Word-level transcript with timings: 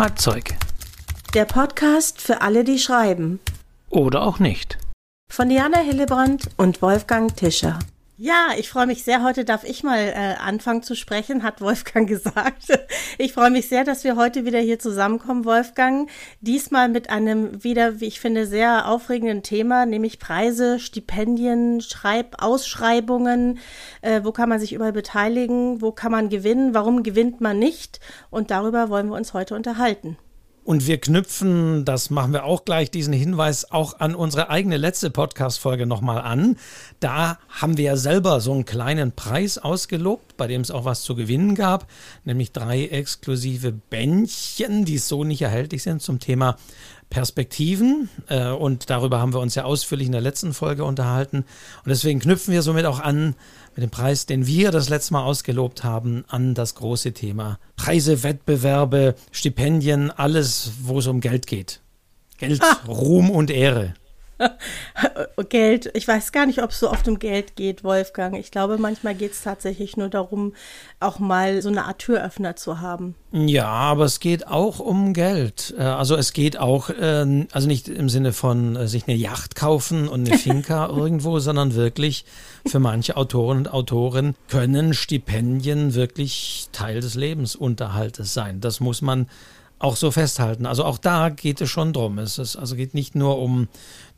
Schreibzeug. 0.00 0.54
Der 1.34 1.44
Podcast 1.44 2.22
für 2.22 2.40
alle, 2.40 2.64
die 2.64 2.78
schreiben. 2.78 3.38
Oder 3.90 4.22
auch 4.22 4.38
nicht. 4.38 4.78
Von 5.30 5.50
Diana 5.50 5.80
Hillebrand 5.80 6.48
und 6.56 6.80
Wolfgang 6.80 7.36
Tischer. 7.36 7.78
Ja, 8.22 8.48
ich 8.58 8.68
freue 8.68 8.86
mich 8.86 9.02
sehr. 9.02 9.22
Heute 9.22 9.46
darf 9.46 9.64
ich 9.64 9.82
mal 9.82 9.98
äh, 9.98 10.34
anfangen 10.38 10.82
zu 10.82 10.94
sprechen, 10.94 11.42
hat 11.42 11.62
Wolfgang 11.62 12.06
gesagt. 12.06 12.66
Ich 13.16 13.32
freue 13.32 13.48
mich 13.48 13.70
sehr, 13.70 13.82
dass 13.82 14.04
wir 14.04 14.14
heute 14.14 14.44
wieder 14.44 14.58
hier 14.58 14.78
zusammenkommen, 14.78 15.46
Wolfgang. 15.46 16.10
Diesmal 16.42 16.90
mit 16.90 17.08
einem 17.08 17.64
wieder, 17.64 17.98
wie 18.00 18.08
ich 18.08 18.20
finde, 18.20 18.44
sehr 18.44 18.86
aufregenden 18.88 19.42
Thema, 19.42 19.86
nämlich 19.86 20.18
Preise, 20.18 20.78
Stipendien, 20.78 21.80
Schreib 21.80 22.42
Ausschreibungen. 22.42 23.58
Äh, 24.02 24.20
wo 24.22 24.32
kann 24.32 24.50
man 24.50 24.60
sich 24.60 24.74
überall 24.74 24.92
beteiligen? 24.92 25.80
Wo 25.80 25.90
kann 25.90 26.12
man 26.12 26.28
gewinnen? 26.28 26.74
Warum 26.74 27.02
gewinnt 27.02 27.40
man 27.40 27.58
nicht? 27.58 28.00
Und 28.28 28.50
darüber 28.50 28.90
wollen 28.90 29.08
wir 29.08 29.16
uns 29.16 29.32
heute 29.32 29.54
unterhalten. 29.54 30.18
Und 30.70 30.86
wir 30.86 30.98
knüpfen, 30.98 31.84
das 31.84 32.10
machen 32.10 32.32
wir 32.32 32.44
auch 32.44 32.64
gleich, 32.64 32.92
diesen 32.92 33.12
Hinweis 33.12 33.72
auch 33.72 33.98
an 33.98 34.14
unsere 34.14 34.50
eigene 34.50 34.76
letzte 34.76 35.10
Podcast-Folge 35.10 35.84
nochmal 35.84 36.20
an. 36.20 36.58
Da 37.00 37.40
haben 37.48 37.76
wir 37.76 37.86
ja 37.86 37.96
selber 37.96 38.40
so 38.40 38.52
einen 38.52 38.66
kleinen 38.66 39.10
Preis 39.10 39.58
ausgelobt, 39.58 40.36
bei 40.36 40.46
dem 40.46 40.60
es 40.60 40.70
auch 40.70 40.84
was 40.84 41.02
zu 41.02 41.16
gewinnen 41.16 41.56
gab, 41.56 41.88
nämlich 42.24 42.52
drei 42.52 42.84
exklusive 42.84 43.72
Bändchen, 43.72 44.84
die 44.84 44.98
so 44.98 45.24
nicht 45.24 45.42
erhältlich 45.42 45.82
sind 45.82 46.02
zum 46.02 46.20
Thema 46.20 46.56
Perspektiven. 47.08 48.08
Äh, 48.28 48.50
und 48.50 48.90
darüber 48.90 49.18
haben 49.18 49.34
wir 49.34 49.40
uns 49.40 49.56
ja 49.56 49.64
ausführlich 49.64 50.06
in 50.06 50.12
der 50.12 50.20
letzten 50.20 50.54
Folge 50.54 50.84
unterhalten. 50.84 51.38
Und 51.38 51.88
deswegen 51.88 52.20
knüpfen 52.20 52.54
wir 52.54 52.62
somit 52.62 52.86
auch 52.86 53.00
an 53.00 53.34
dem 53.80 53.90
Preis, 53.90 54.26
den 54.26 54.46
wir 54.46 54.70
das 54.70 54.88
letzte 54.88 55.14
Mal 55.14 55.24
ausgelobt 55.24 55.84
haben, 55.84 56.24
an 56.28 56.54
das 56.54 56.74
große 56.74 57.12
Thema 57.12 57.58
Preise, 57.76 58.22
Wettbewerbe, 58.22 59.14
Stipendien, 59.32 60.10
alles, 60.10 60.72
wo 60.82 60.98
es 60.98 61.06
um 61.06 61.20
Geld 61.20 61.46
geht. 61.46 61.80
Geld, 62.38 62.62
ah. 62.62 62.80
Ruhm 62.86 63.30
und 63.30 63.50
Ehre. 63.50 63.94
Geld, 65.48 65.90
ich 65.94 66.06
weiß 66.06 66.32
gar 66.32 66.46
nicht, 66.46 66.62
ob 66.62 66.70
es 66.70 66.80
so 66.80 66.90
oft 66.90 67.06
um 67.08 67.18
Geld 67.18 67.56
geht, 67.56 67.84
Wolfgang. 67.84 68.38
Ich 68.38 68.50
glaube, 68.50 68.78
manchmal 68.78 69.14
geht 69.14 69.32
es 69.32 69.42
tatsächlich 69.42 69.96
nur 69.96 70.08
darum, 70.08 70.54
auch 70.98 71.18
mal 71.18 71.60
so 71.62 71.68
eine 71.68 71.84
Art 71.84 71.98
Türöffner 71.98 72.56
zu 72.56 72.80
haben. 72.80 73.14
Ja, 73.32 73.68
aber 73.68 74.04
es 74.04 74.20
geht 74.20 74.46
auch 74.46 74.80
um 74.80 75.12
Geld. 75.14 75.74
Äh, 75.78 75.82
also 75.82 76.16
es 76.16 76.32
geht 76.32 76.58
auch, 76.58 76.90
ähm, 77.00 77.48
also 77.52 77.68
nicht 77.68 77.88
im 77.88 78.08
Sinne 78.08 78.32
von 78.32 78.76
äh, 78.76 78.88
sich 78.88 79.06
eine 79.06 79.16
Yacht 79.16 79.54
kaufen 79.54 80.08
und 80.08 80.26
eine 80.26 80.38
Finca 80.38 80.88
irgendwo, 80.94 81.38
sondern 81.38 81.74
wirklich 81.74 82.24
für 82.66 82.80
manche 82.80 83.16
Autoren 83.16 83.58
und 83.58 83.72
Autoren 83.72 84.34
können 84.48 84.94
Stipendien 84.94 85.94
wirklich 85.94 86.68
Teil 86.72 87.00
des 87.00 87.14
Lebensunterhaltes 87.14 88.34
sein. 88.34 88.60
Das 88.60 88.80
muss 88.80 89.02
man 89.02 89.26
auch 89.80 89.96
so 89.96 90.10
festhalten. 90.12 90.66
Also 90.66 90.84
auch 90.84 90.98
da 90.98 91.30
geht 91.30 91.60
es 91.60 91.70
schon 91.70 91.92
drum. 91.92 92.18
Es 92.18 92.38
ist, 92.38 92.54
also 92.54 92.76
geht 92.76 92.94
nicht 92.94 93.16
nur 93.16 93.38
um 93.38 93.66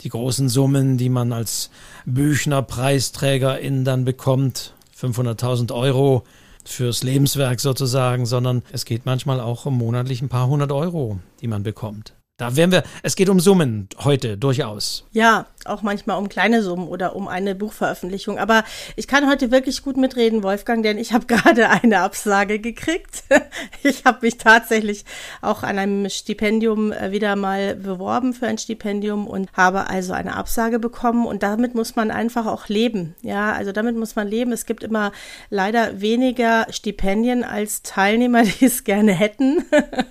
die 0.03 0.11
großen 0.11 0.51
Summen, 0.51 0.99
die 0.99 1.09
man 1.09 1.33
als 1.33 1.71
Büchner-Preisträgerin 2.05 3.85
dann 3.85 4.05
bekommt, 4.05 4.75
500.000 5.01 5.73
Euro 5.73 6.25
fürs 6.65 7.03
Lebenswerk 7.03 7.61
sozusagen, 7.61 8.27
sondern 8.27 8.63
es 8.73 8.85
geht 8.85 9.07
manchmal 9.07 9.41
auch 9.41 9.65
um 9.65 9.79
monatlich 9.79 10.21
ein 10.21 10.29
paar 10.29 10.49
hundert 10.49 10.73
Euro, 10.73 11.19
die 11.41 11.49
man 11.49 11.63
bekommt. 11.63 12.15
Da 12.39 12.57
werden 12.57 12.73
wir, 12.73 12.83
es 13.03 13.15
geht 13.15 13.29
um 13.29 13.39
Summen 13.39 13.89
heute 13.99 14.37
durchaus. 14.37 15.05
Ja, 15.13 15.47
auch 15.67 15.83
manchmal 15.83 16.19
um 16.19 16.29
kleine 16.29 16.63
Summen 16.63 16.89
oder 16.89 17.17
um 17.17 17.29
eine 17.29 17.55
Buchveröffentlichung. 17.55 18.39
Aber 18.39 18.65
ich 18.97 19.09
kann 19.09 19.29
heute 19.29 19.51
wirklich 19.51 19.83
gut 19.83 19.97
mitreden, 19.97 20.43
Wolfgang, 20.43 20.83
denn 20.83 20.99
ich 20.99 21.13
habe 21.13 21.27
gerade 21.33 21.71
eine 21.71 22.01
Absage 22.01 22.59
gekriegt. 22.59 23.25
Ich 23.85 24.05
habe 24.05 24.19
mich 24.23 24.39
tatsächlich 24.39 25.05
auch 25.41 25.63
an 25.63 25.79
einem 25.79 26.09
Stipendium 26.09 26.93
äh, 26.93 27.11
wieder 27.11 27.35
mal 27.35 27.75
beworben 27.75 28.33
für 28.33 28.47
ein 28.47 28.59
Stipendium 28.59 29.27
und 29.27 29.53
habe 29.55 29.89
also 29.91 30.13
eine 30.13 30.37
Absage 30.37 30.79
bekommen. 30.79 31.27
Und 31.27 31.43
damit 31.43 31.75
muss 31.75 31.97
man 31.97 32.11
einfach 32.11 32.47
auch 32.47 32.69
leben. 32.69 33.15
Ja, 33.23 33.53
also 33.53 33.73
damit 33.73 33.97
muss 33.97 34.15
man 34.15 34.29
leben. 34.29 34.53
Es 34.53 34.67
gibt 34.67 34.85
immer 34.85 35.11
leider 35.51 36.01
weniger 36.01 36.67
Stipendien 36.71 37.45
als 37.45 37.83
Teilnehmer, 37.83 38.43
die 38.61 38.67
es 38.67 38.85
gerne 38.85 39.13
hätten. 39.13 39.65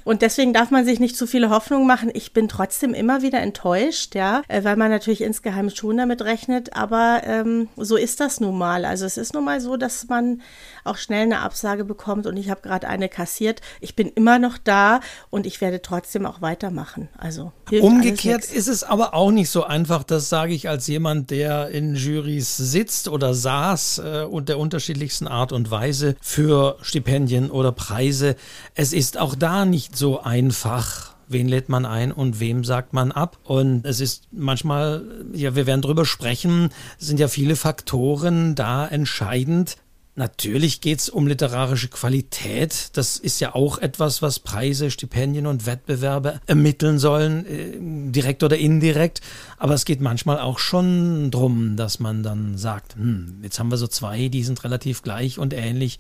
Und 0.04 0.22
deswegen 0.22 0.54
darf 0.54 0.72
man 0.72 0.86
sich 0.86 1.00
nicht 1.00 1.16
zu 1.16 1.28
viele 1.28 1.50
Hoffnungen 1.50 1.88
machen. 1.88 2.12
Ich 2.14 2.34
bin 2.34 2.48
trotzdem 2.48 2.94
immer 2.94 3.22
wieder 3.22 3.40
enttäuscht, 3.40 4.16
ja, 4.16 4.42
äh, 4.48 4.64
weil 4.64 4.76
man 4.76 4.92
natürlich 4.92 5.22
ins 5.22 5.41
insgeheim 5.42 5.72
schon 5.72 5.98
damit 5.98 6.22
rechnet, 6.22 6.76
aber 6.76 7.22
ähm, 7.26 7.68
so 7.76 7.96
ist 7.96 8.20
das 8.20 8.40
nun 8.40 8.58
mal. 8.60 8.86
Also 8.86 9.06
es 9.06 9.18
ist 9.18 9.34
nun 9.34 9.44
mal 9.44 9.60
so, 9.60 9.76
dass 9.76 10.08
man 10.08 10.42
auch 10.84 10.98
schnell 10.98 11.24
eine 11.24 11.40
Absage 11.40 11.84
bekommt 11.84 12.28
und 12.28 12.38
ich 12.38 12.52
habe 12.52 12.62
gerade 12.62 12.88
eine 12.88 13.10
kassiert. 13.10 13.60
Ich 13.80 13.96
bin 13.96 14.10
immer 14.10 14.38
noch 14.38 14.60
da 14.60 15.00
und 15.32 15.48
ich 15.48 15.60
werde 15.60 15.82
trotzdem 15.82 16.28
auch 16.28 16.44
weitermachen. 16.44 17.10
Also 17.18 17.52
umgekehrt 17.72 18.46
ist 18.46 18.68
es 18.68 18.84
aber 18.84 19.16
auch 19.16 19.32
nicht 19.32 19.50
so 19.50 19.64
einfach. 19.64 20.04
Das 20.04 20.30
sage 20.30 20.54
ich 20.54 20.70
als 20.70 20.86
jemand, 20.86 21.32
der 21.32 21.70
in 21.70 21.96
Jurys 21.96 22.56
sitzt 22.58 23.08
oder 23.08 23.34
saß 23.34 23.98
äh, 24.06 24.24
und 24.30 24.48
der 24.48 24.60
unterschiedlichsten 24.60 25.28
Art 25.28 25.54
und 25.54 25.72
Weise 25.72 26.16
für 26.22 26.78
Stipendien 26.84 27.50
oder 27.50 27.72
Preise. 27.72 28.36
Es 28.76 28.94
ist 28.94 29.18
auch 29.18 29.34
da 29.34 29.66
nicht 29.66 29.98
so 29.98 30.22
einfach 30.22 31.11
wen 31.32 31.48
lädt 31.48 31.70
man 31.70 31.86
ein 31.86 32.12
und 32.12 32.40
wem 32.40 32.64
sagt 32.64 32.94
man 32.94 33.12
ab. 33.12 33.38
Und 33.44 33.86
es 33.86 34.00
ist 34.00 34.28
manchmal, 34.32 35.04
ja, 35.34 35.56
wir 35.56 35.66
werden 35.66 35.82
drüber 35.82 36.06
sprechen, 36.06 36.70
sind 36.98 37.20
ja 37.20 37.28
viele 37.28 37.56
Faktoren 37.56 38.56
da 38.56 38.88
entscheidend. 38.88 39.78
Natürlich 40.16 40.82
geht 40.82 41.00
es 41.00 41.10
um 41.10 41.26
literarische 41.26 41.88
Qualität. 41.88 42.90
Das 42.98 43.16
ist 43.16 43.40
ja 43.40 43.56
auch 43.56 43.78
etwas, 43.78 44.22
was 44.22 44.40
Preise, 44.40 44.92
Stipendien 44.92 45.48
und 45.48 45.66
Wettbewerbe 45.66 46.42
ermitteln 46.48 47.00
sollen, 47.00 47.46
äh, 47.46 48.12
direkt 48.12 48.44
oder 48.44 48.58
indirekt. 48.58 49.22
Aber 49.58 49.74
es 49.74 49.86
geht 49.86 50.02
manchmal 50.02 50.40
auch 50.40 50.60
schon 50.60 51.32
drum, 51.32 51.78
dass 51.78 52.00
man 52.00 52.24
dann 52.24 52.58
sagt, 52.58 52.96
hm, 52.96 53.40
jetzt 53.42 53.58
haben 53.58 53.72
wir 53.72 53.78
so 53.78 53.88
zwei, 53.88 54.28
die 54.28 54.44
sind 54.44 54.66
relativ 54.66 55.02
gleich 55.02 55.40
und 55.40 55.54
ähnlich. 55.54 55.98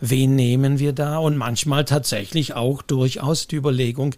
Wen 0.00 0.34
nehmen 0.34 0.80
wir 0.80 0.92
da? 0.92 1.18
Und 1.18 1.36
manchmal 1.36 1.84
tatsächlich 1.84 2.54
auch 2.54 2.82
durchaus 2.82 3.46
die 3.46 3.56
Überlegung, 3.56 4.16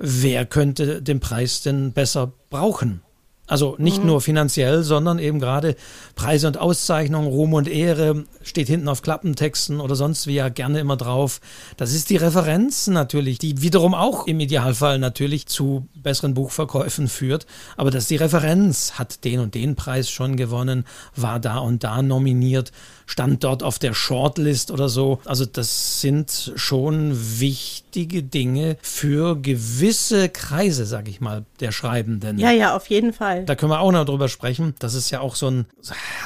wer 0.00 0.46
könnte 0.46 1.02
den 1.02 1.20
Preis 1.20 1.62
denn 1.62 1.92
besser 1.92 2.32
brauchen? 2.48 3.02
Also 3.50 3.74
nicht 3.78 3.98
mhm. 3.98 4.06
nur 4.06 4.20
finanziell, 4.20 4.84
sondern 4.84 5.18
eben 5.18 5.40
gerade 5.40 5.74
Preise 6.14 6.46
und 6.46 6.56
Auszeichnungen, 6.56 7.26
Ruhm 7.26 7.52
und 7.52 7.66
Ehre 7.66 8.24
steht 8.42 8.68
hinten 8.68 8.86
auf 8.86 9.02
Klappentexten 9.02 9.80
oder 9.80 9.96
sonst 9.96 10.28
wie 10.28 10.34
ja 10.34 10.48
gerne 10.50 10.78
immer 10.78 10.96
drauf. 10.96 11.40
Das 11.76 11.92
ist 11.92 12.10
die 12.10 12.16
Referenz 12.16 12.86
natürlich, 12.86 13.40
die 13.40 13.60
wiederum 13.60 13.92
auch 13.92 14.28
im 14.28 14.38
Idealfall 14.38 15.00
natürlich 15.00 15.46
zu 15.46 15.88
besseren 15.96 16.32
Buchverkäufen 16.32 17.08
führt. 17.08 17.46
Aber 17.76 17.90
dass 17.90 18.06
die 18.06 18.14
Referenz 18.14 18.92
hat 19.00 19.24
den 19.24 19.40
und 19.40 19.56
den 19.56 19.74
Preis 19.74 20.08
schon 20.10 20.36
gewonnen, 20.36 20.84
war 21.16 21.40
da 21.40 21.58
und 21.58 21.82
da 21.82 22.02
nominiert 22.02 22.70
stand 23.10 23.42
dort 23.42 23.62
auf 23.62 23.78
der 23.78 23.92
Shortlist 23.92 24.70
oder 24.70 24.88
so. 24.88 25.20
Also 25.24 25.44
das 25.44 26.00
sind 26.00 26.52
schon 26.54 27.40
wichtige 27.40 28.22
Dinge 28.22 28.76
für 28.82 29.36
gewisse 29.36 30.28
Kreise, 30.28 30.86
sag 30.86 31.08
ich 31.08 31.20
mal, 31.20 31.44
der 31.58 31.72
Schreibenden. 31.72 32.38
Ja, 32.38 32.52
ja, 32.52 32.76
auf 32.76 32.86
jeden 32.88 33.12
Fall. 33.12 33.44
Da 33.44 33.56
können 33.56 33.72
wir 33.72 33.80
auch 33.80 33.90
noch 33.90 34.04
drüber 34.04 34.28
sprechen. 34.28 34.74
Das 34.78 34.94
ist 34.94 35.10
ja 35.10 35.20
auch 35.20 35.34
so 35.34 35.50
ein, 35.50 35.66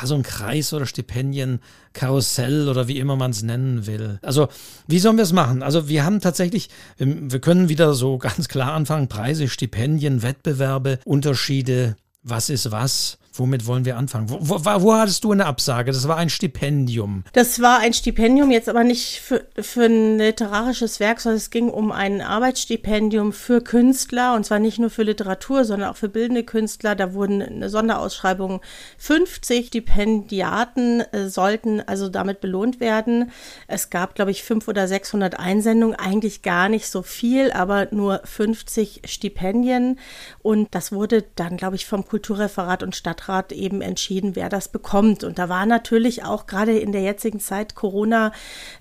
so 0.05 0.15
ein 0.15 0.23
Kreis 0.23 0.73
oder 0.75 0.85
Stipendien. 0.87 1.61
Karussell 1.95 2.69
oder 2.69 2.89
wie 2.89 2.99
immer 2.99 3.15
man 3.15 3.31
es 3.31 3.45
nennen 3.45 3.87
will. 3.87 4.19
Also, 4.21 4.49
wie 4.89 4.99
sollen 4.99 5.17
wir 5.17 5.23
es 5.23 5.33
machen? 5.33 5.63
Also, 5.63 5.89
wir 5.89 6.05
haben 6.05 6.21
tatsächlich, 6.21 6.69
wir, 6.97 7.31
wir 7.31 7.41
können 7.41 7.69
wieder 7.69 7.95
so 7.95 8.19
ganz 8.19 8.49
klar 8.49 8.73
anfangen: 8.73 9.07
Preise, 9.07 9.49
Stipendien, 9.49 10.23
Wettbewerbe, 10.23 10.99
Unterschiede, 11.05 11.97
was 12.25 12.51
ist 12.51 12.73
was. 12.73 13.19
Womit 13.37 13.67
wollen 13.67 13.85
wir 13.85 13.97
anfangen? 13.97 14.31
Wo, 14.31 14.39
wo, 14.41 14.83
wo, 14.83 14.95
hattest 14.95 15.25
du 15.25 15.33
eine 15.33 15.47
Absage? 15.47 15.91
Das 15.91 16.07
war 16.07 16.17
ein 16.17 16.31
Stipendium. 16.31 17.25
Das 17.33 17.61
war 17.61 17.81
ein 17.81 17.93
Stipendium, 17.93 18.53
jetzt 18.53 18.69
aber 18.69 18.85
nicht 18.85 19.21
für, 19.21 19.45
für 19.59 19.87
ein 19.87 20.19
literarisches 20.19 21.01
Werk, 21.01 21.21
sondern 21.21 21.39
es 21.39 21.51
ging 21.51 21.69
um 21.69 21.91
ein 21.91 22.21
Arbeitsstipendium 22.21 23.33
für 23.33 23.61
Künstler 23.61 24.35
und 24.35 24.47
zwar 24.47 24.61
nicht 24.61 24.79
nur 24.79 24.89
für 24.89 25.03
Literatur, 25.03 25.65
sondern 25.65 25.91
auch 25.91 25.97
für 25.97 26.09
bildende 26.09 26.45
Künstler. 26.45 26.95
Da 26.95 27.13
wurden 27.13 27.43
eine 27.43 27.69
Sonderausschreibung 27.69 28.61
50 28.99 29.67
Stipendiaten 29.67 31.01
äh, 31.01 31.29
sollten 31.29 31.81
also 31.81 32.09
damit 32.09 32.41
belohnt 32.41 32.79
werden. 32.79 33.33
Es 33.67 33.91
gab, 33.91 34.15
glaube 34.15 34.31
ich, 34.31 34.45
500 34.45 34.69
oder 34.69 34.87
600 34.87 35.41
Einsendungen, 35.41 35.97
eigentlich 35.97 36.43
gar 36.43 36.69
nicht 36.69 36.89
so 36.89 37.03
viel, 37.03 37.51
aber 37.51 37.89
nur 37.91 38.21
50 38.23 39.03
Stipendien 39.07 39.99
und 40.43 40.73
das 40.73 40.93
wurde 40.93 41.25
dann, 41.35 41.57
glaube 41.57 41.75
ich, 41.75 41.87
vom 41.87 42.07
Kulturreferat 42.07 42.85
und 42.85 42.95
Stadtrat 42.95 43.24
eben 43.53 43.81
entschieden, 43.81 44.37
wer 44.37 44.49
das 44.49 44.69
bekommt. 44.69 45.25
Und 45.25 45.39
da 45.39 45.49
war 45.49 45.67
natürlich 45.67 46.25
auch 46.25 46.47
gerade 46.47 46.79
in 46.79 46.93
der 46.93 47.03
jetzigen 47.03 47.41
Zeit, 47.41 47.75
Corona 47.75 48.33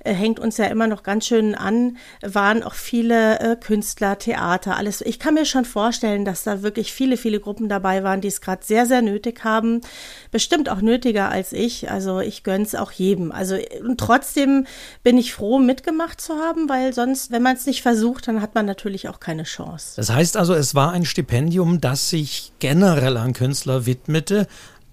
äh, 0.04 0.14
hängt 0.14 0.40
uns 0.40 0.58
ja 0.58 0.66
immer 0.66 0.88
noch 0.88 1.04
ganz 1.04 1.26
schön 1.28 1.56
an, 1.56 1.98
waren 2.22 2.64
auch 2.64 2.74
viele 2.74 3.40
äh, 3.40 3.56
Künstler, 3.56 4.18
Theater, 4.18 4.78
alles. 4.78 5.02
Ich 5.02 5.20
kann 5.20 5.34
mir 5.34 5.46
schon 5.46 5.66
vorstellen, 5.66 6.26
dass 6.26 6.44
da 6.44 6.62
wirklich 6.62 6.94
viele, 6.94 7.18
viele 7.18 7.40
Gruppen 7.40 7.70
dabei 7.70 8.04
waren, 8.04 8.22
die 8.22 8.28
es 8.28 8.42
gerade 8.42 8.64
sehr, 8.66 8.86
sehr 8.86 9.02
nötig 9.02 9.44
haben. 9.44 9.82
Bestimmt 10.32 10.70
auch 10.70 10.82
nötiger 10.82 11.30
als 11.30 11.54
ich. 11.54 11.90
Also 11.90 12.20
ich 12.20 12.44
gönn's 12.44 12.76
auch 12.76 12.92
jedem. 12.92 13.32
Also 13.32 13.58
und 13.82 14.00
trotzdem 14.00 14.66
bin 15.04 15.18
ich 15.18 15.34
froh, 15.34 15.60
mitgemacht 15.60 16.22
zu 16.22 16.36
haben, 16.36 16.70
weil 16.70 16.94
sonst, 16.94 17.32
wenn 17.32 17.42
man 17.42 17.56
es 17.56 17.66
nicht 17.66 17.82
versucht, 17.82 18.28
dann 18.28 18.42
hat 18.42 18.56
man 18.56 18.66
natürlich 18.66 19.10
auch 19.10 19.20
keine 19.20 19.44
Chance. 19.44 19.94
Das 19.96 20.10
heißt 20.10 20.38
also, 20.38 20.54
es 20.54 20.76
war 20.76 20.92
ein 20.92 21.06
Stipendium, 21.06 21.82
das 21.82 22.10
sich 22.10 22.54
generell 22.60 23.18
an 23.18 23.34
Künstler 23.34 23.86
widmete. 23.86 24.33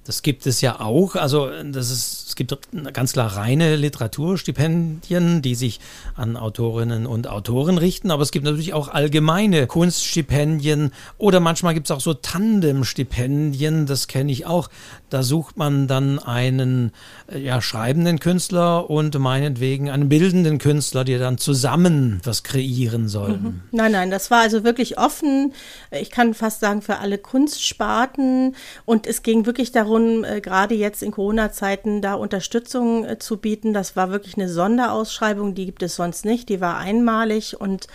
Das 0.05 0.23
gibt 0.23 0.47
es 0.47 0.61
ja 0.63 0.81
auch. 0.81 1.15
Also 1.15 1.51
das 1.63 1.91
ist, 1.91 2.29
es 2.29 2.35
gibt 2.35 2.57
ganz 2.95 3.13
klar 3.13 3.37
reine 3.37 3.77
Literaturstipendien, 3.77 5.43
die 5.43 5.55
sich 5.55 5.79
an 6.17 6.37
Autorinnen 6.37 7.07
und 7.07 7.29
Autoren 7.29 7.77
richten, 7.77 8.11
aber 8.11 8.23
es 8.23 8.31
gibt 8.31 8.47
natürlich 8.47 8.73
auch 8.73 8.89
allgemeine 8.89 9.67
Kunststipendien 9.67 10.93
oder 11.19 11.39
manchmal 11.39 11.75
gibt 11.75 11.87
es 11.87 11.91
auch 11.91 12.01
so 12.01 12.15
Tandemstipendien, 12.15 13.85
das 13.87 14.09
kenne 14.09 14.33
ich 14.33 14.47
auch. 14.47 14.71
Da 15.11 15.23
sucht 15.23 15.57
man 15.57 15.87
dann 15.87 16.19
einen 16.19 16.93
äh, 17.31 17.39
ja, 17.39 17.61
schreibenden 17.61 18.21
Künstler 18.21 18.89
und 18.89 19.19
meinetwegen 19.19 19.91
einen 19.91 20.09
bildenden 20.09 20.59
Künstler, 20.59 21.05
die 21.05 21.19
dann 21.19 21.39
zusammen 21.39 22.21
was 22.25 22.43
kreieren 22.43 23.09
sollen. 23.09 23.43
Mhm. 23.43 23.61
Nein, 23.73 23.93
nein, 23.93 24.11
das 24.11 24.31
war 24.31 24.41
also 24.41 24.65
wirklich 24.65 24.99
offen. 24.99 25.53
Ich 25.91 26.11
kann 26.11 26.35
fast 26.35 26.61
sagen 26.61 26.83
für 26.83 26.99
alle 26.99 27.19
Kunstsparten 27.19 28.55
und 28.85 29.07
es 29.07 29.23
ging 29.23 29.47
wirklich 29.47 29.73
darum, 29.73 30.25
äh, 30.25 30.41
gerade 30.41 30.75
jetzt 30.75 31.03
in 31.03 31.11
Corona-Zeiten, 31.11 32.03
da 32.03 32.15
Unterstützung 32.15 33.05
äh, 33.05 33.19
zu 33.19 33.37
bieten. 33.37 33.73
Das 33.73 33.97
war 33.97 34.11
wirklich 34.11 34.37
eine 34.37 34.49
Sonderausschreibung, 34.49 35.55
die 35.55 35.67
gibt 35.67 35.83
es 35.83 35.97
sonst 35.97 36.25
nicht. 36.25 36.49
Die 36.49 36.61
war 36.61 36.79
einmalig 36.79 37.61
und 37.61 37.87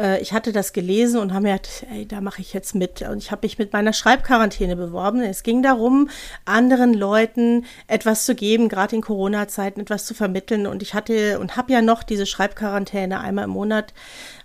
äh, 0.00 0.20
ich 0.20 0.32
hatte 0.32 0.52
das 0.52 0.72
gelesen 0.72 1.20
und 1.20 1.32
habe 1.32 1.42
mir 1.42 1.52
gedacht, 1.52 1.86
ey, 1.92 2.06
da 2.06 2.20
mache 2.20 2.40
ich 2.40 2.52
jetzt 2.52 2.74
mit. 2.74 3.02
Und 3.02 3.18
ich 3.18 3.30
habe 3.30 3.44
mich 3.44 3.58
mit 3.58 3.72
meiner 3.72 3.92
Schreibquarantäne 3.92 4.76
beworben. 4.76 5.20
Es 5.20 5.42
ging 5.42 5.62
darum, 5.62 6.08
anderen 6.44 6.94
Leuten 6.94 7.66
etwas 7.86 8.24
zu 8.24 8.34
geben, 8.34 8.68
gerade 8.68 8.96
in 8.96 9.02
Corona-Zeiten 9.02 9.80
etwas 9.80 10.06
zu 10.06 10.14
vermitteln. 10.14 10.66
Und 10.66 10.82
ich 10.82 10.94
hatte 10.94 11.38
und 11.38 11.56
habe 11.56 11.72
ja 11.72 11.82
noch 11.82 12.02
diese 12.02 12.26
Schreibquarantäne 12.26 13.20
einmal 13.20 13.44
im 13.44 13.50
Monat, 13.50 13.92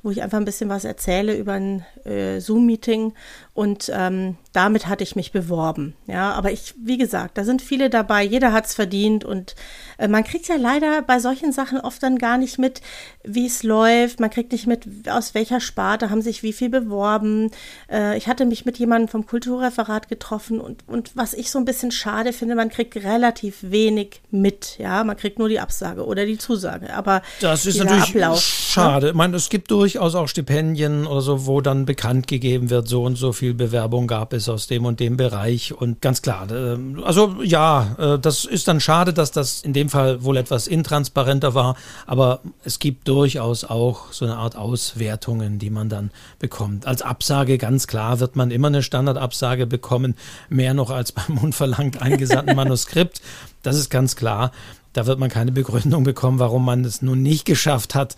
wo 0.06 0.12
ich 0.12 0.22
einfach 0.22 0.38
ein 0.38 0.46
bisschen 0.46 0.70
was 0.70 0.86
erzähle 0.86 1.36
über 1.36 1.54
ein 1.54 1.84
äh, 2.06 2.40
Zoom-Meeting. 2.40 3.14
Und 3.56 3.90
ähm, 3.92 4.36
damit 4.54 4.88
hatte 4.88 5.04
ich 5.04 5.16
mich 5.16 5.32
beworben. 5.32 5.96
Ja, 6.08 6.34
aber 6.34 6.52
ich, 6.52 6.76
wie 6.78 6.98
gesagt, 6.98 7.38
da 7.38 7.44
sind 7.44 7.62
viele 7.62 7.90
dabei. 7.90 8.22
Jeder 8.22 8.54
hat 8.54 8.66
es 8.68 8.76
verdient 8.76 9.26
und 9.26 9.56
äh, 9.98 10.08
man 10.08 10.24
kriegt 10.24 10.48
ja 10.48 10.58
leider 10.58 11.02
bei 11.02 11.20
solchen 11.20 11.52
Sachen 11.52 11.80
oft 11.80 12.04
dann 12.04 12.18
gar 12.18 12.38
nicht 12.38 12.60
mit, 12.60 12.82
wie 13.24 13.48
es 13.48 13.64
läuft. 13.64 14.20
Man 14.20 14.30
kriegt 14.30 14.52
nicht 14.52 14.68
mit, 14.68 15.10
aus 15.10 15.34
welcher 15.34 15.60
Sparte 15.60 16.10
haben 16.10 16.22
sich 16.22 16.44
wie 16.44 16.54
viel 16.54 16.70
beworben. 16.70 17.50
Äh, 17.90 18.18
ich 18.18 18.28
hatte 18.28 18.46
mich 18.46 18.66
mit 18.66 18.78
jemandem 18.78 19.08
vom 19.08 19.26
Kulturreferat 19.26 20.08
getroffen 20.08 20.60
und, 20.62 20.84
und 20.88 21.16
was 21.16 21.34
ich 21.34 21.50
so 21.50 21.58
ein 21.58 21.66
bisschen 21.66 21.92
schade 21.92 22.32
finde, 22.32 22.56
man 22.56 22.70
kriegt 22.70 22.96
relativ 22.98 23.58
wenig 23.62 24.22
mit. 24.30 24.78
Ja, 24.78 25.04
man 25.04 25.18
kriegt 25.18 25.40
nur 25.40 25.50
die 25.50 25.62
Absage 25.62 26.06
oder 26.06 26.26
die 26.26 26.38
Zusage. 26.38 26.94
Aber 26.94 27.22
das 27.40 27.66
ist 27.66 27.78
natürlich 27.78 28.10
Ablauf, 28.10 28.36
ne? 28.36 28.42
schade. 28.42 29.06
Ne? 29.06 29.12
Ich 29.12 29.18
meine, 29.18 29.38
es 29.38 29.50
gibt 29.50 29.72
durchaus 29.96 30.16
auch 30.16 30.28
Stipendien 30.28 31.08
oder 31.08 31.22
so, 31.22 31.46
wo 31.46 31.62
dann 31.62 31.86
bekannt 31.86 32.28
gegeben 32.28 32.70
wird, 32.70 32.90
so 32.90 33.06
und 33.06 33.18
so 33.18 33.32
viel 33.32 33.54
Bewerbung 33.54 34.08
gab 34.08 34.34
es 34.34 34.50
aus 34.50 34.68
dem 34.68 34.84
und 34.84 35.00
dem 35.00 35.16
Bereich. 35.16 35.74
Und 35.74 36.02
ganz 36.02 36.22
klar, 36.22 36.52
äh, 36.52 36.78
also 37.04 37.38
ja, 37.42 37.96
äh, 37.98 38.20
das 38.20 38.44
ist 38.44 38.68
dann 38.68 38.82
schade, 38.82 39.14
dass 39.14 39.32
das 39.32 39.62
in 39.62 39.72
dem 39.72 39.88
Fall 39.88 40.22
wohl 40.26 40.36
etwas 40.36 40.68
intransparenter 40.68 41.54
war. 41.54 41.78
Aber 42.08 42.42
es 42.66 42.80
gibt 42.80 43.08
durchaus 43.08 43.64
auch 43.64 44.12
so 44.12 44.26
eine 44.26 44.36
Art 44.36 44.58
Auswertungen, 44.58 45.60
die 45.60 45.70
man 45.70 45.88
dann 45.88 46.12
bekommt. 46.40 46.86
Als 46.86 47.02
Absage 47.02 47.58
ganz 47.58 47.88
klar 47.88 48.20
wird 48.20 48.36
man 48.36 48.52
immer 48.52 48.68
eine 48.68 48.84
Standardabsage 48.84 49.66
bekommen, 49.66 50.16
mehr 50.50 50.74
noch 50.74 50.90
als 50.90 51.14
beim 51.14 51.38
unverlangt 51.42 52.02
eingesandten 52.02 52.56
Manuskript. 52.58 53.22
Das 53.64 53.78
ist 53.78 53.90
ganz 53.90 54.18
klar. 54.18 54.52
Da 54.96 55.06
wird 55.08 55.20
man 55.20 55.30
keine 55.30 55.52
Begründung 55.52 56.06
bekommen, 56.06 56.40
warum 56.40 56.64
man 56.64 56.86
es 56.86 57.02
nun 57.02 57.22
nicht 57.22 57.44
geschafft 57.44 57.96
hat. 57.96 58.16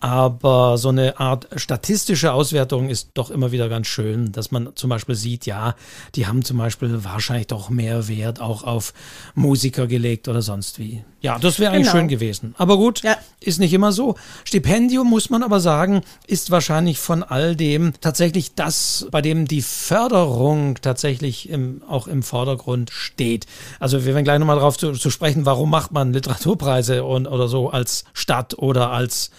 Aber 0.00 0.78
so 0.78 0.88
eine 0.88 1.20
Art 1.20 1.46
statistische 1.56 2.32
Auswertung 2.32 2.88
ist 2.88 3.10
doch 3.14 3.30
immer 3.30 3.52
wieder 3.52 3.68
ganz 3.68 3.86
schön, 3.86 4.32
dass 4.32 4.50
man 4.50 4.70
zum 4.74 4.88
Beispiel 4.88 5.14
sieht, 5.14 5.44
ja, 5.44 5.74
die 6.14 6.26
haben 6.26 6.42
zum 6.42 6.56
Beispiel 6.56 7.04
wahrscheinlich 7.04 7.48
doch 7.48 7.68
mehr 7.68 8.08
Wert 8.08 8.40
auch 8.40 8.64
auf 8.64 8.94
Musiker 9.34 9.86
gelegt 9.86 10.26
oder 10.26 10.40
sonst 10.40 10.78
wie. 10.78 11.04
Ja, 11.20 11.38
das 11.38 11.58
wäre 11.58 11.72
eigentlich 11.72 11.88
genau. 11.88 11.98
schön 11.98 12.08
gewesen. 12.08 12.54
Aber 12.56 12.78
gut, 12.78 13.02
ja. 13.02 13.14
ist 13.40 13.60
nicht 13.60 13.74
immer 13.74 13.92
so. 13.92 14.14
Stipendium, 14.44 15.06
muss 15.06 15.28
man 15.28 15.42
aber 15.42 15.60
sagen, 15.60 16.00
ist 16.26 16.50
wahrscheinlich 16.50 16.98
von 16.98 17.22
all 17.22 17.54
dem 17.54 17.92
tatsächlich 18.00 18.54
das, 18.54 19.06
bei 19.10 19.20
dem 19.20 19.46
die 19.46 19.60
Förderung 19.60 20.76
tatsächlich 20.80 21.50
im, 21.50 21.82
auch 21.86 22.06
im 22.06 22.22
Vordergrund 22.22 22.90
steht. 22.90 23.44
Also 23.80 24.06
wir 24.06 24.14
werden 24.14 24.24
gleich 24.24 24.38
nochmal 24.38 24.56
darauf 24.56 24.78
zu, 24.78 24.92
zu 24.92 25.10
sprechen, 25.10 25.44
warum 25.44 25.68
macht 25.68 25.92
man 25.92 26.14
Literaturpreise 26.14 27.04
und, 27.04 27.26
oder 27.26 27.48
so 27.48 27.68
als 27.68 28.04
Stadt 28.14 28.56
oder 28.56 28.90
als 28.90 29.30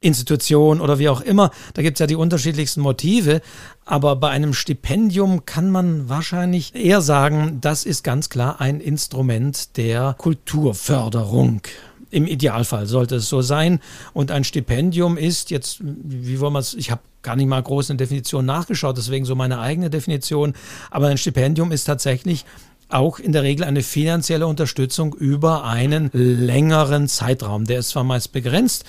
Institution 0.00 0.80
oder 0.80 0.98
wie 0.98 1.08
auch 1.08 1.20
immer. 1.20 1.50
Da 1.74 1.82
gibt 1.82 1.96
es 1.96 2.00
ja 2.00 2.06
die 2.06 2.16
unterschiedlichsten 2.16 2.80
Motive. 2.80 3.40
Aber 3.84 4.16
bei 4.16 4.28
einem 4.28 4.52
Stipendium 4.52 5.46
kann 5.46 5.70
man 5.70 6.08
wahrscheinlich 6.08 6.74
eher 6.74 7.00
sagen, 7.00 7.58
das 7.60 7.84
ist 7.84 8.04
ganz 8.04 8.28
klar 8.28 8.60
ein 8.60 8.80
Instrument 8.80 9.76
der 9.76 10.14
Kulturförderung. 10.18 11.62
Im 12.10 12.26
Idealfall 12.26 12.86
sollte 12.86 13.16
es 13.16 13.28
so 13.28 13.42
sein. 13.42 13.80
Und 14.12 14.30
ein 14.30 14.44
Stipendium 14.44 15.16
ist 15.16 15.50
jetzt, 15.50 15.78
wie 15.82 16.40
wollen 16.40 16.52
wir 16.52 16.60
es, 16.60 16.74
ich 16.74 16.90
habe 16.90 17.00
gar 17.22 17.36
nicht 17.36 17.48
mal 17.48 17.62
groß 17.62 17.90
eine 17.90 17.96
Definition 17.96 18.46
nachgeschaut, 18.46 18.96
deswegen 18.96 19.24
so 19.24 19.34
meine 19.34 19.58
eigene 19.58 19.90
Definition. 19.90 20.54
Aber 20.90 21.08
ein 21.08 21.18
Stipendium 21.18 21.72
ist 21.72 21.84
tatsächlich 21.84 22.44
auch 22.88 23.18
in 23.18 23.32
der 23.32 23.42
Regel 23.42 23.64
eine 23.64 23.82
finanzielle 23.82 24.46
Unterstützung 24.46 25.14
über 25.14 25.64
einen 25.64 26.10
längeren 26.12 27.08
Zeitraum. 27.08 27.64
Der 27.64 27.80
ist 27.80 27.90
zwar 27.90 28.04
meist 28.04 28.32
begrenzt, 28.32 28.84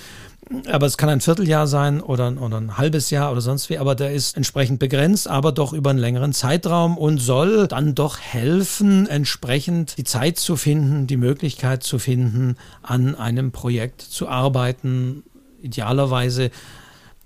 aber 0.70 0.86
es 0.86 0.96
kann 0.96 1.08
ein 1.08 1.20
Vierteljahr 1.20 1.66
sein 1.66 2.00
oder, 2.00 2.34
oder 2.40 2.58
ein 2.58 2.78
halbes 2.78 3.10
Jahr 3.10 3.30
oder 3.32 3.40
sonst 3.40 3.68
wie, 3.70 3.78
aber 3.78 3.94
der 3.94 4.12
ist 4.12 4.36
entsprechend 4.36 4.78
begrenzt, 4.78 5.28
aber 5.28 5.52
doch 5.52 5.72
über 5.72 5.90
einen 5.90 5.98
längeren 5.98 6.32
Zeitraum 6.32 6.96
und 6.96 7.18
soll 7.18 7.68
dann 7.68 7.94
doch 7.94 8.18
helfen, 8.18 9.06
entsprechend 9.06 9.98
die 9.98 10.04
Zeit 10.04 10.38
zu 10.38 10.56
finden, 10.56 11.06
die 11.06 11.16
Möglichkeit 11.16 11.82
zu 11.82 11.98
finden, 11.98 12.56
an 12.82 13.14
einem 13.14 13.52
Projekt 13.52 14.00
zu 14.00 14.28
arbeiten. 14.28 15.22
Idealerweise, 15.60 16.50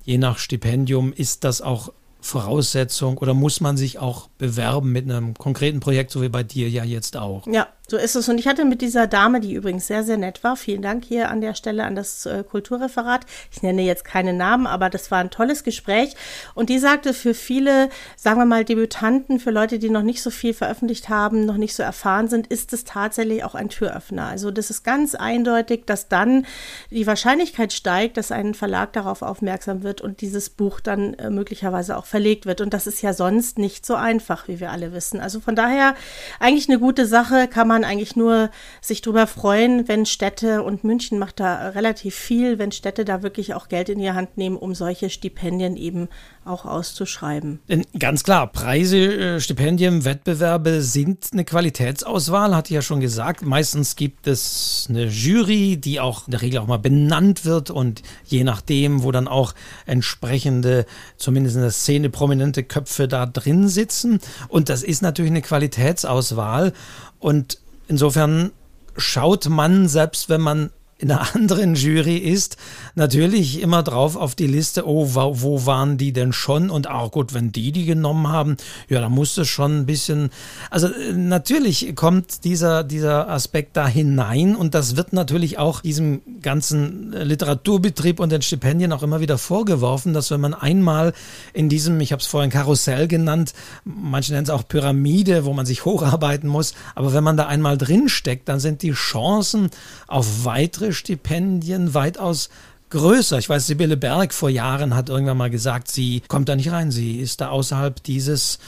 je 0.05 0.19
nach 0.19 0.39
Stipendium, 0.39 1.13
ist 1.13 1.45
das 1.45 1.61
auch 1.61 1.93
Voraussetzung 2.21 3.19
oder 3.19 3.35
muss 3.35 3.61
man 3.61 3.77
sich 3.77 3.99
auch 3.99 4.29
bewerben 4.39 4.93
mit 4.93 5.11
einem 5.11 5.35
konkreten 5.35 5.81
Projekt, 5.81 6.13
so 6.13 6.23
wie 6.23 6.29
bei 6.29 6.45
dir 6.45 6.71
ja 6.71 6.85
jetzt 6.85 7.17
auch? 7.17 7.47
Ja, 7.47 7.67
so 7.89 7.97
ist 7.97 8.17
es. 8.17 8.29
Und 8.29 8.39
ich 8.39 8.47
hatte 8.47 8.65
mit 8.65 8.81
dieser 8.81 9.07
Dame, 9.07 9.41
die 9.41 9.55
übrigens 9.55 9.87
sehr, 9.87 10.03
sehr 10.03 10.17
nett 10.17 10.43
war, 10.45 10.57
vielen 10.57 10.83
Dank 10.83 11.05
hier 11.05 11.31
an 11.31 11.41
der 11.41 11.55
Stelle 11.55 11.85
an 11.85 11.95
das 11.95 12.27
äh, 12.27 12.43
Kulturreferat. 12.43 13.27
Ich 13.51 13.63
nenne 13.63 13.83
jetzt 13.83 14.05
keine 14.05 14.33
Namen, 14.33 14.67
aber 14.67 14.89
das 14.89 15.11
war 15.11 15.19
ein 15.19 15.31
tolles 15.31 15.65
Gespräch. 15.65 16.15
Und 16.55 16.69
die 16.69 16.79
sagte, 16.79 17.13
für 17.13 17.35
viele, 17.35 17.91
sagen 18.17 18.39
wir 18.39 18.47
mal, 18.47 18.65
Debütanten, 18.65 19.41
für 19.41 19.51
Leute, 19.51 19.79
die 19.79 19.91
noch 19.91 20.03
nicht 20.03 20.23
so 20.23 20.31
viel 20.31 20.55
veröffentlicht 20.55 21.09
haben, 21.09 21.45
noch 21.45 21.57
nicht 21.57 21.75
so 21.75 21.83
erfahren 21.83 22.29
sind, 22.29 22.47
ist 22.47 22.73
es 22.73 22.85
tatsächlich 22.85 23.45
auch 23.45 23.55
ein 23.55 23.69
Türöffner. 23.69 24.27
Also 24.27 24.51
das 24.51 24.71
ist 24.71 24.85
ganz 24.85 25.15
eindeutig, 25.15 25.85
dass 25.85 26.09
dann 26.09 26.47
die 26.91 27.07
Wahrscheinlichkeit 27.07 27.73
steigt, 27.73 28.17
dass 28.17 28.33
ein 28.33 28.55
Verlag 28.55 28.93
darauf 28.93 29.23
aufmerksam 29.23 29.83
wird 29.83 30.01
und 30.01 30.21
dieses 30.21 30.51
Buch 30.51 30.81
dann 30.81 31.15
äh, 31.15 31.31
möglicherweise 31.31 31.97
auch 31.97 32.07
verlegt 32.07 32.47
wird. 32.47 32.61
Und 32.61 32.73
das 32.73 32.87
ist 32.87 33.03
ja 33.03 33.13
sonst 33.13 33.59
nicht 33.59 33.85
so 33.85 33.95
einfach, 33.95 34.49
wie 34.49 34.61
wir 34.61 34.71
alle 34.71 34.93
wissen. 34.93 35.21
Also 35.21 35.41
von 35.41 35.57
daher 35.57 35.95
eigentlich 36.41 36.69
eine 36.69 36.79
gute 36.79 37.07
Sache, 37.07 37.49
kann 37.49 37.69
man 37.69 37.82
man 37.83 37.91
eigentlich 37.91 38.17
nur 38.17 38.51
sich 38.81 39.03
darüber 39.03 39.27
freuen, 39.27 39.89
wenn 39.89 40.07
Städte 40.07 40.63
und 40.63 40.85
München 40.85 41.19
macht 41.19 41.41
da 41.41 41.71
relativ 41.71 42.15
viel, 42.15 42.59
wenn 42.59 42.73
Städte 42.73 43.05
da 43.05 43.23
wirklich 43.23 43.55
auch 43.55 43.69
Geld 43.69 43.89
in 43.89 43.99
die 43.99 44.11
Hand 44.11 44.39
nehmen, 44.39 44.57
um 44.57 44.75
solche 44.75 45.11
Stipendien 45.11 45.77
eben 45.77 46.09
auch 46.45 46.65
auszuschreiben. 46.65 47.61
Ganz 47.99 48.25
klar, 48.25 48.49
Preise, 48.49 48.97
äh, 48.97 49.41
Stipendien, 49.41 50.05
Wettbewerbe 50.05 50.83
sind 50.83 51.29
eine 51.33 51.45
Qualitätsauswahl, 51.45 52.55
hatte 52.57 52.71
ich 52.71 52.75
ja 52.75 52.83
schon 52.83 53.01
gesagt. 53.01 53.43
Meistens 53.43 53.95
gibt 53.95 54.27
es 54.27 54.87
eine 54.89 55.05
Jury, 55.05 55.77
die 55.77 56.01
auch 56.01 56.27
in 56.27 56.33
der 56.33 56.43
Regel 56.43 56.59
auch 56.61 56.67
mal 56.67 56.79
benannt 56.79 57.45
wird 57.45 57.71
und 57.71 58.03
je 58.25 58.43
nachdem, 58.43 59.05
wo 59.05 59.13
dann 59.13 59.29
auch 59.29 59.55
entsprechende, 59.87 60.87
zumindest 61.17 61.57
in 61.57 61.63
der 61.63 61.71
Szene 61.71 62.11
prominente 62.11 62.65
Köpfe 62.65 63.07
da 63.07 63.27
drin 63.27 63.69
sitzen. 63.69 64.21
Und 64.49 64.69
das 64.69 64.83
ist 64.83 65.03
natürlich 65.03 65.31
eine 65.31 65.43
Qualitätsauswahl. 65.43 66.73
Und 67.21 67.59
insofern 67.89 68.53
schaut 68.97 69.49
man, 69.49 69.89
selbst 69.89 70.29
wenn 70.29 70.41
man 70.41 70.71
in 71.03 71.11
einer 71.11 71.35
anderen 71.35 71.75
Jury 71.75 72.17
ist, 72.17 72.57
natürlich 72.95 73.61
immer 73.61 73.83
drauf 73.83 74.15
auf 74.15 74.37
die 74.37 74.47
Liste, 74.47 74.87
oh, 74.87 75.09
wo, 75.15 75.67
waren 75.67 75.99
die 75.99 76.13
denn 76.13 76.33
schon? 76.33 76.71
Und 76.71 76.89
auch 76.89 77.11
gut, 77.11 77.35
wenn 77.35 77.51
die 77.51 77.73
die 77.73 77.85
genommen 77.87 78.29
haben, 78.29 78.57
ja, 78.89 79.01
da 79.01 79.09
muss 79.09 79.37
es 79.37 79.49
schon 79.49 79.79
ein 79.79 79.87
bisschen, 79.87 80.31
also 80.71 80.87
äh, 80.87 81.13
natürlich 81.13 81.97
kommt 81.97 82.45
dieser, 82.45 82.85
dieser 82.85 83.29
Aspekt 83.29 83.77
da 83.77 83.89
hinein 83.89 84.55
und 84.55 84.75
das 84.75 84.95
wird 84.97 85.13
natürlich 85.13 85.59
auch 85.59 85.81
diesem 85.81 86.23
ganzen 86.41 87.11
Literaturbetrieb 87.13 88.21
und 88.21 88.31
den 88.31 88.43
Stipendien 88.43 88.93
auch 88.93 89.03
immer 89.03 89.21
wieder 89.21 89.39
vorgeworfen, 89.39 90.15
dass 90.15 90.31
wenn 90.31 90.41
man 90.41 90.55
einmal 90.55 91.15
in 91.53 91.69
diesem, 91.69 92.01
ich 92.01 92.13
habe 92.13 92.21
es 92.21 92.29
vorhin 92.29 92.51
Karussell 92.51 93.09
genannt, 93.09 93.55
manche 93.85 94.33
nennen 94.33 94.45
es 94.45 94.51
auch 94.51 94.69
Pyramide, 94.69 95.45
wo 95.47 95.53
man 95.53 95.67
sich 95.67 95.85
hocharbeiten 95.85 96.49
muss, 96.49 96.75
aber 96.95 97.13
wenn 97.13 97.25
man 97.25 97.37
da 97.37 97.49
einmal 97.49 97.77
drin 97.77 98.09
steckt, 98.09 98.49
dann 98.49 98.61
sind 98.61 98.83
die 98.83 98.93
Chancen 98.93 99.71
auf 100.07 100.45
weitere 100.45 100.92
Stipendien 100.93 101.95
weitaus 101.95 102.49
größer. 102.93 103.39
Ich 103.39 103.49
weiß, 103.49 103.67
Sibylle 103.67 103.97
Berg 103.97 104.35
vor 104.35 104.51
Jahren 104.51 104.95
hat 104.95 105.09
irgendwann 105.09 105.39
mal 105.39 105.51
gesagt, 105.51 105.89
sie 105.89 106.23
kommt 106.29 106.49
da 106.49 106.57
nicht 106.57 106.71
rein, 106.71 106.91
sie 106.91 107.19
ist 107.21 107.41
da 107.41 107.49
außerhalb 107.49 108.03
dieses, 108.03 108.59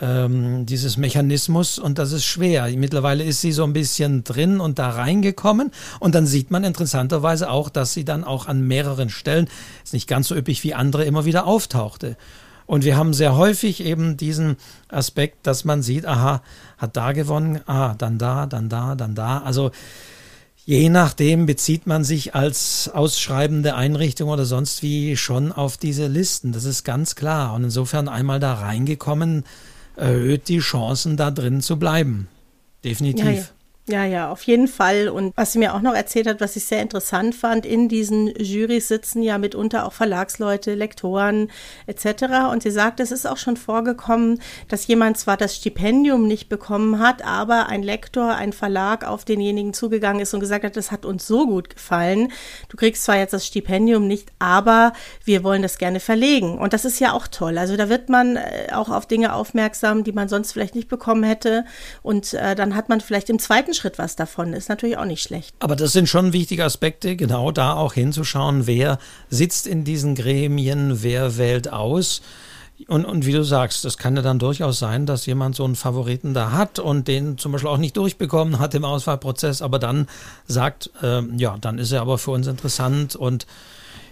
ähm, 0.00 0.64
dieses 0.64 0.96
Mechanismus 0.96 1.78
und 1.78 1.98
das 1.98 2.12
ist 2.12 2.24
schwer. 2.24 2.66
Mittlerweile 2.76 3.24
ist 3.24 3.42
sie 3.42 3.52
so 3.52 3.62
ein 3.62 3.74
bisschen 3.74 4.24
drin 4.24 4.58
und 4.58 4.78
da 4.78 4.88
reingekommen 4.88 5.70
und 6.00 6.14
dann 6.14 6.26
sieht 6.26 6.50
man 6.50 6.64
interessanterweise 6.64 7.50
auch, 7.50 7.68
dass 7.68 7.92
sie 7.92 8.06
dann 8.06 8.24
auch 8.24 8.46
an 8.46 8.66
mehreren 8.66 9.10
Stellen, 9.10 9.48
ist 9.84 9.92
nicht 9.92 10.08
ganz 10.08 10.28
so 10.28 10.34
üppig 10.34 10.64
wie 10.64 10.74
andere, 10.74 11.04
immer 11.04 11.26
wieder 11.26 11.46
auftauchte. 11.46 12.16
Und 12.66 12.84
wir 12.84 12.96
haben 12.96 13.12
sehr 13.12 13.36
häufig 13.36 13.84
eben 13.84 14.16
diesen 14.16 14.56
Aspekt, 14.88 15.46
dass 15.46 15.66
man 15.66 15.82
sieht, 15.82 16.06
aha, 16.06 16.40
hat 16.78 16.96
da 16.96 17.12
gewonnen, 17.12 17.60
ah, 17.66 17.94
dann 17.98 18.16
da, 18.16 18.46
dann 18.46 18.70
da, 18.70 18.94
dann 18.94 19.14
da. 19.14 19.42
Also 19.42 19.70
Je 20.66 20.88
nachdem 20.88 21.44
bezieht 21.44 21.86
man 21.86 22.04
sich 22.04 22.34
als 22.34 22.90
ausschreibende 22.92 23.74
Einrichtung 23.74 24.30
oder 24.30 24.46
sonst 24.46 24.82
wie 24.82 25.14
schon 25.16 25.52
auf 25.52 25.76
diese 25.76 26.06
Listen. 26.06 26.52
Das 26.52 26.64
ist 26.64 26.84
ganz 26.84 27.14
klar. 27.14 27.52
Und 27.52 27.64
insofern 27.64 28.08
einmal 28.08 28.40
da 28.40 28.54
reingekommen, 28.54 29.44
erhöht 29.96 30.48
die 30.48 30.60
Chancen, 30.60 31.18
da 31.18 31.30
drin 31.30 31.60
zu 31.60 31.78
bleiben. 31.78 32.28
Definitiv. 32.82 33.24
Ja, 33.24 33.32
ja. 33.32 33.44
Ja, 33.86 34.06
ja, 34.06 34.30
auf 34.30 34.42
jeden 34.44 34.66
Fall. 34.66 35.10
Und 35.10 35.36
was 35.36 35.52
sie 35.52 35.58
mir 35.58 35.74
auch 35.74 35.82
noch 35.82 35.92
erzählt 35.92 36.26
hat, 36.26 36.40
was 36.40 36.56
ich 36.56 36.64
sehr 36.64 36.80
interessant 36.80 37.34
fand, 37.34 37.66
in 37.66 37.86
diesen 37.90 38.28
Jurys 38.28 38.88
sitzen 38.88 39.22
ja 39.22 39.36
mitunter 39.36 39.84
auch 39.84 39.92
Verlagsleute, 39.92 40.74
Lektoren 40.74 41.50
etc. 41.86 42.48
Und 42.50 42.62
sie 42.62 42.70
sagt, 42.70 42.98
es 43.00 43.12
ist 43.12 43.26
auch 43.26 43.36
schon 43.36 43.58
vorgekommen, 43.58 44.40
dass 44.68 44.86
jemand 44.86 45.18
zwar 45.18 45.36
das 45.36 45.56
Stipendium 45.56 46.26
nicht 46.26 46.48
bekommen 46.48 46.98
hat, 46.98 47.26
aber 47.26 47.66
ein 47.68 47.82
Lektor, 47.82 48.34
ein 48.34 48.54
Verlag 48.54 49.06
auf 49.06 49.26
denjenigen 49.26 49.74
zugegangen 49.74 50.22
ist 50.22 50.32
und 50.32 50.40
gesagt 50.40 50.64
hat, 50.64 50.78
das 50.78 50.90
hat 50.90 51.04
uns 51.04 51.26
so 51.26 51.46
gut 51.46 51.68
gefallen. 51.68 52.32
Du 52.70 52.78
kriegst 52.78 53.04
zwar 53.04 53.18
jetzt 53.18 53.34
das 53.34 53.46
Stipendium 53.46 54.06
nicht, 54.06 54.32
aber 54.38 54.94
wir 55.26 55.44
wollen 55.44 55.60
das 55.60 55.76
gerne 55.76 56.00
verlegen. 56.00 56.56
Und 56.56 56.72
das 56.72 56.86
ist 56.86 57.00
ja 57.00 57.12
auch 57.12 57.28
toll. 57.28 57.58
Also 57.58 57.76
da 57.76 57.90
wird 57.90 58.08
man 58.08 58.36
äh, 58.36 58.68
auch 58.72 58.88
auf 58.88 59.04
Dinge 59.04 59.34
aufmerksam, 59.34 60.04
die 60.04 60.12
man 60.12 60.30
sonst 60.30 60.52
vielleicht 60.52 60.74
nicht 60.74 60.88
bekommen 60.88 61.22
hätte. 61.22 61.66
Und 62.02 62.32
äh, 62.32 62.54
dann 62.54 62.74
hat 62.74 62.88
man 62.88 63.02
vielleicht 63.02 63.28
im 63.28 63.38
zweiten 63.38 63.73
Schritt 63.74 63.98
was 63.98 64.16
davon. 64.16 64.52
Ist 64.52 64.68
natürlich 64.68 64.96
auch 64.96 65.04
nicht 65.04 65.22
schlecht. 65.22 65.54
Aber 65.58 65.76
das 65.76 65.92
sind 65.92 66.08
schon 66.08 66.32
wichtige 66.32 66.64
Aspekte, 66.64 67.16
genau 67.16 67.50
da 67.50 67.74
auch 67.74 67.94
hinzuschauen, 67.94 68.66
wer 68.66 68.98
sitzt 69.28 69.66
in 69.66 69.84
diesen 69.84 70.14
Gremien, 70.14 71.02
wer 71.02 71.36
wählt 71.36 71.72
aus. 71.72 72.22
Und, 72.88 73.04
und 73.04 73.24
wie 73.24 73.32
du 73.32 73.44
sagst, 73.44 73.84
das 73.84 73.98
kann 73.98 74.16
ja 74.16 74.22
dann 74.22 74.38
durchaus 74.38 74.78
sein, 74.78 75.06
dass 75.06 75.26
jemand 75.26 75.54
so 75.54 75.64
einen 75.64 75.76
Favoriten 75.76 76.34
da 76.34 76.50
hat 76.50 76.78
und 76.78 77.06
den 77.06 77.38
zum 77.38 77.52
Beispiel 77.52 77.70
auch 77.70 77.78
nicht 77.78 77.96
durchbekommen 77.96 78.58
hat 78.58 78.74
im 78.74 78.84
Auswahlprozess, 78.84 79.62
aber 79.62 79.78
dann 79.78 80.08
sagt, 80.46 80.90
äh, 81.00 81.22
ja, 81.36 81.56
dann 81.60 81.78
ist 81.78 81.92
er 81.92 82.00
aber 82.00 82.18
für 82.18 82.32
uns 82.32 82.48
interessant 82.48 83.14
und 83.14 83.46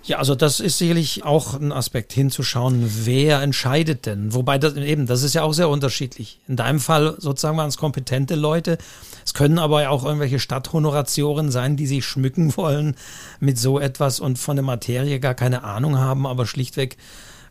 ja, 0.04 0.18
also 0.18 0.34
das 0.34 0.58
ist 0.58 0.78
sicherlich 0.78 1.24
auch 1.24 1.54
ein 1.54 1.70
Aspekt 1.70 2.12
hinzuschauen, 2.12 2.90
wer 3.04 3.40
entscheidet 3.40 4.06
denn. 4.06 4.34
Wobei 4.34 4.58
das 4.58 4.74
eben, 4.74 5.06
das 5.06 5.22
ist 5.22 5.34
ja 5.34 5.44
auch 5.44 5.52
sehr 5.52 5.68
unterschiedlich. 5.68 6.40
In 6.48 6.56
deinem 6.56 6.80
Fall 6.80 7.14
sozusagen 7.18 7.56
waren 7.56 7.68
es 7.68 7.76
kompetente 7.76 8.34
Leute. 8.34 8.78
Es 9.24 9.32
können 9.32 9.60
aber 9.60 9.82
ja 9.82 9.90
auch 9.90 10.04
irgendwelche 10.04 10.40
Stadthonoratioren 10.40 11.52
sein, 11.52 11.76
die 11.76 11.86
sich 11.86 12.04
schmücken 12.04 12.56
wollen 12.56 12.96
mit 13.38 13.58
so 13.58 13.78
etwas 13.78 14.18
und 14.18 14.38
von 14.38 14.56
der 14.56 14.64
Materie 14.64 15.20
gar 15.20 15.34
keine 15.34 15.62
Ahnung 15.62 15.98
haben, 15.98 16.26
aber 16.26 16.46
schlichtweg 16.46 16.96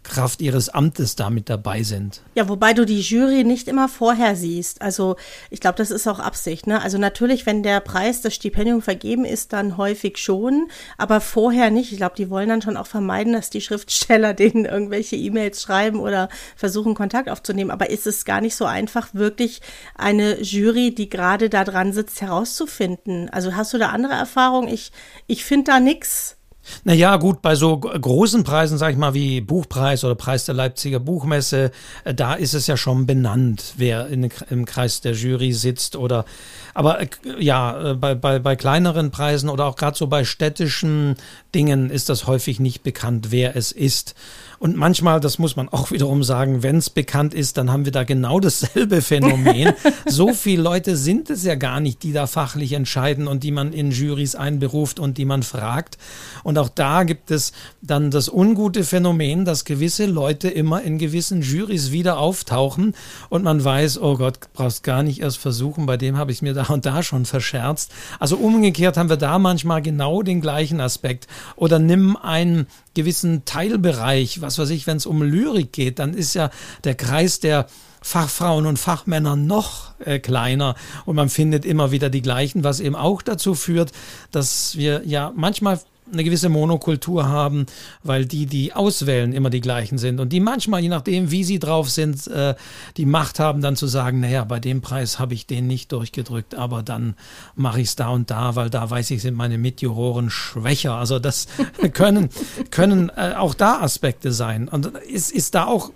Kraft 0.03 0.41
ihres 0.41 0.69
Amtes 0.69 1.15
damit 1.15 1.49
dabei 1.49 1.83
sind. 1.83 2.21
Ja, 2.33 2.49
wobei 2.49 2.73
du 2.73 2.85
die 2.85 3.01
Jury 3.01 3.43
nicht 3.43 3.67
immer 3.67 3.87
vorher 3.87 4.35
siehst. 4.35 4.81
Also 4.81 5.15
ich 5.49 5.59
glaube, 5.59 5.77
das 5.77 5.91
ist 5.91 6.07
auch 6.07 6.19
Absicht. 6.19 6.67
Ne? 6.67 6.81
Also 6.81 6.97
natürlich, 6.97 7.45
wenn 7.45 7.63
der 7.63 7.79
Preis, 7.81 8.21
das 8.21 8.33
Stipendium 8.33 8.81
vergeben 8.81 9.25
ist, 9.25 9.53
dann 9.53 9.77
häufig 9.77 10.17
schon, 10.17 10.69
aber 10.97 11.21
vorher 11.21 11.69
nicht. 11.69 11.91
Ich 11.91 11.97
glaube, 11.97 12.15
die 12.15 12.29
wollen 12.29 12.49
dann 12.49 12.61
schon 12.61 12.77
auch 12.77 12.87
vermeiden, 12.87 13.33
dass 13.33 13.49
die 13.49 13.61
Schriftsteller 13.61 14.33
denen 14.41 14.65
irgendwelche 14.65 15.15
E-Mails 15.15 15.61
schreiben 15.61 15.99
oder 15.99 16.29
versuchen, 16.55 16.95
Kontakt 16.95 17.29
aufzunehmen. 17.29 17.71
Aber 17.71 17.89
ist 17.89 18.07
es 18.07 18.25
gar 18.25 18.41
nicht 18.41 18.55
so 18.55 18.65
einfach, 18.65 19.13
wirklich 19.13 19.61
eine 19.95 20.41
Jury, 20.41 20.93
die 20.95 21.09
gerade 21.09 21.49
da 21.49 21.63
dran 21.63 21.93
sitzt, 21.93 22.21
herauszufinden? 22.21 23.29
Also 23.29 23.55
hast 23.55 23.73
du 23.73 23.77
da 23.77 23.89
andere 23.89 24.13
Erfahrungen? 24.13 24.67
Ich, 24.67 24.91
ich 25.27 25.45
finde 25.45 25.71
da 25.71 25.79
nichts. 25.79 26.37
Naja, 26.83 27.17
gut, 27.17 27.41
bei 27.41 27.55
so 27.55 27.77
großen 27.77 28.43
Preisen, 28.43 28.77
sag 28.77 28.91
ich 28.91 28.97
mal, 28.97 29.13
wie 29.13 29.41
Buchpreis 29.41 30.03
oder 30.03 30.15
Preis 30.15 30.45
der 30.45 30.55
Leipziger 30.55 30.99
Buchmesse, 30.99 31.71
äh, 32.03 32.13
da 32.13 32.35
ist 32.35 32.53
es 32.53 32.67
ja 32.67 32.77
schon 32.77 33.05
benannt, 33.05 33.73
wer 33.77 34.07
in, 34.07 34.29
im 34.49 34.65
Kreis 34.65 35.01
der 35.01 35.13
Jury 35.13 35.53
sitzt 35.53 35.95
oder, 35.95 36.25
aber 36.73 37.01
äh, 37.01 37.07
ja, 37.39 37.91
äh, 37.91 37.93
bei, 37.95 38.15
bei, 38.15 38.39
bei 38.39 38.55
kleineren 38.55 39.11
Preisen 39.11 39.49
oder 39.49 39.65
auch 39.65 39.75
gerade 39.75 39.97
so 39.97 40.07
bei 40.07 40.23
städtischen 40.23 41.15
Dingen 41.55 41.89
ist 41.89 42.09
das 42.09 42.27
häufig 42.27 42.59
nicht 42.59 42.83
bekannt, 42.83 43.31
wer 43.31 43.55
es 43.55 43.71
ist. 43.71 44.15
Und 44.61 44.77
manchmal, 44.77 45.19
das 45.19 45.39
muss 45.39 45.55
man 45.55 45.69
auch 45.69 45.89
wiederum 45.89 46.21
sagen, 46.21 46.61
wenn 46.61 46.75
es 46.75 46.91
bekannt 46.91 47.33
ist, 47.33 47.57
dann 47.57 47.71
haben 47.71 47.85
wir 47.85 47.91
da 47.91 48.03
genau 48.03 48.39
dasselbe 48.39 49.01
Phänomen. 49.01 49.73
so 50.05 50.35
viele 50.35 50.61
Leute 50.61 50.97
sind 50.97 51.31
es 51.31 51.43
ja 51.43 51.55
gar 51.55 51.79
nicht, 51.79 52.03
die 52.03 52.13
da 52.13 52.27
fachlich 52.27 52.73
entscheiden 52.73 53.27
und 53.27 53.41
die 53.41 53.49
man 53.49 53.73
in 53.73 53.89
Jurys 53.89 54.35
einberuft 54.35 54.99
und 54.99 55.17
die 55.17 55.25
man 55.25 55.41
fragt. 55.41 55.97
Und 56.43 56.59
auch 56.59 56.69
da 56.69 57.05
gibt 57.05 57.31
es 57.31 57.53
dann 57.81 58.11
das 58.11 58.31
ungute 58.31 58.83
Phänomen, 58.83 59.45
dass 59.45 59.65
gewisse 59.65 60.05
Leute 60.05 60.47
immer 60.47 60.83
in 60.83 60.99
gewissen 60.99 61.41
Jurys 61.41 61.91
wieder 61.91 62.19
auftauchen 62.19 62.93
und 63.29 63.43
man 63.43 63.63
weiß, 63.63 63.99
oh 63.99 64.15
Gott, 64.15 64.37
brauchst 64.53 64.83
gar 64.83 65.01
nicht 65.01 65.21
erst 65.21 65.39
versuchen, 65.39 65.87
bei 65.87 65.97
dem 65.97 66.17
habe 66.17 66.31
ich 66.31 66.43
mir 66.43 66.53
da 66.53 66.65
und 66.65 66.85
da 66.85 67.01
schon 67.01 67.25
verscherzt. 67.25 67.91
Also 68.19 68.35
umgekehrt 68.35 68.95
haben 68.95 69.09
wir 69.09 69.17
da 69.17 69.39
manchmal 69.39 69.81
genau 69.81 70.21
den 70.21 70.39
gleichen 70.39 70.79
Aspekt. 70.81 71.25
Oder 71.55 71.79
nimm 71.79 72.15
einen 72.15 72.67
gewissen 72.93 73.45
Teilbereich, 73.45 74.41
was 74.41 74.50
weiß 74.57 74.69
ich, 74.71 74.87
wenn 74.87 74.97
es 74.97 75.05
um 75.05 75.21
Lyrik 75.21 75.73
geht, 75.73 75.99
dann 75.99 76.13
ist 76.13 76.33
ja 76.33 76.49
der 76.83 76.95
Kreis 76.95 77.39
der 77.39 77.67
Fachfrauen 78.01 78.65
und 78.65 78.77
Fachmänner 78.77 79.35
noch 79.35 79.93
äh, 79.99 80.19
kleiner 80.19 80.75
und 81.05 81.15
man 81.15 81.29
findet 81.29 81.65
immer 81.65 81.91
wieder 81.91 82.09
die 82.09 82.23
gleichen, 82.23 82.63
was 82.63 82.79
eben 82.79 82.95
auch 82.95 83.21
dazu 83.21 83.53
führt, 83.53 83.91
dass 84.31 84.75
wir 84.75 85.03
ja 85.05 85.31
manchmal 85.35 85.79
eine 86.11 86.23
gewisse 86.23 86.49
Monokultur 86.49 87.27
haben, 87.27 87.65
weil 88.03 88.25
die, 88.25 88.45
die 88.45 88.73
auswählen, 88.73 89.33
immer 89.33 89.49
die 89.49 89.61
gleichen 89.61 89.97
sind 89.97 90.19
und 90.19 90.29
die 90.29 90.39
manchmal, 90.39 90.81
je 90.81 90.89
nachdem, 90.89 91.31
wie 91.31 91.43
sie 91.43 91.59
drauf 91.59 91.89
sind, 91.89 92.27
äh, 92.27 92.55
die 92.97 93.05
Macht 93.05 93.39
haben, 93.39 93.61
dann 93.61 93.75
zu 93.75 93.87
sagen, 93.87 94.19
naja, 94.19 94.43
bei 94.43 94.59
dem 94.59 94.81
Preis 94.81 95.19
habe 95.19 95.33
ich 95.33 95.47
den 95.47 95.67
nicht 95.67 95.91
durchgedrückt, 95.91 96.55
aber 96.55 96.83
dann 96.83 97.15
mache 97.55 97.81
ich 97.81 97.89
es 97.89 97.95
da 97.95 98.09
und 98.09 98.29
da, 98.31 98.55
weil 98.55 98.69
da 98.69 98.89
weiß 98.89 99.11
ich, 99.11 99.21
sind 99.21 99.35
meine 99.35 99.57
Mitjuroren 99.57 100.29
schwächer. 100.29 100.95
Also 100.95 101.19
das 101.19 101.47
können, 101.93 102.29
können 102.69 103.09
äh, 103.09 103.33
auch 103.37 103.53
da 103.53 103.81
Aspekte 103.81 104.31
sein. 104.31 104.67
Und 104.67 104.87
ist, 104.87 105.31
ist 105.31 105.55
da 105.55 105.65
auch 105.65 105.91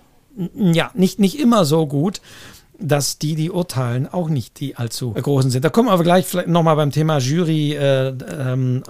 ja, 0.53 0.91
nicht, 0.93 1.19
nicht 1.19 1.39
immer 1.39 1.65
so 1.65 1.87
gut 1.87 2.21
dass 2.79 3.17
die, 3.17 3.35
die 3.35 3.51
urteilen, 3.51 4.07
auch 4.11 4.29
nicht 4.29 4.59
die 4.59 4.75
allzu 4.75 5.11
großen 5.11 5.51
sind. 5.51 5.65
Da 5.65 5.69
kommen 5.69 5.89
wir 5.89 5.93
aber 5.93 6.03
gleich 6.03 6.25
vielleicht 6.25 6.47
nochmal 6.47 6.75
beim 6.75 6.91
Thema 6.91 7.19
Juryarbeit 7.19 8.21
äh, 8.21 8.53
ähm, 8.53 8.83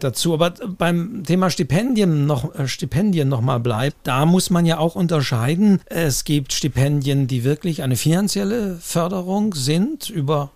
dazu. 0.00 0.34
Aber 0.34 0.54
beim 0.78 1.22
Thema 1.24 1.50
Stipendien 1.50 2.26
noch, 2.26 2.54
äh, 2.54 2.68
Stipendien 2.68 3.28
nochmal 3.28 3.60
bleibt, 3.60 3.96
da 4.04 4.26
muss 4.26 4.50
man 4.50 4.66
ja 4.66 4.78
auch 4.78 4.94
unterscheiden. 4.94 5.80
Es 5.86 6.24
gibt 6.24 6.52
Stipendien, 6.52 7.26
die 7.26 7.44
wirklich 7.44 7.82
eine 7.82 7.96
finanzielle 7.96 8.76
Förderung 8.80 9.54
sind 9.54 10.10
über 10.10 10.50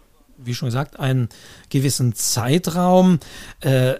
wie 0.44 0.54
schon 0.54 0.68
gesagt, 0.68 0.98
einen 0.98 1.28
gewissen 1.70 2.14
Zeitraum. 2.14 3.18
Äh, 3.60 3.94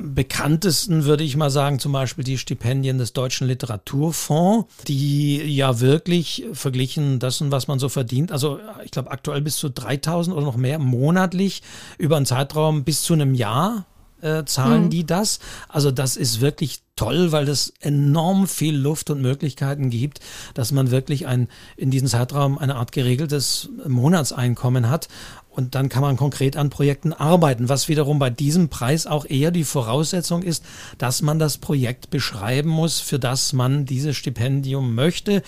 bekanntesten 0.00 1.04
würde 1.04 1.24
ich 1.24 1.36
mal 1.36 1.50
sagen, 1.50 1.78
zum 1.78 1.92
Beispiel 1.92 2.24
die 2.24 2.38
Stipendien 2.38 2.98
des 2.98 3.12
Deutschen 3.12 3.46
Literaturfonds, 3.46 4.66
die 4.86 5.42
ja 5.42 5.80
wirklich 5.80 6.44
verglichen 6.52 7.18
dessen, 7.18 7.50
was 7.52 7.68
man 7.68 7.78
so 7.78 7.88
verdient, 7.88 8.32
also 8.32 8.58
ich 8.84 8.90
glaube 8.90 9.10
aktuell 9.10 9.40
bis 9.40 9.56
zu 9.56 9.68
3000 9.68 10.36
oder 10.36 10.46
noch 10.46 10.56
mehr 10.56 10.78
monatlich 10.78 11.62
über 11.98 12.16
einen 12.16 12.26
Zeitraum 12.26 12.84
bis 12.84 13.02
zu 13.02 13.14
einem 13.14 13.34
Jahr 13.34 13.86
äh, 14.20 14.44
zahlen 14.44 14.84
mhm. 14.84 14.90
die 14.90 15.06
das. 15.06 15.38
Also 15.68 15.90
das 15.90 16.16
ist 16.16 16.40
wirklich 16.40 16.80
toll, 16.96 17.32
weil 17.32 17.44
das 17.44 17.72
enorm 17.80 18.46
viel 18.46 18.76
Luft 18.76 19.10
und 19.10 19.20
Möglichkeiten 19.20 19.90
gibt, 19.90 20.20
dass 20.54 20.72
man 20.72 20.90
wirklich 20.90 21.26
ein, 21.26 21.48
in 21.76 21.90
diesem 21.90 22.08
Zeitraum 22.08 22.58
eine 22.58 22.76
Art 22.76 22.92
geregeltes 22.92 23.68
Monatseinkommen 23.86 24.88
hat. 24.88 25.08
Und 25.56 25.74
dann 25.74 25.88
kann 25.88 26.02
man 26.02 26.18
konkret 26.18 26.56
an 26.56 26.68
Projekten 26.68 27.14
arbeiten, 27.14 27.70
was 27.70 27.88
wiederum 27.88 28.18
bei 28.18 28.28
diesem 28.28 28.68
Preis 28.68 29.06
auch 29.06 29.24
eher 29.24 29.50
die 29.50 29.64
Voraussetzung 29.64 30.42
ist, 30.42 30.62
dass 30.98 31.22
man 31.22 31.38
das 31.38 31.56
Projekt 31.56 32.10
beschreiben 32.10 32.68
muss, 32.68 33.00
für 33.00 33.18
das 33.18 33.54
man 33.54 33.86
dieses 33.86 34.16
Stipendium 34.16 34.94
möchte. 34.94 35.42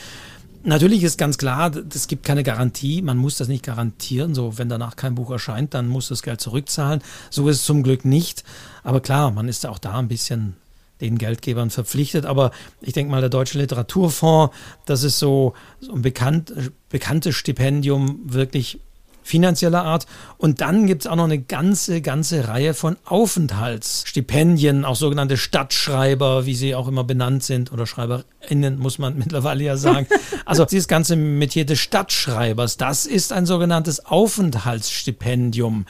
Natürlich 0.64 1.02
ist 1.02 1.18
ganz 1.18 1.36
klar, 1.36 1.72
es 1.94 2.08
gibt 2.08 2.24
keine 2.24 2.42
Garantie, 2.42 3.02
man 3.02 3.18
muss 3.18 3.36
das 3.36 3.48
nicht 3.48 3.62
garantieren. 3.62 4.34
So, 4.34 4.56
wenn 4.56 4.70
danach 4.70 4.96
kein 4.96 5.14
Buch 5.14 5.30
erscheint, 5.30 5.74
dann 5.74 5.88
muss 5.88 6.08
das 6.08 6.22
Geld 6.22 6.40
zurückzahlen. 6.40 7.02
So 7.28 7.46
ist 7.46 7.56
es 7.56 7.64
zum 7.64 7.82
Glück 7.82 8.06
nicht. 8.06 8.44
Aber 8.84 9.00
klar, 9.00 9.30
man 9.30 9.46
ist 9.46 9.66
auch 9.66 9.78
da 9.78 9.98
ein 9.98 10.08
bisschen 10.08 10.56
den 11.02 11.18
Geldgebern 11.18 11.68
verpflichtet. 11.68 12.24
Aber 12.24 12.50
ich 12.80 12.94
denke 12.94 13.10
mal, 13.10 13.20
der 13.20 13.30
Deutsche 13.30 13.58
Literaturfonds, 13.58 14.54
das 14.86 15.02
ist 15.02 15.18
so, 15.18 15.52
so 15.80 15.92
ein 15.92 16.02
bekannt, 16.02 16.52
bekanntes 16.88 17.36
Stipendium, 17.36 18.20
wirklich 18.24 18.80
finanzieller 19.28 19.84
Art. 19.84 20.06
Und 20.38 20.60
dann 20.60 20.86
gibt 20.86 21.02
es 21.02 21.06
auch 21.06 21.16
noch 21.16 21.24
eine 21.24 21.38
ganze, 21.38 22.00
ganze 22.00 22.48
Reihe 22.48 22.72
von 22.74 22.96
Aufenthaltsstipendien, 23.04 24.84
auch 24.84 24.96
sogenannte 24.96 25.36
Stadtschreiber, 25.36 26.46
wie 26.46 26.54
sie 26.54 26.74
auch 26.74 26.88
immer 26.88 27.04
benannt 27.04 27.44
sind, 27.44 27.72
oder 27.72 27.86
SchreiberInnen, 27.86 28.78
muss 28.78 28.98
man 28.98 29.18
mittlerweile 29.18 29.64
ja 29.64 29.76
sagen. 29.76 30.06
Also 30.46 30.64
dieses 30.64 30.88
ganze 30.88 31.16
Metier 31.16 31.66
des 31.66 31.78
Stadtschreibers, 31.78 32.78
das 32.78 33.04
ist 33.04 33.32
ein 33.32 33.46
sogenanntes 33.46 34.06
Aufenthaltsstipendium. 34.06 35.84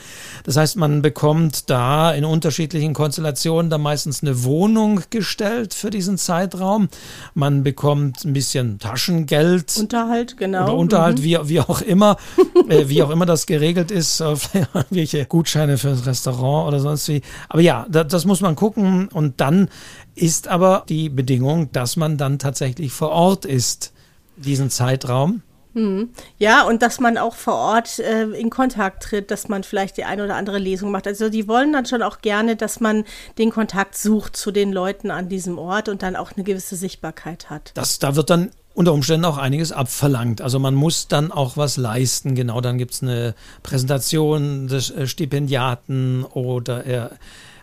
Das 0.44 0.56
heißt, 0.56 0.76
man 0.76 1.00
bekommt 1.02 1.70
da 1.70 2.12
in 2.12 2.24
unterschiedlichen 2.24 2.92
Konstellationen 2.92 3.70
dann 3.70 3.82
meistens 3.82 4.22
eine 4.22 4.42
Wohnung 4.42 5.02
gestellt 5.10 5.74
für 5.74 5.90
diesen 5.90 6.18
Zeitraum. 6.18 6.88
Man 7.34 7.62
bekommt 7.62 8.24
ein 8.24 8.32
bisschen 8.32 8.78
Taschengeld. 8.80 9.76
Unterhalt, 9.78 10.36
genau. 10.36 10.64
Oder 10.64 10.74
Unterhalt, 10.74 11.18
mhm. 11.20 11.24
wie, 11.24 11.38
wie 11.44 11.60
auch 11.60 11.82
immer, 11.82 12.16
äh, 12.68 12.88
wie 12.88 13.02
auch 13.02 13.10
immer 13.10 13.27
das 13.28 13.46
geregelt 13.46 13.90
ist, 13.90 14.20
äh, 14.20 14.36
vielleicht 14.36 14.74
irgendwelche 14.74 15.26
Gutscheine 15.26 15.78
für 15.78 15.90
das 15.90 16.06
Restaurant 16.06 16.68
oder 16.68 16.80
sonst 16.80 17.08
wie. 17.08 17.22
Aber 17.48 17.60
ja, 17.60 17.86
da, 17.88 18.04
das 18.04 18.24
muss 18.24 18.40
man 18.40 18.56
gucken. 18.56 19.08
Und 19.08 19.40
dann 19.40 19.68
ist 20.14 20.48
aber 20.48 20.84
die 20.88 21.08
Bedingung, 21.08 21.70
dass 21.72 21.96
man 21.96 22.16
dann 22.16 22.38
tatsächlich 22.38 22.92
vor 22.92 23.10
Ort 23.10 23.44
ist, 23.44 23.92
diesen 24.36 24.70
Zeitraum. 24.70 25.42
Hm. 25.74 26.10
Ja, 26.38 26.62
und 26.66 26.82
dass 26.82 26.98
man 26.98 27.18
auch 27.18 27.34
vor 27.34 27.54
Ort 27.54 27.98
äh, 27.98 28.24
in 28.30 28.50
Kontakt 28.50 29.02
tritt, 29.02 29.30
dass 29.30 29.48
man 29.48 29.62
vielleicht 29.62 29.96
die 29.96 30.04
eine 30.04 30.24
oder 30.24 30.34
andere 30.34 30.58
Lesung 30.58 30.90
macht. 30.90 31.06
Also 31.06 31.28
die 31.28 31.46
wollen 31.46 31.72
dann 31.72 31.86
schon 31.86 32.02
auch 32.02 32.20
gerne, 32.20 32.56
dass 32.56 32.80
man 32.80 33.04
den 33.36 33.50
Kontakt 33.50 33.96
sucht 33.96 34.36
zu 34.36 34.50
den 34.50 34.72
Leuten 34.72 35.10
an 35.10 35.28
diesem 35.28 35.58
Ort 35.58 35.88
und 35.88 36.02
dann 36.02 36.16
auch 36.16 36.32
eine 36.32 36.44
gewisse 36.44 36.74
Sichtbarkeit 36.74 37.50
hat. 37.50 37.72
Das, 37.74 37.98
da 37.98 38.16
wird 38.16 38.30
dann 38.30 38.50
unter 38.78 38.92
Umständen 38.92 39.24
auch 39.24 39.38
einiges 39.38 39.72
abverlangt. 39.72 40.40
Also 40.40 40.60
man 40.60 40.76
muss 40.76 41.08
dann 41.08 41.32
auch 41.32 41.56
was 41.56 41.78
leisten. 41.78 42.36
Genau, 42.36 42.60
dann 42.60 42.78
gibt 42.78 42.94
es 42.94 43.02
eine 43.02 43.34
Präsentation 43.64 44.68
des 44.68 44.92
äh, 44.92 45.08
Stipendiaten 45.08 46.22
oder 46.22 46.86
er 46.86 47.10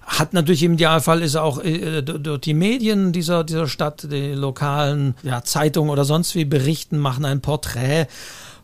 hat 0.05 0.33
natürlich 0.33 0.61
im 0.63 0.73
Idealfall 0.73 1.21
ist 1.21 1.37
auch 1.37 1.63
äh, 1.63 2.01
durch 2.01 2.41
die 2.41 2.53
Medien 2.53 3.13
dieser, 3.13 3.45
dieser 3.45 3.69
Stadt, 3.69 4.05
die 4.11 4.33
lokalen 4.33 5.15
ja, 5.23 5.41
Zeitungen 5.41 5.89
oder 5.89 6.03
sonst 6.03 6.35
wie 6.35 6.43
berichten, 6.43 6.97
machen 6.97 7.23
ein 7.23 7.39
Porträt 7.39 8.07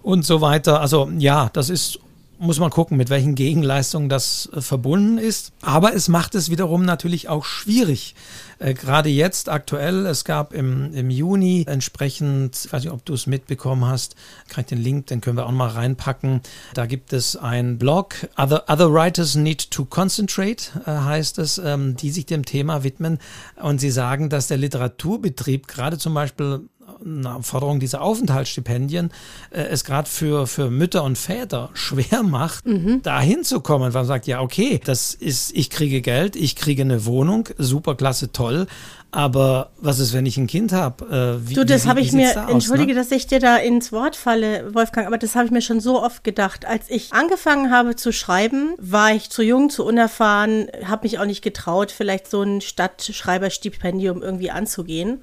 und 0.03 0.25
so 0.25 0.41
weiter. 0.41 0.81
Also 0.81 1.09
ja, 1.17 1.49
das 1.53 1.69
ist 1.69 1.99
muss 2.41 2.57
man 2.57 2.71
gucken, 2.71 2.97
mit 2.97 3.11
welchen 3.11 3.35
Gegenleistungen 3.35 4.09
das 4.09 4.49
äh, 4.51 4.61
verbunden 4.61 5.19
ist. 5.19 5.53
Aber 5.61 5.93
es 5.93 6.07
macht 6.07 6.33
es 6.33 6.49
wiederum 6.49 6.83
natürlich 6.83 7.29
auch 7.29 7.45
schwierig. 7.45 8.15
Äh, 8.61 8.73
Gerade 8.73 9.09
jetzt 9.09 9.49
aktuell, 9.49 10.05
es 10.05 10.23
gab 10.23 10.53
im, 10.53 10.93
im 10.93 11.09
Juni 11.09 11.65
entsprechend, 11.67 12.65
ich 12.65 12.71
weiß 12.71 12.83
nicht, 12.83 12.93
ob 12.93 13.03
du 13.05 13.13
es 13.13 13.27
mitbekommen 13.27 13.85
hast, 13.85 14.15
kann 14.49 14.61
ich 14.61 14.67
den 14.67 14.77
Link, 14.77 15.07
den 15.07 15.19
können 15.19 15.37
wir 15.37 15.47
auch 15.47 15.51
mal 15.51 15.69
reinpacken. 15.69 16.41
Da 16.73 16.85
gibt 16.85 17.11
es 17.11 17.35
ein 17.35 17.77
Blog, 17.77 18.15
Other, 18.37 18.65
Other 18.67 18.93
Writers 18.93 19.35
Need 19.35 19.71
to 19.71 19.85
Concentrate, 19.85 20.63
äh, 20.85 20.91
heißt 20.91 21.39
es, 21.39 21.57
ähm, 21.57 21.95
die 21.95 22.11
sich 22.11 22.27
dem 22.27 22.45
Thema 22.45 22.83
widmen. 22.83 23.17
Und 23.61 23.79
sie 23.79 23.91
sagen, 23.91 24.29
dass 24.29 24.47
der 24.47 24.57
Literaturbetrieb 24.57 25.67
gerade 25.67 25.97
zum 25.97 26.13
Beispiel 26.13 26.69
eine 27.03 27.43
Forderung 27.43 27.79
dieser 27.79 28.01
Aufenthaltsstipendien 28.01 29.11
äh, 29.51 29.61
es 29.61 29.83
gerade 29.83 30.09
für, 30.09 30.47
für 30.47 30.69
Mütter 30.69 31.03
und 31.03 31.17
Väter 31.17 31.69
schwer 31.73 32.23
macht, 32.23 32.65
mhm. 32.65 33.01
da 33.03 33.19
hinzukommen. 33.21 33.93
Weil 33.93 34.01
man 34.01 34.07
sagt, 34.07 34.27
ja, 34.27 34.41
okay, 34.41 34.79
das 34.83 35.13
ist, 35.13 35.55
ich 35.55 35.69
kriege 35.69 36.01
Geld, 36.01 36.35
ich 36.35 36.55
kriege 36.55 36.81
eine 36.81 37.05
Wohnung, 37.05 37.49
super 37.57 37.95
klasse, 37.95 38.31
toll, 38.31 38.67
aber 39.11 39.71
was 39.77 39.99
ist, 39.99 40.13
wenn 40.13 40.25
ich 40.25 40.37
ein 40.37 40.47
Kind 40.47 40.71
habe? 40.71 41.41
Äh, 41.49 41.53
du, 41.53 41.65
das 41.65 41.85
habe 41.85 41.99
ich 41.99 42.13
mir, 42.13 42.33
da 42.33 42.47
entschuldige, 42.47 42.93
ne? 42.93 42.99
dass 42.99 43.11
ich 43.11 43.27
dir 43.27 43.39
da 43.39 43.57
ins 43.57 43.91
Wort 43.91 44.15
falle, 44.15 44.73
Wolfgang, 44.73 45.05
aber 45.05 45.17
das 45.17 45.35
habe 45.35 45.45
ich 45.45 45.51
mir 45.51 45.61
schon 45.61 45.81
so 45.81 46.01
oft 46.01 46.23
gedacht. 46.23 46.65
Als 46.65 46.89
ich 46.89 47.11
angefangen 47.11 47.71
habe 47.71 47.97
zu 47.97 48.13
schreiben, 48.13 48.73
war 48.77 49.11
ich 49.11 49.29
zu 49.29 49.43
jung, 49.43 49.69
zu 49.69 49.85
unerfahren, 49.85 50.67
habe 50.85 51.03
mich 51.03 51.19
auch 51.19 51.25
nicht 51.25 51.41
getraut, 51.41 51.91
vielleicht 51.91 52.29
so 52.29 52.41
ein 52.41 52.61
Stadtschreiberstipendium 52.61 54.21
irgendwie 54.21 54.49
anzugehen. 54.49 55.21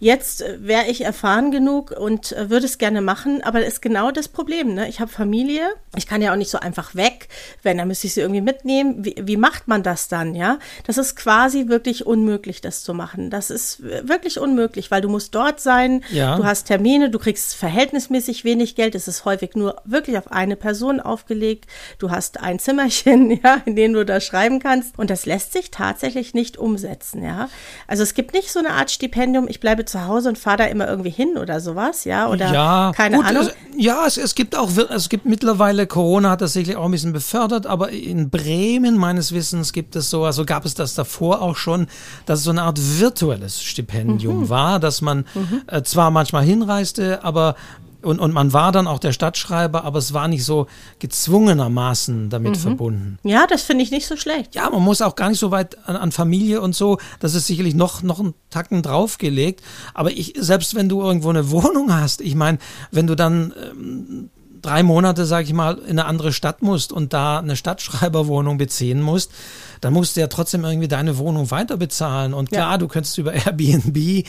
Jetzt 0.00 0.42
äh, 0.42 0.58
wäre 0.60 0.88
ich 0.88 1.02
erfahren 1.02 1.50
genug 1.50 1.92
und 1.92 2.32
äh, 2.32 2.50
würde 2.50 2.66
es 2.66 2.76
gerne 2.76 3.00
machen, 3.00 3.42
aber 3.42 3.60
das 3.60 3.68
ist 3.68 3.82
genau 3.82 4.10
das 4.10 4.28
Problem. 4.28 4.74
Ne? 4.74 4.86
Ich 4.88 5.00
habe 5.00 5.10
Familie, 5.10 5.70
ich 5.96 6.06
kann 6.06 6.20
ja 6.20 6.32
auch 6.32 6.36
nicht 6.36 6.50
so 6.50 6.58
einfach 6.58 6.94
weg, 6.94 7.28
wenn, 7.62 7.78
dann 7.78 7.88
müsste 7.88 8.06
ich 8.06 8.14
sie 8.14 8.20
irgendwie 8.20 8.42
mitnehmen. 8.42 9.02
Wie, 9.02 9.14
wie 9.18 9.38
macht 9.38 9.66
man 9.66 9.82
das 9.82 10.08
dann, 10.08 10.34
ja? 10.34 10.58
Das 10.86 10.98
ist 10.98 11.16
quasi 11.16 11.68
wirklich 11.68 12.04
unmöglich, 12.04 12.60
das 12.60 12.82
zu 12.82 12.92
machen. 12.92 13.29
Das 13.30 13.50
ist 13.50 13.82
wirklich 13.82 14.38
unmöglich, 14.38 14.90
weil 14.90 15.00
du 15.00 15.08
musst 15.08 15.34
dort 15.34 15.60
sein, 15.60 16.02
ja. 16.10 16.36
du 16.36 16.44
hast 16.44 16.64
Termine, 16.64 17.10
du 17.10 17.18
kriegst 17.18 17.54
verhältnismäßig 17.54 18.44
wenig 18.44 18.74
Geld, 18.74 18.94
es 18.94 19.08
ist 19.08 19.24
häufig 19.24 19.54
nur 19.54 19.76
wirklich 19.84 20.18
auf 20.18 20.30
eine 20.32 20.56
Person 20.56 21.00
aufgelegt, 21.00 21.66
du 21.98 22.10
hast 22.10 22.40
ein 22.40 22.58
Zimmerchen, 22.58 23.30
ja, 23.42 23.62
in 23.64 23.76
dem 23.76 23.92
du 23.92 24.04
da 24.04 24.20
schreiben 24.20 24.58
kannst 24.58 24.98
und 24.98 25.10
das 25.10 25.26
lässt 25.26 25.52
sich 25.52 25.70
tatsächlich 25.70 26.34
nicht 26.34 26.58
umsetzen, 26.58 27.22
ja. 27.22 27.48
Also 27.86 28.02
es 28.02 28.14
gibt 28.14 28.34
nicht 28.34 28.52
so 28.52 28.58
eine 28.58 28.70
Art 28.70 28.90
Stipendium, 28.90 29.46
ich 29.48 29.60
bleibe 29.60 29.84
zu 29.84 30.06
Hause 30.06 30.28
und 30.28 30.38
fahre 30.38 30.58
da 30.58 30.64
immer 30.64 30.88
irgendwie 30.88 31.10
hin 31.10 31.38
oder 31.38 31.60
sowas, 31.60 32.04
ja, 32.04 32.28
oder 32.28 32.52
ja, 32.52 32.92
keine 32.94 33.16
gut, 33.16 33.26
Ahnung. 33.26 33.42
Es, 33.42 33.54
ja, 33.76 34.06
es, 34.06 34.16
es 34.16 34.34
gibt 34.34 34.56
auch, 34.56 34.70
es 34.76 35.08
gibt 35.08 35.24
mittlerweile, 35.24 35.86
Corona 35.86 36.30
hat 36.30 36.40
das 36.40 36.52
sicherlich 36.52 36.76
auch 36.76 36.84
ein 36.84 36.90
bisschen 36.90 37.12
befördert, 37.12 37.66
aber 37.66 37.90
in 37.90 38.28
Bremen 38.28 38.96
meines 38.96 39.32
Wissens 39.32 39.72
gibt 39.72 39.96
es 39.96 40.10
so, 40.10 40.24
also 40.24 40.44
gab 40.44 40.66
es 40.66 40.74
das 40.74 40.94
davor 40.94 41.42
auch 41.42 41.56
schon, 41.56 41.86
dass 42.26 42.40
es 42.40 42.44
so 42.44 42.50
eine 42.50 42.62
Art 42.62 42.78
virtuelle 42.80 43.19
virtuelles 43.20 43.62
Stipendium 43.62 44.40
mhm. 44.40 44.48
war, 44.48 44.80
dass 44.80 45.02
man 45.02 45.26
mhm. 45.34 45.62
äh, 45.66 45.82
zwar 45.82 46.10
manchmal 46.10 46.44
hinreiste, 46.44 47.22
aber 47.24 47.54
und, 48.02 48.18
und 48.18 48.32
man 48.32 48.54
war 48.54 48.72
dann 48.72 48.86
auch 48.86 48.98
der 48.98 49.12
Stadtschreiber, 49.12 49.84
aber 49.84 49.98
es 49.98 50.14
war 50.14 50.26
nicht 50.26 50.42
so 50.42 50.68
gezwungenermaßen 51.00 52.30
damit 52.30 52.52
mhm. 52.52 52.60
verbunden. 52.60 53.18
Ja, 53.24 53.46
das 53.46 53.60
finde 53.60 53.84
ich 53.84 53.90
nicht 53.90 54.06
so 54.06 54.16
schlecht. 54.16 54.54
Ja, 54.54 54.70
man 54.70 54.82
muss 54.82 55.02
auch 55.02 55.16
gar 55.16 55.28
nicht 55.28 55.38
so 55.38 55.50
weit 55.50 55.76
an, 55.86 55.96
an, 55.96 56.10
Familie 56.10 56.62
und 56.62 56.74
so, 56.74 56.96
das 57.18 57.34
ist 57.34 57.46
sicherlich 57.46 57.74
noch, 57.74 58.02
noch 58.02 58.18
einen 58.18 58.32
Tacken 58.48 58.80
draufgelegt. 58.80 59.62
Aber 59.92 60.12
ich, 60.12 60.32
selbst 60.38 60.74
wenn 60.74 60.88
du 60.88 61.02
irgendwo 61.02 61.28
eine 61.28 61.50
Wohnung 61.50 61.94
hast, 61.94 62.22
ich 62.22 62.34
meine, 62.34 62.56
wenn 62.90 63.06
du 63.06 63.16
dann 63.16 63.52
ähm, 63.70 64.30
drei 64.62 64.82
Monate, 64.82 65.26
sag 65.26 65.44
ich 65.44 65.52
mal, 65.52 65.78
in 65.78 65.98
eine 65.98 66.06
andere 66.06 66.32
Stadt 66.32 66.62
musst 66.62 66.92
und 66.92 67.12
da 67.12 67.38
eine 67.38 67.56
Stadtschreiberwohnung 67.56 68.58
beziehen 68.58 69.00
musst, 69.00 69.32
dann 69.80 69.92
musst 69.92 70.16
du 70.16 70.20
ja 70.20 70.26
trotzdem 70.26 70.64
irgendwie 70.64 70.88
deine 70.88 71.18
Wohnung 71.18 71.50
weiter 71.50 71.76
bezahlen. 71.76 72.34
Und 72.34 72.50
klar, 72.50 72.72
ja. 72.72 72.78
du 72.78 72.88
könntest 72.88 73.16
über 73.18 73.32
Airbnb, 73.32 74.26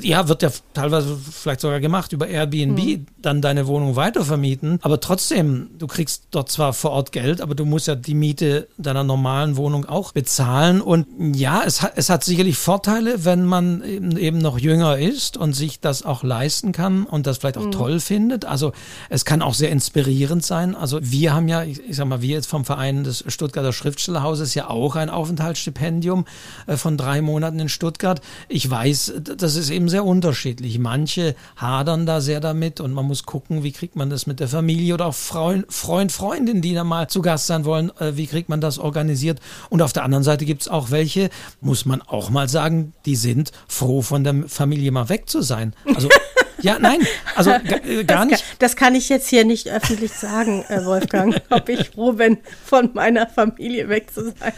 ja, 0.00 0.28
wird 0.28 0.42
ja 0.42 0.50
teilweise 0.72 1.16
vielleicht 1.16 1.60
sogar 1.60 1.80
gemacht, 1.80 2.12
über 2.12 2.26
Airbnb 2.26 2.78
mhm. 2.78 3.06
dann 3.20 3.42
deine 3.42 3.66
Wohnung 3.66 3.96
weiter 3.96 4.24
vermieten. 4.24 4.78
Aber 4.82 5.00
trotzdem, 5.00 5.70
du 5.78 5.86
kriegst 5.86 6.24
dort 6.30 6.50
zwar 6.50 6.72
vor 6.72 6.92
Ort 6.92 7.12
Geld, 7.12 7.40
aber 7.40 7.54
du 7.54 7.64
musst 7.64 7.86
ja 7.86 7.94
die 7.94 8.14
Miete 8.14 8.68
deiner 8.78 9.04
normalen 9.04 9.56
Wohnung 9.56 9.84
auch 9.84 10.12
bezahlen. 10.12 10.80
Und 10.80 11.06
ja, 11.36 11.62
es 11.64 11.82
hat, 11.82 11.92
es 11.96 12.08
hat 12.08 12.24
sicherlich 12.24 12.56
Vorteile, 12.56 13.24
wenn 13.24 13.44
man 13.44 13.82
eben, 13.84 14.16
eben 14.16 14.38
noch 14.38 14.58
jünger 14.58 14.98
ist 14.98 15.36
und 15.36 15.52
sich 15.52 15.80
das 15.80 16.02
auch 16.02 16.22
leisten 16.22 16.72
kann 16.72 17.04
und 17.04 17.26
das 17.26 17.38
vielleicht 17.38 17.58
auch 17.58 17.66
mhm. 17.66 17.72
toll 17.72 18.00
findet. 18.00 18.46
Also 18.46 18.72
es 19.10 19.24
kann 19.24 19.42
auch 19.42 19.54
sehr 19.54 19.70
inspirierend 19.74 20.44
sein. 20.44 20.76
Also 20.76 21.00
wir 21.02 21.34
haben 21.34 21.48
ja, 21.48 21.64
ich, 21.64 21.80
ich 21.80 21.96
sag 21.96 22.06
mal, 22.06 22.22
wir 22.22 22.36
jetzt 22.36 22.46
vom 22.46 22.64
Verein 22.64 23.02
des 23.02 23.24
Stuttgarter 23.26 23.72
Schriftstellerhauses 23.72 24.54
ja 24.54 24.70
auch 24.70 24.94
ein 24.94 25.10
Aufenthaltsstipendium 25.10 26.26
äh, 26.68 26.76
von 26.76 26.96
drei 26.96 27.20
Monaten 27.20 27.58
in 27.58 27.68
Stuttgart. 27.68 28.20
Ich 28.48 28.70
weiß, 28.70 29.14
das 29.36 29.56
ist 29.56 29.70
eben 29.70 29.88
sehr 29.88 30.04
unterschiedlich. 30.04 30.78
Manche 30.78 31.34
hadern 31.56 32.06
da 32.06 32.20
sehr 32.20 32.38
damit 32.38 32.80
und 32.80 32.92
man 32.92 33.04
muss 33.04 33.24
gucken, 33.24 33.64
wie 33.64 33.72
kriegt 33.72 33.96
man 33.96 34.10
das 34.10 34.28
mit 34.28 34.38
der 34.38 34.46
Familie 34.46 34.94
oder 34.94 35.06
auch 35.06 35.14
Freund, 35.14 35.66
Freund 35.68 36.12
Freundin, 36.12 36.62
die 36.62 36.74
da 36.74 36.84
mal 36.84 37.08
zu 37.08 37.20
Gast 37.20 37.48
sein 37.48 37.64
wollen, 37.64 37.90
äh, 37.98 38.16
wie 38.16 38.28
kriegt 38.28 38.48
man 38.48 38.60
das 38.60 38.78
organisiert. 38.78 39.40
Und 39.70 39.82
auf 39.82 39.92
der 39.92 40.04
anderen 40.04 40.22
Seite 40.22 40.44
gibt 40.44 40.62
es 40.62 40.68
auch 40.68 40.92
welche, 40.92 41.30
muss 41.60 41.84
man 41.84 42.00
auch 42.00 42.30
mal 42.30 42.48
sagen, 42.48 42.92
die 43.06 43.16
sind 43.16 43.50
froh 43.66 44.02
von 44.02 44.22
der 44.22 44.44
Familie 44.46 44.92
mal 44.92 45.08
weg 45.08 45.28
zu 45.28 45.42
sein. 45.42 45.74
Also 45.96 46.08
Ja, 46.64 46.78
nein, 46.78 47.00
also 47.34 47.50
äh, 47.86 48.04
gar 48.04 48.24
nicht. 48.24 48.40
Das 48.40 48.40
kann, 48.40 48.58
das 48.58 48.76
kann, 48.76 48.94
ich 48.94 49.08
jetzt 49.10 49.28
hier 49.28 49.44
nicht 49.44 49.68
öffentlich 49.68 50.12
sagen, 50.12 50.64
äh, 50.68 50.84
Wolfgang, 50.84 51.36
ob 51.50 51.68
ich 51.68 51.90
froh 51.90 52.12
bin, 52.12 52.38
von 52.64 52.90
meiner 52.94 53.26
Familie 53.26 53.88
weg 53.90 54.12
zu 54.12 54.24
sein. 54.24 54.52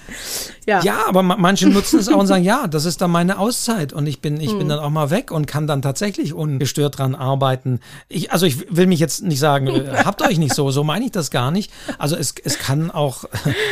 Ja, 0.66 0.81
ja 0.83 0.99
aber 1.09 1.23
manche 1.23 1.69
nutzen 1.69 1.99
es 1.99 2.09
auch 2.09 2.19
und 2.19 2.27
sagen, 2.29 2.45
ja, 2.45 2.69
das 2.69 2.85
ist 2.85 3.01
dann 3.01 3.11
meine 3.11 3.38
Auszeit 3.38 3.92
und 3.92 4.07
ich 4.07 4.21
bin, 4.21 4.40
ich 4.40 4.51
hm. 4.51 4.59
bin 4.59 4.69
dann 4.69 4.79
auch 4.79 4.90
mal 4.90 5.11
weg 5.11 5.33
und 5.33 5.47
kann 5.47 5.66
dann 5.66 5.83
tatsächlich 5.83 6.33
ungestört 6.33 6.99
dran 6.99 7.16
arbeiten. 7.16 7.81
Ich, 8.09 8.31
also 8.31 8.47
ich 8.47 8.77
will 8.77 8.87
mich 8.87 9.01
jetzt 9.01 9.23
nicht 9.23 9.40
sagen, 9.40 9.66
äh, 9.66 10.05
habt 10.05 10.23
euch 10.23 10.38
nicht 10.38 10.55
so, 10.55 10.71
so 10.71 10.85
meine 10.85 11.07
ich 11.07 11.11
das 11.11 11.33
gar 11.33 11.51
nicht. 11.51 11.73
Also 11.99 12.14
es, 12.14 12.35
es 12.45 12.59
kann 12.59 12.92
auch 12.92 13.25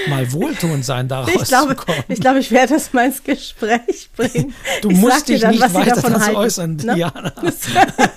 mal 0.08 0.32
wohltuend 0.32 0.84
sein, 0.84 1.06
daraus 1.06 1.30
ich 1.32 1.44
glaube, 1.44 1.76
zu 1.76 1.84
kommen. 1.84 2.02
Ich 2.08 2.20
glaube, 2.20 2.40
ich 2.40 2.50
werde 2.50 2.74
das 2.74 2.92
mal 2.92 3.06
ins 3.06 3.22
Gespräch 3.22 4.10
bringen. 4.16 4.54
Du 4.82 4.90
ich 4.90 4.98
musst 4.98 5.28
dich 5.28 5.42
dann, 5.42 5.52
nicht 5.52 5.72
weiter 5.72 6.02
dazu 6.02 6.36
äußern, 6.36 6.76
ne? 6.76 6.94
Diana. 6.94 7.32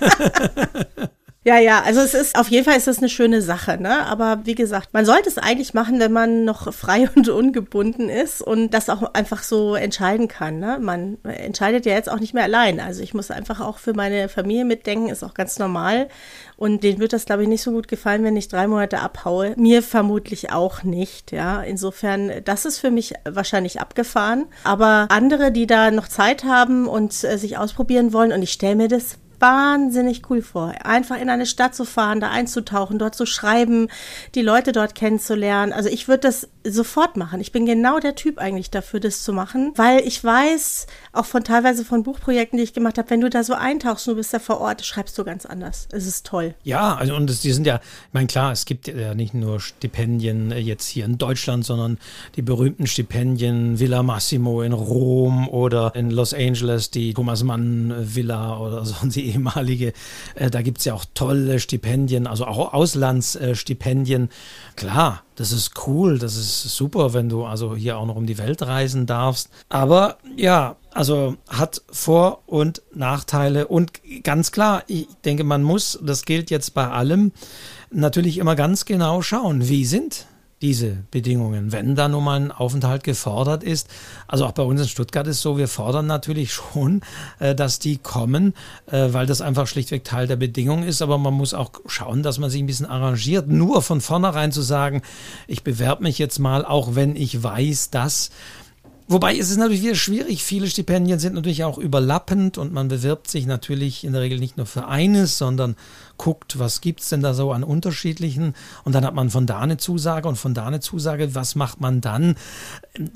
Ja, 1.48 1.56
ja, 1.56 1.82
also 1.82 2.00
es 2.00 2.12
ist 2.12 2.38
auf 2.38 2.48
jeden 2.48 2.66
Fall 2.66 2.76
ist 2.76 2.88
das 2.88 2.98
eine 2.98 3.08
schöne 3.08 3.40
Sache, 3.40 3.80
ne? 3.80 4.04
Aber 4.04 4.40
wie 4.44 4.54
gesagt, 4.54 4.92
man 4.92 5.06
sollte 5.06 5.30
es 5.30 5.38
eigentlich 5.38 5.72
machen, 5.72 5.98
wenn 5.98 6.12
man 6.12 6.44
noch 6.44 6.70
frei 6.74 7.08
und 7.14 7.30
ungebunden 7.30 8.10
ist 8.10 8.42
und 8.42 8.74
das 8.74 8.90
auch 8.90 9.14
einfach 9.14 9.42
so 9.42 9.74
entscheiden 9.74 10.28
kann. 10.28 10.58
Ne? 10.58 10.78
Man 10.78 11.16
entscheidet 11.24 11.86
ja 11.86 11.94
jetzt 11.94 12.10
auch 12.10 12.20
nicht 12.20 12.34
mehr 12.34 12.42
allein. 12.42 12.80
Also 12.80 13.02
ich 13.02 13.14
muss 13.14 13.30
einfach 13.30 13.60
auch 13.60 13.78
für 13.78 13.94
meine 13.94 14.28
Familie 14.28 14.66
mitdenken, 14.66 15.08
ist 15.08 15.24
auch 15.24 15.32
ganz 15.32 15.58
normal. 15.58 16.08
Und 16.58 16.82
denen 16.82 16.98
wird 16.98 17.14
das, 17.14 17.24
glaube 17.24 17.44
ich, 17.44 17.48
nicht 17.48 17.62
so 17.62 17.70
gut 17.70 17.88
gefallen, 17.88 18.24
wenn 18.24 18.36
ich 18.36 18.48
drei 18.48 18.66
Monate 18.66 19.00
abhaue. 19.00 19.54
Mir 19.56 19.82
vermutlich 19.82 20.52
auch 20.52 20.82
nicht. 20.82 21.32
Ja, 21.32 21.62
insofern, 21.62 22.30
das 22.44 22.66
ist 22.66 22.78
für 22.78 22.90
mich 22.90 23.14
wahrscheinlich 23.24 23.80
abgefahren. 23.80 24.48
Aber 24.64 25.06
andere, 25.08 25.50
die 25.50 25.66
da 25.66 25.90
noch 25.92 26.08
Zeit 26.08 26.44
haben 26.44 26.88
und 26.88 27.24
äh, 27.24 27.38
sich 27.38 27.56
ausprobieren 27.56 28.12
wollen, 28.12 28.32
und 28.32 28.42
ich 28.42 28.52
stelle 28.52 28.76
mir 28.76 28.88
das 28.88 29.18
wahnsinnig 29.40 30.22
cool 30.30 30.42
vor. 30.42 30.74
Einfach 30.84 31.20
in 31.20 31.30
eine 31.30 31.46
Stadt 31.46 31.74
zu 31.74 31.84
fahren, 31.84 32.20
da 32.20 32.30
einzutauchen, 32.30 32.98
dort 32.98 33.14
zu 33.14 33.26
schreiben, 33.26 33.88
die 34.34 34.42
Leute 34.42 34.72
dort 34.72 34.94
kennenzulernen. 34.94 35.72
Also 35.72 35.88
ich 35.88 36.08
würde 36.08 36.20
das 36.20 36.48
sofort 36.72 37.16
machen. 37.16 37.40
Ich 37.40 37.52
bin 37.52 37.66
genau 37.66 37.98
der 37.98 38.14
Typ 38.14 38.38
eigentlich 38.38 38.70
dafür, 38.70 39.00
das 39.00 39.22
zu 39.22 39.32
machen, 39.32 39.72
weil 39.76 40.00
ich 40.06 40.22
weiß, 40.22 40.86
auch 41.12 41.24
von 41.24 41.44
teilweise 41.44 41.84
von 41.84 42.02
Buchprojekten, 42.02 42.56
die 42.56 42.64
ich 42.64 42.72
gemacht 42.72 42.98
habe, 42.98 43.10
wenn 43.10 43.20
du 43.20 43.30
da 43.30 43.42
so 43.42 43.54
eintauchst, 43.54 44.06
du 44.06 44.14
bist 44.14 44.32
da 44.32 44.38
vor 44.38 44.60
Ort, 44.60 44.84
schreibst 44.84 45.16
du 45.18 45.24
ganz 45.24 45.46
anders. 45.46 45.88
Es 45.92 46.06
ist 46.06 46.26
toll. 46.26 46.54
Ja, 46.64 46.94
also 46.94 47.14
und 47.14 47.28
das, 47.28 47.40
die 47.40 47.52
sind 47.52 47.66
ja, 47.66 47.76
ich 47.76 48.14
meine, 48.14 48.26
klar, 48.26 48.52
es 48.52 48.64
gibt 48.64 48.88
ja 48.88 49.14
nicht 49.14 49.34
nur 49.34 49.60
Stipendien 49.60 50.52
äh, 50.52 50.58
jetzt 50.58 50.86
hier 50.86 51.04
in 51.04 51.18
Deutschland, 51.18 51.64
sondern 51.64 51.98
die 52.36 52.42
berühmten 52.42 52.86
Stipendien 52.86 53.78
Villa 53.78 54.02
Massimo 54.02 54.62
in 54.62 54.72
Rom 54.72 55.48
oder 55.48 55.94
in 55.94 56.10
Los 56.10 56.34
Angeles, 56.34 56.90
die 56.90 57.14
Thomas 57.14 57.42
Mann 57.42 57.94
Villa 57.98 58.58
oder 58.58 58.84
so, 58.86 58.94
die 59.06 59.26
ehemalige. 59.30 59.92
Äh, 60.34 60.50
da 60.50 60.62
gibt 60.62 60.78
es 60.78 60.84
ja 60.84 60.94
auch 60.94 61.04
tolle 61.14 61.60
Stipendien, 61.60 62.26
also 62.26 62.46
auch 62.46 62.72
Auslandsstipendien. 62.72 64.28
Klar, 64.76 65.22
das 65.38 65.52
ist 65.52 65.86
cool, 65.86 66.18
das 66.18 66.36
ist 66.36 66.62
super, 66.64 67.14
wenn 67.14 67.28
du 67.28 67.44
also 67.44 67.76
hier 67.76 67.96
auch 67.96 68.06
noch 68.06 68.16
um 68.16 68.26
die 68.26 68.38
Welt 68.38 68.60
reisen 68.62 69.06
darfst. 69.06 69.50
Aber 69.68 70.18
ja, 70.36 70.74
also 70.92 71.36
hat 71.48 71.80
Vor- 71.92 72.42
und 72.46 72.82
Nachteile 72.92 73.68
und 73.68 73.92
ganz 74.24 74.50
klar, 74.50 74.82
ich 74.88 75.06
denke, 75.24 75.44
man 75.44 75.62
muss, 75.62 75.96
das 76.02 76.24
gilt 76.24 76.50
jetzt 76.50 76.74
bei 76.74 76.88
allem, 76.88 77.30
natürlich 77.92 78.38
immer 78.38 78.56
ganz 78.56 78.84
genau 78.84 79.22
schauen, 79.22 79.68
wie 79.68 79.84
sind 79.84 80.26
diese 80.60 81.04
Bedingungen, 81.10 81.72
wenn 81.72 81.94
da 81.94 82.08
nun 82.08 82.24
mal 82.24 82.40
ein 82.40 82.50
Aufenthalt 82.50 83.04
gefordert 83.04 83.62
ist. 83.62 83.88
Also 84.26 84.44
auch 84.46 84.52
bei 84.52 84.62
uns 84.62 84.80
in 84.80 84.88
Stuttgart 84.88 85.26
ist 85.26 85.40
so, 85.40 85.56
wir 85.56 85.68
fordern 85.68 86.06
natürlich 86.06 86.52
schon, 86.52 87.02
äh, 87.38 87.54
dass 87.54 87.78
die 87.78 87.98
kommen, 87.98 88.54
äh, 88.86 89.08
weil 89.12 89.26
das 89.26 89.40
einfach 89.40 89.66
schlichtweg 89.66 90.04
Teil 90.04 90.26
der 90.26 90.36
Bedingung 90.36 90.82
ist. 90.82 91.02
Aber 91.02 91.18
man 91.18 91.34
muss 91.34 91.54
auch 91.54 91.72
schauen, 91.86 92.22
dass 92.22 92.38
man 92.38 92.50
sich 92.50 92.60
ein 92.60 92.66
bisschen 92.66 92.86
arrangiert. 92.86 93.48
Nur 93.48 93.82
von 93.82 94.00
vornherein 94.00 94.52
zu 94.52 94.62
sagen, 94.62 95.02
ich 95.46 95.62
bewerbe 95.62 96.02
mich 96.02 96.18
jetzt 96.18 96.38
mal, 96.38 96.64
auch 96.64 96.94
wenn 96.94 97.14
ich 97.16 97.42
weiß, 97.42 97.90
dass 97.90 98.30
Wobei 99.10 99.38
es 99.38 99.48
ist 99.48 99.56
natürlich 99.56 99.82
wieder 99.82 99.94
schwierig. 99.94 100.44
Viele 100.44 100.66
Stipendien 100.66 101.18
sind 101.18 101.34
natürlich 101.34 101.64
auch 101.64 101.78
überlappend 101.78 102.58
und 102.58 102.74
man 102.74 102.88
bewirbt 102.88 103.30
sich 103.30 103.46
natürlich 103.46 104.04
in 104.04 104.12
der 104.12 104.20
Regel 104.20 104.38
nicht 104.38 104.58
nur 104.58 104.66
für 104.66 104.86
eines, 104.86 105.38
sondern 105.38 105.76
guckt, 106.18 106.58
was 106.58 106.80
gibt's 106.80 107.08
denn 107.08 107.22
da 107.22 107.32
so 107.32 107.52
an 107.52 107.64
unterschiedlichen 107.64 108.54
und 108.84 108.94
dann 108.94 109.04
hat 109.04 109.14
man 109.14 109.30
von 109.30 109.46
da 109.46 109.60
eine 109.60 109.76
Zusage 109.78 110.28
und 110.28 110.36
von 110.36 110.52
da 110.52 110.66
eine 110.66 110.80
Zusage, 110.80 111.34
was 111.34 111.54
macht 111.54 111.80
man 111.80 112.00
dann? 112.00 112.34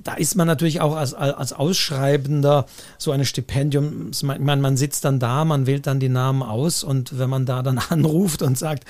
Da 0.02 0.14
ist 0.14 0.36
man 0.36 0.46
natürlich 0.46 0.80
auch 0.80 0.96
als, 0.96 1.12
als 1.14 1.52
Ausschreibender 1.52 2.66
so 2.98 3.10
eine 3.10 3.24
Stipendium, 3.24 4.10
ich 4.12 4.22
meine, 4.22 4.62
man 4.62 4.76
sitzt 4.76 5.04
dann 5.04 5.18
da, 5.18 5.44
man 5.44 5.66
wählt 5.66 5.86
dann 5.86 6.00
die 6.00 6.08
Namen 6.08 6.42
aus 6.42 6.84
und 6.84 7.18
wenn 7.18 7.28
man 7.28 7.44
da 7.44 7.62
dann 7.62 7.78
anruft 7.90 8.42
und 8.42 8.56
sagt, 8.56 8.84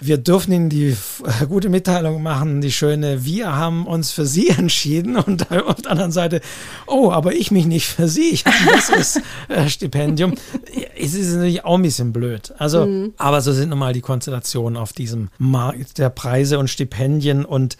wir 0.00 0.18
dürfen 0.18 0.52
Ihnen 0.52 0.68
die 0.68 0.96
äh, 1.24 1.46
gute 1.46 1.68
Mitteilung 1.68 2.22
machen, 2.22 2.60
die 2.60 2.72
schöne, 2.72 3.24
wir 3.24 3.54
haben 3.54 3.86
uns 3.86 4.10
für 4.10 4.26
Sie 4.26 4.48
entschieden 4.58 5.16
und 5.16 5.50
auf 5.52 5.82
der 5.82 5.90
anderen 5.90 6.12
Seite, 6.12 6.40
oh, 6.86 7.12
aber 7.12 7.34
ich 7.34 7.50
mich 7.50 7.66
nicht 7.66 7.86
für 7.86 8.08
Sie, 8.08 8.30
ich 8.30 8.44
habe 8.44 8.56
ein 8.56 8.74
besseres 8.74 9.20
äh, 9.48 9.68
Stipendium. 9.68 10.34
Es 10.98 11.14
ist 11.14 11.32
natürlich 11.34 11.64
auch 11.64 11.76
ein 11.76 11.82
bisschen 11.82 12.12
blöd. 12.12 12.52
Also, 12.58 12.86
mhm. 12.86 13.14
aber 13.16 13.40
so 13.40 13.51
sind 13.54 13.70
nun 13.70 13.78
mal 13.78 13.92
die 13.92 14.00
Konstellationen 14.00 14.76
auf 14.76 14.92
diesem 14.92 15.28
Markt 15.38 15.98
der 15.98 16.10
Preise 16.10 16.58
und 16.58 16.68
Stipendien 16.68 17.44
und 17.44 17.76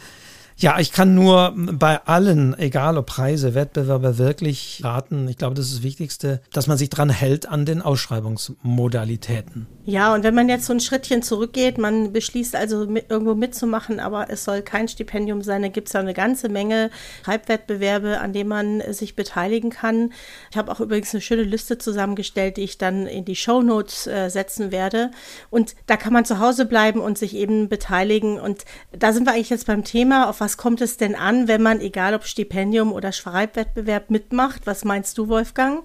ja, 0.57 0.79
ich 0.79 0.93
kann 0.93 1.15
nur 1.15 1.55
bei 1.57 2.05
allen, 2.07 2.59
egal 2.59 2.99
ob 2.99 3.07
Preise, 3.07 3.55
Wettbewerbe, 3.55 4.19
wirklich 4.19 4.81
raten. 4.85 5.29
Ich 5.29 5.39
glaube, 5.39 5.55
das 5.55 5.67
ist 5.67 5.77
das 5.77 5.83
Wichtigste, 5.83 6.41
dass 6.53 6.67
man 6.67 6.79
sich 6.79 6.91
dran 6.91 7.11
hält 7.11 7.49
an 7.49 7.67
den 7.67 7.83
Ausschreibungsmodalitäten. 7.83 9.67
Ja, 9.85 10.15
und 10.15 10.23
wenn 10.23 10.35
man 10.35 10.49
jetzt 10.49 10.67
so 10.67 10.73
ein 10.73 10.79
Schrittchen 10.79 11.23
zurückgeht, 11.23 11.77
man 11.77 12.13
beschließt 12.13 12.55
also 12.55 12.87
mit, 12.87 13.11
irgendwo 13.11 13.35
mitzumachen, 13.35 13.99
aber 13.99 14.31
es 14.31 14.45
soll 14.45 14.63
kein 14.63 14.87
Stipendium 14.87 15.43
sein, 15.43 15.63
da 15.63 15.69
gibt 15.69 15.89
es 15.89 15.95
ja 15.95 16.01
eine 16.01 16.15
ganze 16.15 16.49
Menge 16.49 16.91
Schreibwettbewerbe, 17.25 18.21
an 18.21 18.33
denen 18.33 18.49
man 18.49 18.83
sich 18.93 19.17
beteiligen 19.17 19.71
kann. 19.71 20.13
Ich 20.53 20.57
habe 20.57 20.71
auch 20.71 20.79
übrigens 20.79 21.13
eine 21.13 21.21
schöne 21.21 21.43
Liste 21.43 21.79
zusammengestellt, 21.79 22.59
die 22.59 22.63
ich 22.63 22.79
dann 22.79 23.09
in 23.09 23.25
die 23.25 23.35
Show 23.35 23.61
Notes 23.61 24.07
äh, 24.07 24.29
setzen 24.29 24.71
werde. 24.71 25.11
Und 25.51 25.75
da 25.89 25.97
kann 25.97 26.13
man 26.13 26.25
zu 26.25 26.39
Hause 26.39 26.65
bleiben 26.65 27.01
und 27.01 27.19
sich 27.19 27.35
eben 27.35 27.69
beteiligen. 27.69 28.39
Und 28.39 28.65
da 28.97 29.13
sind 29.13 29.27
wir 29.27 29.33
eigentlich 29.33 29.51
jetzt 29.51 29.67
beim 29.67 29.83
Thema, 29.83 30.29
auf 30.29 30.39
was 30.41 30.52
kommt 30.57 30.81
es 30.81 30.97
denn 30.97 31.15
an, 31.15 31.49
wenn 31.49 31.63
man, 31.63 31.81
egal 31.81 32.15
ob 32.15 32.25
Stipendium 32.25 32.93
oder 32.93 33.13
Schreibwettbewerb 33.13 34.11
mitmacht? 34.11 34.63
Was 34.67 34.85
meinst 34.85 35.19
du, 35.19 35.29
Wolfgang? 35.29 35.85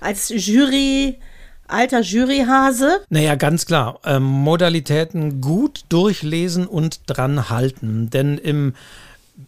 Als 0.00 0.28
Jury 0.28 1.18
alter 1.66 2.00
Juryhase? 2.00 3.04
Naja, 3.08 3.34
ganz 3.36 3.66
klar. 3.66 4.00
Ähm, 4.04 4.22
Modalitäten 4.22 5.40
gut 5.40 5.84
durchlesen 5.88 6.66
und 6.66 7.00
dran 7.06 7.48
halten. 7.50 8.10
Denn 8.10 8.38
im 8.38 8.74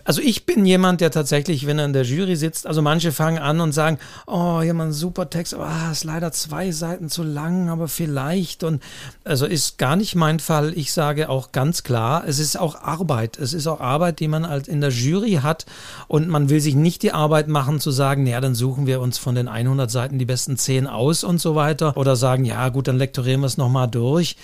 also 0.02 0.20
ich 0.20 0.46
bin 0.46 0.66
jemand, 0.66 1.00
der 1.00 1.12
tatsächlich, 1.12 1.66
wenn 1.66 1.78
er 1.78 1.84
in 1.84 1.92
der 1.92 2.02
Jury 2.02 2.34
sitzt, 2.34 2.66
also 2.66 2.82
manche 2.82 3.12
fangen 3.12 3.38
an 3.38 3.60
und 3.60 3.70
sagen, 3.70 3.98
oh, 4.26 4.60
hier 4.60 4.74
mal 4.74 4.86
ein 4.86 4.92
super 4.92 5.30
Text, 5.30 5.54
aber 5.54 5.66
ah, 5.66 5.92
ist 5.92 6.02
leider 6.02 6.32
zwei 6.32 6.72
Seiten 6.72 7.08
zu 7.08 7.22
lang, 7.22 7.68
aber 7.68 7.86
vielleicht 7.86 8.64
und 8.64 8.82
also 9.22 9.46
ist 9.46 9.78
gar 9.78 9.94
nicht 9.94 10.16
mein 10.16 10.40
Fall. 10.40 10.72
Ich 10.76 10.92
sage 10.92 11.28
auch 11.28 11.52
ganz 11.52 11.84
klar, 11.84 12.24
es 12.26 12.40
ist 12.40 12.58
auch 12.58 12.82
Arbeit. 12.82 13.38
Es 13.38 13.52
ist 13.52 13.68
auch 13.68 13.80
Arbeit, 13.80 14.18
die 14.18 14.26
man 14.26 14.44
als 14.44 14.66
in 14.66 14.80
der 14.80 14.90
Jury 14.90 15.40
hat 15.42 15.66
und 16.08 16.28
man 16.28 16.50
will 16.50 16.60
sich 16.60 16.74
nicht 16.74 17.02
die 17.02 17.12
Arbeit 17.12 17.46
machen 17.46 17.78
zu 17.78 17.92
sagen, 17.92 18.24
naja, 18.24 18.40
dann 18.40 18.56
suchen 18.56 18.86
wir 18.88 19.00
uns 19.00 19.18
von 19.18 19.36
den 19.36 19.46
100 19.46 19.88
Seiten 19.88 20.18
die 20.18 20.24
besten 20.24 20.56
10 20.56 20.88
aus 20.88 21.22
und 21.22 21.40
so 21.40 21.54
weiter 21.54 21.96
oder 21.96 22.16
sagen, 22.16 22.44
ja 22.44 22.68
gut, 22.70 22.88
dann 22.88 22.98
lektorieren 22.98 23.40
wir 23.40 23.46
es 23.46 23.56
nochmal 23.56 23.86
durch. 23.86 24.36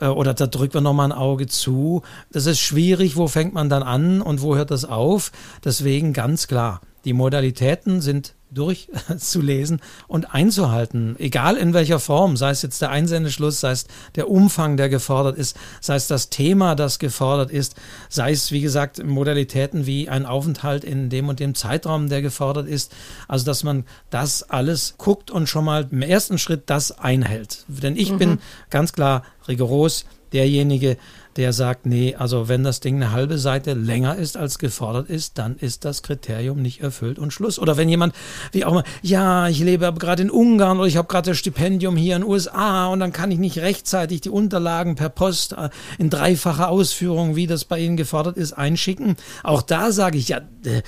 Äh, 0.00 0.06
oder 0.06 0.34
da 0.34 0.46
drückt 0.46 0.74
man 0.74 0.84
nochmal 0.84 1.12
ein 1.12 1.16
Auge 1.16 1.46
zu. 1.46 2.02
Das 2.32 2.46
ist 2.46 2.60
schwierig, 2.60 3.16
wo 3.16 3.28
fängt 3.28 3.54
man 3.54 3.68
dann 3.68 3.82
an 3.82 4.22
und 4.22 4.42
wo 4.42 4.56
hört 4.56 4.70
das 4.70 4.84
auf? 4.84 5.30
Deswegen 5.64 6.12
ganz 6.12 6.48
klar, 6.48 6.80
die 7.04 7.12
Modalitäten 7.12 8.00
sind 8.00 8.34
durchzulesen 8.50 9.80
und 10.08 10.34
einzuhalten, 10.34 11.16
egal 11.18 11.56
in 11.56 11.74
welcher 11.74 12.00
Form, 12.00 12.36
sei 12.36 12.50
es 12.50 12.62
jetzt 12.62 12.82
der 12.82 12.90
Einsendeschluss, 12.90 13.60
sei 13.60 13.72
es 13.72 13.86
der 14.16 14.28
Umfang, 14.28 14.76
der 14.76 14.88
gefordert 14.88 15.36
ist, 15.36 15.56
sei 15.80 15.96
es 15.96 16.06
das 16.06 16.30
Thema, 16.30 16.74
das 16.74 16.98
gefordert 16.98 17.50
ist, 17.50 17.76
sei 18.08 18.32
es, 18.32 18.52
wie 18.52 18.60
gesagt, 18.60 19.04
Modalitäten 19.04 19.86
wie 19.86 20.08
ein 20.08 20.26
Aufenthalt 20.26 20.84
in 20.84 21.10
dem 21.10 21.28
und 21.28 21.40
dem 21.40 21.54
Zeitraum, 21.54 22.08
der 22.08 22.22
gefordert 22.22 22.68
ist. 22.68 22.92
Also, 23.28 23.46
dass 23.46 23.64
man 23.64 23.84
das 24.10 24.42
alles 24.42 24.94
guckt 24.98 25.30
und 25.30 25.48
schon 25.48 25.64
mal 25.64 25.86
im 25.90 26.02
ersten 26.02 26.38
Schritt 26.38 26.64
das 26.66 26.98
einhält. 26.98 27.64
Denn 27.68 27.96
ich 27.96 28.12
mhm. 28.12 28.18
bin 28.18 28.38
ganz 28.70 28.92
klar 28.92 29.22
rigoros. 29.48 30.04
Derjenige, 30.32 30.96
der 31.40 31.54
sagt, 31.54 31.86
nee, 31.86 32.14
also 32.14 32.48
wenn 32.48 32.64
das 32.64 32.80
Ding 32.80 32.96
eine 32.96 33.12
halbe 33.12 33.38
Seite 33.38 33.72
länger 33.72 34.16
ist, 34.16 34.36
als 34.36 34.58
gefordert 34.58 35.08
ist, 35.08 35.38
dann 35.38 35.56
ist 35.56 35.86
das 35.86 36.02
Kriterium 36.02 36.60
nicht 36.60 36.82
erfüllt 36.82 37.18
und 37.18 37.32
Schluss. 37.32 37.58
Oder 37.58 37.78
wenn 37.78 37.88
jemand, 37.88 38.14
wie 38.52 38.66
auch 38.66 38.72
immer, 38.72 38.84
ja, 39.00 39.48
ich 39.48 39.60
lebe 39.60 39.90
gerade 39.94 40.20
in 40.20 40.30
Ungarn 40.30 40.76
oder 40.76 40.86
ich 40.86 40.98
habe 40.98 41.08
gerade 41.08 41.30
das 41.30 41.38
Stipendium 41.38 41.96
hier 41.96 42.16
in 42.16 42.22
den 42.22 42.30
USA 42.30 42.88
und 42.88 43.00
dann 43.00 43.14
kann 43.14 43.30
ich 43.30 43.38
nicht 43.38 43.56
rechtzeitig 43.56 44.20
die 44.20 44.28
Unterlagen 44.28 44.96
per 44.96 45.08
Post 45.08 45.54
äh, 45.54 45.70
in 45.96 46.10
dreifacher 46.10 46.68
Ausführung, 46.68 47.36
wie 47.36 47.46
das 47.46 47.64
bei 47.64 47.78
Ihnen 47.78 47.96
gefordert 47.96 48.36
ist, 48.36 48.52
einschicken. 48.52 49.16
Auch 49.42 49.62
da 49.62 49.92
sage 49.92 50.18
ich, 50.18 50.28
ja, 50.28 50.42
äh, 50.66 50.82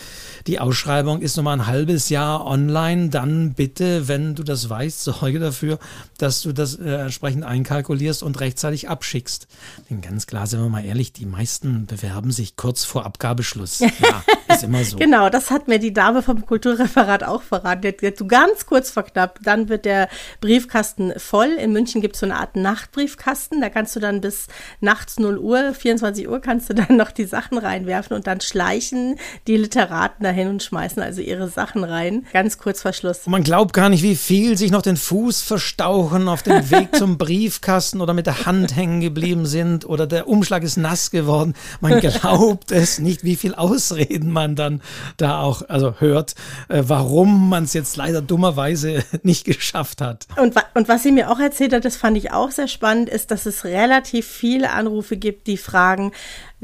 die 0.47 0.61
Ausschreibung 0.61 1.23
ist 1.23 1.39
nochmal 1.39 1.61
ein 1.61 1.67
halbes 1.67 2.11
Jahr 2.11 2.45
online, 2.45 3.09
dann 3.09 3.55
bitte, 3.55 4.07
wenn 4.07 4.35
du 4.35 4.43
das 4.43 4.69
weißt, 4.69 5.03
sorge 5.03 5.39
dafür, 5.39 5.79
dass 6.19 6.43
du 6.43 6.53
das 6.53 6.75
äh, 6.75 6.91
entsprechend 6.91 7.45
einkalkulierst 7.45 8.23
und 8.23 8.39
rechtzeitig 8.39 8.91
abschickst. 8.91 9.47
Denn 9.89 10.03
ganz 10.03 10.27
klar, 10.27 10.42
sind 10.47 10.61
wir 10.61 10.69
mal 10.69 10.85
ehrlich, 10.85 11.13
die 11.13 11.27
meisten 11.27 11.87
bewerben 11.87 12.33
sich 12.33 12.57
kurz 12.57 12.85
vor 12.85 13.05
Abgabeschluss. 13.07 13.83
Ja, 14.03 14.25
ist 14.55 14.65
immer 14.65 14.85
so. 14.85 14.97
genau, 14.97 15.29
das 15.29 15.51
hat 15.51 15.69
mir 15.69 15.79
die 15.79 15.93
Dame 15.93 16.23
vom 16.23 16.45
Kulturreferat 16.45 17.23
auch 17.23 17.43
verraten. 17.43 17.95
Die 18.01 18.07
hat 18.07 18.17
so 18.17 18.27
ganz 18.27 18.67
kurz 18.67 18.91
vor 18.91 19.05
knapp, 19.05 19.39
dann 19.43 19.69
wird 19.69 19.85
der 19.85 20.09
Briefkasten 20.41 21.13
voll. 21.19 21.51
In 21.51 21.73
München 21.73 22.01
gibt 22.01 22.17
es 22.17 22.21
so 22.21 22.27
eine 22.27 22.37
Art 22.37 22.57
Nachtbriefkasten. 22.57 23.61
Da 23.61 23.69
kannst 23.69 23.95
du 23.95 24.01
dann 24.01 24.21
bis 24.21 24.49
nachts 24.81 25.21
0 25.21 25.39
Uhr, 25.39 25.75
24 25.75 26.29
Uhr, 26.29 26.41
kannst 26.41 26.69
du 26.69 26.75
dann 26.75 26.97
noch 26.97 27.13
die 27.13 27.25
Sachen 27.25 27.59
reinwerfen 27.59 28.17
und 28.17 28.27
dann 28.27 28.41
schleichen 28.41 29.19
die 29.47 29.57
Literaten 29.57 30.25
dahin 30.25 30.49
und 30.49 30.63
schmeißen 30.63 31.03
also 31.03 31.21
ihre 31.21 31.49
Sachen 31.49 31.85
rein. 31.85 32.27
Ganz 32.33 32.59
kurz 32.59 32.83
vor 32.83 32.93
Schluss. 32.93 33.27
man 33.27 33.45
glaubt 33.45 33.73
gar 33.73 33.89
nicht, 33.89 34.03
wie 34.03 34.17
viel 34.17 34.57
sich 34.57 34.71
noch 34.71 34.83
den 34.83 34.97
Fuß 34.97 35.43
verstauchen 35.43 36.29
auf 36.29 36.43
dem 36.43 36.71
Weg 36.71 36.97
zum 36.97 37.19
Briefkasten 37.19 38.01
oder 38.01 38.15
mit 38.15 38.27
der 38.27 38.47
Hand 38.47 38.75
hängen 38.75 39.01
geblieben 39.01 39.47
sind 39.47 39.85
oder 39.85 40.07
der 40.07 40.22
der 40.23 40.29
Umschlag 40.29 40.63
ist 40.63 40.77
nass 40.77 41.11
geworden. 41.11 41.55
Man 41.81 41.99
glaubt 42.01 42.71
es 42.71 43.01
nicht, 43.01 43.25
wie 43.25 43.35
viel 43.35 43.55
Ausreden 43.55 44.31
man 44.31 44.55
dann 44.55 44.81
da 45.17 45.41
auch 45.41 45.69
also 45.69 45.95
hört, 45.99 46.37
äh, 46.69 46.85
warum 46.87 47.49
man 47.49 47.65
es 47.65 47.73
jetzt 47.75 47.97
leider 47.97 48.23
dummerweise 48.23 49.03
nicht 49.25 49.45
geschafft 49.45 50.01
hat. 50.01 50.29
Und, 50.37 50.55
und 50.75 50.89
was 50.89 51.03
sie 51.03 51.11
mir 51.11 51.31
auch 51.31 51.41
erzählt 51.41 51.73
hat, 51.73 51.85
das 51.85 51.97
fand 51.97 52.17
ich 52.17 52.31
auch 52.31 52.53
sehr 52.53 52.69
spannend, 52.69 53.09
ist, 53.09 53.33
dass 53.33 53.47
es 53.47 53.65
relativ 53.65 54.27
viele 54.27 54.71
Anrufe 54.71 55.17
gibt, 55.17 55.49
die 55.49 55.57
fragen, 55.57 56.13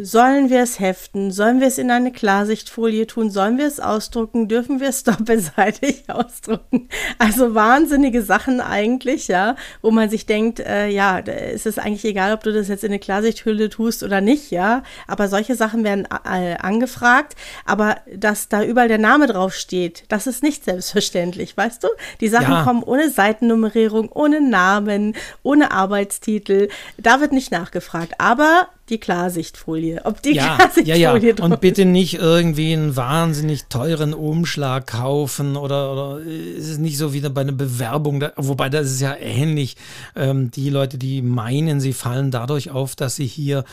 Sollen 0.00 0.48
wir 0.48 0.62
es 0.62 0.78
heften? 0.78 1.32
Sollen 1.32 1.58
wir 1.58 1.66
es 1.66 1.76
in 1.76 1.90
eine 1.90 2.12
Klarsichtfolie 2.12 3.08
tun? 3.08 3.30
Sollen 3.30 3.58
wir 3.58 3.66
es 3.66 3.80
ausdrucken? 3.80 4.46
Dürfen 4.46 4.78
wir 4.78 4.90
es 4.90 5.02
doppelseitig 5.04 6.04
ausdrucken? 6.06 6.88
Also 7.18 7.56
wahnsinnige 7.56 8.22
Sachen 8.22 8.60
eigentlich, 8.60 9.26
ja, 9.26 9.56
wo 9.82 9.90
man 9.90 10.08
sich 10.08 10.24
denkt, 10.24 10.60
äh, 10.60 10.86
ja, 10.86 11.18
ist 11.18 11.66
es 11.66 11.78
eigentlich 11.78 12.04
egal, 12.04 12.32
ob 12.32 12.44
du 12.44 12.52
das 12.52 12.68
jetzt 12.68 12.84
in 12.84 12.92
eine 12.92 13.00
Klarsichthülle 13.00 13.70
tust 13.70 14.04
oder 14.04 14.20
nicht, 14.20 14.52
ja. 14.52 14.84
Aber 15.08 15.26
solche 15.26 15.56
Sachen 15.56 15.82
werden 15.82 16.06
angefragt. 16.06 17.34
Aber 17.64 17.96
dass 18.14 18.48
da 18.48 18.62
überall 18.62 18.88
der 18.88 18.98
Name 18.98 19.26
draufsteht, 19.26 20.04
das 20.08 20.28
ist 20.28 20.44
nicht 20.44 20.64
selbstverständlich, 20.64 21.56
weißt 21.56 21.82
du? 21.82 21.88
Die 22.20 22.28
Sachen 22.28 22.54
ja. 22.54 22.62
kommen 22.62 22.84
ohne 22.84 23.10
Seitennummerierung, 23.10 24.12
ohne 24.12 24.40
Namen, 24.40 25.16
ohne 25.42 25.72
Arbeitstitel. 25.72 26.68
Da 26.98 27.20
wird 27.20 27.32
nicht 27.32 27.50
nachgefragt. 27.50 28.12
Aber 28.18 28.68
die 28.90 28.98
Klarsichtfolie. 28.98 30.00
Ob 30.04 30.22
die 30.22 30.34
ja, 30.34 30.56
Klarsichtfolie 30.56 30.98
ja, 30.98 31.34
ja. 31.36 31.44
Und 31.44 31.60
bitte 31.60 31.84
nicht 31.84 32.14
irgendwie 32.14 32.72
einen 32.72 32.96
wahnsinnig 32.96 33.64
teuren 33.66 34.14
Umschlag 34.14 34.86
kaufen 34.86 35.56
oder, 35.56 35.92
oder 35.92 36.20
ist 36.20 36.68
es 36.68 36.78
nicht 36.78 36.98
so 36.98 37.12
wie 37.12 37.20
bei 37.20 37.40
einer 37.42 37.52
Bewerbung, 37.52 38.20
da, 38.20 38.32
wobei 38.36 38.68
das 38.68 38.90
ist 38.90 39.00
ja 39.00 39.14
ähnlich. 39.16 39.76
Ähm, 40.16 40.50
die 40.50 40.70
Leute, 40.70 40.98
die 40.98 41.22
meinen, 41.22 41.80
sie 41.80 41.92
fallen 41.92 42.30
dadurch 42.30 42.70
auf, 42.70 42.96
dass 42.96 43.16
sie 43.16 43.26
hier 43.26 43.64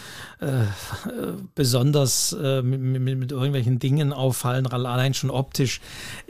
äh, 0.42 0.66
besonders 1.56 2.36
äh, 2.42 2.62
mit, 2.62 2.82
mit, 2.82 3.18
mit, 3.18 3.32
irgendwelchen 3.32 3.80
Dingen 3.80 4.12
auffallen, 4.14 4.68
allein 4.68 5.14
schon 5.14 5.30
optisch, 5.30 5.80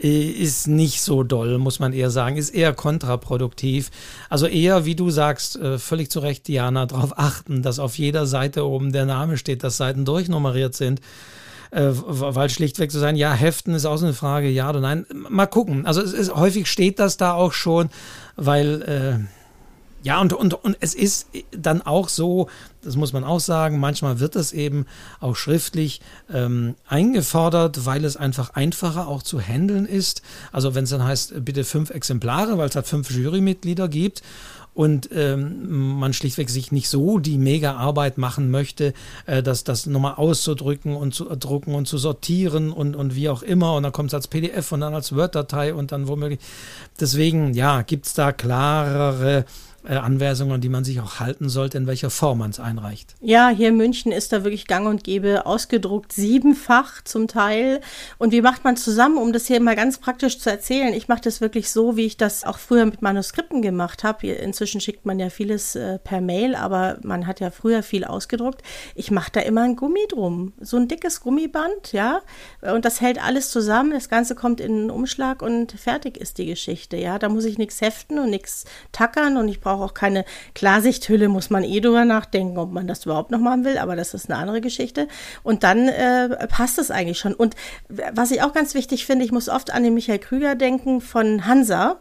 äh, 0.00 0.28
ist 0.28 0.68
nicht 0.68 1.02
so 1.02 1.22
doll, 1.22 1.58
muss 1.58 1.80
man 1.80 1.92
eher 1.92 2.10
sagen, 2.10 2.36
ist 2.36 2.50
eher 2.50 2.72
kontraproduktiv. 2.72 3.90
Also 4.30 4.46
eher, 4.46 4.84
wie 4.84 4.94
du 4.94 5.10
sagst, 5.10 5.56
äh, 5.56 5.78
völlig 5.78 6.10
zu 6.10 6.20
Recht, 6.20 6.46
Diana, 6.48 6.86
darauf 6.86 7.18
achten, 7.18 7.62
dass 7.62 7.78
auf 7.78 7.98
jeder 7.98 8.26
Seite 8.26 8.64
oben 8.64 8.75
der 8.92 9.06
Name 9.06 9.36
steht, 9.36 9.62
dass 9.62 9.76
Seiten 9.76 10.04
durchnummeriert 10.04 10.74
sind. 10.74 11.00
Äh, 11.70 11.90
weil 11.92 12.48
schlichtweg 12.48 12.92
zu 12.92 12.98
sein, 12.98 13.16
ja, 13.16 13.32
heften 13.32 13.74
ist 13.74 13.86
auch 13.86 13.96
so 13.96 14.06
eine 14.06 14.14
Frage, 14.14 14.48
ja 14.48 14.70
oder 14.70 14.80
nein. 14.80 15.04
Mal 15.12 15.46
gucken. 15.46 15.84
Also 15.84 16.00
es 16.00 16.12
ist, 16.12 16.34
häufig 16.34 16.68
steht 16.68 16.98
das 16.98 17.16
da 17.16 17.34
auch 17.34 17.52
schon, 17.52 17.90
weil 18.36 18.82
äh, 18.82 19.24
ja, 20.06 20.20
und, 20.20 20.32
und, 20.32 20.54
und 20.54 20.76
es 20.78 20.94
ist 20.94 21.26
dann 21.50 21.82
auch 21.82 22.08
so, 22.08 22.48
das 22.82 22.94
muss 22.94 23.12
man 23.12 23.24
auch 23.24 23.40
sagen, 23.40 23.80
manchmal 23.80 24.20
wird 24.20 24.36
das 24.36 24.52
eben 24.52 24.86
auch 25.18 25.34
schriftlich 25.34 26.00
ähm, 26.32 26.76
eingefordert, 26.86 27.86
weil 27.86 28.04
es 28.04 28.16
einfach 28.16 28.50
einfacher 28.50 29.08
auch 29.08 29.24
zu 29.24 29.40
handeln 29.40 29.84
ist. 29.84 30.22
Also 30.52 30.76
wenn 30.76 30.84
es 30.84 30.90
dann 30.90 31.02
heißt, 31.02 31.44
bitte 31.44 31.64
fünf 31.64 31.90
Exemplare, 31.90 32.56
weil 32.56 32.68
es 32.68 32.76
halt 32.76 32.86
fünf 32.86 33.10
Jurymitglieder 33.10 33.88
gibt 33.88 34.22
und 34.76 35.08
ähm, 35.10 35.98
man 35.98 36.12
schlichtweg 36.12 36.50
sich 36.50 36.70
nicht 36.70 36.90
so 36.90 37.18
die 37.18 37.38
Mega-Arbeit 37.38 38.18
machen 38.18 38.50
möchte, 38.50 38.92
äh, 39.24 39.42
das, 39.42 39.64
das 39.64 39.86
nochmal 39.86 40.16
auszudrücken 40.16 40.94
und 40.94 41.14
zu 41.14 41.24
drucken 41.34 41.74
und 41.74 41.88
zu 41.88 41.96
sortieren 41.96 42.70
und, 42.72 42.94
und 42.94 43.16
wie 43.16 43.30
auch 43.30 43.42
immer. 43.42 43.74
Und 43.74 43.84
dann 43.84 43.92
kommt 43.92 44.10
es 44.10 44.14
als 44.14 44.28
PDF 44.28 44.72
und 44.72 44.82
dann 44.82 44.92
als 44.92 45.16
Word-Datei 45.16 45.72
und 45.72 45.92
dann 45.92 46.08
womöglich. 46.08 46.40
Deswegen, 47.00 47.54
ja, 47.54 47.80
gibt 47.80 48.04
es 48.04 48.12
da 48.12 48.32
klarere 48.32 49.46
äh, 49.88 49.94
Anweisungen, 49.94 50.60
die 50.60 50.68
man 50.68 50.84
sich 50.84 51.00
auch 51.00 51.20
halten 51.20 51.48
sollte, 51.48 51.78
in 51.78 51.86
welcher 51.86 52.10
Form 52.10 52.38
man 52.38 52.50
es 52.50 52.60
einreicht. 52.60 53.14
Ja, 53.20 53.48
hier 53.48 53.68
in 53.68 53.76
München 53.76 54.12
ist 54.12 54.32
da 54.32 54.44
wirklich 54.44 54.66
gang 54.66 54.86
und 54.86 55.04
gäbe 55.04 55.46
ausgedruckt, 55.46 56.12
siebenfach 56.12 57.02
zum 57.04 57.28
Teil. 57.28 57.80
Und 58.18 58.32
wie 58.32 58.42
macht 58.42 58.64
man 58.64 58.76
zusammen, 58.76 59.18
um 59.18 59.32
das 59.32 59.46
hier 59.46 59.60
mal 59.60 59.76
ganz 59.76 59.98
praktisch 59.98 60.38
zu 60.38 60.50
erzählen? 60.50 60.92
Ich 60.92 61.08
mache 61.08 61.20
das 61.20 61.40
wirklich 61.40 61.70
so, 61.70 61.96
wie 61.96 62.06
ich 62.06 62.16
das 62.16 62.44
auch 62.44 62.58
früher 62.58 62.84
mit 62.84 63.02
Manuskripten 63.02 63.62
gemacht 63.62 64.04
habe. 64.04 64.26
Inzwischen 64.26 64.80
schickt 64.80 65.06
man 65.06 65.18
ja 65.18 65.30
vieles 65.30 65.76
äh, 65.76 65.98
per 65.98 66.20
Mail, 66.20 66.54
aber 66.54 66.98
man 67.02 67.26
hat 67.26 67.40
ja 67.40 67.50
früher 67.50 67.82
viel 67.82 68.04
ausgedruckt. 68.04 68.62
Ich 68.94 69.10
mache 69.10 69.30
da 69.32 69.40
immer 69.40 69.62
ein 69.62 69.76
Gummi 69.76 70.06
drum, 70.08 70.52
so 70.60 70.76
ein 70.76 70.88
dickes 70.88 71.20
Gummiband, 71.20 71.92
ja. 71.92 72.22
Und 72.60 72.84
das 72.84 73.00
hält 73.00 73.22
alles 73.22 73.50
zusammen. 73.50 73.92
Das 73.92 74.08
Ganze 74.08 74.34
kommt 74.34 74.60
in 74.60 74.72
einen 74.72 74.90
Umschlag 74.90 75.42
und 75.42 75.72
fertig 75.72 76.16
ist 76.16 76.38
die 76.38 76.46
Geschichte, 76.46 76.96
ja. 76.96 77.18
Da 77.18 77.28
muss 77.28 77.44
ich 77.44 77.58
nichts 77.58 77.80
heften 77.80 78.18
und 78.18 78.30
nichts 78.30 78.64
tackern 78.92 79.36
und 79.36 79.48
ich 79.48 79.60
brauche 79.60 79.75
brauche 79.76 79.90
auch 79.90 79.94
keine 79.94 80.24
Klarsichthülle, 80.54 81.28
muss 81.28 81.50
man 81.50 81.64
eh 81.64 81.80
drüber 81.80 82.04
nachdenken, 82.04 82.58
ob 82.58 82.72
man 82.72 82.86
das 82.86 83.04
überhaupt 83.04 83.30
noch 83.30 83.40
machen 83.40 83.64
will, 83.64 83.78
aber 83.78 83.96
das 83.96 84.14
ist 84.14 84.30
eine 84.30 84.38
andere 84.38 84.60
Geschichte. 84.60 85.08
Und 85.42 85.62
dann 85.62 85.88
äh, 85.88 86.46
passt 86.48 86.78
es 86.78 86.90
eigentlich 86.90 87.18
schon. 87.18 87.34
Und 87.34 87.54
was 87.88 88.30
ich 88.30 88.42
auch 88.42 88.52
ganz 88.52 88.74
wichtig 88.74 89.06
finde, 89.06 89.24
ich 89.24 89.32
muss 89.32 89.48
oft 89.48 89.72
an 89.72 89.82
den 89.82 89.94
Michael 89.94 90.18
Krüger 90.18 90.54
denken 90.54 91.00
von 91.00 91.46
Hansa. 91.46 92.00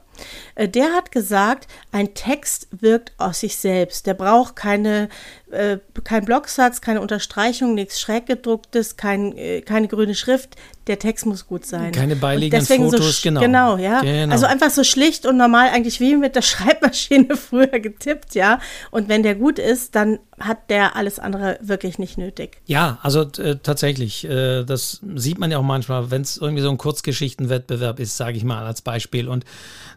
Äh, 0.56 0.70
der 0.70 0.94
hat 0.94 1.12
gesagt, 1.12 1.68
ein 1.92 2.14
Text 2.14 2.68
wirkt 2.72 3.14
aus 3.18 3.42
sich 3.42 3.58
selbst. 3.58 4.08
Der 4.08 4.14
braucht 4.14 4.56
keine, 4.56 5.10
äh, 5.56 5.80
kein 6.04 6.26
Blocksatz, 6.26 6.82
keine 6.82 7.02
Unterstreichung, 7.02 7.74
nichts 7.74 8.00
schräg 8.00 8.26
gedrucktes, 8.26 8.98
kein, 8.98 9.36
äh, 9.38 9.62
keine 9.62 9.88
grüne 9.88 10.16
Schrift. 10.16 10.56
Der 10.88 11.00
Text 11.00 11.26
muss 11.26 11.48
gut 11.48 11.66
sein. 11.66 11.92
Keine 11.92 12.16
beiliegenden 12.16 12.68
Fotos, 12.68 13.22
so, 13.22 13.30
genau. 13.30 13.42
Genau, 13.42 13.78
ja. 13.78 14.02
Genau. 14.02 14.32
Also 14.32 14.46
einfach 14.46 14.70
so 14.70 14.84
schlicht 14.84 15.26
und 15.26 15.36
normal, 15.36 15.70
eigentlich 15.70 16.00
wie 16.00 16.16
mit 16.16 16.36
der 16.36 16.42
Schreibmaschine 16.44 17.36
früher 17.36 17.80
getippt, 17.80 18.36
ja. 18.36 18.60
Und 18.92 19.10
wenn 19.10 19.24
der 19.24 19.34
gut 19.34 19.58
ist, 19.58 19.96
dann 19.96 20.20
hat 20.40 20.70
der 20.70 20.96
alles 20.96 21.18
andere 21.18 21.58
wirklich 21.62 21.98
nicht 21.98 22.18
nötig. 22.18 22.58
Ja, 22.66 23.00
also 23.02 23.22
äh, 23.22 23.58
tatsächlich. 23.62 24.26
Äh, 24.26 24.64
das 24.64 25.02
sieht 25.16 25.40
man 25.40 25.50
ja 25.50 25.58
auch 25.58 25.64
manchmal, 25.64 26.12
wenn 26.12 26.22
es 26.22 26.38
irgendwie 26.38 26.62
so 26.62 26.70
ein 26.70 26.78
Kurzgeschichtenwettbewerb 26.78 28.00
ist, 28.00 28.18
sage 28.18 28.38
ich 28.38 28.44
mal 28.44 28.66
als 28.66 28.82
Beispiel. 28.82 29.30
Und 29.30 29.46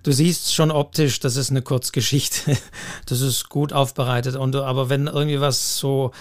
du 0.05 0.13
siehst 0.13 0.55
schon 0.55 0.71
optisch, 0.71 1.21
das 1.21 1.37
ist 1.37 1.51
eine 1.51 1.63
Kurzgeschichte. 1.63 2.57
das 3.07 3.21
ist 3.21 3.49
gut 3.49 3.73
aufbereitet. 3.73 4.37
Und, 4.37 4.55
aber 4.57 4.89
wenn 4.89 5.07
irgendwie 5.07 5.41
was 5.41 5.48
so 5.53 6.13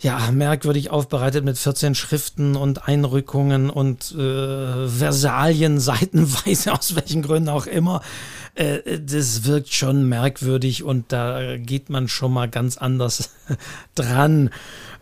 ja, 0.00 0.30
merkwürdig 0.30 0.90
aufbereitet 0.90 1.44
mit 1.44 1.58
14 1.58 1.96
Schriften 1.96 2.54
und 2.54 2.86
Einrückungen 2.86 3.68
und 3.68 4.12
äh, 4.12 4.86
Versalien 4.88 5.80
seitenweise, 5.80 6.72
aus 6.72 6.94
welchen 6.94 7.22
Gründen 7.22 7.48
auch 7.48 7.66
immer. 7.66 8.02
Äh, 8.54 9.00
das 9.00 9.44
wirkt 9.44 9.72
schon 9.72 10.08
merkwürdig 10.08 10.84
und 10.84 11.12
da 11.12 11.56
geht 11.56 11.90
man 11.90 12.06
schon 12.08 12.32
mal 12.32 12.48
ganz 12.48 12.76
anders 12.78 13.30
dran. 13.96 14.50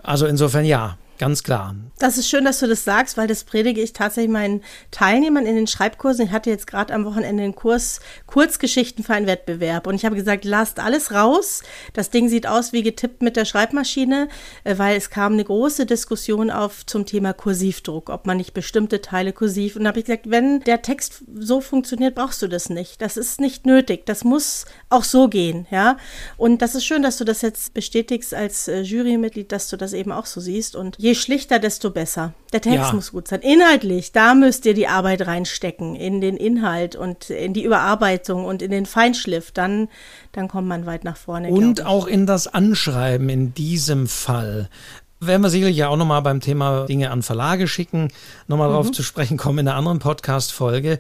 Also 0.03 0.27
insofern 0.27 0.65
ja, 0.65 0.97
Ganz 1.19 1.43
klar. 1.43 1.75
Das 1.99 2.19
ist 2.19 2.29
schön, 2.29 2.45
dass 2.45 2.59
du 2.59 2.67
das 2.67 2.85
sagst, 2.85 3.17
weil 3.17 3.27
das 3.27 3.45
predige 3.45 3.81
ich 3.81 3.95
tatsächlich 3.95 4.31
meinen 4.31 4.63
Teilnehmern 4.91 5.47
in 5.47 5.57
den 5.57 5.67
Schreibkursen. 5.67 6.27
Ich 6.27 6.31
hatte 6.31 6.51
jetzt 6.51 6.67
gerade 6.67 6.93
am 6.93 7.07
Wochenende 7.07 7.43
einen 7.43 7.55
Kurs 7.55 8.01
Kurzgeschichten 8.27 9.03
für 9.03 9.15
einen 9.15 9.27
Wettbewerb 9.27 9.87
und 9.87 9.95
ich 9.95 10.05
habe 10.05 10.17
gesagt, 10.17 10.45
lasst 10.45 10.79
alles 10.79 11.13
raus. 11.13 11.63
Das 11.95 12.11
Ding 12.11 12.29
sieht 12.29 12.47
aus 12.47 12.75
wie 12.75 12.83
getippt 12.83 13.23
mit 13.23 13.37
der 13.37 13.47
Schreibmaschine, 13.47 14.29
äh, 14.65 14.77
weil 14.77 14.97
es 14.97 15.09
kam 15.09 15.33
eine 15.33 15.45
große 15.45 15.87
Diskussion 15.87 16.51
auf 16.51 16.85
zum 16.85 17.07
Thema 17.07 17.33
Kursivdruck, 17.33 18.11
ob 18.11 18.27
man 18.27 18.37
nicht 18.37 18.53
bestimmte 18.53 19.01
Teile 19.01 19.33
kursiv. 19.33 19.77
Und 19.77 19.85
da 19.85 19.89
habe 19.89 20.01
ich 20.01 20.05
gesagt, 20.05 20.31
wenn 20.31 20.61
der 20.61 20.83
Text 20.83 21.25
so 21.35 21.63
funktioniert, 21.63 22.15
brauchst 22.15 22.43
du 22.43 22.49
das 22.49 22.69
nicht. 22.69 23.01
Das 23.01 23.17
ist 23.17 23.41
nicht 23.41 23.65
nötig. 23.65 24.05
Das 24.05 24.23
muss 24.23 24.67
auch 24.91 25.05
so 25.05 25.29
gehen, 25.29 25.67
ja. 25.71 25.97
Und 26.37 26.61
das 26.61 26.75
ist 26.75 26.85
schön, 26.85 27.03
dass 27.03 27.17
du 27.17 27.25
das 27.25 27.41
jetzt 27.41 27.73
bestätigst 27.73 28.35
als 28.35 28.69
äh, 28.69 28.81
Jurymitglied, 28.81 29.51
dass 29.51 29.69
du 29.69 29.79
das 29.79 29.95
eben 29.95 30.13
auch 30.13 30.27
so 30.27 30.41
siehst 30.41 30.77
und 30.77 30.99
je 31.07 31.15
schlichter, 31.15 31.61
desto 31.61 31.91
besser. 31.91 32.33
Der 32.53 32.61
Text 32.61 32.89
ja. 32.89 32.93
muss 32.93 33.13
gut 33.13 33.29
sein. 33.29 33.41
Inhaltlich, 33.41 34.11
da 34.11 34.35
müsst 34.35 34.67
ihr 34.67 34.75
die 34.75 34.89
Arbeit 34.89 35.27
reinstecken, 35.27 35.95
in 35.95 36.21
den 36.21 36.37
Inhalt 36.37 36.97
und 36.97 37.31
in 37.31 37.53
die 37.53 37.63
Überarbeitung 37.63 38.45
und 38.45 38.61
in 38.61 38.73
den 38.73 38.87
Feinschliff. 38.87 39.53
Dann, 39.53 39.89
dann 40.33 40.49
kommt 40.49 40.67
man 40.67 40.85
weit 40.85 41.05
nach 41.05 41.17
vorne. 41.17 41.49
Und 41.49 41.87
auch 41.87 42.07
in 42.09 42.27
das 42.27 42.49
Anschreiben 42.49 43.29
in 43.29 43.55
diesem 43.55 44.09
Fall 44.09 44.69
werden 45.21 45.43
wir 45.43 45.49
sicherlich 45.49 45.77
ja 45.77 45.89
auch 45.89 45.97
nochmal 45.97 46.23
beim 46.23 46.41
Thema 46.41 46.87
Dinge 46.87 47.11
an 47.11 47.23
Verlage 47.23 47.69
schicken, 47.69 48.13
nochmal 48.49 48.69
mhm. 48.69 48.73
darauf 48.73 48.93
zu 48.93 49.03
sprechen 49.03 49.37
kommen 49.37 49.61
in 49.61 49.69
einer 49.69 49.77
anderen 49.77 50.01
Podcast-Folge. 50.01 50.99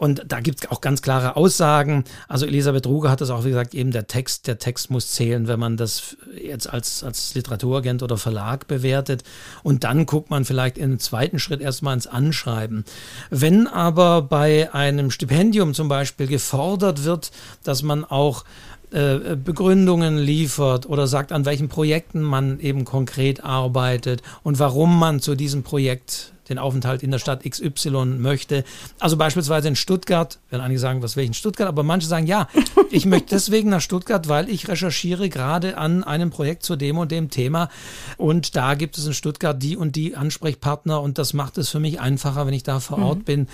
Und 0.00 0.22
da 0.26 0.40
gibt 0.40 0.64
es 0.64 0.70
auch 0.70 0.80
ganz 0.80 1.02
klare 1.02 1.36
Aussagen. 1.36 2.04
Also 2.26 2.46
Elisabeth 2.46 2.86
Ruge 2.86 3.10
hat 3.10 3.20
das 3.20 3.28
auch 3.28 3.44
wie 3.44 3.50
gesagt, 3.50 3.74
eben 3.74 3.90
der 3.90 4.06
Text, 4.06 4.46
der 4.46 4.58
Text 4.58 4.90
muss 4.90 5.12
zählen, 5.12 5.46
wenn 5.46 5.60
man 5.60 5.76
das 5.76 6.16
jetzt 6.42 6.72
als, 6.72 7.04
als 7.04 7.34
Literaturagent 7.34 8.02
oder 8.02 8.16
Verlag 8.16 8.66
bewertet. 8.66 9.24
Und 9.62 9.84
dann 9.84 10.06
guckt 10.06 10.30
man 10.30 10.46
vielleicht 10.46 10.78
im 10.78 10.98
zweiten 11.00 11.38
Schritt 11.38 11.60
erstmal 11.60 11.92
ins 11.92 12.06
Anschreiben. 12.06 12.86
Wenn 13.28 13.66
aber 13.66 14.22
bei 14.22 14.72
einem 14.72 15.10
Stipendium 15.10 15.74
zum 15.74 15.88
Beispiel 15.88 16.28
gefordert 16.28 17.04
wird, 17.04 17.30
dass 17.62 17.82
man 17.82 18.06
auch 18.06 18.46
äh, 18.92 19.36
Begründungen 19.36 20.16
liefert 20.16 20.88
oder 20.88 21.08
sagt, 21.08 21.30
an 21.30 21.44
welchen 21.44 21.68
Projekten 21.68 22.22
man 22.22 22.58
eben 22.60 22.86
konkret 22.86 23.44
arbeitet 23.44 24.22
und 24.44 24.58
warum 24.58 24.98
man 24.98 25.20
zu 25.20 25.34
diesem 25.34 25.62
Projekt 25.62 26.32
den 26.50 26.58
Aufenthalt 26.58 27.02
in 27.02 27.10
der 27.10 27.18
Stadt 27.18 27.44
XY 27.48 28.16
möchte. 28.18 28.64
Also 28.98 29.16
beispielsweise 29.16 29.68
in 29.68 29.76
Stuttgart, 29.76 30.38
wenn 30.50 30.60
einige 30.60 30.80
sagen, 30.80 31.02
was 31.02 31.16
will 31.16 31.22
ich 31.22 31.28
in 31.28 31.34
Stuttgart, 31.34 31.68
aber 31.68 31.82
manche 31.82 32.06
sagen, 32.06 32.26
ja, 32.26 32.48
ich 32.90 33.06
möchte 33.06 33.30
deswegen 33.30 33.70
nach 33.70 33.80
Stuttgart, 33.80 34.28
weil 34.28 34.48
ich 34.48 34.68
recherchiere 34.68 35.28
gerade 35.28 35.78
an 35.78 36.04
einem 36.04 36.30
Projekt 36.30 36.64
zu 36.64 36.76
dem 36.76 36.98
und 36.98 37.10
dem 37.10 37.30
Thema 37.30 37.70
und 38.16 38.56
da 38.56 38.74
gibt 38.74 38.98
es 38.98 39.06
in 39.06 39.14
Stuttgart 39.14 39.62
die 39.62 39.76
und 39.76 39.96
die 39.96 40.16
Ansprechpartner 40.16 41.00
und 41.00 41.18
das 41.18 41.32
macht 41.32 41.56
es 41.56 41.70
für 41.70 41.80
mich 41.80 42.00
einfacher, 42.00 42.46
wenn 42.46 42.54
ich 42.54 42.64
da 42.64 42.80
vor 42.80 42.98
Ort 42.98 43.20
mhm. 43.20 43.24
bin. 43.24 43.48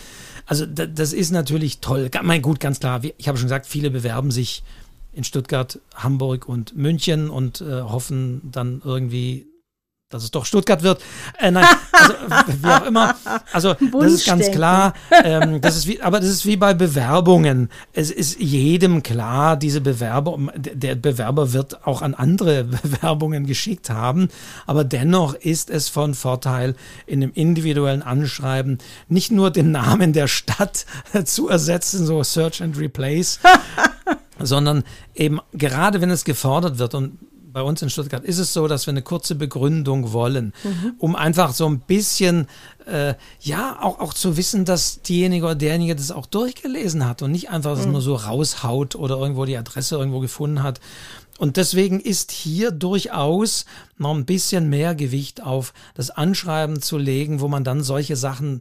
Also 0.47 0.67
das 0.67 1.13
ist 1.13 1.31
natürlich 1.31 1.81
toll. 1.81 2.11
Mein 2.23 2.43
gut, 2.43 2.61
ganz 2.61 2.81
klar, 2.81 3.03
ich 3.17 3.29
habe 3.29 3.39
schon 3.39 3.47
gesagt, 3.47 3.67
viele 3.67 3.91
bewerben 3.91 4.31
sich 4.31 4.63
in 5.13 5.25
Stuttgart, 5.25 5.81
Hamburg 5.95 6.47
und 6.49 6.77
München 6.77 7.31
und 7.31 7.61
äh, 7.63 7.83
hoffen 7.83 8.43
dann 8.53 8.83
irgendwie 8.85 9.47
dass 10.09 10.23
es 10.23 10.31
doch 10.31 10.47
Stuttgart 10.47 10.85
wird. 10.85 11.03
Äh, 11.41 11.51
nein, 11.51 11.67
also, 11.91 12.15
wie 12.63 12.69
auch 12.69 12.87
immer. 12.87 13.17
Also 13.53 13.75
das 13.75 14.13
ist 14.13 14.27
ganz 14.27 14.53
klar. 14.53 14.95
Ähm, 15.25 15.61
das 15.61 15.77
ist 15.77 15.89
wie, 15.89 16.01
aber 16.01 16.21
das 16.21 16.29
ist 16.29 16.47
wie 16.47 16.57
bei 16.57 16.75
Bewerbungen. 16.75 17.71
Es 17.93 18.13
ist 18.13 18.39
jedem 18.39 19.03
klar, 19.03 19.57
diese 19.57 19.81
Bewerber, 19.81 20.39
der 20.55 20.95
Bewerber 20.95 21.53
wird 21.53 21.85
auch 21.89 22.03
an 22.03 22.15
andere 22.15 22.63
Bewerbungen 22.83 23.47
geschickt 23.47 23.91
haben. 23.91 24.29
Aber 24.65 24.85
dennoch 24.85 25.35
ist 25.35 25.71
es 25.71 25.89
von 25.89 26.15
Vorteil, 26.15 26.77
in 27.07 27.25
einem 27.25 27.33
individuellen 27.35 28.03
Anschreiben 28.03 28.79
nicht 29.09 29.33
nur 29.33 29.51
den 29.51 29.73
Namen 29.73 30.13
der 30.13 30.29
Stadt 30.29 30.87
zu 31.25 31.49
ersetzen, 31.49 32.07
so 32.07 32.23
Search 32.23 32.63
and 32.63 32.79
Replace, 32.79 33.41
sondern 34.39 34.85
eben 35.17 35.41
gerade 35.53 36.01
wenn 36.01 36.11
es 36.11 36.25
gefordert 36.25 36.79
wird 36.79 36.95
und 36.95 37.19
bei 37.57 37.63
uns 37.63 37.81
in 37.81 37.89
Stuttgart 37.89 38.23
ist 38.23 38.37
es 38.37 38.53
so, 38.53 38.69
dass 38.69 38.87
wir 38.87 38.91
eine 38.91 39.01
kurze 39.01 39.35
Begründung 39.35 40.13
wollen, 40.13 40.53
mhm. 40.63 40.93
um 40.99 41.17
einfach 41.17 41.55
so 41.55 41.67
ein 41.67 41.81
bisschen, 41.81 42.49
äh, 42.85 43.15
ja, 43.41 43.79
auch, 43.81 43.99
auch 43.99 44.13
zu 44.13 44.37
wissen, 44.37 44.67
dass 44.67 45.01
diejenige 45.01 45.47
oder 45.47 45.55
derjenige 45.55 45.97
das 45.97 46.11
auch 46.11 46.27
durchgelesen 46.27 47.09
hat 47.09 47.23
und 47.23 47.33
nicht 47.33 47.49
einfach 47.49 47.83
mhm. 47.83 47.93
nur 47.93 48.03
so 48.03 48.15
raushaut 48.15 48.95
oder 48.95 49.17
irgendwo 49.17 49.47
die 49.47 49.57
Adresse 49.57 49.97
irgendwo 49.97 50.21
gefunden 50.21 50.63
hat. 50.63 50.81
Und 51.39 51.57
deswegen 51.57 51.99
ist 51.99 52.31
hier 52.31 52.73
durchaus 52.73 53.65
noch 53.97 54.15
ein 54.15 54.27
bisschen 54.27 54.69
mehr 54.69 54.95
Gewicht 54.95 55.43
auf 55.43 55.73
das 55.95 56.11
Anschreiben 56.11 56.83
zu 56.83 56.99
legen, 56.99 57.41
wo 57.41 57.49
man 57.49 57.65
dann 57.65 57.83
solche 57.83 58.17
Sachen 58.17 58.61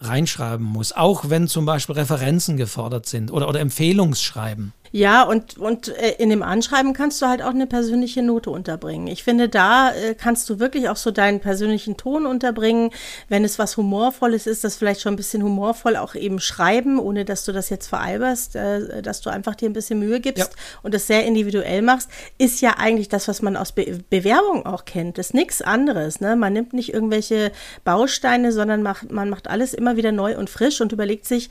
reinschreiben 0.00 0.66
muss, 0.66 0.90
auch 0.90 1.30
wenn 1.30 1.46
zum 1.46 1.64
Beispiel 1.64 1.94
Referenzen 1.94 2.56
gefordert 2.56 3.06
sind 3.06 3.30
oder, 3.30 3.48
oder 3.48 3.60
Empfehlungsschreiben. 3.60 4.72
Ja, 4.94 5.22
und, 5.22 5.56
und 5.56 5.88
äh, 5.88 6.16
in 6.18 6.28
dem 6.28 6.42
Anschreiben 6.42 6.92
kannst 6.92 7.22
du 7.22 7.26
halt 7.26 7.40
auch 7.40 7.50
eine 7.50 7.66
persönliche 7.66 8.22
Note 8.22 8.50
unterbringen. 8.50 9.06
Ich 9.06 9.24
finde, 9.24 9.48
da 9.48 9.90
äh, 9.90 10.14
kannst 10.14 10.50
du 10.50 10.60
wirklich 10.60 10.90
auch 10.90 10.96
so 10.96 11.10
deinen 11.10 11.40
persönlichen 11.40 11.96
Ton 11.96 12.26
unterbringen. 12.26 12.90
Wenn 13.30 13.42
es 13.42 13.58
was 13.58 13.78
Humorvolles 13.78 14.46
ist, 14.46 14.64
das 14.64 14.76
vielleicht 14.76 15.00
schon 15.00 15.14
ein 15.14 15.16
bisschen 15.16 15.42
humorvoll 15.42 15.96
auch 15.96 16.14
eben 16.14 16.40
schreiben, 16.40 16.98
ohne 16.98 17.24
dass 17.24 17.46
du 17.46 17.52
das 17.52 17.70
jetzt 17.70 17.86
veralberst, 17.86 18.54
äh, 18.54 19.00
dass 19.00 19.22
du 19.22 19.30
einfach 19.30 19.54
dir 19.54 19.70
ein 19.70 19.72
bisschen 19.72 19.98
Mühe 19.98 20.20
gibst 20.20 20.52
ja. 20.52 20.58
und 20.82 20.92
das 20.92 21.06
sehr 21.06 21.24
individuell 21.24 21.80
machst, 21.80 22.10
ist 22.36 22.60
ja 22.60 22.74
eigentlich 22.76 23.08
das, 23.08 23.28
was 23.28 23.40
man 23.40 23.56
aus 23.56 23.72
Be 23.72 24.00
Bewerbung 24.10 24.66
auch 24.66 24.84
kennt. 24.84 25.16
Das 25.16 25.28
ist 25.28 25.34
nichts 25.34 25.62
anderes. 25.62 26.20
Ne? 26.20 26.36
Man 26.36 26.52
nimmt 26.52 26.74
nicht 26.74 26.92
irgendwelche 26.92 27.50
Bausteine, 27.84 28.52
sondern 28.52 28.82
macht, 28.82 29.10
man 29.10 29.30
macht 29.30 29.48
alles 29.48 29.72
immer 29.72 29.96
wieder 29.96 30.12
neu 30.12 30.36
und 30.36 30.50
frisch 30.50 30.80
und 30.80 30.92
überlegt 30.92 31.26
sich, 31.26 31.50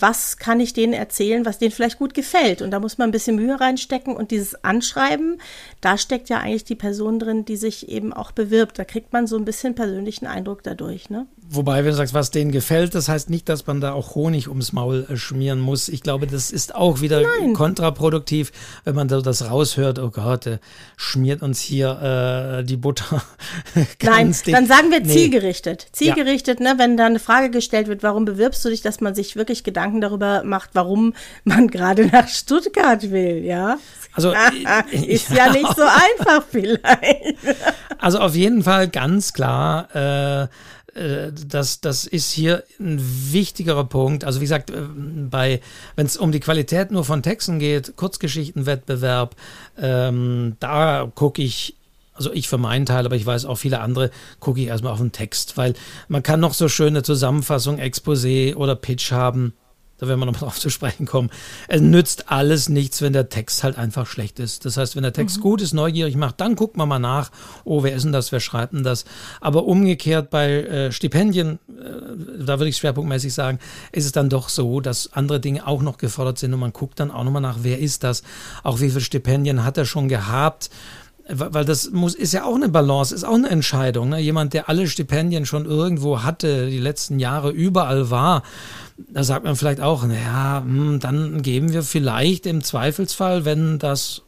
was 0.00 0.36
kann 0.38 0.60
ich 0.60 0.72
denen 0.72 0.92
erzählen, 0.92 1.44
was 1.44 1.58
denen 1.58 1.72
vielleicht 1.72 1.98
gut 1.98 2.14
gefällt. 2.14 2.62
Und 2.62 2.75
da 2.76 2.80
muss 2.80 2.98
man 2.98 3.08
ein 3.08 3.12
bisschen 3.12 3.36
Mühe 3.36 3.58
reinstecken 3.58 4.14
und 4.14 4.30
dieses 4.30 4.62
Anschreiben, 4.62 5.40
da 5.80 5.96
steckt 5.96 6.28
ja 6.28 6.40
eigentlich 6.40 6.64
die 6.64 6.74
Person 6.74 7.18
drin, 7.18 7.46
die 7.46 7.56
sich 7.56 7.88
eben 7.88 8.12
auch 8.12 8.32
bewirbt. 8.32 8.78
Da 8.78 8.84
kriegt 8.84 9.14
man 9.14 9.26
so 9.26 9.38
ein 9.38 9.46
bisschen 9.46 9.74
persönlichen 9.74 10.26
Eindruck 10.26 10.62
dadurch, 10.62 11.08
ne? 11.08 11.26
Wobei, 11.48 11.84
wenn 11.84 11.92
du 11.92 11.96
sagst, 11.96 12.12
was 12.12 12.30
denen 12.30 12.50
gefällt, 12.50 12.94
das 12.94 13.08
heißt 13.08 13.30
nicht, 13.30 13.48
dass 13.48 13.66
man 13.66 13.80
da 13.80 13.92
auch 13.92 14.14
Honig 14.14 14.48
ums 14.48 14.72
Maul 14.72 15.06
äh, 15.08 15.16
schmieren 15.16 15.60
muss. 15.60 15.88
Ich 15.88 16.02
glaube, 16.02 16.26
das 16.26 16.50
ist 16.50 16.74
auch 16.74 17.00
wieder 17.00 17.22
Nein. 17.22 17.52
kontraproduktiv, 17.52 18.50
wenn 18.84 18.94
man 18.94 19.06
da 19.06 19.20
das 19.20 19.48
raushört, 19.48 19.98
oh 19.98 20.10
Gott, 20.10 20.46
der 20.46 20.58
schmiert 20.96 21.42
uns 21.42 21.60
hier 21.60 22.58
äh, 22.60 22.64
die 22.64 22.76
Butter. 22.76 23.22
Nein, 24.02 24.34
dick. 24.44 24.54
dann 24.54 24.66
sagen 24.66 24.90
wir 24.90 25.04
zielgerichtet. 25.04 25.86
Zielgerichtet, 25.92 26.58
ja. 26.58 26.74
ne, 26.74 26.78
wenn 26.78 26.96
da 26.96 27.06
eine 27.06 27.20
Frage 27.20 27.50
gestellt 27.50 27.86
wird, 27.86 28.02
warum 28.02 28.24
bewirbst 28.24 28.64
du 28.64 28.68
dich, 28.70 28.82
dass 28.82 29.00
man 29.00 29.14
sich 29.14 29.36
wirklich 29.36 29.62
Gedanken 29.62 30.00
darüber 30.00 30.42
macht, 30.42 30.70
warum 30.72 31.14
man 31.44 31.68
gerade 31.68 32.06
nach 32.06 32.28
Stuttgart 32.28 33.10
will, 33.10 33.44
ja? 33.44 33.78
Also 34.14 34.32
ist 34.90 35.30
ja, 35.30 35.46
ja 35.46 35.52
nicht 35.52 35.76
so 35.76 35.82
einfach 35.82 36.44
vielleicht. 36.50 37.36
Also 37.98 38.18
auf 38.18 38.34
jeden 38.34 38.64
Fall 38.64 38.88
ganz 38.88 39.32
klar. 39.32 39.88
Äh, 39.94 40.46
äh, 40.46 40.48
das, 41.48 41.80
das 41.80 42.06
ist 42.06 42.30
hier 42.30 42.64
ein 42.80 42.98
wichtigerer 43.32 43.84
Punkt. 43.84 44.24
Also 44.24 44.40
wie 44.40 44.44
gesagt, 44.44 44.70
äh, 44.70 44.82
bei 45.30 45.60
wenn 45.94 46.06
es 46.06 46.16
um 46.16 46.32
die 46.32 46.40
Qualität 46.40 46.90
nur 46.90 47.04
von 47.04 47.22
Texten 47.22 47.58
geht, 47.58 47.96
Kurzgeschichtenwettbewerb, 47.96 49.36
ähm, 49.78 50.56
da 50.60 51.10
gucke 51.14 51.42
ich 51.42 51.74
also 52.14 52.32
ich 52.32 52.48
für 52.48 52.56
meinen 52.56 52.86
Teil, 52.86 53.04
aber 53.04 53.16
ich 53.16 53.26
weiß 53.26 53.44
auch 53.44 53.56
viele 53.56 53.80
andere, 53.80 54.10
gucke 54.40 54.60
ich 54.60 54.68
erstmal 54.68 54.92
auf 54.92 55.00
den 55.00 55.12
Text, 55.12 55.58
weil 55.58 55.74
man 56.08 56.22
kann 56.22 56.40
noch 56.40 56.54
so 56.54 56.66
schöne 56.68 57.02
Zusammenfassung, 57.02 57.78
Exposé 57.78 58.54
oder 58.54 58.74
Pitch 58.74 59.12
haben 59.12 59.52
da 59.98 60.08
werden 60.08 60.20
wir 60.20 60.26
noch 60.26 60.36
drauf 60.38 60.58
zu 60.58 60.70
sprechen 60.70 61.06
kommen. 61.06 61.30
Es 61.68 61.80
nützt 61.80 62.30
alles 62.30 62.68
nichts, 62.68 63.02
wenn 63.02 63.12
der 63.12 63.28
Text 63.28 63.64
halt 63.64 63.78
einfach 63.78 64.06
schlecht 64.06 64.38
ist. 64.38 64.64
Das 64.64 64.76
heißt, 64.76 64.96
wenn 64.96 65.02
der 65.02 65.12
Text 65.12 65.38
mhm. 65.38 65.42
gut 65.42 65.62
ist, 65.62 65.72
neugierig 65.72 66.16
macht, 66.16 66.40
dann 66.40 66.56
guckt 66.56 66.76
man 66.76 66.88
mal 66.88 66.98
nach, 66.98 67.30
oh, 67.64 67.82
wer 67.82 67.94
ist 67.94 68.04
denn 68.04 68.12
das, 68.12 68.32
wer 68.32 68.40
schreibt 68.40 68.72
denn 68.72 68.82
das? 68.82 69.04
Aber 69.40 69.64
umgekehrt 69.64 70.30
bei 70.30 70.50
äh, 70.50 70.92
Stipendien, 70.92 71.58
äh, 71.68 72.44
da 72.44 72.58
würde 72.58 72.68
ich 72.68 72.76
schwerpunktmäßig 72.76 73.32
sagen, 73.34 73.58
ist 73.92 74.04
es 74.04 74.12
dann 74.12 74.28
doch 74.28 74.48
so, 74.48 74.80
dass 74.80 75.12
andere 75.12 75.40
Dinge 75.40 75.66
auch 75.66 75.82
noch 75.82 75.98
gefordert 75.98 76.38
sind 76.38 76.52
und 76.54 76.60
man 76.60 76.72
guckt 76.72 77.00
dann 77.00 77.10
auch 77.10 77.24
nochmal 77.24 77.42
nach, 77.42 77.58
wer 77.62 77.78
ist 77.78 78.04
das? 78.04 78.22
Auch 78.62 78.80
wie 78.80 78.88
viele 78.88 79.00
Stipendien 79.00 79.64
hat 79.64 79.78
er 79.78 79.84
schon 79.84 80.08
gehabt? 80.08 80.70
weil 81.28 81.64
das 81.64 81.90
muss, 81.90 82.14
ist 82.14 82.32
ja 82.32 82.44
auch 82.44 82.54
eine 82.54 82.68
Balance, 82.68 83.14
ist 83.14 83.24
auch 83.24 83.34
eine 83.34 83.50
Entscheidung. 83.50 84.10
Ne? 84.10 84.20
Jemand, 84.20 84.52
der 84.52 84.68
alle 84.68 84.86
Stipendien 84.86 85.44
schon 85.44 85.64
irgendwo 85.64 86.22
hatte, 86.22 86.68
die 86.68 86.78
letzten 86.78 87.18
Jahre 87.18 87.50
überall 87.50 88.10
war, 88.10 88.42
da 88.96 89.24
sagt 89.24 89.44
man 89.44 89.56
vielleicht 89.56 89.80
auch, 89.80 90.04
naja, 90.04 90.62
hm, 90.64 91.00
dann 91.00 91.42
geben 91.42 91.72
wir 91.72 91.82
vielleicht 91.82 92.46
im 92.46 92.62
Zweifelsfall, 92.62 93.44
wenn 93.44 93.78
das 93.78 94.22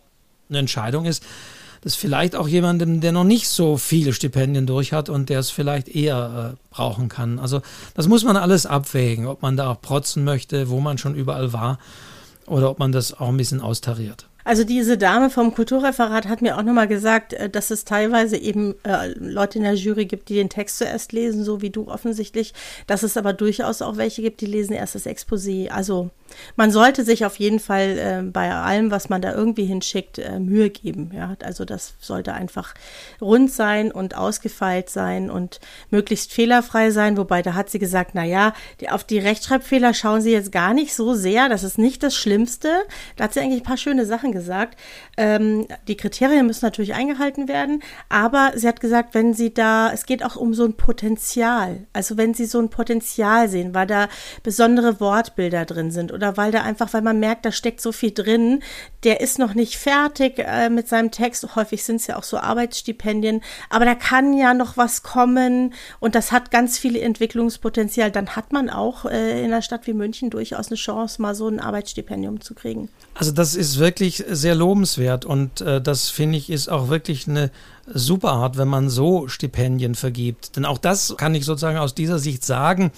eine 0.48 0.58
Entscheidung 0.58 1.04
ist, 1.04 1.22
das 1.82 1.94
vielleicht 1.94 2.34
auch 2.34 2.48
jemandem, 2.48 3.00
der 3.00 3.12
noch 3.12 3.24
nicht 3.24 3.48
so 3.48 3.76
viele 3.76 4.12
Stipendien 4.12 4.66
durch 4.66 4.92
hat 4.92 5.08
und 5.08 5.28
der 5.28 5.40
es 5.40 5.50
vielleicht 5.50 5.88
eher 5.88 6.54
äh, 6.54 6.74
brauchen 6.74 7.08
kann. 7.08 7.38
Also 7.38 7.62
das 7.94 8.08
muss 8.08 8.24
man 8.24 8.36
alles 8.36 8.66
abwägen, 8.66 9.26
ob 9.26 9.42
man 9.42 9.56
da 9.56 9.70
auch 9.70 9.80
protzen 9.80 10.24
möchte, 10.24 10.68
wo 10.68 10.80
man 10.80 10.98
schon 10.98 11.14
überall 11.14 11.52
war 11.52 11.78
oder 12.46 12.70
ob 12.70 12.78
man 12.78 12.92
das 12.92 13.14
auch 13.14 13.28
ein 13.28 13.36
bisschen 13.36 13.60
austariert. 13.60 14.27
Also 14.48 14.64
diese 14.64 14.96
Dame 14.96 15.28
vom 15.28 15.52
Kulturreferat 15.52 16.26
hat 16.26 16.40
mir 16.40 16.56
auch 16.56 16.62
nochmal 16.62 16.88
gesagt, 16.88 17.34
äh, 17.34 17.50
dass 17.50 17.70
es 17.70 17.84
teilweise 17.84 18.38
eben 18.38 18.76
äh, 18.82 19.08
Leute 19.08 19.58
in 19.58 19.64
der 19.64 19.74
Jury 19.74 20.06
gibt, 20.06 20.30
die 20.30 20.36
den 20.36 20.48
Text 20.48 20.78
zuerst 20.78 21.12
lesen, 21.12 21.44
so 21.44 21.60
wie 21.60 21.68
du 21.68 21.86
offensichtlich, 21.88 22.54
dass 22.86 23.02
es 23.02 23.18
aber 23.18 23.34
durchaus 23.34 23.82
auch 23.82 23.98
welche 23.98 24.22
gibt, 24.22 24.40
die 24.40 24.46
lesen 24.46 24.72
erst 24.72 24.94
das 24.94 25.04
Exposé. 25.04 25.68
Also 25.68 26.08
man 26.56 26.70
sollte 26.70 27.04
sich 27.04 27.24
auf 27.24 27.36
jeden 27.36 27.60
Fall 27.60 27.98
äh, 27.98 28.22
bei 28.22 28.52
allem, 28.52 28.90
was 28.90 29.08
man 29.08 29.22
da 29.22 29.34
irgendwie 29.34 29.64
hinschickt, 29.64 30.18
äh, 30.18 30.38
Mühe 30.38 30.70
geben. 30.70 31.10
Ja? 31.14 31.36
Also 31.42 31.64
das 31.64 31.94
sollte 32.00 32.32
einfach 32.32 32.74
rund 33.20 33.50
sein 33.50 33.92
und 33.92 34.16
ausgefeilt 34.16 34.90
sein 34.90 35.30
und 35.30 35.60
möglichst 35.90 36.32
fehlerfrei 36.32 36.90
sein. 36.90 37.16
Wobei 37.16 37.42
da 37.42 37.54
hat 37.54 37.70
sie 37.70 37.78
gesagt, 37.78 38.12
na 38.14 38.24
ja, 38.24 38.52
die, 38.80 38.90
auf 38.90 39.04
die 39.04 39.18
Rechtschreibfehler 39.18 39.94
schauen 39.94 40.20
sie 40.20 40.32
jetzt 40.32 40.52
gar 40.52 40.74
nicht 40.74 40.94
so 40.94 41.14
sehr. 41.14 41.48
Das 41.48 41.62
ist 41.64 41.78
nicht 41.78 42.02
das 42.02 42.14
Schlimmste. 42.14 42.68
Da 43.16 43.24
hat 43.24 43.34
sie 43.34 43.40
eigentlich 43.40 43.62
ein 43.62 43.66
paar 43.66 43.76
schöne 43.76 44.06
Sachen 44.06 44.32
gesagt. 44.32 44.78
Ähm, 45.16 45.66
die 45.86 45.96
Kriterien 45.96 46.46
müssen 46.46 46.64
natürlich 46.64 46.94
eingehalten 46.94 47.48
werden, 47.48 47.82
aber 48.08 48.52
sie 48.54 48.68
hat 48.68 48.80
gesagt, 48.80 49.14
wenn 49.14 49.34
sie 49.34 49.52
da, 49.52 49.90
es 49.92 50.06
geht 50.06 50.24
auch 50.24 50.36
um 50.36 50.54
so 50.54 50.64
ein 50.64 50.74
Potenzial. 50.74 51.86
Also 51.92 52.16
wenn 52.16 52.34
sie 52.34 52.46
so 52.46 52.58
ein 52.58 52.70
Potenzial 52.70 53.48
sehen, 53.48 53.74
weil 53.74 53.86
da 53.86 54.08
besondere 54.42 55.00
Wortbilder 55.00 55.64
drin 55.64 55.90
sind 55.90 56.12
oder 56.18 56.36
weil 56.36 56.50
da 56.50 56.62
einfach, 56.62 56.92
weil 56.92 57.02
man 57.02 57.20
merkt, 57.20 57.44
da 57.44 57.52
steckt 57.52 57.80
so 57.80 57.92
viel 57.92 58.10
drin, 58.10 58.60
der 59.04 59.20
ist 59.20 59.38
noch 59.38 59.54
nicht 59.54 59.76
fertig 59.76 60.38
äh, 60.38 60.68
mit 60.68 60.88
seinem 60.88 61.12
Text. 61.12 61.54
Häufig 61.54 61.84
sind 61.84 61.96
es 61.96 62.08
ja 62.08 62.16
auch 62.16 62.24
so 62.24 62.38
Arbeitsstipendien, 62.38 63.40
aber 63.70 63.84
da 63.84 63.94
kann 63.94 64.36
ja 64.36 64.52
noch 64.52 64.76
was 64.76 65.04
kommen 65.04 65.72
und 66.00 66.16
das 66.16 66.32
hat 66.32 66.50
ganz 66.50 66.76
viel 66.76 66.96
Entwicklungspotenzial. 66.96 68.10
Dann 68.10 68.30
hat 68.30 68.52
man 68.52 68.68
auch 68.68 69.04
äh, 69.04 69.38
in 69.38 69.46
einer 69.46 69.62
Stadt 69.62 69.86
wie 69.86 69.92
München 69.92 70.30
durchaus 70.30 70.68
eine 70.68 70.76
Chance, 70.76 71.22
mal 71.22 71.36
so 71.36 71.46
ein 71.46 71.60
Arbeitsstipendium 71.60 72.40
zu 72.40 72.54
kriegen. 72.54 72.88
Also 73.14 73.30
das 73.30 73.54
ist 73.54 73.78
wirklich 73.78 74.24
sehr 74.28 74.56
lobenswert 74.56 75.24
und 75.24 75.60
äh, 75.60 75.80
das 75.80 76.10
finde 76.10 76.38
ich 76.38 76.50
ist 76.50 76.68
auch 76.68 76.88
wirklich 76.88 77.28
eine 77.28 77.50
super 77.86 78.32
Art, 78.32 78.58
wenn 78.58 78.68
man 78.68 78.90
so 78.90 79.28
Stipendien 79.28 79.94
vergibt. 79.94 80.56
Denn 80.56 80.64
auch 80.64 80.78
das 80.78 81.14
kann 81.16 81.34
ich 81.34 81.44
sozusagen 81.44 81.78
aus 81.78 81.94
dieser 81.94 82.18
Sicht 82.18 82.44
sagen. 82.44 82.90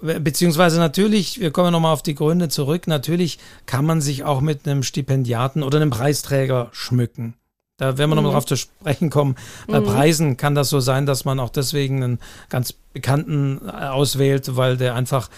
Beziehungsweise 0.00 0.78
natürlich, 0.78 1.40
wir 1.40 1.50
kommen 1.50 1.72
nochmal 1.72 1.92
auf 1.92 2.02
die 2.02 2.14
Gründe 2.14 2.48
zurück, 2.48 2.86
natürlich 2.86 3.38
kann 3.64 3.86
man 3.86 4.00
sich 4.00 4.24
auch 4.24 4.40
mit 4.40 4.66
einem 4.66 4.82
Stipendiaten 4.82 5.62
oder 5.62 5.80
einem 5.80 5.90
Preisträger 5.90 6.68
schmücken. 6.72 7.34
Da 7.78 7.98
werden 7.98 7.98
wir 7.98 8.06
mhm. 8.06 8.14
nochmal 8.14 8.32
drauf 8.32 8.46
zu 8.46 8.56
sprechen 8.56 9.10
kommen. 9.10 9.36
Bei 9.66 9.80
mhm. 9.80 9.84
Preisen 9.84 10.36
kann 10.38 10.54
das 10.54 10.70
so 10.70 10.80
sein, 10.80 11.04
dass 11.04 11.26
man 11.26 11.38
auch 11.38 11.50
deswegen 11.50 12.02
einen 12.02 12.18
ganz 12.48 12.72
bekannten 12.72 13.60
äh, 13.66 13.70
auswählt, 13.70 14.56
weil 14.56 14.78
der 14.78 14.94
einfach 14.94 15.28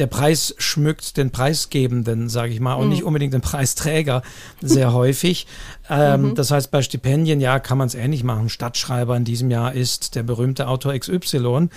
der 0.00 0.08
Preis 0.08 0.56
schmückt 0.58 1.16
den 1.16 1.30
Preisgebenden, 1.30 2.28
sage 2.28 2.52
ich 2.52 2.58
mal, 2.58 2.74
und 2.74 2.86
mhm. 2.86 2.90
nicht 2.90 3.04
unbedingt 3.04 3.32
den 3.32 3.42
Preisträger 3.42 4.22
sehr 4.60 4.92
häufig. 4.92 5.46
Ähm, 5.88 6.30
mhm. 6.30 6.34
Das 6.34 6.50
heißt, 6.50 6.72
bei 6.72 6.82
Stipendien, 6.82 7.40
ja, 7.40 7.60
kann 7.60 7.78
man 7.78 7.86
es 7.86 7.94
ähnlich 7.94 8.24
machen. 8.24 8.48
Stadtschreiber 8.48 9.16
in 9.16 9.24
diesem 9.24 9.52
Jahr 9.52 9.72
ist 9.72 10.16
der 10.16 10.24
berühmte 10.24 10.66
Autor 10.66 10.98
XY, 10.98 11.38
mhm. 11.38 11.68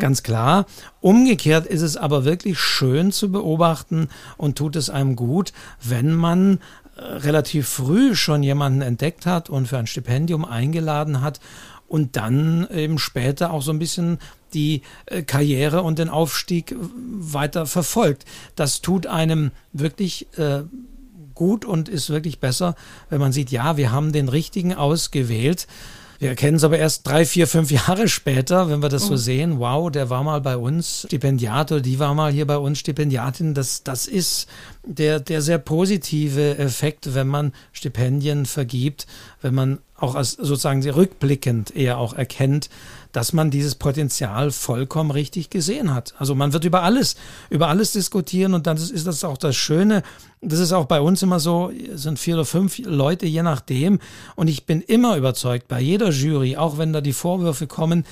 ganz 0.00 0.22
klar. 0.22 0.64
Umgekehrt 1.02 1.66
ist 1.66 1.82
es 1.82 1.98
aber 1.98 2.24
wirklich 2.24 2.58
schön 2.58 3.12
zu 3.12 3.30
beobachten 3.30 4.08
und 4.38 4.56
tut 4.56 4.74
es 4.74 4.88
einem 4.88 5.14
gut, 5.14 5.52
wenn 5.82 6.14
man 6.14 6.60
relativ 6.96 7.68
früh 7.68 8.14
schon 8.14 8.42
jemanden 8.42 8.82
entdeckt 8.82 9.26
hat 9.26 9.50
und 9.50 9.68
für 9.68 9.78
ein 9.78 9.86
Stipendium 9.86 10.44
eingeladen 10.44 11.20
hat 11.20 11.40
und 11.88 12.16
dann 12.16 12.66
eben 12.70 12.98
später 12.98 13.52
auch 13.52 13.62
so 13.62 13.70
ein 13.70 13.78
bisschen 13.78 14.18
die 14.54 14.82
äh, 15.06 15.22
Karriere 15.22 15.82
und 15.82 15.98
den 15.98 16.08
Aufstieg 16.08 16.74
weiter 16.78 17.66
verfolgt. 17.66 18.24
Das 18.54 18.80
tut 18.80 19.06
einem 19.06 19.50
wirklich 19.72 20.26
äh, 20.38 20.62
gut 21.34 21.64
und 21.64 21.88
ist 21.88 22.10
wirklich 22.10 22.40
besser, 22.40 22.74
wenn 23.10 23.20
man 23.20 23.32
sieht, 23.32 23.50
ja, 23.50 23.76
wir 23.76 23.92
haben 23.92 24.12
den 24.12 24.28
richtigen 24.28 24.74
ausgewählt. 24.74 25.66
Wir 26.18 26.30
erkennen 26.30 26.56
es 26.56 26.64
aber 26.64 26.78
erst 26.78 27.06
drei, 27.06 27.24
vier, 27.24 27.46
fünf 27.46 27.70
Jahre 27.70 28.08
später, 28.16 28.70
wenn 28.70 28.82
wir 28.82 28.88
das 28.88 29.06
so 29.06 29.12
mhm. 29.12 29.18
sehen. 29.18 29.58
Wow, 29.58 29.90
der 29.90 30.10
war 30.10 30.22
mal 30.22 30.40
bei 30.40 30.56
uns 30.56 31.06
Stipendiat 31.06 31.72
oder 31.72 31.80
die 31.80 31.98
war 31.98 32.14
mal 32.14 32.32
hier 32.32 32.46
bei 32.46 32.56
uns 32.56 32.78
Stipendiatin. 32.78 33.54
Das, 33.54 33.82
das 33.82 34.06
ist 34.06 34.46
der, 34.84 35.20
der 35.20 35.42
sehr 35.42 35.58
positive 35.58 36.58
Effekt, 36.58 37.14
wenn 37.14 37.26
man 37.28 37.52
Stipendien 37.72 38.46
vergibt, 38.46 39.06
wenn 39.42 39.54
man 39.54 39.78
auch 39.98 40.14
als 40.14 40.32
sozusagen 40.32 40.88
rückblickend 40.88 41.74
eher 41.74 41.98
auch 41.98 42.12
erkennt, 42.12 42.68
dass 43.16 43.32
man 43.32 43.50
dieses 43.50 43.76
Potenzial 43.76 44.50
vollkommen 44.50 45.10
richtig 45.10 45.48
gesehen 45.48 45.94
hat. 45.94 46.12
Also 46.18 46.34
man 46.34 46.52
wird 46.52 46.66
über 46.66 46.82
alles, 46.82 47.16
über 47.48 47.68
alles 47.68 47.92
diskutieren 47.92 48.52
und 48.52 48.66
dann 48.66 48.76
ist 48.76 49.06
das 49.06 49.24
auch 49.24 49.38
das 49.38 49.56
Schöne. 49.56 50.02
Das 50.42 50.58
ist 50.58 50.72
auch 50.72 50.84
bei 50.84 51.00
uns 51.00 51.22
immer 51.22 51.40
so, 51.40 51.70
es 51.70 52.02
sind 52.02 52.18
vier 52.18 52.34
oder 52.34 52.44
fünf 52.44 52.76
Leute, 52.76 53.24
je 53.24 53.42
nachdem. 53.42 54.00
Und 54.34 54.48
ich 54.48 54.66
bin 54.66 54.82
immer 54.82 55.16
überzeugt, 55.16 55.66
bei 55.66 55.80
jeder 55.80 56.10
Jury, 56.10 56.58
auch 56.58 56.76
wenn 56.76 56.92
da 56.92 57.00
die 57.00 57.14
Vorwürfe 57.14 57.66
kommen, 57.66 58.04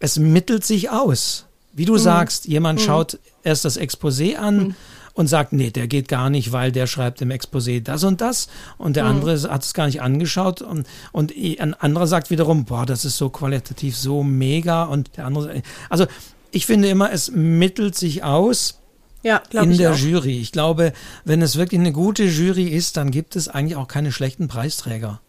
es 0.00 0.18
mittelt 0.18 0.64
sich 0.64 0.90
aus. 0.90 1.46
Wie 1.72 1.84
du 1.84 1.92
mhm. 1.92 1.98
sagst, 1.98 2.46
jemand 2.46 2.80
mhm. 2.80 2.84
schaut 2.84 3.20
erst 3.44 3.64
das 3.64 3.78
Exposé 3.78 4.34
an, 4.34 4.56
mhm 4.56 4.74
und 5.14 5.26
sagt, 5.26 5.52
nee, 5.52 5.70
der 5.70 5.86
geht 5.86 6.08
gar 6.08 6.30
nicht, 6.30 6.52
weil 6.52 6.72
der 6.72 6.86
schreibt 6.86 7.20
im 7.22 7.30
Exposé 7.30 7.82
das 7.82 8.04
und 8.04 8.20
das 8.20 8.48
und 8.78 8.96
der 8.96 9.04
mhm. 9.04 9.10
andere 9.10 9.50
hat 9.50 9.64
es 9.64 9.74
gar 9.74 9.86
nicht 9.86 10.02
angeschaut 10.02 10.62
und, 10.62 10.86
und 11.12 11.32
ein 11.36 11.74
anderer 11.74 12.06
sagt 12.06 12.30
wiederum, 12.30 12.64
boah, 12.64 12.86
das 12.86 13.04
ist 13.04 13.16
so 13.16 13.30
qualitativ 13.30 13.96
so 13.96 14.22
mega 14.22 14.84
und 14.84 15.16
der 15.16 15.26
andere, 15.26 15.62
also 15.88 16.06
ich 16.50 16.66
finde 16.66 16.88
immer, 16.88 17.10
es 17.12 17.30
mittelt 17.30 17.96
sich 17.96 18.22
aus. 18.22 18.78
Ja, 19.24 19.40
in 19.52 19.78
der 19.78 19.92
auch. 19.92 19.96
Jury. 19.96 20.40
Ich 20.40 20.50
glaube, 20.50 20.92
wenn 21.24 21.42
es 21.42 21.56
wirklich 21.56 21.80
eine 21.80 21.92
gute 21.92 22.24
Jury 22.24 22.64
ist, 22.64 22.96
dann 22.96 23.12
gibt 23.12 23.36
es 23.36 23.46
eigentlich 23.46 23.76
auch 23.76 23.86
keine 23.86 24.10
schlechten 24.10 24.48
Preisträger. 24.48 25.20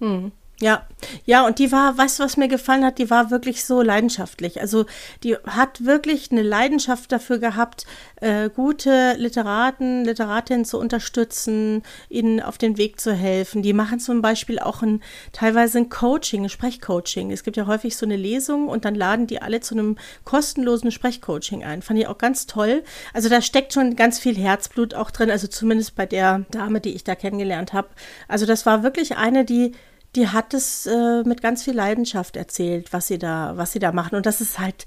Hm. 0.00 0.32
Ja, 0.62 0.86
ja, 1.24 1.44
und 1.44 1.58
die 1.58 1.72
war, 1.72 1.98
weißt 1.98 2.20
du, 2.20 2.22
was 2.22 2.36
mir 2.36 2.46
gefallen 2.46 2.84
hat? 2.84 2.98
Die 2.98 3.10
war 3.10 3.32
wirklich 3.32 3.64
so 3.64 3.82
leidenschaftlich. 3.82 4.60
Also 4.60 4.86
die 5.24 5.34
hat 5.44 5.84
wirklich 5.84 6.30
eine 6.30 6.42
Leidenschaft 6.42 7.10
dafür 7.10 7.38
gehabt, 7.38 7.84
äh, 8.20 8.48
gute 8.48 9.14
Literaten, 9.18 10.04
Literatinnen 10.04 10.64
zu 10.64 10.78
unterstützen, 10.78 11.82
ihnen 12.08 12.40
auf 12.40 12.58
den 12.58 12.78
Weg 12.78 13.00
zu 13.00 13.12
helfen. 13.12 13.62
Die 13.62 13.72
machen 13.72 13.98
zum 13.98 14.22
Beispiel 14.22 14.60
auch 14.60 14.82
ein, 14.82 15.02
teilweise 15.32 15.78
ein 15.78 15.88
Coaching, 15.88 16.44
ein 16.44 16.48
Sprechcoaching. 16.48 17.32
Es 17.32 17.42
gibt 17.42 17.56
ja 17.56 17.66
häufig 17.66 17.96
so 17.96 18.06
eine 18.06 18.16
Lesung 18.16 18.68
und 18.68 18.84
dann 18.84 18.94
laden 18.94 19.26
die 19.26 19.42
alle 19.42 19.58
zu 19.58 19.74
einem 19.74 19.98
kostenlosen 20.22 20.92
Sprechcoaching 20.92 21.64
ein. 21.64 21.82
Fand 21.82 21.98
ich 21.98 22.06
auch 22.06 22.18
ganz 22.18 22.46
toll. 22.46 22.84
Also 23.12 23.28
da 23.28 23.42
steckt 23.42 23.72
schon 23.72 23.96
ganz 23.96 24.20
viel 24.20 24.36
Herzblut 24.36 24.94
auch 24.94 25.10
drin, 25.10 25.28
also 25.28 25.48
zumindest 25.48 25.96
bei 25.96 26.06
der 26.06 26.44
Dame, 26.52 26.80
die 26.80 26.94
ich 26.94 27.02
da 27.02 27.16
kennengelernt 27.16 27.72
habe. 27.72 27.88
Also 28.28 28.46
das 28.46 28.64
war 28.64 28.84
wirklich 28.84 29.16
eine, 29.16 29.44
die 29.44 29.72
die 30.14 30.28
hat 30.28 30.52
es 30.52 30.86
äh, 30.86 31.22
mit 31.24 31.40
ganz 31.40 31.62
viel 31.62 31.74
Leidenschaft 31.74 32.36
erzählt, 32.36 32.92
was 32.92 33.06
sie 33.06 33.18
da, 33.18 33.52
was 33.56 33.72
sie 33.72 33.78
da 33.78 33.92
machen. 33.92 34.14
Und 34.14 34.26
das 34.26 34.40
ist 34.42 34.58
halt 34.58 34.84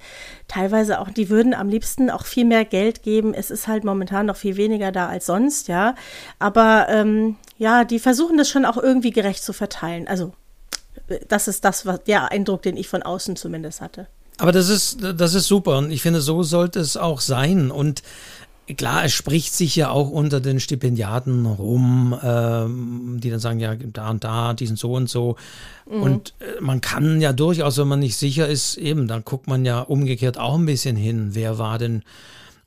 teilweise 0.47 0.99
auch, 0.99 1.09
die 1.09 1.29
würden 1.29 1.55
am 1.55 1.67
liebsten 1.67 2.11
auch 2.11 2.25
viel 2.25 2.45
mehr 2.45 2.63
Geld 2.63 3.01
geben. 3.01 3.33
Es 3.33 3.49
ist 3.49 3.67
halt 3.67 3.83
momentan 3.83 4.27
noch 4.27 4.35
viel 4.35 4.55
weniger 4.55 4.91
da 4.91 5.07
als 5.07 5.25
sonst, 5.25 5.67
ja. 5.67 5.95
Aber 6.37 6.87
ähm, 6.89 7.37
ja, 7.57 7.85
die 7.85 7.99
versuchen 7.99 8.37
das 8.37 8.49
schon 8.49 8.65
auch 8.65 8.77
irgendwie 8.77 9.11
gerecht 9.11 9.43
zu 9.43 9.53
verteilen. 9.53 10.07
Also 10.07 10.33
das 11.27 11.47
ist 11.47 11.65
das, 11.65 11.85
was 11.85 12.03
der 12.03 12.31
Eindruck, 12.31 12.61
den 12.61 12.77
ich 12.77 12.87
von 12.87 13.01
außen 13.01 13.35
zumindest 13.35 13.81
hatte. 13.81 14.07
Aber 14.37 14.51
das 14.51 14.69
ist, 14.69 14.97
das 15.01 15.33
ist 15.33 15.47
super 15.47 15.77
und 15.77 15.91
ich 15.91 16.01
finde, 16.01 16.19
so 16.19 16.43
sollte 16.43 16.79
es 16.79 16.97
auch 16.97 17.21
sein. 17.21 17.71
Und 17.71 18.03
Klar, 18.77 19.05
es 19.05 19.13
spricht 19.13 19.53
sich 19.53 19.75
ja 19.75 19.91
auch 19.91 20.09
unter 20.09 20.39
den 20.39 20.59
Stipendiaten 20.59 21.45
rum, 21.45 22.17
ähm, 22.23 23.19
die 23.21 23.29
dann 23.29 23.39
sagen, 23.39 23.59
ja, 23.59 23.75
da 23.75 24.09
und 24.09 24.23
da, 24.23 24.55
die 24.55 24.65
sind 24.65 24.79
so 24.79 24.93
und 24.93 25.07
so. 25.07 25.35
Mhm. 25.87 26.01
Und 26.01 26.33
äh, 26.39 26.61
man 26.61 26.81
kann 26.81 27.21
ja 27.21 27.31
durchaus, 27.31 27.77
wenn 27.77 27.87
man 27.87 27.99
nicht 27.99 28.17
sicher 28.17 28.47
ist, 28.47 28.77
eben, 28.77 29.07
dann 29.07 29.23
guckt 29.23 29.47
man 29.47 29.65
ja 29.65 29.81
umgekehrt 29.81 30.39
auch 30.39 30.55
ein 30.55 30.65
bisschen 30.65 30.95
hin. 30.95 31.29
Wer 31.33 31.59
war 31.59 31.77
denn, 31.77 32.01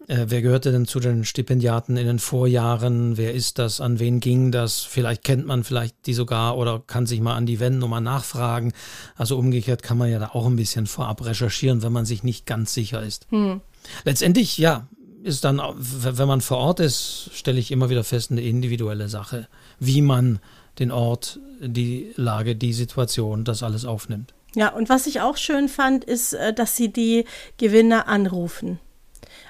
äh, 0.06 0.26
wer 0.28 0.40
gehörte 0.40 0.70
denn 0.70 0.86
zu 0.86 1.00
den 1.00 1.24
Stipendiaten 1.24 1.96
in 1.96 2.06
den 2.06 2.20
Vorjahren? 2.20 3.16
Wer 3.16 3.34
ist 3.34 3.58
das? 3.58 3.80
An 3.80 3.98
wen 3.98 4.20
ging 4.20 4.52
das? 4.52 4.82
Vielleicht 4.82 5.24
kennt 5.24 5.46
man 5.46 5.64
vielleicht 5.64 6.06
die 6.06 6.14
sogar 6.14 6.56
oder 6.56 6.80
kann 6.86 7.06
sich 7.06 7.20
mal 7.20 7.34
an 7.34 7.46
die 7.46 7.58
Wenn-Nummer 7.58 8.00
nachfragen. 8.00 8.72
Also 9.16 9.36
umgekehrt 9.36 9.82
kann 9.82 9.98
man 9.98 10.12
ja 10.12 10.20
da 10.20 10.28
auch 10.28 10.46
ein 10.46 10.54
bisschen 10.54 10.86
vorab 10.86 11.26
recherchieren, 11.26 11.82
wenn 11.82 11.92
man 11.92 12.04
sich 12.04 12.22
nicht 12.22 12.46
ganz 12.46 12.72
sicher 12.72 13.02
ist. 13.02 13.26
Mhm. 13.32 13.62
Letztendlich, 14.04 14.58
ja, 14.58 14.86
ist 15.28 15.44
dann, 15.44 15.60
wenn 15.76 16.26
man 16.28 16.40
vor 16.40 16.58
Ort 16.58 16.80
ist, 16.80 17.30
stelle 17.32 17.60
ich 17.60 17.70
immer 17.70 17.90
wieder 17.90 18.02
fest, 18.02 18.30
eine 18.32 18.42
individuelle 18.42 19.08
Sache, 19.08 19.46
wie 19.78 20.02
man 20.02 20.40
den 20.78 20.90
Ort, 20.90 21.38
die 21.60 22.12
Lage, 22.16 22.56
die 22.56 22.72
Situation, 22.72 23.44
das 23.44 23.62
alles 23.62 23.84
aufnimmt. 23.84 24.34
Ja, 24.54 24.70
und 24.70 24.88
was 24.88 25.06
ich 25.06 25.20
auch 25.20 25.36
schön 25.36 25.68
fand, 25.68 26.04
ist, 26.04 26.32
äh, 26.32 26.52
dass 26.52 26.74
sie 26.74 26.92
die 26.92 27.26
Gewinner 27.58 28.08
anrufen. 28.08 28.80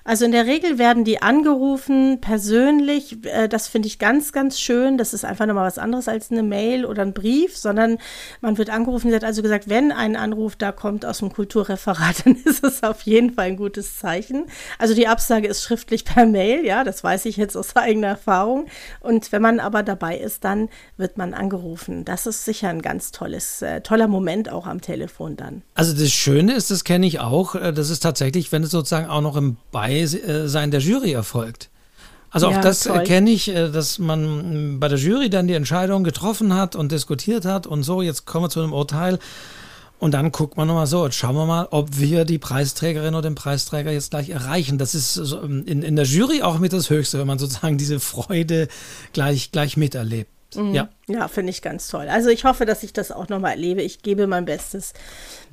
Also 0.08 0.24
in 0.24 0.32
der 0.32 0.46
Regel 0.46 0.78
werden 0.78 1.04
die 1.04 1.20
angerufen 1.20 2.22
persönlich. 2.22 3.18
Äh, 3.26 3.46
das 3.46 3.68
finde 3.68 3.88
ich 3.88 3.98
ganz, 3.98 4.32
ganz 4.32 4.58
schön. 4.58 4.96
Das 4.96 5.12
ist 5.12 5.22
einfach 5.22 5.44
nochmal 5.44 5.66
was 5.66 5.76
anderes 5.76 6.08
als 6.08 6.30
eine 6.30 6.42
Mail 6.42 6.86
oder 6.86 7.02
ein 7.02 7.12
Brief, 7.12 7.58
sondern 7.58 7.98
man 8.40 8.56
wird 8.56 8.70
angerufen. 8.70 9.10
Sie 9.10 9.14
hat 9.14 9.22
also 9.22 9.42
gesagt, 9.42 9.68
wenn 9.68 9.92
ein 9.92 10.16
Anruf 10.16 10.56
da 10.56 10.72
kommt 10.72 11.04
aus 11.04 11.18
dem 11.18 11.30
Kulturreferat, 11.30 12.22
dann 12.24 12.36
ist 12.42 12.64
es 12.64 12.82
auf 12.82 13.02
jeden 13.02 13.34
Fall 13.34 13.48
ein 13.48 13.58
gutes 13.58 13.98
Zeichen. 13.98 14.46
Also 14.78 14.94
die 14.94 15.06
Absage 15.06 15.46
ist 15.46 15.62
schriftlich 15.62 16.06
per 16.06 16.24
Mail, 16.24 16.64
ja, 16.64 16.84
das 16.84 17.04
weiß 17.04 17.26
ich 17.26 17.36
jetzt 17.36 17.54
aus 17.54 17.76
eigener 17.76 18.06
Erfahrung. 18.06 18.64
Und 19.00 19.30
wenn 19.30 19.42
man 19.42 19.60
aber 19.60 19.82
dabei 19.82 20.16
ist, 20.16 20.42
dann 20.42 20.70
wird 20.96 21.18
man 21.18 21.34
angerufen. 21.34 22.06
Das 22.06 22.26
ist 22.26 22.46
sicher 22.46 22.70
ein 22.70 22.80
ganz 22.80 23.12
tolles, 23.12 23.60
äh, 23.60 23.82
toller 23.82 24.08
Moment 24.08 24.50
auch 24.50 24.66
am 24.66 24.80
Telefon 24.80 25.36
dann. 25.36 25.60
Also 25.74 25.92
das 25.92 26.10
Schöne 26.12 26.54
ist, 26.54 26.70
das 26.70 26.84
kenne 26.84 27.06
ich 27.06 27.20
auch, 27.20 27.56
äh, 27.56 27.74
das 27.74 27.90
ist 27.90 28.00
tatsächlich, 28.00 28.52
wenn 28.52 28.62
es 28.62 28.70
sozusagen 28.70 29.06
auch 29.06 29.20
noch 29.20 29.36
im 29.36 29.58
Beisein 30.02 30.70
der 30.70 30.80
Jury 30.80 31.12
erfolgt. 31.12 31.70
Also 32.30 32.48
auch 32.48 32.52
ja, 32.52 32.60
das 32.60 32.88
kenne 33.04 33.30
ich, 33.30 33.48
äh, 33.48 33.70
dass 33.70 33.98
man 33.98 34.78
bei 34.80 34.88
der 34.88 34.98
Jury 34.98 35.30
dann 35.30 35.48
die 35.48 35.54
Entscheidung 35.54 36.04
getroffen 36.04 36.54
hat 36.54 36.76
und 36.76 36.92
diskutiert 36.92 37.44
hat 37.44 37.66
und 37.66 37.82
so, 37.82 38.02
jetzt 38.02 38.26
kommen 38.26 38.44
wir 38.44 38.50
zu 38.50 38.60
einem 38.60 38.72
Urteil. 38.72 39.18
Und 39.98 40.12
dann 40.12 40.30
guckt 40.30 40.56
man 40.56 40.68
nochmal 40.68 40.86
so, 40.86 41.04
jetzt 41.06 41.16
schauen 41.16 41.34
wir 41.34 41.46
mal, 41.46 41.66
ob 41.70 41.98
wir 41.98 42.24
die 42.24 42.38
Preisträgerin 42.38 43.14
oder 43.14 43.28
den 43.28 43.34
Preisträger 43.34 43.90
jetzt 43.90 44.10
gleich 44.10 44.28
erreichen. 44.28 44.78
Das 44.78 44.94
ist 44.94 45.16
in, 45.16 45.82
in 45.82 45.96
der 45.96 46.04
Jury 46.04 46.42
auch 46.42 46.58
mit 46.60 46.72
das 46.72 46.88
Höchste, 46.88 47.18
wenn 47.18 47.26
man 47.26 47.40
sozusagen 47.40 47.78
diese 47.78 47.98
Freude 47.98 48.68
gleich, 49.12 49.50
gleich 49.50 49.76
miterlebt. 49.76 50.30
Mhm. 50.54 50.74
Ja, 50.74 50.88
ja 51.08 51.26
finde 51.26 51.50
ich 51.50 51.62
ganz 51.62 51.88
toll. 51.88 52.08
Also 52.08 52.28
ich 52.30 52.44
hoffe, 52.44 52.64
dass 52.64 52.82
ich 52.82 52.92
das 52.92 53.10
auch 53.10 53.28
nochmal 53.28 53.52
erlebe. 53.52 53.82
Ich 53.82 54.02
gebe 54.02 54.28
mein 54.28 54.44
Bestes. 54.44 54.92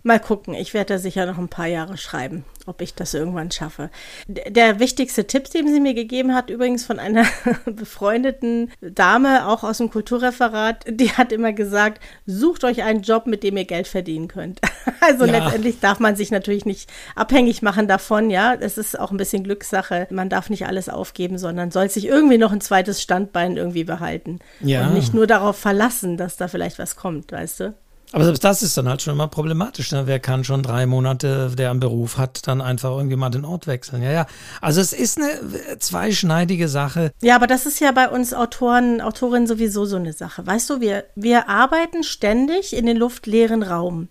Mal 0.06 0.20
gucken. 0.20 0.53
Ich 0.53 0.76
werde 0.76 0.93
da 0.93 0.99
sicher 0.99 1.26
noch 1.26 1.39
ein 1.39 1.49
paar 1.49 1.66
Jahre 1.66 1.97
schreiben, 1.97 2.45
ob 2.68 2.80
ich 2.82 2.93
das 2.93 3.16
irgendwann 3.16 3.49
schaffe. 3.49 3.89
Der 4.28 4.80
wichtigste 4.80 5.26
Tipp, 5.26 5.49
den 5.49 5.68
sie 5.68 5.80
mir 5.80 5.95
gegeben 5.95 6.36
hat, 6.36 6.51
übrigens 6.51 6.86
von 6.86 6.99
einer 6.99 7.26
befreundeten 7.66 8.72
Dame, 8.82 9.47
auch 9.47 9.64
aus 9.64 9.80
dem 9.80 9.89
Kulturreferat, 9.89 10.86
die 10.88 11.12
hat 11.14 11.32
immer 11.32 11.53
gesagt, 11.53 12.03
sucht 12.28 12.66
euch 12.66 12.84
einen 12.84 13.01
Job, 13.01 13.26
mit 13.26 13.41
dem 13.41 13.58
ihr 13.58 13.66
Geld 13.66 13.88
verdienen 13.88 14.28
könnt. 14.28 14.62
Also 15.01 15.26
ja. 15.26 15.34
letztendlich 15.34 15.80
darf 15.80 15.99
man 15.99 16.16
sich 16.16 16.32
natürlich 16.32 16.66
nicht 16.66 16.89
abhängig 17.16 17.62
machen 17.62 17.88
davon, 17.88 18.32
ja. 18.32 18.56
Es 18.56 18.78
ist 18.78 18.97
auch 18.97 19.12
ein 19.12 19.18
bisschen 19.18 19.43
Glückssache. 19.43 20.08
Man 20.10 20.30
darf 20.30 20.49
nicht 20.49 20.66
alles 20.66 20.89
aufgeben, 20.89 21.38
sondern 21.38 21.70
soll 21.70 21.89
sich 21.91 22.06
irgendwie 22.08 22.39
noch 22.39 22.51
ein 22.51 22.62
zweites 22.62 23.01
Standbein 23.01 23.58
irgendwie 23.58 23.84
behalten. 23.84 24.39
Ja. 24.62 24.88
Und 24.88 24.93
nicht 24.95 25.14
nur 25.14 25.28
darauf 25.28 25.58
verlassen, 25.58 26.18
dass 26.18 26.38
da 26.38 26.47
vielleicht 26.47 26.80
was 26.80 26.95
kommt, 26.95 27.32
weißt 27.32 27.60
du? 27.60 27.74
Aber 28.12 28.24
selbst 28.24 28.43
das 28.43 28.62
ist 28.62 28.78
dann 28.78 28.88
halt 28.88 29.01
schon 29.01 29.14
immer 29.14 29.28
problematisch. 29.28 29.91
Ne? 29.91 30.03
Wer 30.06 30.20
kann 30.20 30.43
schon 30.43 30.64
drei 30.64 30.86
Monate, 30.86 31.51
der 31.58 31.72
einen 31.72 31.80
Beruf 31.80 32.18
hat, 32.18 32.47
dann 32.47 32.62
einfach 32.62 32.91
irgendwie 32.91 33.16
mal 33.16 33.30
den 33.30 33.45
Ort 33.45 33.68
wechseln? 33.68 34.03
Ja, 34.03 34.12
ja. 34.12 34.28
Also 34.62 34.80
es 34.80 34.93
ist 34.93 35.18
eine 35.18 35.80
zweischneidige 35.80 36.68
Sache. 36.68 37.12
Ja, 37.22 37.36
aber 37.36 37.47
das 37.47 37.66
ist 37.66 37.80
ja 37.80 37.91
bei 37.91 38.10
uns 38.10 38.34
Autoren, 38.34 39.01
Autorinnen 39.01 39.47
sowieso 39.47 39.86
so 39.86 39.95
eine 39.97 40.14
Sache. 40.14 40.45
Weißt 40.45 40.70
du, 40.70 40.80
wir, 40.82 41.06
wir 41.16 41.49
arbeiten 41.49 42.03
ständig 42.03 42.76
in 42.76 42.86
den 42.86 42.97
luftleeren 42.97 43.64
Raum. 43.64 44.08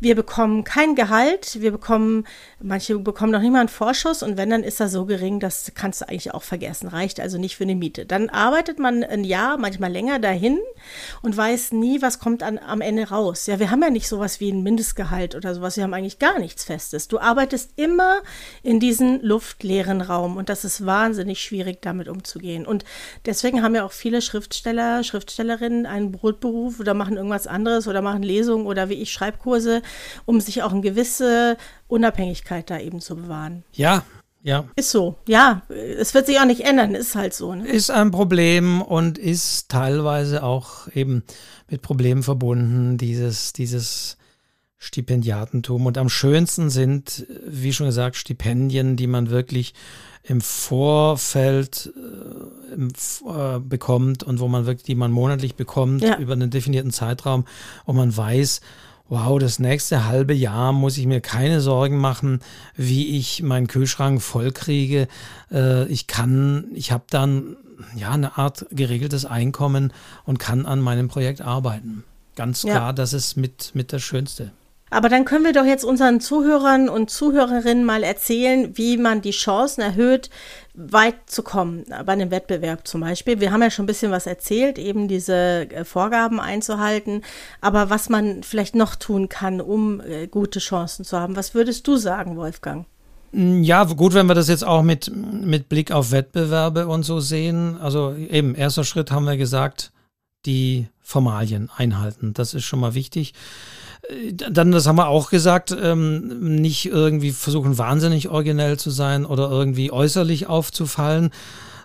Wir 0.00 0.14
bekommen 0.14 0.64
kein 0.64 0.94
Gehalt, 0.94 1.60
wir 1.60 1.72
bekommen, 1.72 2.24
manche 2.60 2.98
bekommen 2.98 3.32
noch 3.32 3.40
nicht 3.40 3.52
mal 3.52 3.60
einen 3.60 3.68
Vorschuss 3.68 4.22
und 4.22 4.36
wenn, 4.36 4.50
dann 4.50 4.62
ist 4.62 4.80
er 4.80 4.88
so 4.88 5.04
gering, 5.04 5.40
das 5.40 5.72
kannst 5.74 6.00
du 6.00 6.08
eigentlich 6.08 6.32
auch 6.32 6.42
vergessen. 6.42 6.88
Reicht 6.88 7.20
also 7.20 7.38
nicht 7.38 7.56
für 7.56 7.64
eine 7.64 7.74
Miete. 7.74 8.06
Dann 8.06 8.30
arbeitet 8.30 8.78
man 8.78 9.02
ein 9.02 9.24
Jahr, 9.24 9.58
manchmal 9.58 9.90
länger 9.90 10.18
dahin 10.18 10.58
und 11.22 11.36
weiß 11.36 11.72
nie, 11.72 12.00
was 12.00 12.18
kommt 12.18 12.42
an, 12.42 12.58
am 12.58 12.80
Ende 12.80 13.08
raus 13.08 13.31
aus. 13.32 13.46
Ja, 13.46 13.58
wir 13.58 13.70
haben 13.70 13.82
ja 13.82 13.90
nicht 13.90 14.08
sowas 14.08 14.40
wie 14.40 14.52
ein 14.52 14.62
Mindestgehalt 14.62 15.34
oder 15.34 15.54
sowas. 15.54 15.76
Wir 15.76 15.84
haben 15.84 15.94
eigentlich 15.94 16.18
gar 16.18 16.38
nichts 16.38 16.64
Festes. 16.64 17.08
Du 17.08 17.18
arbeitest 17.18 17.72
immer 17.76 18.20
in 18.62 18.78
diesem 18.78 19.20
luftleeren 19.22 20.00
Raum 20.00 20.36
und 20.36 20.48
das 20.48 20.64
ist 20.64 20.84
wahnsinnig 20.84 21.40
schwierig, 21.40 21.80
damit 21.80 22.08
umzugehen. 22.08 22.66
Und 22.66 22.84
deswegen 23.24 23.62
haben 23.62 23.74
ja 23.74 23.84
auch 23.84 23.92
viele 23.92 24.20
Schriftsteller, 24.20 25.02
Schriftstellerinnen 25.02 25.86
einen 25.86 26.12
Brotberuf 26.12 26.78
oder 26.78 26.94
machen 26.94 27.16
irgendwas 27.16 27.46
anderes 27.46 27.88
oder 27.88 28.02
machen 28.02 28.22
Lesungen 28.22 28.66
oder 28.66 28.88
wie 28.88 28.94
ich 28.94 29.12
Schreibkurse, 29.12 29.82
um 30.26 30.40
sich 30.40 30.62
auch 30.62 30.72
eine 30.72 30.82
gewisse 30.82 31.56
Unabhängigkeit 31.88 32.68
da 32.68 32.78
eben 32.78 33.00
zu 33.00 33.16
bewahren. 33.16 33.64
Ja, 33.72 34.04
ja. 34.42 34.64
Ist 34.76 34.90
so. 34.90 35.18
Ja, 35.28 35.62
es 35.68 36.14
wird 36.14 36.26
sich 36.26 36.38
auch 36.38 36.44
nicht 36.44 36.62
ändern, 36.62 36.94
ist 36.94 37.14
halt 37.14 37.34
so. 37.34 37.54
Ne? 37.54 37.66
Ist 37.66 37.90
ein 37.90 38.10
Problem 38.10 38.82
und 38.82 39.18
ist 39.18 39.68
teilweise 39.68 40.42
auch 40.42 40.88
eben 40.94 41.22
mit 41.70 41.82
Problemen 41.82 42.22
verbunden, 42.22 42.98
dieses, 42.98 43.52
dieses 43.52 44.16
Stipendiatentum. 44.78 45.86
Und 45.86 45.96
am 45.96 46.08
schönsten 46.08 46.70
sind, 46.70 47.26
wie 47.46 47.72
schon 47.72 47.86
gesagt, 47.86 48.16
Stipendien, 48.16 48.96
die 48.96 49.06
man 49.06 49.30
wirklich 49.30 49.74
im 50.24 50.40
Vorfeld 50.40 51.92
äh, 51.96 52.74
im, 52.74 52.88
äh, 52.88 53.58
bekommt 53.60 54.22
und 54.22 54.40
wo 54.40 54.48
man 54.48 54.66
wirklich, 54.66 54.84
die 54.84 54.94
man 54.94 55.10
monatlich 55.10 55.54
bekommt 55.54 56.02
ja. 56.02 56.18
über 56.18 56.32
einen 56.32 56.50
definierten 56.50 56.92
Zeitraum, 56.92 57.44
wo 57.86 57.92
man 57.92 58.16
weiß, 58.16 58.60
wow, 59.12 59.38
das 59.38 59.58
nächste 59.58 60.06
halbe 60.06 60.32
Jahr 60.32 60.72
muss 60.72 60.96
ich 60.96 61.04
mir 61.04 61.20
keine 61.20 61.60
Sorgen 61.60 61.98
machen, 61.98 62.40
wie 62.76 63.18
ich 63.18 63.42
meinen 63.42 63.66
Kühlschrank 63.66 64.22
vollkriege. 64.22 65.06
Äh, 65.50 65.84
ich 65.88 66.06
kann, 66.06 66.68
ich 66.72 66.92
habe 66.92 67.04
dann 67.10 67.58
ja 67.94 68.12
eine 68.12 68.38
Art 68.38 68.64
geregeltes 68.70 69.26
Einkommen 69.26 69.92
und 70.24 70.38
kann 70.38 70.64
an 70.64 70.80
meinem 70.80 71.08
Projekt 71.08 71.42
arbeiten. 71.42 72.04
Ganz 72.36 72.62
klar, 72.62 72.74
ja. 72.74 72.92
das 72.94 73.12
ist 73.12 73.36
mit, 73.36 73.72
mit 73.74 73.92
das 73.92 74.02
Schönste. 74.02 74.50
Aber 74.92 75.08
dann 75.08 75.24
können 75.24 75.46
wir 75.46 75.54
doch 75.54 75.64
jetzt 75.64 75.84
unseren 75.84 76.20
Zuhörern 76.20 76.90
und 76.90 77.08
Zuhörerinnen 77.08 77.82
mal 77.82 78.02
erzählen, 78.02 78.76
wie 78.76 78.98
man 78.98 79.22
die 79.22 79.30
Chancen 79.30 79.80
erhöht, 79.80 80.28
weit 80.74 81.14
zu 81.24 81.42
kommen, 81.42 81.86
bei 82.04 82.12
einem 82.12 82.30
Wettbewerb 82.30 82.86
zum 82.86 83.00
Beispiel. 83.00 83.40
Wir 83.40 83.52
haben 83.52 83.62
ja 83.62 83.70
schon 83.70 83.84
ein 83.84 83.86
bisschen 83.86 84.12
was 84.12 84.26
erzählt, 84.26 84.78
eben 84.78 85.08
diese 85.08 85.32
äh, 85.34 85.86
Vorgaben 85.86 86.40
einzuhalten, 86.40 87.22
aber 87.62 87.88
was 87.88 88.10
man 88.10 88.42
vielleicht 88.42 88.74
noch 88.74 88.94
tun 88.94 89.30
kann, 89.30 89.62
um 89.62 90.02
äh, 90.02 90.26
gute 90.26 90.58
Chancen 90.58 91.06
zu 91.06 91.18
haben. 91.18 91.36
Was 91.36 91.54
würdest 91.54 91.86
du 91.86 91.96
sagen, 91.96 92.36
Wolfgang? 92.36 92.84
Mm, 93.32 93.62
ja, 93.62 93.84
gut, 93.84 94.12
wenn 94.12 94.26
wir 94.26 94.34
das 94.34 94.48
jetzt 94.48 94.64
auch 94.64 94.82
mit, 94.82 95.10
mit 95.14 95.70
Blick 95.70 95.90
auf 95.90 96.10
Wettbewerbe 96.10 96.86
und 96.86 97.04
so 97.04 97.18
sehen. 97.18 97.78
Also 97.80 98.14
eben, 98.14 98.54
erster 98.54 98.84
Schritt 98.84 99.10
haben 99.10 99.24
wir 99.24 99.38
gesagt, 99.38 99.90
die 100.44 100.88
Formalien 101.00 101.70
einhalten. 101.74 102.34
Das 102.34 102.52
ist 102.52 102.64
schon 102.64 102.80
mal 102.80 102.92
wichtig. 102.92 103.32
Dann, 104.32 104.72
das 104.72 104.86
haben 104.86 104.96
wir 104.96 105.08
auch 105.08 105.30
gesagt, 105.30 105.76
ähm, 105.80 106.56
nicht 106.60 106.86
irgendwie 106.86 107.32
versuchen, 107.32 107.78
wahnsinnig 107.78 108.28
originell 108.28 108.78
zu 108.78 108.90
sein 108.90 109.24
oder 109.24 109.50
irgendwie 109.50 109.92
äußerlich 109.92 110.46
aufzufallen, 110.46 111.30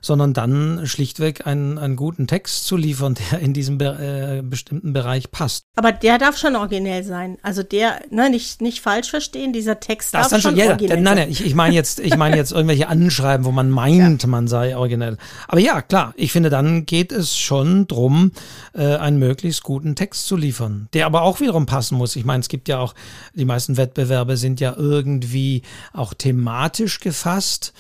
sondern 0.08 0.34
dann 0.34 0.82
schlichtweg 0.86 1.46
einen, 1.46 1.78
einen 1.78 1.96
guten 1.96 2.26
Text 2.26 2.66
zu 2.66 2.76
liefern, 2.76 3.16
der 3.32 3.40
in 3.40 3.54
diesem 3.54 3.80
äh, 3.80 4.42
bestimmten 4.42 4.94
Bereich 4.94 5.30
passt. 5.32 5.66
Aber 5.76 5.92
der 5.92 6.18
darf 6.18 6.38
schon 6.38 6.56
originell 6.56 7.04
sein. 7.04 7.38
Also 7.44 7.62
der, 7.62 8.02
ne, 8.10 8.30
nicht, 8.30 8.62
nicht 8.62 8.82
falsch 8.82 9.12
verstehen, 9.12 9.54
dieser 9.54 9.80
Text 9.80 10.14
das 10.14 10.30
darf 10.30 10.32
dann 10.32 10.42
schon 10.42 10.56
ja, 10.58 10.68
originell 10.72 11.02
nein, 11.02 11.18
nein, 11.18 11.30
ich, 11.30 11.46
ich 11.46 11.54
meine 11.54 11.76
jetzt, 11.76 12.00
ich 12.00 12.16
meine 12.18 12.36
jetzt 12.36 12.52
irgendwelche 12.52 12.88
Anschreiben, 12.88 13.46
wo 13.46 13.52
man 13.52 13.70
meint, 13.70 14.24
ja. 14.24 14.30
man 14.30 14.48
sei 14.48 14.76
originell. 14.76 15.18
Aber 15.48 15.60
ja, 15.60 15.82
klar, 15.82 16.14
ich 16.16 16.32
finde, 16.32 16.50
dann 16.50 16.86
geht 16.86 17.12
es 17.12 17.38
schon 17.38 17.88
drum, 17.88 18.32
äh, 18.74 18.96
einen 18.96 19.20
möglichst 19.20 19.64
guten 19.64 19.96
Text 19.96 20.26
zu 20.26 20.36
liefern, 20.36 20.88
der 20.94 21.06
aber 21.06 21.22
auch 21.22 21.42
wiederum 21.42 21.66
passen 21.66 21.98
muss. 21.98 22.16
Ich 22.16 22.26
meine, 22.26 22.40
es 22.40 22.48
gibt 22.48 22.70
ja 22.70 22.80
auch, 22.80 22.96
die 23.34 23.46
meisten 23.46 23.78
Wettbewerbe 23.78 24.38
sind 24.38 24.60
ja 24.60 24.74
irgendwie 24.78 25.62
auch 25.94 26.14
thematisch 26.14 27.00
gefasst 27.02 27.74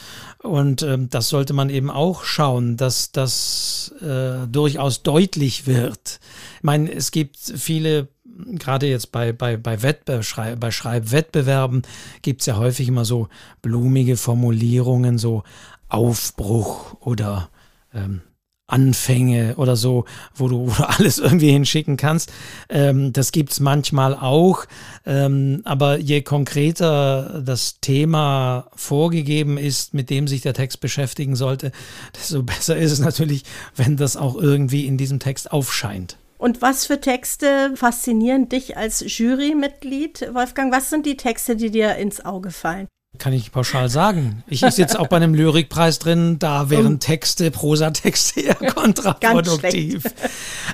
und 0.47 0.81
ähm, 0.81 1.09
das 1.09 1.29
sollte 1.29 1.53
man 1.53 1.69
eben 1.69 1.89
auch 1.89 2.23
schauen, 2.23 2.77
dass 2.77 3.11
das 3.11 3.93
äh, 4.01 4.47
durchaus 4.47 5.03
deutlich 5.03 5.67
wird. 5.67 6.19
Ich 6.57 6.63
meine, 6.63 6.91
es 6.91 7.11
gibt 7.11 7.37
viele, 7.37 8.07
gerade 8.53 8.87
jetzt 8.87 9.11
bei, 9.11 9.33
bei, 9.33 9.57
bei, 9.57 9.81
Wettbe 9.81 10.21
bei 10.59 10.71
Schreibwettbewerben 10.71 11.83
gibt 12.21 12.41
es 12.41 12.47
ja 12.47 12.57
häufig 12.57 12.87
immer 12.87 13.05
so 13.05 13.27
blumige 13.61 14.17
Formulierungen, 14.17 15.17
so 15.17 15.43
Aufbruch 15.89 16.95
oder 17.01 17.49
ähm, 17.93 18.21
Anfänge 18.67 19.55
oder 19.55 19.75
so, 19.75 20.05
wo 20.35 20.47
du, 20.47 20.67
wo 20.67 20.71
du 20.71 20.87
alles 20.87 21.17
irgendwie 21.17 21.51
hinschicken 21.51 21.97
kannst. 21.97 22.31
Ähm, 22.69 23.13
das 23.13 23.31
gibt's 23.31 23.59
manchmal 23.59 24.13
auch, 24.13 24.65
ähm, 25.05 25.61
aber 25.63 25.97
je 25.97 26.21
konkreter 26.21 27.41
das 27.43 27.79
Thema 27.79 28.67
vorgegeben 28.75 29.57
ist, 29.57 29.93
mit 29.93 30.09
dem 30.09 30.27
sich 30.27 30.41
der 30.41 30.53
Text 30.53 30.81
beschäftigen 30.81 31.35
sollte, 31.35 31.71
desto 32.15 32.43
besser 32.47 32.77
ist 32.77 32.91
es 32.91 32.99
natürlich, 32.99 33.43
wenn 33.75 33.97
das 33.97 34.17
auch 34.17 34.35
irgendwie 34.35 34.85
in 34.85 34.97
diesem 34.97 35.19
Text 35.19 35.51
aufscheint. 35.51 36.17
Und 36.37 36.61
was 36.61 36.85
für 36.85 37.01
Texte 37.01 37.71
faszinieren 37.75 38.47
dich 38.47 38.77
als 38.77 39.03
Jurymitglied, 39.17 40.29
Wolfgang? 40.33 40.71
Was 40.71 40.91
sind 40.91 41.05
die 41.07 41.17
Texte, 41.17 41.55
die 41.55 41.71
dir 41.71 41.95
ins 41.95 42.23
Auge 42.23 42.51
fallen? 42.51 42.87
Kann 43.17 43.33
ich 43.33 43.51
pauschal 43.51 43.89
sagen. 43.89 44.43
Ich 44.47 44.61
sitze 44.61 44.99
auch 44.99 45.07
bei 45.07 45.17
einem 45.17 45.33
Lyrikpreis 45.33 45.99
drin, 45.99 46.39
da 46.39 46.69
wären 46.69 46.99
Texte, 46.99 47.51
Prosatexte 47.51 48.41
eher 48.41 48.55
kontraproduktiv. 48.73 50.03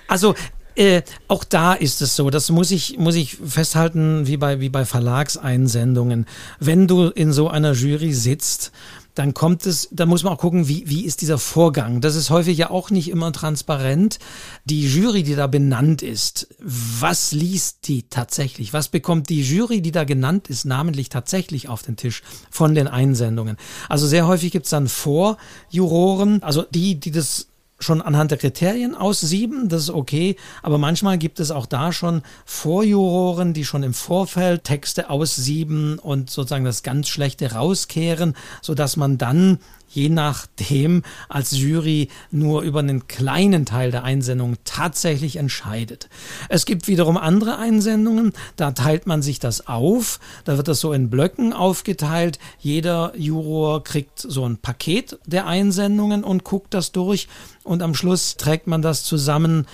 Also 0.07 0.35
äh, 0.75 1.03
auch 1.27 1.43
da 1.43 1.73
ist 1.73 2.01
es 2.01 2.15
so, 2.15 2.29
das 2.29 2.49
muss 2.49 2.71
ich, 2.71 2.97
muss 2.97 3.15
ich 3.15 3.35
festhalten, 3.35 4.25
wie 4.27 4.37
bei, 4.37 4.59
wie 4.59 4.69
bei 4.69 4.85
Verlagseinsendungen. 4.85 6.25
Wenn 6.59 6.87
du 6.87 7.07
in 7.07 7.31
so 7.31 7.47
einer 7.49 7.73
Jury 7.73 8.13
sitzt, 8.13 8.71
dann 9.15 9.33
kommt 9.33 9.65
es, 9.65 9.89
da 9.91 10.05
muss 10.05 10.23
man 10.23 10.33
auch 10.33 10.39
gucken, 10.39 10.67
wie, 10.67 10.89
wie 10.89 11.05
ist 11.05 11.21
dieser 11.21 11.37
Vorgang. 11.37 12.01
Das 12.01 12.15
ist 12.15 12.29
häufig 12.29 12.57
ja 12.57 12.71
auch 12.71 12.89
nicht 12.89 13.09
immer 13.09 13.31
transparent. 13.31 14.19
Die 14.65 14.87
Jury, 14.87 15.23
die 15.23 15.35
da 15.35 15.47
benannt 15.47 16.01
ist, 16.01 16.47
was 16.59 17.31
liest 17.31 17.87
die 17.87 18.03
tatsächlich? 18.09 18.73
Was 18.73 18.87
bekommt 18.87 19.29
die 19.29 19.41
Jury, 19.41 19.81
die 19.81 19.91
da 19.91 20.03
genannt 20.03 20.49
ist, 20.49 20.65
namentlich 20.65 21.09
tatsächlich 21.09 21.69
auf 21.69 21.83
den 21.83 21.95
Tisch 21.95 22.23
von 22.49 22.73
den 22.73 22.87
Einsendungen? 22.87 23.57
Also 23.87 24.07
sehr 24.07 24.25
häufig 24.27 24.51
gibt 24.51 24.65
es 24.65 24.71
dann 24.71 24.87
Vorjuroren, 24.87 26.41
also 26.41 26.63
die, 26.63 26.99
die 26.99 27.11
das 27.11 27.47
schon 27.83 28.01
anhand 28.01 28.31
der 28.31 28.37
Kriterien 28.37 28.95
aussieben, 28.95 29.69
das 29.69 29.83
ist 29.83 29.89
okay, 29.91 30.35
aber 30.61 30.77
manchmal 30.77 31.17
gibt 31.17 31.39
es 31.39 31.51
auch 31.51 31.65
da 31.65 31.91
schon 31.91 32.21
Vorjuroren, 32.45 33.53
die 33.53 33.65
schon 33.65 33.83
im 33.83 33.93
Vorfeld 33.93 34.63
Texte 34.63 35.09
aussieben 35.09 35.99
und 35.99 36.29
sozusagen 36.29 36.65
das 36.65 36.83
ganz 36.83 37.09
Schlechte 37.09 37.51
rauskehren, 37.53 38.35
sodass 38.61 38.97
man 38.97 39.17
dann 39.17 39.59
je 39.93 40.09
nachdem 40.09 41.03
als 41.29 41.51
Jury 41.51 42.09
nur 42.31 42.61
über 42.61 42.79
einen 42.79 43.07
kleinen 43.07 43.65
Teil 43.65 43.91
der 43.91 44.03
Einsendung 44.03 44.55
tatsächlich 44.65 45.35
entscheidet. 45.35 46.09
Es 46.49 46.65
gibt 46.65 46.87
wiederum 46.87 47.17
andere 47.17 47.57
Einsendungen, 47.57 48.33
da 48.55 48.71
teilt 48.71 49.05
man 49.05 49.21
sich 49.21 49.39
das 49.39 49.67
auf, 49.67 50.19
da 50.45 50.57
wird 50.57 50.67
das 50.67 50.79
so 50.79 50.93
in 50.93 51.09
Blöcken 51.09 51.53
aufgeteilt, 51.53 52.39
jeder 52.59 53.13
Juror 53.15 53.83
kriegt 53.83 54.19
so 54.19 54.47
ein 54.47 54.57
Paket 54.57 55.19
der 55.25 55.45
Einsendungen 55.45 56.23
und 56.23 56.43
guckt 56.43 56.73
das 56.73 56.91
durch 56.91 57.27
und 57.63 57.81
am 57.83 57.93
Schluss 57.93 58.37
trägt 58.37 58.67
man 58.67 58.81
das 58.81 59.03
zusammen. 59.03 59.67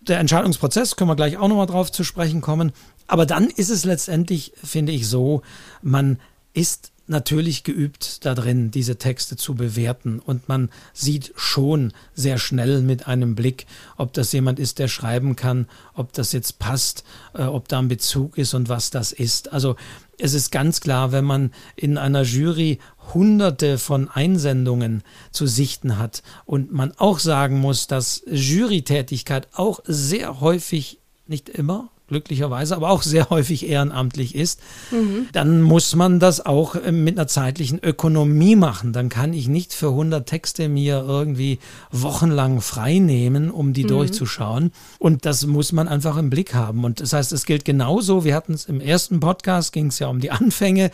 Der 0.00 0.20
Entscheidungsprozess, 0.20 0.96
können 0.96 1.10
wir 1.10 1.16
gleich 1.16 1.36
auch 1.36 1.48
nochmal 1.48 1.66
drauf 1.66 1.90
zu 1.90 2.04
sprechen 2.04 2.40
kommen. 2.40 2.72
Aber 3.08 3.26
dann 3.26 3.48
ist 3.48 3.70
es 3.70 3.84
letztendlich, 3.84 4.52
finde 4.62 4.92
ich, 4.92 5.08
so, 5.08 5.42
man 5.82 6.18
ist 6.54 6.92
natürlich 7.06 7.64
geübt 7.64 8.24
darin, 8.24 8.70
diese 8.70 8.96
Texte 8.96 9.36
zu 9.36 9.54
bewerten. 9.54 10.18
Und 10.18 10.48
man 10.48 10.70
sieht 10.92 11.32
schon 11.36 11.92
sehr 12.14 12.38
schnell 12.38 12.82
mit 12.82 13.06
einem 13.06 13.34
Blick, 13.34 13.66
ob 13.96 14.12
das 14.12 14.32
jemand 14.32 14.58
ist, 14.58 14.78
der 14.78 14.88
schreiben 14.88 15.36
kann, 15.36 15.68
ob 15.94 16.12
das 16.12 16.32
jetzt 16.32 16.58
passt, 16.58 17.04
äh, 17.34 17.42
ob 17.42 17.68
da 17.68 17.78
ein 17.78 17.88
Bezug 17.88 18.38
ist 18.38 18.54
und 18.54 18.68
was 18.68 18.90
das 18.90 19.12
ist. 19.12 19.52
Also 19.52 19.76
es 20.18 20.34
ist 20.34 20.50
ganz 20.50 20.80
klar, 20.80 21.12
wenn 21.12 21.24
man 21.24 21.52
in 21.76 21.98
einer 21.98 22.22
Jury 22.22 22.78
hunderte 23.12 23.78
von 23.78 24.08
Einsendungen 24.08 25.02
zu 25.30 25.46
sichten 25.46 25.98
hat 25.98 26.22
und 26.44 26.72
man 26.72 26.92
auch 26.96 27.18
sagen 27.18 27.60
muss, 27.60 27.86
dass 27.86 28.22
Jurytätigkeit 28.26 29.48
auch 29.52 29.80
sehr 29.84 30.40
häufig, 30.40 30.98
nicht 31.26 31.48
immer, 31.48 31.90
glücklicherweise, 32.08 32.76
aber 32.76 32.90
auch 32.90 33.02
sehr 33.02 33.30
häufig 33.30 33.68
ehrenamtlich 33.68 34.34
ist, 34.34 34.60
mhm. 34.90 35.28
dann 35.32 35.62
muss 35.62 35.94
man 35.94 36.20
das 36.20 36.44
auch 36.44 36.76
äh, 36.76 36.92
mit 36.92 37.18
einer 37.18 37.26
zeitlichen 37.26 37.82
Ökonomie 37.82 38.56
machen. 38.56 38.92
Dann 38.92 39.08
kann 39.08 39.32
ich 39.32 39.48
nicht 39.48 39.72
für 39.72 39.88
100 39.88 40.26
Texte 40.26 40.68
mir 40.68 41.04
irgendwie 41.06 41.58
wochenlang 41.90 42.60
frei 42.60 42.98
nehmen, 42.98 43.50
um 43.50 43.72
die 43.72 43.84
mhm. 43.84 43.88
durchzuschauen. 43.88 44.72
Und 44.98 45.24
das 45.24 45.46
muss 45.46 45.72
man 45.72 45.88
einfach 45.88 46.16
im 46.16 46.30
Blick 46.30 46.54
haben. 46.54 46.84
Und 46.84 47.00
das 47.00 47.12
heißt, 47.12 47.32
es 47.32 47.44
gilt 47.44 47.64
genauso. 47.64 48.24
Wir 48.24 48.34
hatten 48.34 48.54
es 48.54 48.66
im 48.66 48.80
ersten 48.80 49.20
Podcast, 49.20 49.72
ging 49.72 49.88
es 49.88 49.98
ja 49.98 50.08
um 50.08 50.20
die 50.20 50.30
Anfänge. 50.30 50.90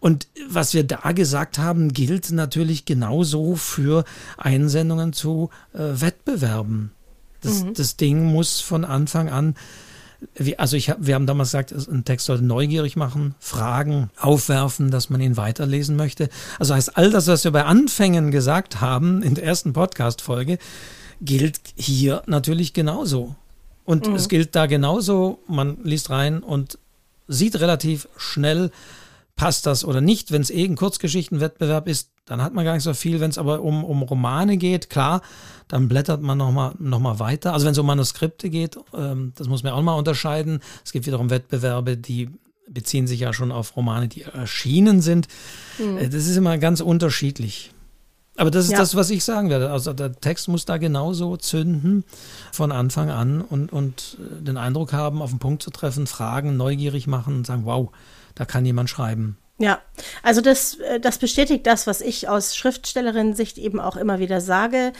Und 0.00 0.28
was 0.48 0.74
wir 0.74 0.84
da 0.84 1.12
gesagt 1.12 1.58
haben, 1.58 1.92
gilt 1.92 2.30
natürlich 2.30 2.84
genauso 2.84 3.56
für 3.56 4.04
Einsendungen 4.36 5.12
zu 5.12 5.50
äh, 5.74 5.78
Wettbewerben. 5.78 6.92
Das, 7.42 7.64
mhm. 7.64 7.74
das 7.74 7.96
Ding 7.96 8.24
muss 8.24 8.60
von 8.60 8.84
Anfang 8.84 9.28
an 9.28 9.54
wie, 10.34 10.58
also 10.58 10.76
ich 10.76 10.92
wir 10.98 11.14
haben 11.14 11.26
damals 11.26 11.48
gesagt, 11.48 11.72
ein 11.72 12.04
Text 12.04 12.26
sollte 12.26 12.44
neugierig 12.44 12.96
machen, 12.96 13.34
Fragen 13.38 14.10
aufwerfen, 14.18 14.90
dass 14.90 15.10
man 15.10 15.20
ihn 15.20 15.36
weiterlesen 15.36 15.96
möchte. 15.96 16.28
Also 16.58 16.74
heißt, 16.74 16.96
all 16.96 17.10
das, 17.10 17.26
was 17.26 17.44
wir 17.44 17.50
bei 17.50 17.64
Anfängen 17.64 18.30
gesagt 18.30 18.80
haben 18.80 19.22
in 19.22 19.34
der 19.34 19.44
ersten 19.44 19.72
Podcast-Folge, 19.72 20.58
gilt 21.20 21.60
hier 21.76 22.22
natürlich 22.26 22.72
genauso. 22.72 23.34
Und 23.84 24.08
mhm. 24.08 24.14
es 24.14 24.28
gilt 24.28 24.54
da 24.56 24.66
genauso, 24.66 25.38
man 25.46 25.78
liest 25.82 26.10
rein 26.10 26.42
und 26.42 26.78
sieht 27.28 27.60
relativ 27.60 28.08
schnell, 28.16 28.70
passt 29.36 29.66
das 29.66 29.84
oder 29.84 30.00
nicht. 30.00 30.32
Wenn 30.32 30.42
es 30.42 30.50
eh 30.50 30.64
ein 30.64 30.76
Kurzgeschichtenwettbewerb 30.76 31.88
ist, 31.88 32.10
dann 32.24 32.42
hat 32.42 32.54
man 32.54 32.64
gar 32.64 32.74
nicht 32.74 32.82
so 32.82 32.94
viel. 32.94 33.20
Wenn 33.20 33.30
es 33.30 33.38
aber 33.38 33.62
um, 33.62 33.84
um 33.84 34.02
Romane 34.02 34.56
geht, 34.56 34.90
klar, 34.90 35.22
dann 35.68 35.88
blättert 35.88 36.22
man 36.22 36.38
nochmal 36.38 36.74
noch 36.78 37.00
mal 37.00 37.18
weiter. 37.18 37.52
Also 37.52 37.66
wenn 37.66 37.72
es 37.72 37.78
um 37.78 37.86
Manuskripte 37.86 38.48
geht, 38.50 38.78
ähm, 38.94 39.32
das 39.36 39.48
muss 39.48 39.62
man 39.62 39.72
auch 39.72 39.82
mal 39.82 39.94
unterscheiden. 39.94 40.60
Es 40.84 40.92
gibt 40.92 41.06
wiederum 41.06 41.30
Wettbewerbe, 41.30 41.96
die 41.96 42.30
beziehen 42.68 43.06
sich 43.06 43.20
ja 43.20 43.32
schon 43.32 43.52
auf 43.52 43.76
Romane, 43.76 44.08
die 44.08 44.22
erschienen 44.22 45.02
sind. 45.02 45.28
Mhm. 45.78 45.98
Das 46.10 46.26
ist 46.26 46.36
immer 46.36 46.56
ganz 46.58 46.80
unterschiedlich. 46.80 47.72
Aber 48.36 48.50
das 48.50 48.64
ist 48.64 48.72
ja. 48.72 48.78
das, 48.78 48.96
was 48.96 49.10
ich 49.10 49.22
sagen 49.22 49.48
werde. 49.48 49.70
Also 49.70 49.92
der 49.92 50.12
Text 50.12 50.48
muss 50.48 50.64
da 50.64 50.76
genauso 50.78 51.36
zünden 51.36 52.04
von 52.50 52.72
Anfang 52.72 53.10
an 53.10 53.40
und, 53.40 53.72
und 53.72 54.18
äh, 54.18 54.42
den 54.42 54.56
Eindruck 54.56 54.92
haben, 54.92 55.22
auf 55.22 55.30
den 55.30 55.38
Punkt 55.38 55.62
zu 55.62 55.70
treffen, 55.70 56.06
fragen, 56.06 56.56
neugierig 56.56 57.06
machen 57.06 57.36
und 57.36 57.46
sagen, 57.46 57.64
wow, 57.64 57.90
da 58.34 58.44
kann 58.44 58.64
jemand 58.64 58.90
schreiben. 58.90 59.38
Ja, 59.58 59.80
also 60.24 60.40
das, 60.40 60.80
äh, 60.80 60.98
das 60.98 61.18
bestätigt 61.18 61.64
das, 61.64 61.86
was 61.86 62.00
ich 62.00 62.28
aus 62.28 62.56
Schriftstellerinnen-Sicht 62.56 63.56
eben 63.56 63.78
auch 63.78 63.94
immer 63.94 64.18
wieder 64.18 64.40
sage. 64.40 64.92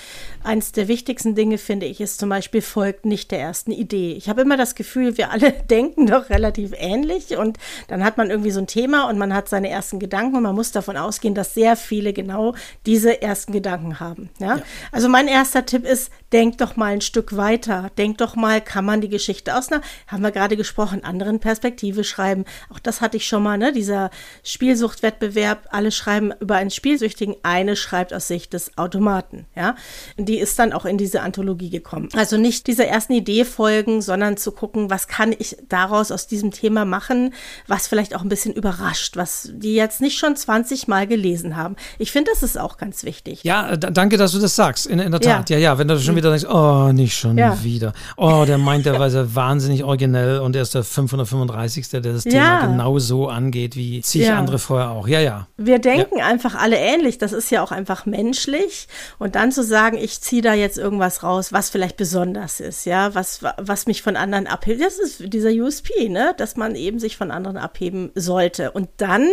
Eins 0.44 0.70
der 0.70 0.86
wichtigsten 0.86 1.34
Dinge, 1.34 1.58
finde 1.58 1.86
ich, 1.86 2.00
ist 2.00 2.20
zum 2.20 2.28
Beispiel, 2.28 2.62
folgt 2.62 3.04
nicht 3.04 3.32
der 3.32 3.40
ersten 3.40 3.72
Idee. 3.72 4.12
Ich 4.12 4.28
habe 4.28 4.42
immer 4.42 4.56
das 4.56 4.76
Gefühl, 4.76 5.18
wir 5.18 5.32
alle 5.32 5.50
denken 5.70 6.06
doch 6.06 6.30
relativ 6.30 6.72
ähnlich 6.76 7.36
und 7.36 7.58
dann 7.88 8.04
hat 8.04 8.16
man 8.16 8.30
irgendwie 8.30 8.52
so 8.52 8.60
ein 8.60 8.68
Thema 8.68 9.08
und 9.08 9.18
man 9.18 9.34
hat 9.34 9.48
seine 9.48 9.70
ersten 9.70 9.98
Gedanken 9.98 10.36
und 10.36 10.44
man 10.44 10.54
muss 10.54 10.70
davon 10.70 10.96
ausgehen, 10.96 11.34
dass 11.34 11.54
sehr 11.54 11.74
viele 11.74 12.12
genau 12.12 12.54
diese 12.86 13.20
ersten 13.22 13.52
Gedanken 13.52 13.98
haben. 13.98 14.30
Ja? 14.38 14.58
ja. 14.58 14.62
Also 14.92 15.08
mein 15.08 15.26
erster 15.26 15.66
Tipp 15.66 15.84
ist, 15.84 16.12
denk 16.32 16.58
doch 16.58 16.76
mal 16.76 16.92
ein 16.92 17.00
Stück 17.00 17.36
weiter. 17.36 17.90
Denk 17.98 18.18
doch 18.18 18.36
mal, 18.36 18.60
kann 18.60 18.84
man 18.84 19.00
die 19.00 19.08
Geschichte 19.08 19.56
aus 19.56 19.72
einer, 19.72 19.82
haben 20.06 20.22
wir 20.22 20.30
gerade 20.30 20.56
gesprochen, 20.56 21.02
anderen 21.02 21.40
Perspektive 21.40 22.04
schreiben. 22.04 22.44
Auch 22.72 22.78
das 22.78 23.00
hatte 23.00 23.16
ich 23.16 23.26
schon 23.26 23.42
mal, 23.42 23.58
ne, 23.58 23.72
dieser 23.72 24.10
Spielsuchtwettbewerb, 24.44 25.68
alle 25.70 25.90
schreiben 25.90 26.32
über 26.40 26.56
einen 26.56 26.70
Spielsüchtigen, 26.70 27.34
eine 27.42 27.76
schreibt 27.76 28.12
aus 28.14 28.28
Sicht 28.28 28.52
des 28.52 28.76
Automaten, 28.76 29.46
ja. 29.56 29.74
Die 30.16 30.38
ist 30.38 30.58
dann 30.58 30.72
auch 30.72 30.84
in 30.84 30.98
diese 30.98 31.22
Anthologie 31.22 31.70
gekommen. 31.70 32.08
Also 32.14 32.36
nicht 32.36 32.66
dieser 32.66 32.86
ersten 32.86 33.14
Idee 33.14 33.44
folgen, 33.44 34.02
sondern 34.02 34.36
zu 34.36 34.52
gucken, 34.52 34.90
was 34.90 35.08
kann 35.08 35.34
ich 35.36 35.56
daraus 35.68 36.12
aus 36.12 36.26
diesem 36.26 36.50
Thema 36.50 36.84
machen, 36.84 37.32
was 37.66 37.88
vielleicht 37.88 38.14
auch 38.14 38.22
ein 38.22 38.28
bisschen 38.28 38.52
überrascht, 38.54 39.16
was 39.16 39.50
die 39.52 39.74
jetzt 39.74 40.00
nicht 40.00 40.18
schon 40.18 40.36
20 40.36 40.88
Mal 40.88 41.06
gelesen 41.06 41.56
haben. 41.56 41.76
Ich 41.98 42.12
finde, 42.12 42.30
das 42.30 42.42
ist 42.42 42.58
auch 42.58 42.76
ganz 42.76 43.04
wichtig. 43.04 43.42
Ja, 43.44 43.76
danke, 43.76 44.18
dass 44.18 44.32
du 44.32 44.38
das 44.38 44.54
sagst. 44.54 44.86
In, 44.86 44.98
in 44.98 45.10
der 45.10 45.20
Tat. 45.20 45.50
Ja. 45.50 45.56
ja, 45.56 45.62
ja, 45.70 45.78
wenn 45.78 45.88
du 45.88 45.98
schon 45.98 46.16
wieder 46.16 46.30
denkst, 46.30 46.46
oh, 46.48 46.92
nicht 46.92 47.16
schon 47.16 47.38
ja. 47.38 47.62
wieder. 47.62 47.94
Oh, 48.16 48.44
der 48.46 48.58
meint, 48.58 48.84
der 48.84 48.98
war 48.98 49.10
wahnsinnig 49.34 49.84
originell 49.84 50.40
und 50.40 50.54
er 50.54 50.62
ist 50.62 50.74
der 50.74 50.84
535. 50.84 51.88
der 51.88 52.00
das 52.00 52.24
Thema 52.24 52.36
ja. 52.36 52.66
genau 52.66 52.98
so 52.98 53.28
angeht 53.28 53.76
wie 53.76 54.00
zig 54.02 54.33
ja. 54.34 54.40
andere 54.40 54.58
vorher 54.58 54.90
auch. 54.90 55.08
Ja, 55.08 55.20
ja. 55.20 55.48
Wir 55.56 55.78
denken 55.78 56.18
ja. 56.18 56.26
einfach 56.26 56.54
alle 56.54 56.76
ähnlich. 56.76 57.18
Das 57.18 57.32
ist 57.32 57.50
ja 57.50 57.62
auch 57.62 57.72
einfach 57.72 58.06
menschlich. 58.06 58.88
Und 59.18 59.34
dann 59.34 59.52
zu 59.52 59.62
sagen, 59.62 59.96
ich 59.96 60.20
ziehe 60.20 60.42
da 60.42 60.54
jetzt 60.54 60.78
irgendwas 60.78 61.22
raus, 61.22 61.52
was 61.52 61.70
vielleicht 61.70 61.96
besonders 61.96 62.60
ist, 62.60 62.84
ja, 62.84 63.14
was, 63.14 63.40
was 63.56 63.86
mich 63.86 64.02
von 64.02 64.16
anderen 64.16 64.46
abhebt. 64.46 64.82
Das 64.82 64.98
ist 64.98 65.32
dieser 65.32 65.50
USP, 65.50 66.08
ne, 66.08 66.34
dass 66.36 66.56
man 66.56 66.74
eben 66.74 66.98
sich 66.98 67.16
von 67.16 67.30
anderen 67.30 67.56
abheben 67.56 68.10
sollte. 68.14 68.72
Und 68.72 68.88
dann, 68.98 69.28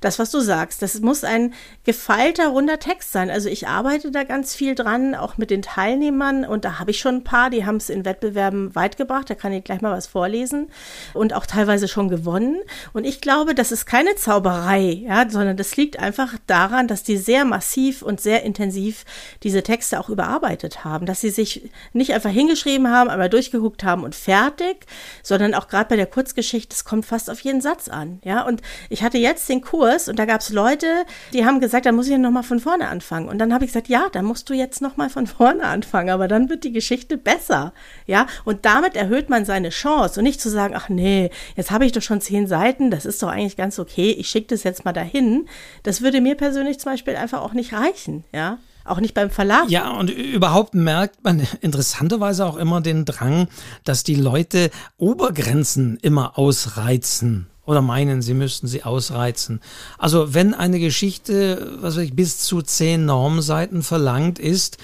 das, 0.00 0.18
was 0.18 0.30
du 0.30 0.40
sagst, 0.40 0.82
das 0.82 1.00
muss 1.00 1.24
ein 1.24 1.54
gefeilter, 1.84 2.48
runder 2.48 2.78
Text 2.78 3.12
sein. 3.12 3.30
Also 3.30 3.48
ich 3.48 3.68
arbeite 3.68 4.10
da 4.10 4.24
ganz 4.24 4.54
viel 4.54 4.74
dran, 4.74 5.14
auch 5.14 5.38
mit 5.38 5.50
den 5.50 5.62
Teilnehmern. 5.62 6.44
Und 6.44 6.64
da 6.64 6.78
habe 6.78 6.90
ich 6.90 6.98
schon 6.98 7.16
ein 7.16 7.24
paar, 7.24 7.50
die 7.50 7.64
haben 7.64 7.76
es 7.76 7.90
in 7.90 8.04
Wettbewerben 8.04 8.74
weit 8.74 8.96
gebracht. 8.96 9.30
Da 9.30 9.34
kann 9.34 9.52
ich 9.52 9.64
gleich 9.64 9.80
mal 9.80 9.96
was 9.96 10.06
vorlesen. 10.06 10.70
Und 11.14 11.34
auch 11.34 11.46
teilweise 11.46 11.88
schon 11.88 12.08
gewonnen. 12.08 12.60
Und 12.92 13.04
ich 13.04 13.20
glaube, 13.20 13.54
das 13.54 13.72
ist 13.72 13.86
keine 13.86 14.16
Zauber 14.16 14.39
Zauberei, 14.40 15.02
ja, 15.06 15.28
sondern 15.28 15.56
das 15.56 15.76
liegt 15.76 15.98
einfach 15.98 16.34
daran, 16.46 16.88
dass 16.88 17.02
die 17.02 17.16
sehr 17.16 17.44
massiv 17.44 18.02
und 18.02 18.20
sehr 18.20 18.42
intensiv 18.42 19.04
diese 19.42 19.62
Texte 19.62 20.00
auch 20.00 20.08
überarbeitet 20.08 20.84
haben, 20.84 21.04
dass 21.06 21.20
sie 21.20 21.30
sich 21.30 21.70
nicht 21.92 22.14
einfach 22.14 22.30
hingeschrieben 22.30 22.90
haben, 22.90 23.10
einmal 23.10 23.28
durchgeguckt 23.28 23.84
haben 23.84 24.02
und 24.02 24.14
fertig, 24.14 24.86
sondern 25.22 25.54
auch 25.54 25.68
gerade 25.68 25.90
bei 25.90 25.96
der 25.96 26.06
Kurzgeschichte, 26.06 26.74
es 26.74 26.84
kommt 26.84 27.04
fast 27.04 27.30
auf 27.30 27.40
jeden 27.40 27.60
Satz 27.60 27.88
an, 27.88 28.20
ja. 28.24 28.46
Und 28.46 28.62
ich 28.88 29.02
hatte 29.02 29.18
jetzt 29.18 29.48
den 29.48 29.60
Kurs 29.60 30.08
und 30.08 30.18
da 30.18 30.24
gab 30.24 30.40
es 30.40 30.50
Leute, 30.50 30.86
die 31.32 31.44
haben 31.44 31.60
gesagt, 31.60 31.86
da 31.86 31.92
muss 31.92 32.08
ich 32.08 32.16
noch 32.16 32.30
mal 32.30 32.42
von 32.42 32.60
vorne 32.60 32.88
anfangen. 32.88 33.28
Und 33.28 33.38
dann 33.38 33.52
habe 33.52 33.64
ich 33.64 33.70
gesagt, 33.70 33.88
ja, 33.88 34.08
da 34.12 34.22
musst 34.22 34.48
du 34.48 34.54
jetzt 34.54 34.80
noch 34.80 34.96
mal 34.96 35.10
von 35.10 35.26
vorne 35.26 35.64
anfangen, 35.64 36.10
aber 36.10 36.28
dann 36.28 36.48
wird 36.48 36.64
die 36.64 36.72
Geschichte 36.72 37.18
besser, 37.18 37.72
ja. 38.06 38.26
Und 38.44 38.64
damit 38.64 38.96
erhöht 38.96 39.28
man 39.28 39.44
seine 39.44 39.68
Chance 39.68 40.20
und 40.20 40.24
nicht 40.24 40.40
zu 40.40 40.48
sagen, 40.48 40.74
ach 40.74 40.88
nee, 40.88 41.30
jetzt 41.56 41.70
habe 41.70 41.84
ich 41.84 41.92
doch 41.92 42.02
schon 42.02 42.20
zehn 42.20 42.46
Seiten, 42.46 42.90
das 42.90 43.04
ist 43.04 43.22
doch 43.22 43.28
eigentlich 43.28 43.56
ganz 43.56 43.78
okay. 43.78 44.12
Ich 44.12 44.29
schicke 44.30 44.48
das 44.48 44.62
jetzt 44.62 44.84
mal 44.84 44.92
dahin, 44.92 45.48
das 45.82 46.00
würde 46.00 46.20
mir 46.20 46.36
persönlich 46.36 46.78
zum 46.78 46.92
Beispiel 46.92 47.16
einfach 47.16 47.42
auch 47.42 47.52
nicht 47.52 47.72
reichen, 47.72 48.24
ja. 48.32 48.58
Auch 48.82 48.98
nicht 48.98 49.12
beim 49.12 49.30
Verlag. 49.30 49.68
Ja, 49.68 49.90
und 49.90 50.10
überhaupt 50.10 50.74
merkt 50.74 51.22
man 51.22 51.46
interessanterweise 51.60 52.46
auch 52.46 52.56
immer 52.56 52.80
den 52.80 53.04
Drang, 53.04 53.46
dass 53.84 54.04
die 54.04 54.14
Leute 54.14 54.70
Obergrenzen 54.96 55.98
immer 56.00 56.38
ausreizen 56.38 57.46
oder 57.66 57.82
meinen, 57.82 58.22
sie 58.22 58.34
müssten 58.34 58.66
sie 58.66 58.82
ausreizen. 58.82 59.60
Also 59.98 60.34
wenn 60.34 60.54
eine 60.54 60.80
Geschichte, 60.80 61.78
was 61.80 61.96
weiß 61.96 62.04
ich, 62.04 62.16
bis 62.16 62.38
zu 62.38 62.62
zehn 62.62 63.04
Normseiten 63.04 63.82
verlangt 63.82 64.38
ist, 64.38 64.78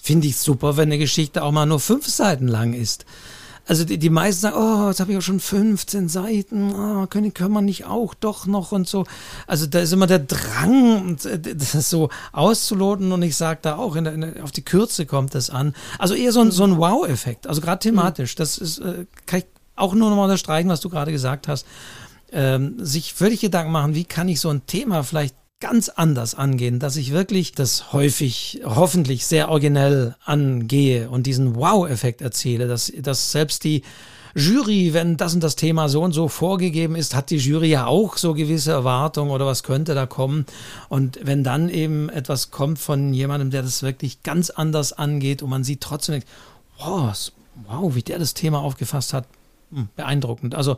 finde 0.00 0.26
ich 0.26 0.38
super, 0.38 0.76
wenn 0.76 0.88
eine 0.88 0.98
Geschichte 0.98 1.42
auch 1.44 1.52
mal 1.52 1.66
nur 1.66 1.78
fünf 1.78 2.08
Seiten 2.08 2.48
lang 2.48 2.72
ist. 2.72 3.04
Also 3.66 3.84
die, 3.84 3.98
die 3.98 4.10
meisten 4.10 4.40
sagen, 4.40 4.56
oh, 4.56 4.88
jetzt 4.88 4.98
habe 4.98 5.12
ich 5.12 5.18
auch 5.18 5.22
schon 5.22 5.38
15 5.38 6.08
Seiten, 6.08 6.74
oh, 6.74 7.06
können, 7.06 7.32
können 7.32 7.54
wir 7.54 7.62
nicht 7.62 7.84
auch 7.84 8.12
doch 8.14 8.46
noch 8.46 8.72
und 8.72 8.88
so. 8.88 9.04
Also 9.46 9.66
da 9.66 9.80
ist 9.80 9.92
immer 9.92 10.08
der 10.08 10.18
Drang, 10.18 11.16
äh, 11.24 11.38
das 11.38 11.88
so 11.88 12.08
auszuloten 12.32 13.12
und 13.12 13.22
ich 13.22 13.36
sage 13.36 13.60
da 13.62 13.76
auch, 13.76 13.94
in 13.94 14.04
der, 14.04 14.14
in 14.14 14.20
der, 14.22 14.44
auf 14.44 14.50
die 14.50 14.64
Kürze 14.64 15.06
kommt 15.06 15.34
das 15.34 15.48
an. 15.50 15.74
Also 15.98 16.14
eher 16.14 16.32
so 16.32 16.40
ein, 16.40 16.50
so 16.50 16.64
ein 16.64 16.76
Wow-Effekt, 16.76 17.46
also 17.46 17.60
gerade 17.60 17.78
thematisch. 17.78 18.34
Das 18.34 18.58
ist, 18.58 18.78
äh, 18.78 19.06
kann 19.26 19.40
ich 19.40 19.46
auch 19.76 19.94
nur 19.94 20.10
nochmal 20.10 20.24
unterstreichen, 20.24 20.68
was 20.68 20.80
du 20.80 20.88
gerade 20.88 21.12
gesagt 21.12 21.46
hast. 21.46 21.66
Ähm, 22.32 22.76
sich 22.78 23.14
völlig 23.14 23.40
Gedanken 23.40 23.72
machen, 23.72 23.94
wie 23.94 24.04
kann 24.04 24.28
ich 24.28 24.40
so 24.40 24.48
ein 24.48 24.66
Thema 24.66 25.04
vielleicht 25.04 25.36
ganz 25.62 25.88
anders 25.88 26.34
angehen, 26.34 26.80
dass 26.80 26.96
ich 26.96 27.12
wirklich 27.12 27.52
das 27.52 27.92
häufig, 27.92 28.62
hoffentlich 28.64 29.24
sehr 29.26 29.48
originell 29.48 30.16
angehe 30.24 31.08
und 31.08 31.24
diesen 31.24 31.54
Wow-Effekt 31.54 32.20
erziele, 32.20 32.66
dass, 32.66 32.92
dass 33.00 33.30
selbst 33.30 33.62
die 33.62 33.82
Jury, 34.34 34.92
wenn 34.92 35.16
das 35.16 35.34
und 35.34 35.44
das 35.44 35.54
Thema 35.54 35.88
so 35.88 36.02
und 36.02 36.12
so 36.12 36.26
vorgegeben 36.26 36.96
ist, 36.96 37.14
hat 37.14 37.30
die 37.30 37.36
Jury 37.36 37.68
ja 37.68 37.86
auch 37.86 38.16
so 38.16 38.34
gewisse 38.34 38.72
Erwartungen 38.72 39.30
oder 39.30 39.46
was 39.46 39.62
könnte 39.62 39.94
da 39.94 40.04
kommen. 40.06 40.46
Und 40.88 41.20
wenn 41.22 41.44
dann 41.44 41.68
eben 41.68 42.08
etwas 42.08 42.50
kommt 42.50 42.80
von 42.80 43.14
jemandem, 43.14 43.50
der 43.50 43.62
das 43.62 43.84
wirklich 43.84 44.24
ganz 44.24 44.50
anders 44.50 44.92
angeht 44.92 45.42
und 45.42 45.50
man 45.50 45.62
sieht 45.62 45.80
trotzdem, 45.80 46.24
wow, 46.78 47.14
wow, 47.68 47.94
wie 47.94 48.02
der 48.02 48.18
das 48.18 48.34
Thema 48.34 48.58
aufgefasst 48.58 49.12
hat, 49.12 49.26
beeindruckend. 49.96 50.54
Also 50.54 50.76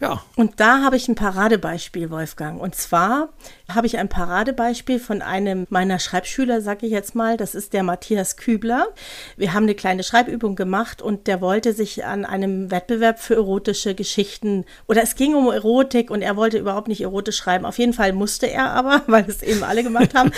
ja. 0.00 0.22
Und 0.36 0.60
da 0.60 0.82
habe 0.82 0.96
ich 0.96 1.08
ein 1.08 1.14
Paradebeispiel, 1.14 2.10
Wolfgang. 2.10 2.60
Und 2.60 2.74
zwar 2.74 3.30
habe 3.72 3.86
ich 3.86 3.96
ein 3.96 4.08
Paradebeispiel 4.08 4.98
von 4.98 5.22
einem 5.22 5.66
meiner 5.70 5.98
Schreibschüler, 5.98 6.60
sage 6.60 6.86
ich 6.86 6.92
jetzt 6.92 7.14
mal. 7.14 7.36
Das 7.36 7.54
ist 7.54 7.72
der 7.72 7.82
Matthias 7.82 8.36
Kübler. 8.36 8.88
Wir 9.36 9.54
haben 9.54 9.62
eine 9.62 9.74
kleine 9.74 10.02
Schreibübung 10.02 10.54
gemacht 10.54 11.00
und 11.00 11.26
der 11.26 11.40
wollte 11.40 11.72
sich 11.72 12.04
an 12.04 12.26
einem 12.26 12.70
Wettbewerb 12.70 13.20
für 13.20 13.36
erotische 13.36 13.94
Geschichten 13.94 14.66
oder 14.86 15.02
es 15.02 15.14
ging 15.14 15.34
um 15.34 15.50
Erotik 15.50 16.10
und 16.10 16.20
er 16.20 16.36
wollte 16.36 16.58
überhaupt 16.58 16.88
nicht 16.88 17.00
erotisch 17.00 17.36
schreiben. 17.36 17.64
Auf 17.64 17.78
jeden 17.78 17.94
Fall 17.94 18.12
musste 18.12 18.50
er 18.50 18.72
aber, 18.72 19.02
weil 19.06 19.24
es 19.28 19.42
eben 19.42 19.62
alle 19.62 19.82
gemacht 19.82 20.14
haben. 20.14 20.30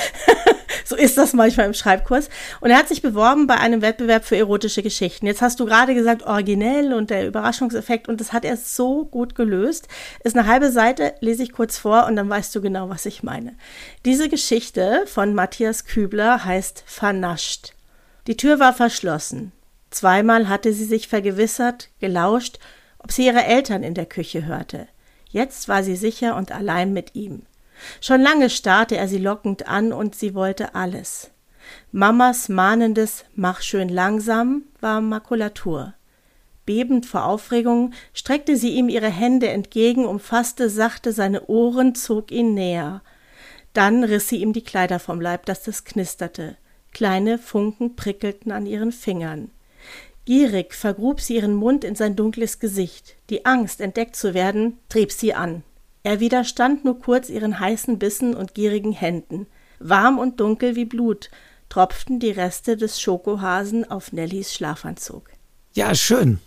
So 0.88 0.96
ist 0.96 1.18
das 1.18 1.34
manchmal 1.34 1.66
im 1.66 1.74
Schreibkurs. 1.74 2.30
Und 2.62 2.70
er 2.70 2.78
hat 2.78 2.88
sich 2.88 3.02
beworben 3.02 3.46
bei 3.46 3.58
einem 3.58 3.82
Wettbewerb 3.82 4.24
für 4.24 4.38
erotische 4.38 4.82
Geschichten. 4.82 5.26
Jetzt 5.26 5.42
hast 5.42 5.60
du 5.60 5.66
gerade 5.66 5.94
gesagt, 5.94 6.22
originell 6.22 6.94
und 6.94 7.10
der 7.10 7.26
Überraschungseffekt 7.26 8.08
und 8.08 8.22
das 8.22 8.32
hat 8.32 8.46
er 8.46 8.56
so 8.56 9.04
gut 9.04 9.34
gelöst. 9.34 9.86
Ist 10.24 10.34
eine 10.34 10.46
halbe 10.46 10.72
Seite, 10.72 11.12
lese 11.20 11.42
ich 11.42 11.52
kurz 11.52 11.76
vor 11.76 12.06
und 12.06 12.16
dann 12.16 12.30
weißt 12.30 12.56
du 12.56 12.62
genau, 12.62 12.88
was 12.88 13.04
ich 13.04 13.22
meine. 13.22 13.54
Diese 14.06 14.30
Geschichte 14.30 15.02
von 15.04 15.34
Matthias 15.34 15.84
Kübler 15.84 16.46
heißt 16.46 16.84
Vernascht. 16.86 17.74
Die 18.26 18.38
Tür 18.38 18.58
war 18.58 18.72
verschlossen. 18.72 19.52
Zweimal 19.90 20.48
hatte 20.48 20.72
sie 20.72 20.86
sich 20.86 21.06
vergewissert, 21.06 21.90
gelauscht, 22.00 22.58
ob 22.98 23.12
sie 23.12 23.26
ihre 23.26 23.44
Eltern 23.44 23.82
in 23.82 23.92
der 23.92 24.06
Küche 24.06 24.46
hörte. 24.46 24.88
Jetzt 25.28 25.68
war 25.68 25.82
sie 25.82 25.96
sicher 25.96 26.34
und 26.34 26.50
allein 26.50 26.94
mit 26.94 27.14
ihm. 27.14 27.42
Schon 28.00 28.20
lange 28.20 28.50
starrte 28.50 28.96
er 28.96 29.08
sie 29.08 29.18
lockend 29.18 29.68
an 29.68 29.92
und 29.92 30.14
sie 30.14 30.34
wollte 30.34 30.74
alles. 30.74 31.30
Mamas 31.92 32.48
mahnendes 32.48 33.24
Mach 33.34 33.62
schön 33.62 33.88
langsam 33.88 34.62
war 34.80 35.00
Makulatur. 35.00 35.94
Bebend 36.66 37.06
vor 37.06 37.24
Aufregung 37.24 37.94
streckte 38.12 38.56
sie 38.56 38.74
ihm 38.74 38.88
ihre 38.88 39.08
Hände 39.08 39.48
entgegen, 39.48 40.04
umfasste 40.04 40.68
sachte 40.68 41.12
seine 41.12 41.46
Ohren, 41.46 41.94
zog 41.94 42.30
ihn 42.30 42.52
näher. 42.52 43.02
Dann 43.72 44.04
riss 44.04 44.28
sie 44.28 44.42
ihm 44.42 44.52
die 44.52 44.64
Kleider 44.64 44.98
vom 44.98 45.20
Leib, 45.20 45.46
dass 45.46 45.62
das 45.62 45.84
knisterte. 45.84 46.56
Kleine 46.92 47.38
Funken 47.38 47.96
prickelten 47.96 48.52
an 48.52 48.66
ihren 48.66 48.92
Fingern. 48.92 49.50
Gierig 50.24 50.74
vergrub 50.74 51.22
sie 51.22 51.36
ihren 51.36 51.54
Mund 51.54 51.84
in 51.84 51.94
sein 51.94 52.16
dunkles 52.16 52.58
Gesicht. 52.58 53.16
Die 53.30 53.46
Angst, 53.46 53.80
entdeckt 53.80 54.14
zu 54.14 54.34
werden, 54.34 54.76
trieb 54.90 55.10
sie 55.10 55.32
an. 55.32 55.62
Er 56.02 56.20
widerstand 56.20 56.84
nur 56.84 57.00
kurz 57.00 57.28
ihren 57.28 57.58
heißen 57.58 57.98
Bissen 57.98 58.34
und 58.34 58.54
gierigen 58.54 58.92
Händen. 58.92 59.46
Warm 59.78 60.18
und 60.18 60.40
dunkel 60.40 60.76
wie 60.76 60.84
Blut 60.84 61.30
tropften 61.68 62.18
die 62.18 62.30
Reste 62.30 62.76
des 62.76 63.00
Schokohasen 63.00 63.90
auf 63.90 64.12
Nellies 64.12 64.54
Schlafanzug. 64.54 65.30
Ja, 65.74 65.94
schön. 65.94 66.40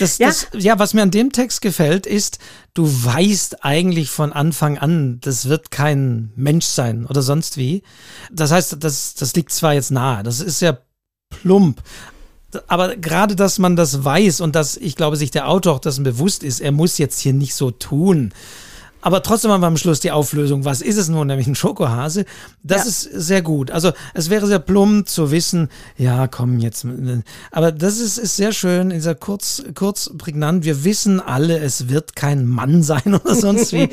Das, 0.00 0.18
ja. 0.18 0.26
Das, 0.26 0.48
ja, 0.54 0.78
was 0.78 0.92
mir 0.92 1.02
an 1.02 1.12
dem 1.12 1.30
Text 1.30 1.60
gefällt, 1.60 2.04
ist, 2.04 2.38
du 2.74 2.84
weißt 2.84 3.64
eigentlich 3.64 4.10
von 4.10 4.32
Anfang 4.32 4.76
an, 4.76 5.20
das 5.20 5.48
wird 5.48 5.70
kein 5.70 6.32
Mensch 6.34 6.66
sein 6.66 7.06
oder 7.06 7.22
sonst 7.22 7.56
wie. 7.56 7.82
Das 8.32 8.50
heißt, 8.50 8.76
das, 8.80 9.14
das 9.14 9.36
liegt 9.36 9.52
zwar 9.52 9.74
jetzt 9.74 9.92
nahe, 9.92 10.24
das 10.24 10.40
ist 10.40 10.60
ja 10.60 10.78
plump, 11.30 11.80
aber 12.68 12.96
gerade, 12.96 13.36
dass 13.36 13.58
man 13.58 13.76
das 13.76 14.04
weiß 14.04 14.40
und 14.40 14.54
dass 14.54 14.76
ich 14.76 14.96
glaube, 14.96 15.16
sich 15.16 15.30
der 15.30 15.48
Autor 15.48 15.74
auch 15.74 15.80
dessen 15.80 16.04
bewusst 16.04 16.42
ist, 16.42 16.60
er 16.60 16.72
muss 16.72 16.98
jetzt 16.98 17.20
hier 17.20 17.32
nicht 17.32 17.54
so 17.54 17.70
tun. 17.70 18.32
Aber 19.04 19.22
trotzdem 19.22 19.50
haben 19.50 19.60
wir 19.60 19.66
am 19.66 19.76
Schluss 19.76 20.00
die 20.00 20.12
Auflösung. 20.12 20.64
Was 20.64 20.80
ist 20.80 20.96
es 20.96 21.10
nun? 21.10 21.26
Nämlich 21.26 21.46
ein 21.46 21.54
Schokohase. 21.54 22.24
Das 22.62 22.84
ja. 22.84 22.88
ist 22.88 23.02
sehr 23.02 23.42
gut. 23.42 23.70
Also 23.70 23.92
es 24.14 24.30
wäre 24.30 24.46
sehr 24.46 24.60
plump 24.60 25.10
zu 25.10 25.30
wissen, 25.30 25.68
ja, 25.98 26.26
komm 26.26 26.58
jetzt. 26.58 26.86
Aber 27.50 27.70
das 27.70 27.98
ist, 27.98 28.16
ist 28.16 28.36
sehr 28.36 28.52
schön, 28.52 28.88
dieser 28.88 29.14
kurz, 29.14 29.62
kurz 29.74 30.10
prägnant. 30.16 30.64
Wir 30.64 30.84
wissen 30.84 31.20
alle, 31.20 31.58
es 31.58 31.90
wird 31.90 32.16
kein 32.16 32.46
Mann 32.46 32.82
sein 32.82 33.14
oder 33.14 33.34
sonst 33.34 33.74
wie. 33.74 33.90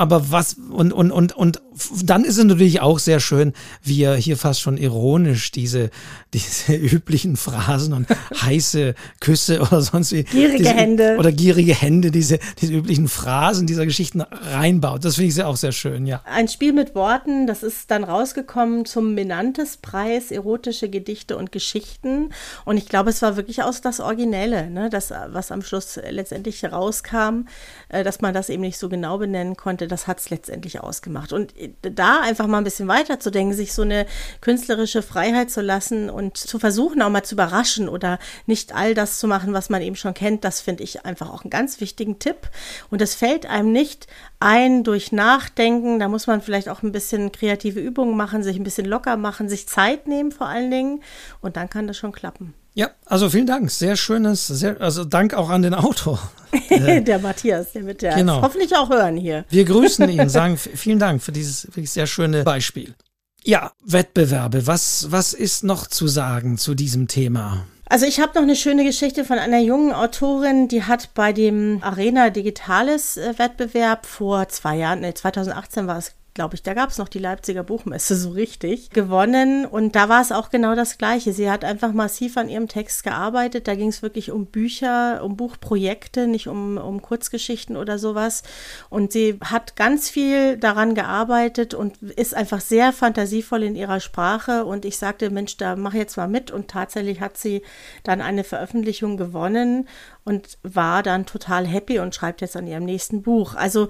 Aber 0.00 0.30
was, 0.30 0.54
und, 0.54 0.94
und, 0.94 1.12
und, 1.12 1.36
und 1.36 1.60
dann 2.02 2.24
ist 2.24 2.38
es 2.38 2.44
natürlich 2.44 2.80
auch 2.80 2.98
sehr 2.98 3.20
schön, 3.20 3.52
wie 3.82 4.02
er 4.02 4.14
hier 4.14 4.38
fast 4.38 4.62
schon 4.62 4.78
ironisch 4.78 5.52
diese, 5.52 5.90
diese 6.32 6.72
üblichen 6.72 7.36
Phrasen 7.36 7.92
und 7.92 8.06
heiße 8.42 8.94
Küsse 9.20 9.60
oder 9.60 9.82
sonst 9.82 10.12
wie. 10.12 10.22
Gierige 10.22 10.56
diese, 10.56 10.70
Hände. 10.70 11.16
Oder 11.18 11.32
gierige 11.32 11.74
Hände, 11.74 12.10
diese, 12.10 12.38
diese 12.62 12.72
üblichen 12.72 13.08
Phrasen 13.08 13.66
dieser 13.66 13.84
Geschichten 13.84 14.22
reinbaut. 14.22 15.04
Das 15.04 15.16
finde 15.16 15.28
ich 15.28 15.34
sehr, 15.34 15.48
auch 15.48 15.56
sehr 15.56 15.72
schön, 15.72 16.06
ja. 16.06 16.22
Ein 16.24 16.48
Spiel 16.48 16.72
mit 16.72 16.94
Worten, 16.94 17.46
das 17.46 17.62
ist 17.62 17.90
dann 17.90 18.02
rausgekommen 18.02 18.86
zum 18.86 19.12
Menantes-Preis, 19.12 20.30
erotische 20.30 20.88
Gedichte 20.88 21.36
und 21.36 21.52
Geschichten. 21.52 22.30
Und 22.64 22.78
ich 22.78 22.88
glaube, 22.88 23.10
es 23.10 23.20
war 23.20 23.36
wirklich 23.36 23.62
aus 23.62 23.82
das 23.82 24.00
Originelle, 24.00 24.70
ne? 24.70 24.88
das, 24.88 25.10
was 25.10 25.52
am 25.52 25.60
Schluss 25.60 26.00
letztendlich 26.08 26.64
rauskam, 26.64 27.42
äh, 27.90 28.02
dass 28.02 28.22
man 28.22 28.32
das 28.32 28.48
eben 28.48 28.62
nicht 28.62 28.78
so 28.78 28.88
genau 28.88 29.18
benennen 29.18 29.56
konnte, 29.56 29.89
das 29.90 30.06
hat 30.06 30.20
es 30.20 30.30
letztendlich 30.30 30.80
ausgemacht. 30.80 31.32
Und 31.32 31.52
da 31.82 32.20
einfach 32.20 32.46
mal 32.46 32.58
ein 32.58 32.64
bisschen 32.64 32.88
weiter 32.88 33.20
zu 33.20 33.30
denken, 33.30 33.54
sich 33.54 33.72
so 33.72 33.82
eine 33.82 34.06
künstlerische 34.40 35.02
Freiheit 35.02 35.50
zu 35.50 35.60
lassen 35.60 36.10
und 36.10 36.36
zu 36.36 36.58
versuchen, 36.58 37.02
auch 37.02 37.10
mal 37.10 37.22
zu 37.22 37.34
überraschen 37.34 37.88
oder 37.88 38.18
nicht 38.46 38.74
all 38.74 38.94
das 38.94 39.18
zu 39.18 39.26
machen, 39.26 39.52
was 39.52 39.70
man 39.70 39.82
eben 39.82 39.96
schon 39.96 40.14
kennt, 40.14 40.44
das 40.44 40.60
finde 40.60 40.84
ich 40.84 41.04
einfach 41.04 41.30
auch 41.30 41.44
einen 41.44 41.50
ganz 41.50 41.80
wichtigen 41.80 42.18
Tipp. 42.18 42.48
Und 42.90 43.02
es 43.02 43.14
fällt 43.14 43.46
einem 43.46 43.72
nicht 43.72 44.06
ein 44.38 44.84
durch 44.84 45.12
Nachdenken. 45.12 45.98
Da 45.98 46.08
muss 46.08 46.26
man 46.26 46.40
vielleicht 46.40 46.68
auch 46.68 46.82
ein 46.82 46.92
bisschen 46.92 47.32
kreative 47.32 47.80
Übungen 47.80 48.16
machen, 48.16 48.42
sich 48.42 48.56
ein 48.56 48.64
bisschen 48.64 48.86
locker 48.86 49.16
machen, 49.16 49.48
sich 49.48 49.68
Zeit 49.68 50.06
nehmen 50.06 50.32
vor 50.32 50.46
allen 50.46 50.70
Dingen. 50.70 51.02
Und 51.40 51.56
dann 51.56 51.68
kann 51.68 51.86
das 51.86 51.96
schon 51.96 52.12
klappen. 52.12 52.54
Ja, 52.74 52.90
also 53.06 53.28
vielen 53.30 53.46
Dank. 53.46 53.70
Sehr 53.70 53.96
schönes, 53.96 54.46
sehr, 54.46 54.80
also 54.80 55.04
Dank 55.04 55.34
auch 55.34 55.50
an 55.50 55.62
den 55.62 55.74
Autor. 55.74 56.20
der 56.70 57.18
Matthias, 57.18 57.72
der 57.72 57.86
wird 57.86 58.02
ja 58.02 58.14
genau. 58.14 58.42
hoffentlich 58.42 58.76
auch 58.76 58.90
hören 58.90 59.16
hier. 59.16 59.44
Wir 59.50 59.64
grüßen 59.64 60.08
ihn, 60.08 60.28
sagen 60.28 60.56
vielen 60.56 60.98
Dank 60.98 61.22
für 61.22 61.32
dieses 61.32 61.66
wirklich 61.68 61.90
sehr 61.90 62.06
schöne 62.06 62.44
Beispiel. 62.44 62.94
Ja, 63.42 63.72
Wettbewerbe. 63.84 64.66
Was, 64.66 65.06
was 65.10 65.32
ist 65.32 65.64
noch 65.64 65.86
zu 65.86 66.06
sagen 66.08 66.58
zu 66.58 66.74
diesem 66.74 67.08
Thema? 67.08 67.66
Also 67.90 68.06
ich 68.06 68.20
habe 68.20 68.32
noch 68.36 68.42
eine 68.42 68.54
schöne 68.54 68.84
Geschichte 68.84 69.24
von 69.24 69.38
einer 69.38 69.58
jungen 69.58 69.92
Autorin, 69.92 70.68
die 70.68 70.84
hat 70.84 71.12
bei 71.14 71.32
dem 71.32 71.78
Arena 71.82 72.30
Digitales 72.30 73.16
äh, 73.16 73.36
Wettbewerb 73.36 74.06
vor 74.06 74.48
zwei 74.48 74.76
Jahren, 74.76 75.00
nee, 75.00 75.12
2018 75.12 75.88
war 75.88 75.98
es, 75.98 76.12
glaube 76.34 76.54
ich, 76.54 76.62
da 76.62 76.74
gab 76.74 76.90
es 76.90 76.98
noch 76.98 77.08
die 77.08 77.18
Leipziger 77.18 77.62
Buchmesse 77.62 78.16
so 78.16 78.30
richtig, 78.30 78.90
gewonnen. 78.90 79.66
Und 79.66 79.96
da 79.96 80.08
war 80.08 80.20
es 80.20 80.32
auch 80.32 80.50
genau 80.50 80.74
das 80.74 80.98
Gleiche. 80.98 81.32
Sie 81.32 81.50
hat 81.50 81.64
einfach 81.64 81.92
massiv 81.92 82.36
an 82.36 82.48
ihrem 82.48 82.68
Text 82.68 83.04
gearbeitet. 83.04 83.68
Da 83.68 83.74
ging 83.74 83.88
es 83.88 84.02
wirklich 84.02 84.30
um 84.30 84.46
Bücher, 84.46 85.22
um 85.24 85.36
Buchprojekte, 85.36 86.26
nicht 86.26 86.48
um, 86.48 86.78
um 86.78 87.02
Kurzgeschichten 87.02 87.76
oder 87.76 87.98
sowas. 87.98 88.42
Und 88.88 89.12
sie 89.12 89.38
hat 89.44 89.76
ganz 89.76 90.08
viel 90.08 90.56
daran 90.56 90.94
gearbeitet 90.94 91.74
und 91.74 92.00
ist 92.02 92.34
einfach 92.34 92.60
sehr 92.60 92.92
fantasievoll 92.92 93.62
in 93.62 93.76
ihrer 93.76 94.00
Sprache. 94.00 94.64
Und 94.64 94.84
ich 94.84 94.98
sagte, 94.98 95.30
Mensch, 95.30 95.56
da 95.56 95.76
mach 95.76 95.94
jetzt 95.94 96.16
mal 96.16 96.28
mit. 96.28 96.50
Und 96.50 96.68
tatsächlich 96.68 97.20
hat 97.20 97.36
sie 97.36 97.62
dann 98.02 98.20
eine 98.20 98.44
Veröffentlichung 98.44 99.16
gewonnen. 99.16 99.88
Und 100.30 100.58
war 100.62 101.02
dann 101.02 101.26
total 101.26 101.66
happy 101.66 101.98
und 101.98 102.14
schreibt 102.14 102.40
jetzt 102.40 102.56
an 102.56 102.68
ihrem 102.68 102.84
nächsten 102.84 103.22
Buch. 103.22 103.56
Also 103.56 103.88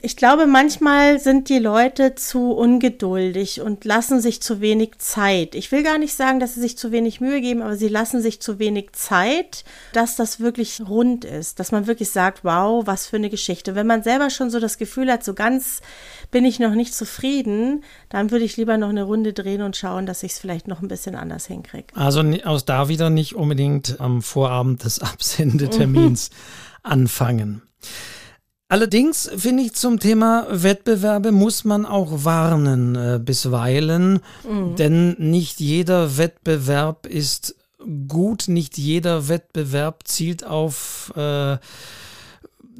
ich 0.00 0.16
glaube, 0.16 0.46
manchmal 0.46 1.18
sind 1.18 1.48
die 1.48 1.58
Leute 1.58 2.14
zu 2.14 2.52
ungeduldig 2.52 3.60
und 3.60 3.84
lassen 3.84 4.20
sich 4.20 4.40
zu 4.40 4.60
wenig 4.60 4.98
Zeit. 4.98 5.56
Ich 5.56 5.72
will 5.72 5.82
gar 5.82 5.98
nicht 5.98 6.14
sagen, 6.14 6.38
dass 6.38 6.54
sie 6.54 6.60
sich 6.60 6.78
zu 6.78 6.92
wenig 6.92 7.20
Mühe 7.20 7.40
geben, 7.40 7.62
aber 7.62 7.74
sie 7.76 7.88
lassen 7.88 8.22
sich 8.22 8.40
zu 8.40 8.60
wenig 8.60 8.92
Zeit, 8.92 9.64
dass 9.92 10.14
das 10.14 10.38
wirklich 10.38 10.80
rund 10.88 11.24
ist, 11.24 11.58
dass 11.58 11.72
man 11.72 11.88
wirklich 11.88 12.10
sagt, 12.10 12.44
wow, 12.44 12.86
was 12.86 13.08
für 13.08 13.16
eine 13.16 13.28
Geschichte. 13.28 13.74
Wenn 13.74 13.88
man 13.88 14.04
selber 14.04 14.30
schon 14.30 14.50
so 14.50 14.60
das 14.60 14.78
Gefühl 14.78 15.10
hat, 15.10 15.24
so 15.24 15.34
ganz 15.34 15.80
bin 16.32 16.44
ich 16.44 16.58
noch 16.58 16.74
nicht 16.74 16.94
zufrieden, 16.94 17.84
dann 18.08 18.32
würde 18.32 18.44
ich 18.44 18.56
lieber 18.56 18.76
noch 18.76 18.88
eine 18.88 19.04
Runde 19.04 19.32
drehen 19.32 19.62
und 19.62 19.76
schauen, 19.76 20.06
dass 20.06 20.24
ich 20.24 20.32
es 20.32 20.38
vielleicht 20.40 20.66
noch 20.66 20.82
ein 20.82 20.88
bisschen 20.88 21.14
anders 21.14 21.46
hinkriege. 21.46 21.94
Also 21.94 22.22
aus 22.44 22.64
da 22.64 22.88
wieder 22.88 23.10
nicht 23.10 23.36
unbedingt 23.36 24.00
am 24.00 24.22
Vorabend 24.22 24.82
des 24.82 24.98
Absendetermins 25.00 26.30
anfangen. 26.82 27.62
Allerdings 28.68 29.30
finde 29.36 29.64
ich 29.64 29.74
zum 29.74 30.00
Thema 30.00 30.46
Wettbewerbe 30.50 31.30
muss 31.30 31.64
man 31.64 31.84
auch 31.84 32.24
warnen 32.24 32.96
äh, 32.96 33.20
bisweilen, 33.22 34.20
mhm. 34.48 34.76
denn 34.76 35.14
nicht 35.18 35.60
jeder 35.60 36.16
Wettbewerb 36.16 37.06
ist 37.06 37.54
gut, 38.08 38.48
nicht 38.48 38.78
jeder 38.78 39.28
Wettbewerb 39.28 40.08
zielt 40.08 40.44
auf 40.44 41.12
äh, 41.16 41.58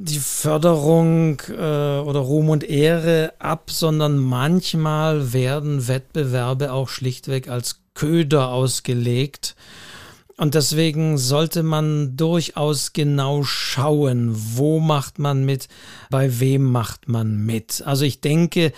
die 0.03 0.19
Förderung 0.19 1.41
äh, 1.49 1.53
oder 1.53 2.21
Ruhm 2.21 2.49
und 2.49 2.65
Ehre 2.65 3.35
ab, 3.39 3.71
sondern 3.71 4.19
manchmal 4.19 5.33
werden 5.33 5.87
Wettbewerbe 5.87 6.73
auch 6.73 6.89
schlichtweg 6.89 7.49
als 7.49 7.83
Köder 7.95 8.49
ausgelegt. 8.49 9.55
Und 10.37 10.55
deswegen 10.55 11.19
sollte 11.19 11.63
man 11.63 12.17
durchaus 12.17 12.93
genau 12.93 13.45
schauen, 13.45 14.35
wo 14.35 14.81
macht 14.81 15.21
man 15.21 15.45
mit, 15.45 15.69
bei 16.11 16.41
wem 16.41 16.65
macht 16.65 17.09
man 17.09 17.37
mit. 17.37 17.83
Also 17.87 18.05
ich 18.05 18.21
denke, 18.21 18.73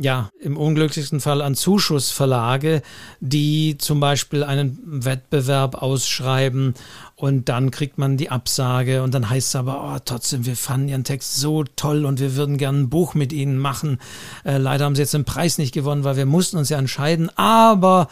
ja, 0.00 0.30
im 0.38 0.56
unglücklichsten 0.56 1.20
Fall 1.20 1.42
an 1.42 1.56
Zuschussverlage, 1.56 2.82
die 3.18 3.76
zum 3.78 3.98
Beispiel 3.98 4.44
einen 4.44 4.78
Wettbewerb 4.84 5.82
ausschreiben 5.82 6.74
und 7.16 7.48
dann 7.48 7.72
kriegt 7.72 7.98
man 7.98 8.16
die 8.16 8.30
Absage 8.30 9.02
und 9.02 9.12
dann 9.12 9.28
heißt 9.28 9.48
es 9.48 9.56
aber, 9.56 9.92
oh, 9.92 9.98
trotzdem, 10.04 10.46
wir 10.46 10.54
fanden 10.54 10.88
Ihren 10.88 11.02
Text 11.02 11.36
so 11.36 11.64
toll 11.64 12.04
und 12.04 12.20
wir 12.20 12.36
würden 12.36 12.58
gerne 12.58 12.78
ein 12.78 12.90
Buch 12.90 13.14
mit 13.14 13.32
Ihnen 13.32 13.58
machen. 13.58 13.98
Äh, 14.44 14.58
leider 14.58 14.84
haben 14.84 14.94
Sie 14.94 15.02
jetzt 15.02 15.14
den 15.14 15.24
Preis 15.24 15.58
nicht 15.58 15.74
gewonnen, 15.74 16.04
weil 16.04 16.16
wir 16.16 16.26
mussten 16.26 16.58
uns 16.58 16.68
ja 16.68 16.78
entscheiden, 16.78 17.28
aber 17.36 18.06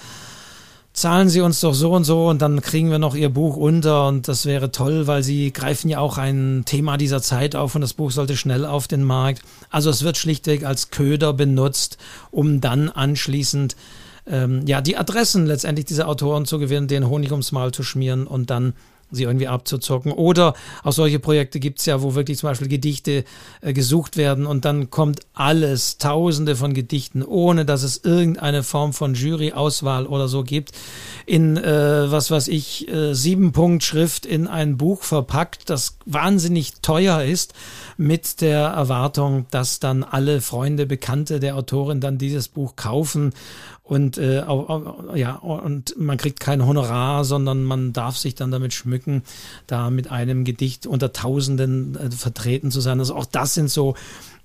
zahlen 0.96 1.28
Sie 1.28 1.42
uns 1.42 1.60
doch 1.60 1.74
so 1.74 1.92
und 1.92 2.04
so 2.04 2.26
und 2.26 2.40
dann 2.40 2.62
kriegen 2.62 2.90
wir 2.90 2.98
noch 2.98 3.14
Ihr 3.14 3.28
Buch 3.28 3.56
unter 3.56 4.08
und 4.08 4.28
das 4.28 4.46
wäre 4.46 4.72
toll, 4.72 5.06
weil 5.06 5.22
Sie 5.22 5.52
greifen 5.52 5.90
ja 5.90 5.98
auch 6.00 6.16
ein 6.16 6.62
Thema 6.64 6.96
dieser 6.96 7.20
Zeit 7.20 7.54
auf 7.54 7.74
und 7.74 7.82
das 7.82 7.92
Buch 7.92 8.10
sollte 8.10 8.36
schnell 8.36 8.64
auf 8.64 8.88
den 8.88 9.04
Markt. 9.04 9.42
Also 9.70 9.90
es 9.90 10.02
wird 10.02 10.16
schlichtweg 10.16 10.64
als 10.64 10.90
Köder 10.90 11.34
benutzt, 11.34 11.98
um 12.30 12.62
dann 12.62 12.88
anschließend 12.88 13.76
ähm, 14.26 14.66
ja 14.66 14.80
die 14.80 14.96
Adressen 14.96 15.44
letztendlich 15.44 15.84
dieser 15.84 16.08
Autoren 16.08 16.46
zu 16.46 16.58
gewinnen, 16.58 16.88
den 16.88 17.08
Honig 17.08 17.30
ums 17.30 17.52
Maul 17.52 17.72
zu 17.72 17.82
schmieren 17.82 18.26
und 18.26 18.48
dann 18.48 18.72
sie 19.10 19.24
irgendwie 19.24 19.48
abzuzocken. 19.48 20.12
Oder 20.12 20.54
auch 20.82 20.92
solche 20.92 21.18
Projekte 21.18 21.60
gibt 21.60 21.78
es 21.78 21.86
ja, 21.86 22.02
wo 22.02 22.14
wirklich 22.14 22.38
zum 22.38 22.48
Beispiel 22.48 22.68
Gedichte 22.68 23.24
äh, 23.60 23.72
gesucht 23.72 24.16
werden 24.16 24.46
und 24.46 24.64
dann 24.64 24.90
kommt 24.90 25.20
alles, 25.34 25.98
tausende 25.98 26.56
von 26.56 26.74
Gedichten, 26.74 27.22
ohne 27.22 27.64
dass 27.64 27.82
es 27.82 27.98
irgendeine 28.04 28.62
Form 28.62 28.92
von 28.92 29.14
Juryauswahl 29.14 30.06
oder 30.06 30.28
so 30.28 30.42
gibt, 30.42 30.72
in, 31.24 31.56
äh, 31.56 32.10
was 32.10 32.30
weiß 32.30 32.48
ich, 32.48 32.88
äh, 32.88 33.14
sieben 33.14 33.52
Punkt 33.52 33.82
Schrift 33.84 34.26
in 34.26 34.46
ein 34.46 34.76
Buch 34.76 35.02
verpackt, 35.02 35.70
das 35.70 35.98
wahnsinnig 36.04 36.74
teuer 36.82 37.22
ist, 37.22 37.54
mit 37.96 38.40
der 38.40 38.60
Erwartung, 38.60 39.46
dass 39.50 39.80
dann 39.80 40.04
alle 40.04 40.40
Freunde, 40.40 40.86
Bekannte 40.86 41.40
der 41.40 41.56
Autorin 41.56 42.00
dann 42.00 42.18
dieses 42.18 42.48
Buch 42.48 42.76
kaufen 42.76 43.32
und 43.86 44.18
äh, 44.18 44.44
ja 45.14 45.36
und 45.36 45.94
man 45.96 46.16
kriegt 46.16 46.40
kein 46.40 46.66
Honorar, 46.66 47.24
sondern 47.24 47.62
man 47.62 47.92
darf 47.92 48.16
sich 48.16 48.34
dann 48.34 48.50
damit 48.50 48.74
schmücken, 48.74 49.22
da 49.68 49.90
mit 49.90 50.10
einem 50.10 50.44
Gedicht 50.44 50.86
unter 50.86 51.12
Tausenden 51.12 51.96
äh, 51.96 52.10
vertreten 52.10 52.72
zu 52.72 52.80
sein. 52.80 52.98
Also 52.98 53.14
auch 53.14 53.26
das 53.26 53.54
sind 53.54 53.70
so 53.70 53.94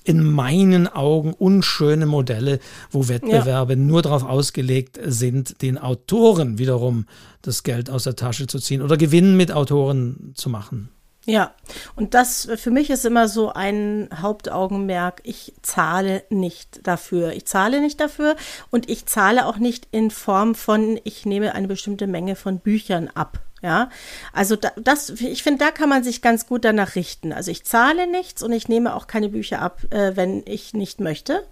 in 0.04 0.24
meinen 0.24 0.88
Augen 0.88 1.34
unschöne 1.34 2.06
Modelle, 2.06 2.60
wo 2.92 3.08
Wettbewerbe 3.08 3.74
ja. 3.74 3.80
nur 3.80 4.02
darauf 4.02 4.24
ausgelegt 4.24 5.00
sind, 5.04 5.62
den 5.62 5.78
Autoren 5.78 6.58
wiederum 6.58 7.06
das 7.42 7.64
Geld 7.64 7.90
aus 7.90 8.04
der 8.04 8.16
Tasche 8.16 8.48
zu 8.48 8.60
ziehen 8.60 8.82
oder 8.82 8.98
Gewinn 8.98 9.38
mit 9.38 9.52
Autoren 9.52 10.34
zu 10.36 10.50
machen. 10.50 10.90
Ja, 11.26 11.54
und 11.96 12.16
das 12.16 12.50
für 12.56 12.72
mich 12.72 12.90
ist 12.90 13.06
immer 13.06 13.28
so 13.28 13.54
ein 13.54 14.10
Hauptaugenmerk. 14.22 15.22
Ich 15.24 15.54
zahle 15.62 16.24
nicht 16.30 16.88
dafür. 16.88 17.34
Ich 17.34 17.46
zahle 17.46 17.80
nicht 17.80 18.00
dafür 18.00 18.36
und 18.72 18.90
ich 18.90 19.06
zahle 19.06 19.46
auch 19.46 19.58
nicht 19.58 19.88
in 19.92 20.10
Form 20.10 20.56
von, 20.56 21.00
ich 21.04 21.28
nehme 21.28 21.54
eine 21.54 21.68
bestimmte 21.68 22.08
Menge 22.08 22.36
von 22.36 22.60
Büchern 22.60 23.08
ab. 23.14 23.40
Ja, 23.64 23.92
also 24.34 24.56
da, 24.56 24.72
das, 24.76 25.12
ich 25.12 25.44
finde, 25.44 25.64
da 25.64 25.70
kann 25.70 25.88
man 25.88 26.04
sich 26.04 26.24
ganz 26.24 26.48
gut 26.48 26.66
danach 26.66 26.96
richten. 26.96 27.32
Also 27.32 27.52
ich 27.52 27.64
zahle 27.64 28.08
nichts 28.08 28.42
und 28.42 28.52
ich 28.52 28.68
nehme 28.68 28.96
auch 28.96 29.06
keine 29.06 29.30
Bücher 29.30 29.62
ab, 29.62 29.82
äh, 29.92 30.16
wenn 30.16 30.42
ich 30.48 30.74
nicht 30.74 31.00
möchte. 31.00 31.48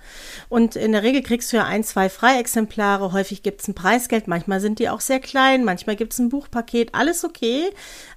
Und 0.50 0.76
in 0.76 0.92
der 0.92 1.04
Regel 1.04 1.22
kriegst 1.22 1.54
du 1.54 1.58
ja 1.58 1.66
ein, 1.66 1.84
zwei 1.84 2.10
Freiexemplare. 2.10 3.14
Häufig 3.14 3.44
gibt 3.44 3.62
es 3.62 3.68
ein 3.68 3.76
Preisgeld. 3.76 4.28
Manchmal 4.28 4.60
sind 4.60 4.80
die 4.80 4.90
auch 4.90 5.02
sehr 5.02 5.20
klein. 5.20 5.64
Manchmal 5.64 5.96
gibt 5.96 6.14
es 6.14 6.20
ein 6.20 6.30
Buchpaket. 6.30 6.96
Alles 6.96 7.24
okay, 7.24 7.70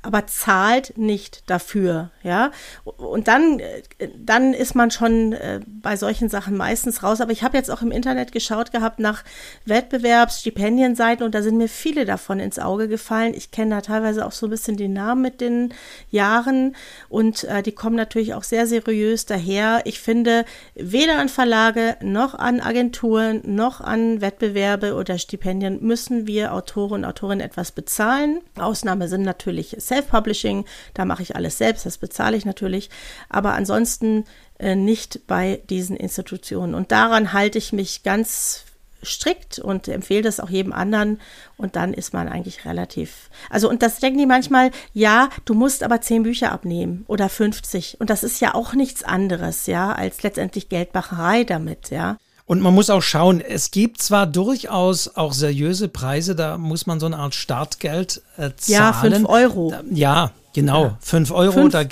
aber 0.02 0.26
zahlt 0.26 0.98
nicht 0.98 1.48
dafür. 1.48 2.10
Ja, 2.24 2.50
und 2.84 3.28
dann, 3.28 3.60
äh, 3.60 4.08
dann 4.16 4.52
ist 4.52 4.74
man 4.74 4.90
schon 4.90 5.32
äh, 5.32 5.60
bei 5.66 5.96
solchen 5.96 6.28
Sachen 6.28 6.56
meistens 6.56 7.02
raus. 7.02 7.20
Aber 7.20 7.32
ich 7.32 7.42
habe 7.42 7.56
jetzt 7.56 7.70
auch 7.70 7.82
im 7.82 7.92
Internet 7.92 8.32
geschaut 8.32 8.72
gehabt 8.72 8.98
nach 8.98 9.24
Wettbewerbs, 9.64 10.40
Stipendienseiten 10.40 11.24
und 11.24 11.34
da 11.34 11.42
sind 11.42 11.56
mir 11.56 11.68
viele 11.68 12.04
davon 12.04 12.40
ins 12.40 12.58
Auge 12.58 12.88
gefallen. 12.88 13.34
Ich 13.34 13.50
kenne 13.50 13.80
teilweise 13.82 14.26
auch 14.26 14.32
so 14.32 14.46
ein 14.46 14.50
bisschen 14.50 14.76
die 14.76 14.88
Namen 14.88 15.22
mit 15.22 15.40
den 15.40 15.72
Jahren 16.10 16.76
und 17.08 17.44
äh, 17.44 17.62
die 17.62 17.72
kommen 17.72 17.96
natürlich 17.96 18.34
auch 18.34 18.44
sehr 18.44 18.66
seriös 18.66 19.26
daher. 19.26 19.82
Ich 19.84 20.00
finde, 20.00 20.44
weder 20.74 21.18
an 21.18 21.28
Verlage 21.28 21.96
noch 22.02 22.34
an 22.34 22.60
Agenturen 22.60 23.40
noch 23.44 23.80
an 23.80 24.20
Wettbewerbe 24.20 24.94
oder 24.94 25.18
Stipendien 25.18 25.78
müssen 25.80 26.26
wir 26.26 26.52
Autoren 26.52 26.92
und 26.92 27.04
Autorinnen 27.04 27.44
etwas 27.44 27.72
bezahlen. 27.72 28.40
Ausnahme 28.58 29.08
sind 29.08 29.22
natürlich 29.22 29.76
Self-Publishing, 29.92 30.64
da 30.94 31.04
mache 31.04 31.22
ich 31.22 31.36
alles 31.36 31.58
selbst, 31.58 31.86
das 31.86 31.98
bezahle 31.98 32.36
ich 32.36 32.44
natürlich, 32.44 32.90
aber 33.28 33.54
ansonsten 33.54 34.24
äh, 34.58 34.74
nicht 34.74 35.26
bei 35.26 35.60
diesen 35.68 35.96
Institutionen. 35.96 36.74
Und 36.74 36.92
daran 36.92 37.32
halte 37.32 37.58
ich 37.58 37.72
mich 37.72 38.02
ganz 38.02 38.64
strikt 39.04 39.58
und 39.58 39.88
empfehle 39.88 40.22
das 40.22 40.40
auch 40.40 40.48
jedem 40.48 40.72
anderen 40.72 41.20
und 41.56 41.76
dann 41.76 41.92
ist 41.92 42.14
man 42.14 42.28
eigentlich 42.28 42.64
relativ. 42.64 43.30
Also 43.50 43.68
und 43.68 43.82
das 43.82 43.98
denken 43.98 44.18
die 44.18 44.26
manchmal, 44.26 44.70
ja, 44.92 45.28
du 45.44 45.54
musst 45.54 45.82
aber 45.82 46.00
zehn 46.00 46.22
Bücher 46.22 46.52
abnehmen 46.52 47.04
oder 47.08 47.28
50 47.28 47.96
und 48.00 48.10
das 48.10 48.22
ist 48.22 48.40
ja 48.40 48.54
auch 48.54 48.74
nichts 48.74 49.02
anderes, 49.02 49.66
ja, 49.66 49.92
als 49.92 50.22
letztendlich 50.22 50.68
Geldmacherei 50.68 51.44
damit, 51.44 51.90
ja. 51.90 52.18
Und 52.44 52.60
man 52.60 52.74
muss 52.74 52.90
auch 52.90 53.02
schauen, 53.02 53.40
es 53.40 53.70
gibt 53.70 54.02
zwar 54.02 54.26
durchaus 54.26 55.16
auch 55.16 55.32
seriöse 55.32 55.88
Preise, 55.88 56.34
da 56.34 56.58
muss 56.58 56.86
man 56.86 57.00
so 57.00 57.06
eine 57.06 57.18
Art 57.18 57.34
Startgeld 57.34 58.22
äh, 58.36 58.50
zahlen. 58.56 58.66
Ja, 58.66 58.92
fünf 58.92 59.28
Euro. 59.28 59.74
Ja, 59.90 60.32
genau, 60.52 60.84
ja. 60.84 60.98
fünf 61.00 61.30
Euro, 61.30 61.52
fünf, 61.52 61.72
da 61.72 61.84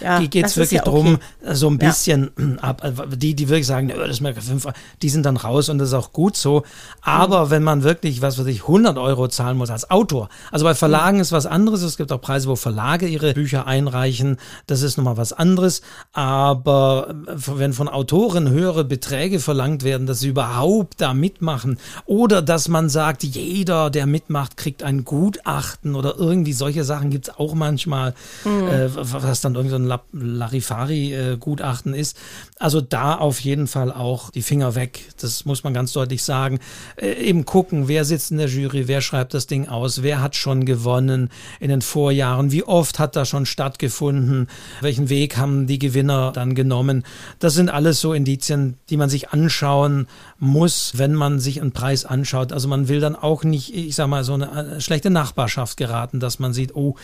ja, 0.00 0.20
geht 0.20 0.46
es 0.46 0.56
wirklich 0.56 0.78
ja 0.78 0.86
okay. 0.86 0.90
drum, 0.90 1.18
so 1.52 1.68
ein 1.68 1.78
bisschen 1.78 2.30
ja. 2.38 2.62
ab. 2.62 2.82
Also 2.82 3.04
die, 3.06 3.34
die 3.34 3.48
wirklich 3.48 3.66
sagen, 3.66 3.88
das 3.88 4.08
ist 4.08 4.20
mir 4.20 4.34
fünf, 4.34 4.66
die 5.02 5.08
sind 5.08 5.26
dann 5.26 5.36
raus 5.36 5.68
und 5.68 5.78
das 5.78 5.88
ist 5.88 5.94
auch 5.94 6.12
gut 6.12 6.36
so. 6.36 6.62
Aber 7.00 7.46
mhm. 7.46 7.50
wenn 7.50 7.62
man 7.62 7.82
wirklich, 7.82 8.22
was 8.22 8.38
weiß 8.38 8.46
ich, 8.46 8.62
100 8.62 8.98
Euro 8.98 9.28
zahlen 9.28 9.56
muss 9.56 9.70
als 9.70 9.90
Autor, 9.90 10.28
also 10.50 10.64
bei 10.64 10.74
Verlagen 10.74 11.16
mhm. 11.16 11.22
ist 11.22 11.32
was 11.32 11.46
anderes. 11.46 11.82
Es 11.82 11.96
gibt 11.96 12.12
auch 12.12 12.20
Preise, 12.20 12.48
wo 12.48 12.56
Verlage 12.56 13.06
ihre 13.06 13.34
Bücher 13.34 13.66
einreichen. 13.66 14.38
Das 14.66 14.82
ist 14.82 14.96
nochmal 14.96 15.16
was 15.16 15.32
anderes. 15.32 15.82
Aber 16.12 17.14
wenn 17.26 17.72
von 17.72 17.88
Autoren 17.88 18.50
höhere 18.50 18.84
Beträge 18.84 19.40
verlangt 19.40 19.84
werden, 19.84 20.06
dass 20.06 20.20
sie 20.20 20.28
überhaupt 20.28 21.00
da 21.00 21.14
mitmachen 21.14 21.78
oder 22.06 22.42
dass 22.42 22.68
man 22.68 22.88
sagt, 22.88 23.22
jeder, 23.22 23.90
der 23.90 24.06
mitmacht, 24.06 24.56
kriegt 24.56 24.82
ein 24.82 25.04
Gutachten 25.04 25.94
oder 25.94 26.16
irgendwie 26.18 26.52
solche 26.52 26.84
Sachen 26.84 27.10
gibt 27.10 27.28
es 27.28 27.38
auch 27.38 27.54
manchmal, 27.54 28.14
mhm. 28.44 28.68
äh, 28.68 28.88
was 28.94 29.40
dann 29.40 29.54
irgendwie 29.54 29.70
so 29.70 29.76
ein 29.76 29.86
Larifari-Gutachten 30.12 31.94
ist. 31.94 32.18
Also 32.60 32.80
da 32.80 33.14
auf 33.14 33.40
jeden 33.40 33.68
Fall 33.68 33.92
auch 33.92 34.30
die 34.30 34.42
Finger 34.42 34.74
weg. 34.74 35.00
Das 35.20 35.44
muss 35.44 35.62
man 35.62 35.74
ganz 35.74 35.92
deutlich 35.92 36.24
sagen. 36.24 36.58
Äh, 36.96 37.12
eben 37.12 37.44
gucken, 37.44 37.86
wer 37.86 38.04
sitzt 38.04 38.32
in 38.32 38.38
der 38.38 38.48
Jury, 38.48 38.88
wer 38.88 39.00
schreibt 39.00 39.32
das 39.34 39.46
Ding 39.46 39.68
aus, 39.68 40.02
wer 40.02 40.20
hat 40.20 40.34
schon 40.34 40.64
gewonnen 40.64 41.30
in 41.60 41.68
den 41.68 41.82
Vorjahren, 41.82 42.50
wie 42.50 42.64
oft 42.64 42.98
hat 42.98 43.14
das 43.14 43.28
schon 43.28 43.46
stattgefunden, 43.46 44.48
welchen 44.80 45.08
Weg 45.08 45.36
haben 45.36 45.66
die 45.66 45.78
Gewinner 45.78 46.32
dann 46.32 46.54
genommen. 46.54 47.04
Das 47.38 47.54
sind 47.54 47.70
alles 47.70 48.00
so 48.00 48.12
Indizien, 48.12 48.76
die 48.90 48.96
man 48.96 49.08
sich 49.08 49.30
anschauen 49.30 50.08
muss, 50.38 50.92
wenn 50.96 51.14
man 51.14 51.38
sich 51.38 51.60
einen 51.60 51.72
Preis 51.72 52.04
anschaut. 52.04 52.52
Also 52.52 52.66
man 52.66 52.88
will 52.88 52.98
dann 52.98 53.14
auch 53.14 53.44
nicht, 53.44 53.74
ich 53.74 53.94
sag 53.94 54.08
mal, 54.08 54.24
so 54.24 54.34
eine 54.34 54.76
äh, 54.76 54.80
schlechte 54.80 55.10
Nachbarschaft 55.10 55.76
geraten, 55.76 56.18
dass 56.18 56.40
man 56.40 56.52
sieht, 56.52 56.74
oh, 56.74 56.96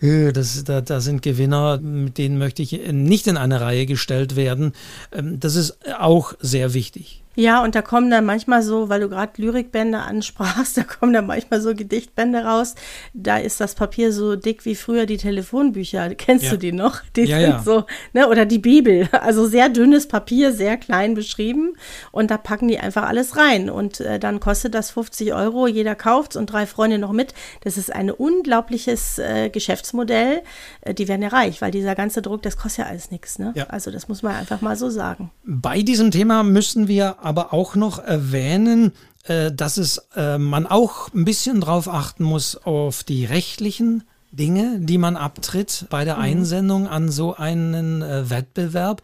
äh, 0.00 0.32
das, 0.32 0.62
da, 0.64 0.80
da 0.80 1.00
sind 1.00 1.22
Gewinner, 1.22 1.78
mit 1.78 2.18
denen 2.18 2.38
möchte 2.38 2.62
ich 2.62 2.92
nicht 2.92 3.26
in 3.26 3.36
eine 3.36 3.60
Reihe 3.60 3.86
gestellt 3.86 4.36
werden. 4.36 4.72
Ähm, 5.12 5.40
das 5.40 5.56
ist 5.56 5.78
auch 5.98 6.34
sehr 6.40 6.74
wichtig. 6.74 7.23
Ja, 7.36 7.62
und 7.62 7.74
da 7.74 7.82
kommen 7.82 8.10
dann 8.10 8.24
manchmal 8.24 8.62
so, 8.62 8.88
weil 8.88 9.00
du 9.00 9.08
gerade 9.08 9.32
Lyrikbände 9.40 9.98
ansprachst, 9.98 10.76
da 10.76 10.84
kommen 10.84 11.12
dann 11.12 11.26
manchmal 11.26 11.60
so 11.60 11.74
Gedichtbände 11.74 12.44
raus. 12.44 12.74
Da 13.12 13.38
ist 13.38 13.60
das 13.60 13.74
Papier 13.74 14.12
so 14.12 14.36
dick 14.36 14.64
wie 14.64 14.74
früher 14.74 15.06
die 15.06 15.16
Telefonbücher. 15.16 16.14
Kennst 16.14 16.46
ja. 16.46 16.50
du 16.52 16.58
die 16.58 16.72
noch? 16.72 17.00
Die 17.16 17.24
ja, 17.24 17.38
sind 17.38 17.50
ja. 17.50 17.62
so, 17.62 17.84
ne, 18.12 18.28
oder 18.28 18.46
die 18.46 18.58
Bibel. 18.58 19.08
Also 19.24 19.46
sehr 19.46 19.70
dünnes 19.70 20.06
Papier, 20.06 20.52
sehr 20.52 20.76
klein 20.76 21.14
beschrieben. 21.14 21.76
Und 22.12 22.30
da 22.30 22.36
packen 22.36 22.68
die 22.68 22.78
einfach 22.78 23.04
alles 23.04 23.38
rein. 23.38 23.70
Und 23.70 24.00
äh, 24.00 24.18
dann 24.18 24.38
kostet 24.38 24.74
das 24.74 24.90
50 24.90 25.32
Euro. 25.32 25.66
Jeder 25.66 25.94
kauft's 25.94 26.36
und 26.36 26.46
drei 26.46 26.66
Freunde 26.66 26.98
noch 26.98 27.12
mit. 27.12 27.32
Das 27.62 27.78
ist 27.78 27.90
ein 27.90 28.10
unglaubliches 28.10 29.18
äh, 29.18 29.48
Geschäftsmodell. 29.48 30.42
Äh, 30.82 30.92
die 30.92 31.08
werden 31.08 31.22
ja 31.22 31.28
reich, 31.28 31.62
weil 31.62 31.70
dieser 31.70 31.94
ganze 31.94 32.20
Druck, 32.20 32.42
das 32.42 32.58
kostet 32.58 32.84
ja 32.84 32.90
alles 32.90 33.10
nichts. 33.10 33.38
Ne? 33.38 33.54
Also 33.68 33.90
das 33.90 34.08
muss 34.08 34.22
man 34.22 34.34
einfach 34.34 34.60
mal 34.60 34.76
so 34.76 34.90
sagen. 34.90 35.30
Bei 35.44 35.80
diesem 35.80 36.10
Thema 36.10 36.42
müssen 36.42 36.86
wir 36.86 37.23
aber 37.24 37.52
auch 37.52 37.74
noch 37.74 37.98
erwähnen, 37.98 38.92
äh, 39.24 39.50
dass 39.52 39.76
es 39.76 40.06
äh, 40.16 40.38
man 40.38 40.66
auch 40.66 41.12
ein 41.14 41.24
bisschen 41.24 41.60
drauf 41.60 41.88
achten 41.88 42.24
muss 42.24 42.56
auf 42.56 43.04
die 43.04 43.24
rechtlichen 43.24 44.04
Dinge, 44.36 44.78
die 44.80 44.98
man 44.98 45.16
abtritt 45.16 45.86
bei 45.90 46.04
der 46.04 46.16
mhm. 46.16 46.22
Einsendung 46.22 46.88
an 46.88 47.10
so 47.10 47.34
einen 47.36 48.02
äh, 48.02 48.28
Wettbewerb. 48.30 49.02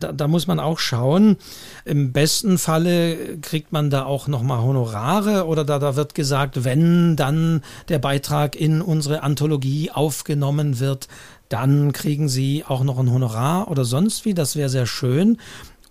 Da, 0.00 0.12
da, 0.12 0.28
muss 0.28 0.46
man 0.46 0.60
auch 0.60 0.78
schauen. 0.78 1.36
Im 1.84 2.12
besten 2.12 2.58
Falle 2.58 3.38
kriegt 3.38 3.72
man 3.72 3.90
da 3.90 4.04
auch 4.04 4.28
nochmal 4.28 4.62
Honorare 4.62 5.46
oder 5.46 5.64
da, 5.64 5.78
da 5.78 5.96
wird 5.96 6.14
gesagt, 6.14 6.64
wenn 6.64 7.16
dann 7.16 7.62
der 7.88 7.98
Beitrag 7.98 8.56
in 8.56 8.82
unsere 8.82 9.22
Anthologie 9.22 9.90
aufgenommen 9.90 10.80
wird, 10.80 11.08
dann 11.48 11.92
kriegen 11.92 12.28
Sie 12.28 12.64
auch 12.66 12.82
noch 12.82 12.98
ein 12.98 13.12
Honorar 13.12 13.70
oder 13.70 13.84
sonst 13.84 14.24
wie. 14.24 14.34
Das 14.34 14.56
wäre 14.56 14.70
sehr 14.70 14.86
schön. 14.86 15.38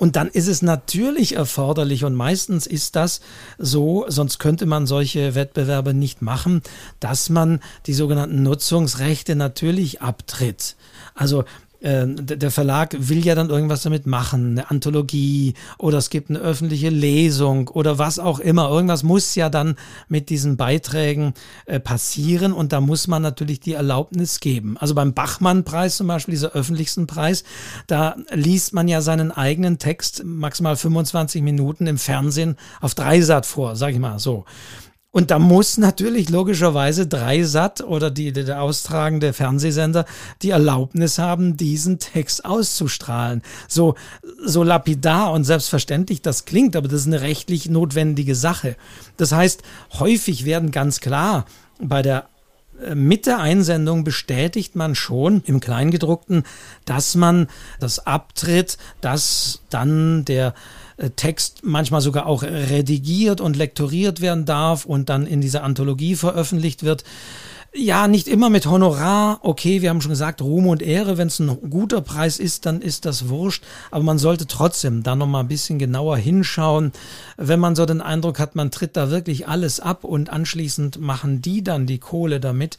Und 0.02 0.16
dann 0.16 0.30
ist 0.30 0.48
es 0.48 0.64
natürlich 0.64 1.36
erforderlich 1.36 2.06
und 2.06 2.16
meistens 2.16 2.66
ist 2.66 2.96
das 2.96 3.22
so, 3.60 4.04
sonst 4.08 4.40
könnte 4.40 4.66
man 4.66 4.88
solche 4.88 5.36
Wettbewerbe 5.36 5.94
nicht 5.94 6.24
machen, 6.24 6.64
dass 7.00 7.30
man 7.30 7.60
die 7.86 7.94
sogenannten 7.94 8.42
Nutzungsrechte 8.42 9.36
natürlich 9.36 10.02
abtritt. 10.02 10.76
Also 11.14 11.44
äh, 11.82 12.08
der 12.08 12.52
Verlag 12.52 12.96
will 12.98 13.26
ja 13.26 13.36
dann 13.36 13.50
irgendwas 13.50 13.84
damit 13.84 14.06
machen, 14.06 14.52
eine 14.52 14.70
Anthologie 14.70 15.56
oder 15.78 15.98
es 15.98 16.10
gibt 16.10 16.30
eine 16.30 16.40
öffentliche 16.40 16.90
Lesung 16.90 17.68
oder 17.70 17.98
was 17.98 18.20
auch 18.20 18.40
immer. 18.40 18.70
Irgendwas 18.70 19.04
muss 19.04 19.36
ja 19.36 19.50
dann 19.50 19.76
mit 20.08 20.30
diesen 20.30 20.58
Beiträgen 20.58 21.34
äh, 21.66 21.80
passieren 21.80 22.54
und 22.54 22.72
da 22.72 22.82
muss 22.82 23.08
man 23.08 23.22
natürlich 23.22 23.60
die 23.60 23.74
Erlaubnis 23.74 24.40
geben. 24.40 24.78
Also 24.78 24.96
beim 24.96 25.14
Bachmann-Preis 25.14 25.98
zum 25.98 26.08
Beispiel, 26.08 26.34
dieser 26.34 26.52
öffentlichsten 26.52 27.08
Preis, 27.08 27.44
da 27.88 28.16
liest 28.32 28.74
man 28.74 28.88
ja 28.88 29.02
seinen 29.02 29.32
eigenen 29.32 29.80
Text 29.80 30.24
maximal 30.24 30.76
25 30.76 31.42
Minuten 31.42 31.88
im 31.88 31.98
Fernsehen 31.98 32.56
auf 32.80 32.96
Dreisat 32.96 33.46
vor, 33.46 33.76
sag 33.76 33.92
ich 33.94 34.00
mal 34.00 34.20
so. 34.20 34.46
Und 35.14 35.30
da 35.30 35.40
muss 35.40 35.78
natürlich 35.78 36.30
logischerweise 36.30 37.06
Dreisat 37.06 37.82
oder 37.82 38.10
die, 38.10 38.32
der 38.32 38.62
austragende 38.62 39.34
Fernsehsender 39.34 40.06
die 40.42 40.52
Erlaubnis 40.52 41.18
haben, 41.18 41.58
diesen 41.58 42.00
Text 42.00 42.46
auszustrahlen. 42.46 43.42
So, 43.68 43.96
so 44.42 44.64
lapidar 44.64 45.34
und 45.34 45.44
selbstverständlich 45.44 46.22
das 46.22 46.46
klingt, 46.46 46.78
aber 46.78 46.88
das 46.88 47.02
ist 47.02 47.08
eine 47.08 47.22
rechtlich 47.22 47.70
notwendige 47.70 48.36
Sache. 48.36 48.78
Das 49.18 49.34
heißt, 49.34 49.64
häufig 50.00 50.46
werden 50.46 50.72
ganz 50.72 51.02
klar 51.02 51.46
bei 51.82 52.02
der 52.02 52.30
äh, 52.82 52.96
mit 52.96 53.26
der 53.26 53.40
Einsendung 53.40 54.06
bestätigt 54.06 54.78
man 54.78 54.96
schon 54.96 55.42
im 55.46 55.60
Kleingedruckten, 55.60 56.44
dass 56.86 57.16
man 57.16 57.48
das 57.82 58.06
abtritt, 58.08 58.78
dass 59.02 59.62
dann 59.70 60.24
der 60.26 60.54
Text 61.10 61.62
manchmal 61.64 62.02
sogar 62.02 62.26
auch 62.26 62.44
redigiert 62.44 63.42
und 63.42 63.56
lektoriert 63.56 64.22
werden 64.22 64.46
darf 64.46 64.86
und 64.86 65.10
dann 65.10 65.26
in 65.26 65.42
dieser 65.42 65.64
Anthologie 65.64 66.16
veröffentlicht 66.16 66.84
wird. 66.84 67.04
Ja, 67.74 68.10
nicht 68.10 68.28
immer 68.28 68.50
mit 68.50 68.66
Honorar. 68.66 69.40
Okay, 69.44 69.82
wir 69.82 69.90
haben 69.90 70.02
schon 70.02 70.10
gesagt, 70.10 70.42
Ruhm 70.42 70.68
und 70.68 70.82
Ehre, 70.82 71.18
wenn 71.18 71.30
es 71.30 71.40
ein 71.40 71.70
guter 71.70 72.02
Preis 72.02 72.38
ist, 72.38 72.66
dann 72.66 72.82
ist 72.82 73.06
das 73.06 73.30
wurscht. 73.30 73.64
Aber 73.92 74.04
man 74.04 74.18
sollte 74.18 74.46
trotzdem 74.46 75.04
da 75.04 75.16
nochmal 75.16 75.44
ein 75.44 75.48
bisschen 75.48 75.80
genauer 75.80 76.18
hinschauen. 76.18 76.92
Wenn 77.38 77.62
man 77.62 77.78
so 77.78 77.86
den 77.86 78.02
Eindruck 78.02 78.40
hat, 78.40 78.56
man 78.56 78.72
tritt 78.72 78.98
da 78.98 79.10
wirklich 79.10 79.48
alles 79.48 79.80
ab 79.80 80.04
und 80.04 80.30
anschließend 80.30 81.00
machen 81.00 81.42
die 81.42 81.64
dann 81.64 81.86
die 81.86 82.00
Kohle 82.00 82.42
damit, 82.42 82.78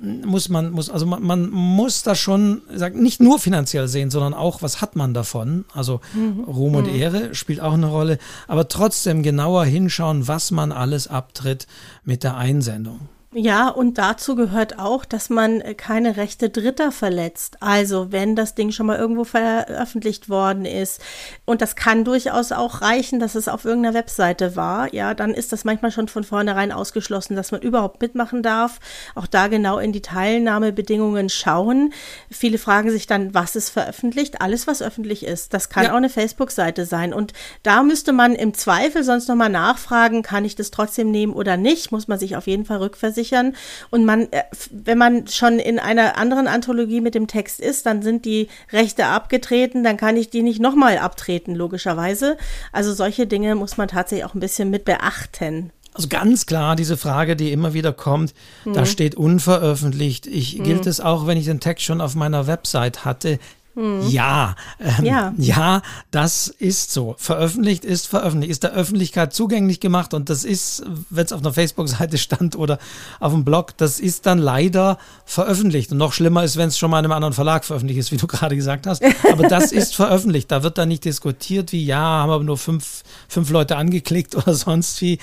muss 0.00 0.48
man, 0.48 0.70
muss, 0.70 0.90
also 0.90 1.06
man, 1.06 1.22
man 1.22 1.50
muss 1.50 2.02
da 2.02 2.14
schon 2.14 2.62
sagen, 2.74 3.02
nicht 3.02 3.20
nur 3.20 3.38
finanziell 3.38 3.88
sehen, 3.88 4.10
sondern 4.10 4.34
auch, 4.34 4.62
was 4.62 4.80
hat 4.80 4.96
man 4.96 5.14
davon? 5.14 5.64
Also 5.72 6.00
mhm. 6.14 6.44
Ruhm 6.44 6.74
und 6.76 6.88
mhm. 6.88 6.98
Ehre 6.98 7.34
spielt 7.34 7.60
auch 7.60 7.74
eine 7.74 7.86
Rolle, 7.86 8.18
aber 8.48 8.68
trotzdem 8.68 9.22
genauer 9.22 9.64
hinschauen, 9.64 10.28
was 10.28 10.50
man 10.50 10.72
alles 10.72 11.08
abtritt 11.08 11.66
mit 12.04 12.24
der 12.24 12.36
Einsendung. 12.36 13.00
Ja, 13.34 13.68
und 13.68 13.98
dazu 13.98 14.34
gehört 14.34 14.78
auch, 14.78 15.04
dass 15.04 15.30
man 15.30 15.60
äh, 15.60 15.74
keine 15.74 16.16
Rechte 16.16 16.48
Dritter 16.48 16.92
verletzt. 16.92 17.56
Also 17.60 18.12
wenn 18.12 18.36
das 18.36 18.54
Ding 18.54 18.70
schon 18.70 18.86
mal 18.86 18.98
irgendwo 18.98 19.24
veröffentlicht 19.24 20.28
worden 20.28 20.64
ist 20.64 21.02
und 21.44 21.60
das 21.60 21.74
kann 21.76 22.04
durchaus 22.04 22.52
auch 22.52 22.82
reichen, 22.82 23.18
dass 23.18 23.34
es 23.34 23.48
auf 23.48 23.64
irgendeiner 23.64 23.94
Webseite 23.94 24.54
war, 24.54 24.94
ja, 24.94 25.12
dann 25.12 25.34
ist 25.34 25.52
das 25.52 25.64
manchmal 25.64 25.90
schon 25.90 26.06
von 26.08 26.22
vornherein 26.22 26.70
ausgeschlossen, 26.70 27.34
dass 27.34 27.50
man 27.50 27.60
überhaupt 27.60 28.00
mitmachen 28.00 28.42
darf. 28.42 28.78
Auch 29.16 29.26
da 29.26 29.48
genau 29.48 29.78
in 29.78 29.92
die 29.92 30.02
Teilnahmebedingungen 30.02 31.28
schauen. 31.28 31.92
Viele 32.30 32.58
fragen 32.58 32.90
sich 32.90 33.06
dann, 33.06 33.34
was 33.34 33.56
ist 33.56 33.70
veröffentlicht? 33.70 34.40
Alles, 34.40 34.66
was 34.66 34.82
öffentlich 34.82 35.26
ist. 35.26 35.52
Das 35.52 35.68
kann 35.68 35.84
ja. 35.84 35.92
auch 35.92 35.96
eine 35.96 36.10
Facebook-Seite 36.10 36.86
sein. 36.86 37.12
Und 37.12 37.32
da 37.64 37.82
müsste 37.82 38.12
man 38.12 38.36
im 38.36 38.54
Zweifel 38.54 39.02
sonst 39.02 39.28
nochmal 39.28 39.50
nachfragen, 39.50 40.22
kann 40.22 40.44
ich 40.44 40.54
das 40.54 40.70
trotzdem 40.70 41.10
nehmen 41.10 41.32
oder 41.32 41.56
nicht? 41.56 41.90
Muss 41.90 42.08
man 42.08 42.18
sich 42.18 42.36
auf 42.36 42.46
jeden 42.46 42.64
Fall 42.64 42.78
rückversichern 42.78 43.25
sichern. 43.26 43.54
Und 43.90 44.04
man, 44.04 44.32
äh, 44.32 44.44
wenn 44.70 44.98
man 44.98 45.26
schon 45.26 45.58
in 45.58 45.78
einer 45.78 46.16
anderen 46.16 46.46
Anthologie 46.46 47.00
mit 47.00 47.14
dem 47.14 47.26
Text 47.26 47.60
ist, 47.60 47.86
dann 47.86 48.02
sind 48.02 48.24
die 48.24 48.48
Rechte 48.72 49.06
abgetreten, 49.06 49.84
dann 49.84 49.96
kann 49.96 50.16
ich 50.16 50.30
die 50.30 50.42
nicht 50.42 50.60
nochmal 50.60 50.98
abtreten, 50.98 51.54
logischerweise. 51.54 52.36
Also 52.72 52.92
solche 52.94 53.26
Dinge 53.26 53.54
muss 53.54 53.76
man 53.76 53.88
tatsächlich 53.88 54.24
auch 54.24 54.34
ein 54.34 54.40
bisschen 54.40 54.70
mit 54.70 54.84
beachten. 54.84 55.70
Also 55.92 56.08
ganz 56.08 56.44
klar 56.44 56.76
diese 56.76 56.98
Frage, 56.98 57.36
die 57.36 57.52
immer 57.52 57.72
wieder 57.72 57.92
kommt, 57.92 58.34
mhm. 58.64 58.74
da 58.74 58.84
steht 58.84 59.14
unveröffentlicht. 59.14 60.26
Ich, 60.26 60.58
mhm. 60.58 60.64
Gilt 60.64 60.86
es 60.86 61.00
auch, 61.00 61.26
wenn 61.26 61.38
ich 61.38 61.46
den 61.46 61.60
Text 61.60 61.84
schon 61.84 62.02
auf 62.02 62.14
meiner 62.14 62.46
Website 62.46 63.04
hatte? 63.06 63.38
Hm. 63.76 64.08
Ja, 64.08 64.56
ähm, 64.80 65.04
ja, 65.04 65.34
ja, 65.36 65.82
das 66.10 66.48
ist 66.48 66.92
so. 66.92 67.14
Veröffentlicht 67.18 67.84
ist 67.84 68.06
veröffentlicht, 68.06 68.50
ist 68.50 68.62
der 68.62 68.72
Öffentlichkeit 68.72 69.34
zugänglich 69.34 69.80
gemacht 69.80 70.14
und 70.14 70.30
das 70.30 70.44
ist, 70.44 70.82
wenn 71.10 71.26
es 71.26 71.32
auf 71.32 71.40
einer 71.40 71.52
Facebook-Seite 71.52 72.16
stand 72.16 72.56
oder 72.56 72.78
auf 73.20 73.32
dem 73.32 73.44
Blog, 73.44 73.76
das 73.76 74.00
ist 74.00 74.24
dann 74.24 74.38
leider 74.38 74.96
veröffentlicht. 75.26 75.92
Und 75.92 75.98
noch 75.98 76.14
schlimmer 76.14 76.42
ist, 76.42 76.56
wenn 76.56 76.68
es 76.68 76.78
schon 76.78 76.90
mal 76.90 77.00
in 77.00 77.04
einem 77.04 77.12
anderen 77.12 77.34
Verlag 77.34 77.66
veröffentlicht 77.66 78.00
ist, 78.00 78.12
wie 78.12 78.16
du 78.16 78.26
gerade 78.26 78.56
gesagt 78.56 78.86
hast. 78.86 79.02
Aber 79.30 79.46
das 79.46 79.72
ist 79.72 79.94
veröffentlicht. 79.96 80.50
Da 80.50 80.62
wird 80.62 80.78
dann 80.78 80.88
nicht 80.88 81.04
diskutiert, 81.04 81.72
wie 81.72 81.84
ja, 81.84 81.98
haben 81.98 82.30
aber 82.30 82.44
nur 82.44 82.56
fünf, 82.56 83.02
fünf 83.28 83.50
Leute 83.50 83.76
angeklickt 83.76 84.34
oder 84.34 84.54
sonst 84.54 85.02
wie. 85.02 85.18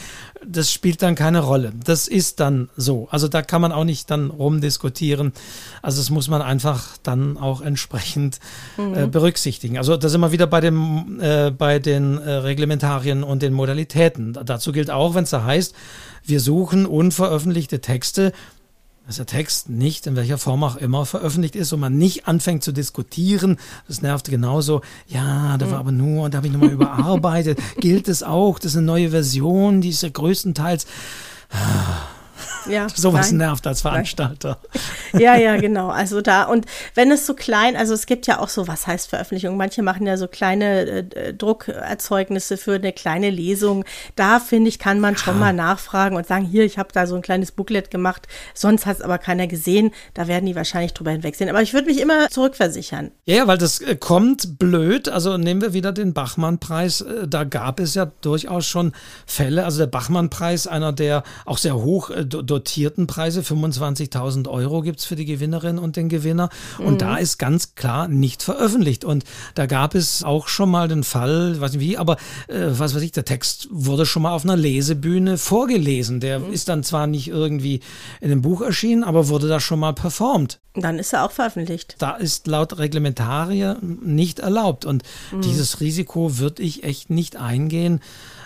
Das 0.45 0.71
spielt 0.71 1.01
dann 1.01 1.15
keine 1.15 1.39
Rolle. 1.39 1.71
Das 1.85 2.07
ist 2.07 2.41
dann 2.41 2.69
so. 2.75 3.07
Also 3.09 3.29
da 3.29 3.41
kann 3.41 3.61
man 3.61 3.71
auch 3.71 3.85
nicht 3.85 4.11
dann 4.11 4.29
rumdiskutieren. 4.29 5.31
Also 5.81 6.01
das 6.01 6.09
muss 6.09 6.27
man 6.27 6.41
einfach 6.41 6.97
dann 7.01 7.37
auch 7.37 7.61
entsprechend 7.61 8.39
äh, 8.77 8.81
mhm. 8.81 9.11
berücksichtigen. 9.11 9.77
Also 9.77 9.97
da 9.97 10.09
sind 10.09 10.21
wir 10.21 10.31
wieder 10.31 10.47
bei, 10.47 10.61
dem, 10.61 11.19
äh, 11.21 11.51
bei 11.51 11.79
den 11.79 12.17
äh, 12.17 12.31
Reglementarien 12.31 13.23
und 13.23 13.41
den 13.41 13.53
Modalitäten. 13.53 14.37
Dazu 14.45 14.71
gilt 14.71 14.89
auch, 14.89 15.15
wenn 15.15 15.23
es 15.23 15.29
da 15.29 15.43
heißt, 15.43 15.75
wir 16.25 16.39
suchen 16.39 16.85
unveröffentlichte 16.85 17.81
Texte, 17.81 18.31
dass 19.05 19.17
der 19.17 19.25
Text 19.25 19.69
nicht 19.69 20.07
in 20.07 20.15
welcher 20.15 20.37
Form 20.37 20.63
auch 20.63 20.77
immer 20.77 21.05
veröffentlicht 21.05 21.55
ist 21.55 21.73
und 21.73 21.81
man 21.81 21.97
nicht 21.97 22.27
anfängt 22.27 22.63
zu 22.63 22.71
diskutieren. 22.71 23.57
Das 23.87 24.01
nervt 24.01 24.29
genauso. 24.29 24.81
Ja, 25.07 25.57
da 25.57 25.65
war 25.65 25.73
mhm. 25.73 25.79
aber 25.79 25.91
nur, 25.91 26.23
und 26.25 26.33
da 26.33 26.37
habe 26.37 26.47
ich 26.47 26.53
nochmal 26.53 26.69
überarbeitet. 26.73 27.59
Gilt 27.79 28.07
es 28.07 28.23
auch? 28.23 28.59
Das 28.59 28.71
ist 28.71 28.77
eine 28.77 28.85
neue 28.85 29.09
Version, 29.09 29.81
die 29.81 29.89
ist 29.89 30.03
ja 30.03 30.09
größtenteils. 30.09 30.85
Ja, 32.67 32.87
Sowas 32.89 33.31
nervt 33.31 33.65
als 33.67 33.81
Veranstalter. 33.81 34.57
Ja, 35.15 35.35
ja, 35.35 35.57
genau. 35.57 35.89
Also 35.89 36.21
da, 36.21 36.45
und 36.45 36.65
wenn 36.95 37.11
es 37.11 37.27
so 37.27 37.35
klein, 37.35 37.75
also 37.75 37.93
es 37.93 38.07
gibt 38.07 38.25
ja 38.25 38.39
auch 38.39 38.49
so, 38.49 38.67
was 38.67 38.87
heißt 38.87 39.09
Veröffentlichung? 39.09 39.57
Manche 39.57 39.83
machen 39.83 40.07
ja 40.07 40.17
so 40.17 40.27
kleine 40.27 40.87
äh, 40.87 41.33
Druckerzeugnisse 41.35 42.57
für 42.57 42.73
eine 42.73 42.93
kleine 42.93 43.29
Lesung. 43.29 43.85
Da 44.15 44.39
finde 44.39 44.69
ich, 44.69 44.79
kann 44.79 44.99
man 44.99 45.15
schon 45.15 45.37
mal 45.37 45.53
nachfragen 45.53 46.15
und 46.15 46.25
sagen, 46.25 46.45
hier, 46.45 46.65
ich 46.65 46.79
habe 46.79 46.89
da 46.91 47.05
so 47.05 47.15
ein 47.15 47.21
kleines 47.21 47.51
Booklet 47.51 47.91
gemacht, 47.91 48.27
sonst 48.55 48.87
hat 48.87 48.97
es 48.97 49.01
aber 49.03 49.19
keiner 49.19 49.45
gesehen. 49.45 49.91
Da 50.15 50.27
werden 50.27 50.45
die 50.47 50.55
wahrscheinlich 50.55 50.93
drüber 50.93 51.11
hinwegsehen. 51.11 51.49
Aber 51.49 51.61
ich 51.61 51.73
würde 51.73 51.87
mich 51.87 51.99
immer 52.01 52.29
zurückversichern. 52.29 53.11
Ja, 53.25 53.45
weil 53.47 53.57
das 53.59 53.81
äh, 53.81 53.95
kommt 53.95 54.57
blöd. 54.57 55.09
Also 55.09 55.37
nehmen 55.37 55.61
wir 55.61 55.73
wieder 55.73 55.91
den 55.91 56.13
Bachmann-Preis. 56.13 57.01
Äh, 57.01 57.27
da 57.27 57.43
gab 57.43 57.79
es 57.79 57.93
ja 57.93 58.05
durchaus 58.21 58.65
schon 58.65 58.93
Fälle. 59.25 59.65
Also 59.65 59.79
der 59.79 59.87
Bachmann-Preis, 59.87 60.67
einer 60.67 60.91
der 60.91 61.23
auch 61.45 61.57
sehr 61.57 61.75
hoch 61.75 62.09
äh, 62.09 62.25
dotierten 62.53 63.07
Preise, 63.07 63.41
25.000 63.41 64.47
Euro 64.47 64.81
gibt 64.81 64.99
es 64.99 65.05
für 65.05 65.15
die 65.15 65.25
Gewinnerin 65.25 65.79
und 65.79 65.95
den 65.95 66.07
Gewinner. 66.07 66.49
Und 66.77 66.93
mhm. 66.93 66.97
da 66.99 67.17
ist 67.17 67.39
ganz 67.39 67.73
klar 67.75 68.07
nicht 68.07 68.43
veröffentlicht. 68.43 69.05
Und 69.05 69.23
da 69.55 69.65
gab 69.65 69.95
es 69.95 70.23
auch 70.23 70.47
schon 70.47 70.69
mal 70.69 70.87
den 70.87 71.03
Fall, 71.03 71.59
weiß 71.59 71.73
nicht 71.73 71.81
wie, 71.81 71.97
aber 71.97 72.17
äh, 72.47 72.67
was 72.69 72.93
weiß 72.93 73.01
ich, 73.01 73.11
der 73.11 73.25
Text 73.25 73.67
wurde 73.71 74.05
schon 74.05 74.21
mal 74.21 74.33
auf 74.33 74.43
einer 74.43 74.55
Lesebühne 74.55 75.37
vorgelesen. 75.37 76.19
Der 76.19 76.39
mhm. 76.39 76.53
ist 76.53 76.69
dann 76.69 76.83
zwar 76.83 77.07
nicht 77.07 77.27
irgendwie 77.27 77.79
in 78.21 78.29
dem 78.29 78.41
Buch 78.41 78.61
erschienen, 78.61 79.03
aber 79.03 79.27
wurde 79.29 79.47
da 79.47 79.59
schon 79.59 79.79
mal 79.79 79.93
performt. 79.93 80.59
Dann 80.75 80.97
ist 80.97 81.13
er 81.13 81.23
auch 81.23 81.31
veröffentlicht. 81.31 81.95
Da 81.99 82.15
ist 82.15 82.47
laut 82.47 82.77
Reglementarier 82.77 83.77
nicht 83.81 84.39
erlaubt. 84.39 84.85
Und 84.85 85.03
mhm. 85.31 85.41
dieses 85.41 85.79
Risiko 85.79 86.37
würde 86.37 86.63
ich 86.63 86.83
echt 86.83 87.09
nicht 87.09 87.35
eingehen. 87.35 87.99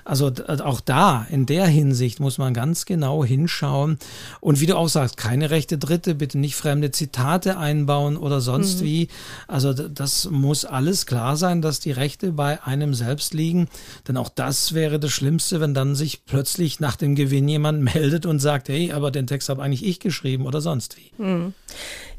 Also 0.08 0.32
auch 0.64 0.80
da, 0.80 1.28
in 1.30 1.46
der 1.46 1.68
Hinsicht 1.68 2.22
muss 2.22 2.38
man 2.38 2.54
ganz 2.54 2.86
genau 2.86 3.26
hinschauen. 3.26 4.00
Und 4.40 4.62
wie 4.62 4.66
du 4.66 4.78
auch 4.78 4.88
sagst, 4.88 5.18
keine 5.18 5.50
rechte 5.50 5.78
Dritte, 5.78 6.16
bitte 6.16 6.38
nicht 6.38 6.56
fremde 6.56 6.92
Zitate 6.92 7.58
einbauen 7.58 8.16
oder 8.16 8.40
sonst 8.40 8.80
mhm. 8.80 8.86
wie. 8.86 9.08
Also 9.48 9.74
das 9.74 10.30
muss 10.32 10.64
alles 10.64 11.06
klar 11.08 11.36
sein, 11.36 11.62
dass 11.62 11.82
die 11.82 11.92
Rechte 11.92 12.32
bei 12.32 12.64
einem 12.64 12.94
selbst 12.94 13.34
liegen. 13.34 13.68
Denn 14.08 14.16
auch 14.16 14.30
das 14.30 14.74
wäre 14.74 14.98
das 14.98 15.12
Schlimmste, 15.12 15.60
wenn 15.60 15.74
dann 15.74 15.94
sich 15.94 16.26
plötzlich 16.26 16.80
nach 16.80 16.96
dem 16.96 17.16
Gewinn 17.16 17.50
jemand 17.50 17.82
meldet 17.94 18.26
und 18.26 18.40
sagt, 18.40 18.70
hey, 18.70 18.94
aber 18.94 19.12
den 19.12 19.28
Text 19.28 19.50
habe 19.50 19.62
eigentlich 19.62 19.86
ich 19.86 20.00
geschrieben 20.00 20.46
oder 20.46 20.62
sonst 20.62 20.96
wie. 20.98 21.22
Mhm. 21.22 21.54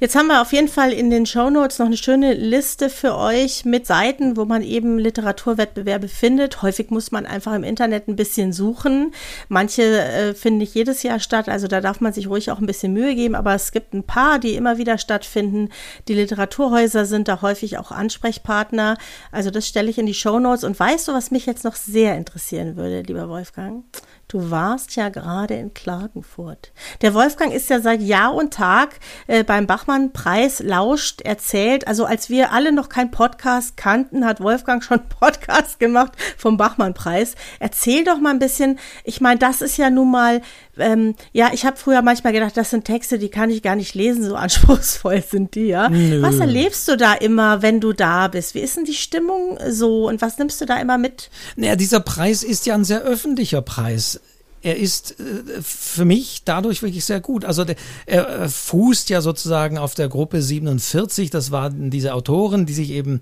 Jetzt 0.00 0.14
haben 0.14 0.28
wir 0.28 0.40
auf 0.40 0.52
jeden 0.52 0.68
Fall 0.68 0.92
in 0.92 1.10
den 1.10 1.26
Show 1.26 1.50
Notes 1.50 1.80
noch 1.80 1.86
eine 1.86 1.96
schöne 1.96 2.32
Liste 2.32 2.88
für 2.88 3.16
euch 3.16 3.64
mit 3.64 3.84
Seiten, 3.84 4.36
wo 4.36 4.44
man 4.44 4.62
eben 4.62 4.96
Literaturwettbewerbe 4.96 6.06
findet. 6.06 6.62
Häufig 6.62 6.90
muss 6.90 7.10
man 7.10 7.26
einfach 7.26 7.52
im 7.52 7.64
Internet 7.64 8.06
ein 8.06 8.14
bisschen 8.14 8.52
suchen. 8.52 9.12
Manche 9.48 9.82
äh, 9.82 10.34
finden 10.34 10.58
nicht 10.58 10.76
jedes 10.76 11.02
Jahr 11.02 11.18
statt, 11.18 11.48
also 11.48 11.66
da 11.66 11.80
darf 11.80 12.00
man 12.00 12.12
sich 12.12 12.28
ruhig 12.28 12.52
auch 12.52 12.60
ein 12.60 12.66
bisschen 12.66 12.92
Mühe 12.92 13.16
geben, 13.16 13.34
aber 13.34 13.54
es 13.56 13.72
gibt 13.72 13.92
ein 13.92 14.04
paar, 14.04 14.38
die 14.38 14.54
immer 14.54 14.78
wieder 14.78 14.98
stattfinden. 14.98 15.70
Die 16.06 16.14
Literaturhäuser 16.14 17.04
sind 17.04 17.26
da 17.26 17.42
häufig 17.42 17.76
auch 17.76 17.90
Ansprechpartner. 17.90 18.98
Also 19.32 19.50
das 19.50 19.66
stelle 19.66 19.90
ich 19.90 19.98
in 19.98 20.06
die 20.06 20.14
Show 20.14 20.38
Notes. 20.38 20.62
Und 20.62 20.78
weißt 20.78 21.08
du, 21.08 21.12
was 21.12 21.32
mich 21.32 21.44
jetzt 21.44 21.64
noch 21.64 21.74
sehr 21.74 22.14
interessieren 22.14 22.76
würde, 22.76 23.02
lieber 23.02 23.28
Wolfgang? 23.28 23.82
Du 24.28 24.50
warst 24.50 24.94
ja 24.94 25.08
gerade 25.08 25.54
in 25.54 25.72
Klagenfurt. 25.72 26.70
Der 27.00 27.14
Wolfgang 27.14 27.50
ist 27.50 27.70
ja 27.70 27.80
seit 27.80 28.02
Jahr 28.02 28.34
und 28.34 28.52
Tag 28.52 29.00
äh, 29.26 29.42
beim 29.42 29.66
Bachmann-Preis 29.66 30.60
lauscht, 30.60 31.22
erzählt. 31.22 31.88
Also 31.88 32.04
als 32.04 32.28
wir 32.28 32.52
alle 32.52 32.70
noch 32.70 32.90
kein 32.90 33.10
Podcast 33.10 33.78
kannten, 33.78 34.26
hat 34.26 34.42
Wolfgang 34.42 34.84
schon 34.84 35.08
Podcast 35.08 35.80
gemacht 35.80 36.12
vom 36.36 36.58
Bachmann-Preis. 36.58 37.36
Erzähl 37.58 38.04
doch 38.04 38.18
mal 38.18 38.28
ein 38.28 38.38
bisschen. 38.38 38.78
Ich 39.02 39.22
meine, 39.22 39.38
das 39.38 39.62
ist 39.62 39.78
ja 39.78 39.88
nun 39.88 40.10
mal, 40.10 40.42
ähm, 40.78 41.14
ja, 41.32 41.50
ich 41.52 41.64
habe 41.64 41.76
früher 41.76 42.02
manchmal 42.02 42.32
gedacht, 42.32 42.56
das 42.56 42.70
sind 42.70 42.84
Texte, 42.84 43.18
die 43.18 43.28
kann 43.28 43.50
ich 43.50 43.62
gar 43.62 43.76
nicht 43.76 43.94
lesen, 43.94 44.24
so 44.24 44.34
anspruchsvoll 44.36 45.22
sind 45.22 45.54
die, 45.54 45.66
ja. 45.66 45.88
Nö. 45.88 46.22
Was 46.22 46.38
erlebst 46.38 46.88
du 46.88 46.96
da 46.96 47.14
immer, 47.14 47.62
wenn 47.62 47.80
du 47.80 47.92
da 47.92 48.28
bist? 48.28 48.54
Wie 48.54 48.60
ist 48.60 48.76
denn 48.76 48.84
die 48.84 48.94
Stimmung 48.94 49.58
so 49.68 50.08
und 50.08 50.22
was 50.22 50.38
nimmst 50.38 50.60
du 50.60 50.64
da 50.66 50.80
immer 50.80 50.98
mit? 50.98 51.30
Naja, 51.56 51.76
dieser 51.76 52.00
Preis 52.00 52.42
ist 52.42 52.66
ja 52.66 52.74
ein 52.74 52.84
sehr 52.84 53.02
öffentlicher 53.02 53.62
Preis 53.62 54.20
er 54.62 54.76
ist 54.76 55.18
äh, 55.20 55.62
für 55.62 56.04
mich 56.04 56.42
dadurch 56.44 56.82
wirklich 56.82 57.04
sehr 57.04 57.20
gut. 57.20 57.44
Also 57.44 57.64
der, 57.64 57.76
er 58.06 58.48
fußt 58.48 59.10
ja 59.10 59.20
sozusagen 59.20 59.78
auf 59.78 59.94
der 59.94 60.08
Gruppe 60.08 60.42
47. 60.42 61.30
Das 61.30 61.50
waren 61.50 61.90
diese 61.90 62.14
Autoren, 62.14 62.66
die 62.66 62.74
sich 62.74 62.90
eben 62.90 63.20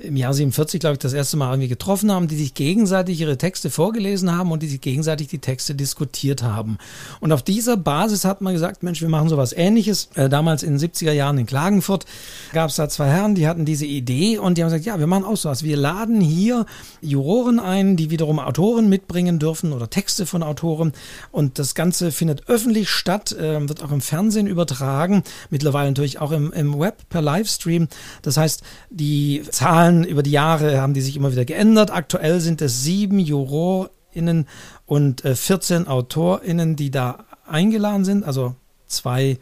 im 0.00 0.16
Jahr 0.16 0.32
47, 0.32 0.78
glaube 0.78 0.94
ich, 0.94 0.98
das 1.00 1.12
erste 1.12 1.36
Mal 1.36 1.50
irgendwie 1.52 1.68
getroffen 1.68 2.12
haben, 2.12 2.28
die 2.28 2.36
sich 2.36 2.54
gegenseitig 2.54 3.20
ihre 3.20 3.36
Texte 3.36 3.68
vorgelesen 3.68 4.36
haben 4.36 4.52
und 4.52 4.62
die 4.62 4.68
sich 4.68 4.80
gegenseitig 4.80 5.26
die 5.26 5.40
Texte 5.40 5.74
diskutiert 5.74 6.42
haben. 6.42 6.78
Und 7.20 7.32
auf 7.32 7.42
dieser 7.42 7.76
Basis 7.76 8.24
hat 8.24 8.40
man 8.40 8.52
gesagt, 8.52 8.84
Mensch, 8.84 9.00
wir 9.00 9.08
machen 9.08 9.28
sowas 9.28 9.52
ähnliches. 9.52 10.10
Äh, 10.14 10.28
damals 10.28 10.62
in 10.62 10.78
den 10.78 10.90
70er 10.90 11.10
Jahren 11.10 11.38
in 11.38 11.46
Klagenfurt 11.46 12.04
gab 12.52 12.70
es 12.70 12.76
da 12.76 12.88
zwei 12.88 13.08
Herren, 13.08 13.34
die 13.34 13.48
hatten 13.48 13.64
diese 13.64 13.86
Idee 13.86 14.38
und 14.38 14.56
die 14.56 14.62
haben 14.62 14.70
gesagt, 14.70 14.84
ja, 14.86 15.00
wir 15.00 15.08
machen 15.08 15.24
auch 15.24 15.36
sowas. 15.36 15.64
Wir 15.64 15.76
laden 15.76 16.20
hier 16.20 16.66
Juroren 17.00 17.58
ein, 17.58 17.96
die 17.96 18.10
wiederum 18.10 18.38
Autoren 18.38 18.88
mitbringen 18.88 19.40
dürfen 19.40 19.72
oder 19.72 19.90
Texte 19.90 20.26
von 20.26 20.44
Autoren. 20.44 20.92
Und 21.32 21.58
das 21.58 21.74
Ganze 21.74 22.12
findet 22.12 22.48
öffentlich 22.48 22.88
statt, 22.88 23.32
äh, 23.32 23.68
wird 23.68 23.82
auch 23.82 23.90
im 23.90 24.00
Fernsehen 24.00 24.46
übertragen, 24.46 25.24
mittlerweile 25.50 25.90
natürlich 25.90 26.20
auch 26.20 26.30
im, 26.30 26.52
im 26.52 26.78
Web 26.78 27.08
per 27.08 27.20
Livestream. 27.20 27.88
Das 28.22 28.36
heißt, 28.36 28.62
die 28.90 29.42
Zahlen 29.50 29.87
Zahlen 29.88 30.04
über 30.04 30.22
die 30.22 30.32
Jahre 30.32 30.80
haben 30.80 30.92
die 30.92 31.00
sich 31.00 31.16
immer 31.16 31.32
wieder 31.32 31.44
geändert. 31.46 31.90
Aktuell 31.90 32.40
sind 32.40 32.60
es 32.60 32.82
sieben 32.82 33.18
JurorInnen 33.18 34.46
und 34.84 35.24
äh, 35.24 35.34
14 35.34 35.88
AutorInnen, 35.88 36.76
die 36.76 36.90
da 36.90 37.24
eingeladen 37.46 38.04
sind. 38.04 38.24
Also 38.24 38.54
zwei 38.86 39.38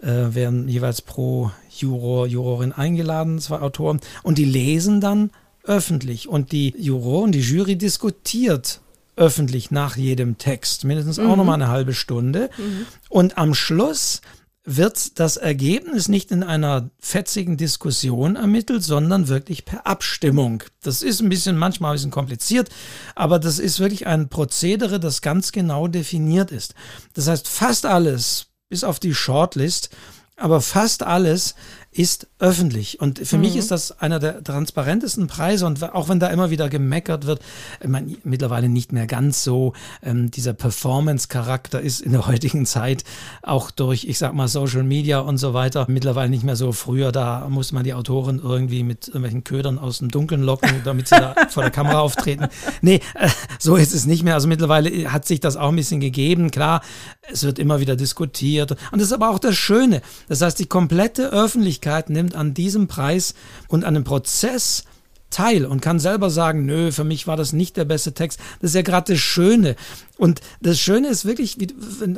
äh, 0.00 0.06
werden 0.06 0.68
jeweils 0.68 1.02
pro 1.02 1.52
Juror, 1.70 2.26
Jurorin 2.26 2.72
eingeladen, 2.72 3.38
zwei 3.38 3.60
Autoren. 3.60 4.00
Und 4.24 4.38
die 4.38 4.44
lesen 4.44 5.00
dann 5.00 5.30
öffentlich. 5.62 6.28
Und 6.28 6.50
die 6.50 6.74
Juroren, 6.76 7.30
die 7.30 7.40
Jury 7.40 7.76
diskutiert 7.76 8.80
öffentlich 9.14 9.70
nach 9.70 9.96
jedem 9.96 10.36
Text, 10.36 10.84
mindestens 10.84 11.18
mhm. 11.18 11.30
auch 11.30 11.36
nochmal 11.36 11.54
eine 11.54 11.68
halbe 11.68 11.94
Stunde. 11.94 12.50
Mhm. 12.58 12.86
Und 13.08 13.38
am 13.38 13.54
Schluss 13.54 14.20
wird 14.66 15.20
das 15.20 15.36
Ergebnis 15.36 16.08
nicht 16.08 16.32
in 16.32 16.42
einer 16.42 16.90
fetzigen 16.98 17.56
Diskussion 17.56 18.34
ermittelt, 18.34 18.82
sondern 18.82 19.28
wirklich 19.28 19.64
per 19.64 19.86
Abstimmung. 19.86 20.64
Das 20.82 21.02
ist 21.02 21.20
ein 21.20 21.28
bisschen 21.28 21.56
manchmal 21.56 21.92
ein 21.92 21.94
bisschen 21.94 22.10
kompliziert, 22.10 22.68
aber 23.14 23.38
das 23.38 23.60
ist 23.60 23.78
wirklich 23.78 24.08
ein 24.08 24.28
Prozedere, 24.28 24.98
das 24.98 25.22
ganz 25.22 25.52
genau 25.52 25.86
definiert 25.86 26.50
ist. 26.50 26.74
Das 27.14 27.28
heißt, 27.28 27.46
fast 27.48 27.86
alles, 27.86 28.48
bis 28.68 28.82
auf 28.82 28.98
die 28.98 29.14
Shortlist, 29.14 29.90
aber 30.36 30.60
fast 30.60 31.04
alles 31.04 31.54
ist 31.92 32.26
öffentlich. 32.38 33.00
Und 33.00 33.18
für 33.26 33.36
mhm. 33.36 33.42
mich 33.42 33.56
ist 33.56 33.70
das 33.70 33.98
einer 34.00 34.18
der 34.18 34.44
transparentesten 34.44 35.26
Preise. 35.26 35.66
Und 35.66 35.82
auch 35.94 36.08
wenn 36.08 36.20
da 36.20 36.28
immer 36.28 36.50
wieder 36.50 36.68
gemeckert 36.68 37.26
wird, 37.26 37.40
ich 37.80 37.88
meine, 37.88 38.14
mittlerweile 38.24 38.68
nicht 38.68 38.92
mehr 38.92 39.06
ganz 39.06 39.42
so, 39.42 39.72
ähm, 40.02 40.30
dieser 40.30 40.52
Performance-Charakter 40.52 41.80
ist 41.80 42.02
in 42.02 42.12
der 42.12 42.26
heutigen 42.26 42.66
Zeit 42.66 43.04
auch 43.42 43.70
durch, 43.70 44.04
ich 44.04 44.18
sag 44.18 44.34
mal, 44.34 44.48
Social 44.48 44.82
Media 44.82 45.20
und 45.20 45.38
so 45.38 45.54
weiter 45.54 45.86
mittlerweile 45.88 46.28
nicht 46.28 46.44
mehr 46.44 46.56
so. 46.56 46.72
Früher, 46.72 47.10
da 47.10 47.48
musste 47.48 47.74
man 47.74 47.84
die 47.84 47.94
Autoren 47.94 48.38
irgendwie 48.42 48.82
mit 48.82 49.08
irgendwelchen 49.08 49.44
Ködern 49.44 49.78
aus 49.78 49.98
dem 49.98 50.10
Dunkeln 50.10 50.42
locken, 50.42 50.82
damit 50.84 51.08
sie 51.08 51.16
da 51.16 51.34
vor 51.48 51.62
der 51.62 51.72
Kamera 51.72 52.00
auftreten. 52.00 52.48
Nee, 52.82 53.00
äh, 53.14 53.30
so 53.58 53.76
ist 53.76 53.94
es 53.94 54.04
nicht 54.04 54.24
mehr. 54.24 54.34
Also 54.34 54.46
mittlerweile 54.46 55.10
hat 55.10 55.26
sich 55.26 55.40
das 55.40 55.56
auch 55.56 55.70
ein 55.70 55.76
bisschen 55.76 56.00
gegeben. 56.00 56.50
Klar, 56.50 56.82
es 57.22 57.44
wird 57.44 57.58
immer 57.58 57.80
wieder 57.80 57.96
diskutiert. 57.96 58.72
Und 58.72 59.00
das 59.00 59.08
ist 59.08 59.12
aber 59.12 59.30
auch 59.30 59.38
das 59.38 59.56
Schöne. 59.56 60.02
Das 60.28 60.42
heißt, 60.42 60.58
die 60.58 60.66
komplette 60.66 61.32
Öffentlichkeit 61.32 62.10
nimmt 62.10 62.25
an 62.34 62.54
diesem 62.54 62.88
Preis 62.88 63.34
und 63.68 63.84
an 63.84 63.94
dem 63.94 64.04
Prozess 64.04 64.84
teil 65.30 65.66
und 65.66 65.80
kann 65.80 65.98
selber 65.98 66.30
sagen, 66.30 66.66
nö, 66.66 66.92
für 66.92 67.04
mich 67.04 67.26
war 67.26 67.36
das 67.36 67.52
nicht 67.52 67.76
der 67.76 67.84
beste 67.84 68.14
Text. 68.14 68.40
Das 68.60 68.70
ist 68.70 68.74
ja 68.74 68.82
gerade 68.82 69.12
das 69.12 69.20
Schöne. 69.20 69.76
Und 70.16 70.40
das 70.60 70.78
Schöne 70.78 71.08
ist 71.08 71.24
wirklich, 71.26 71.58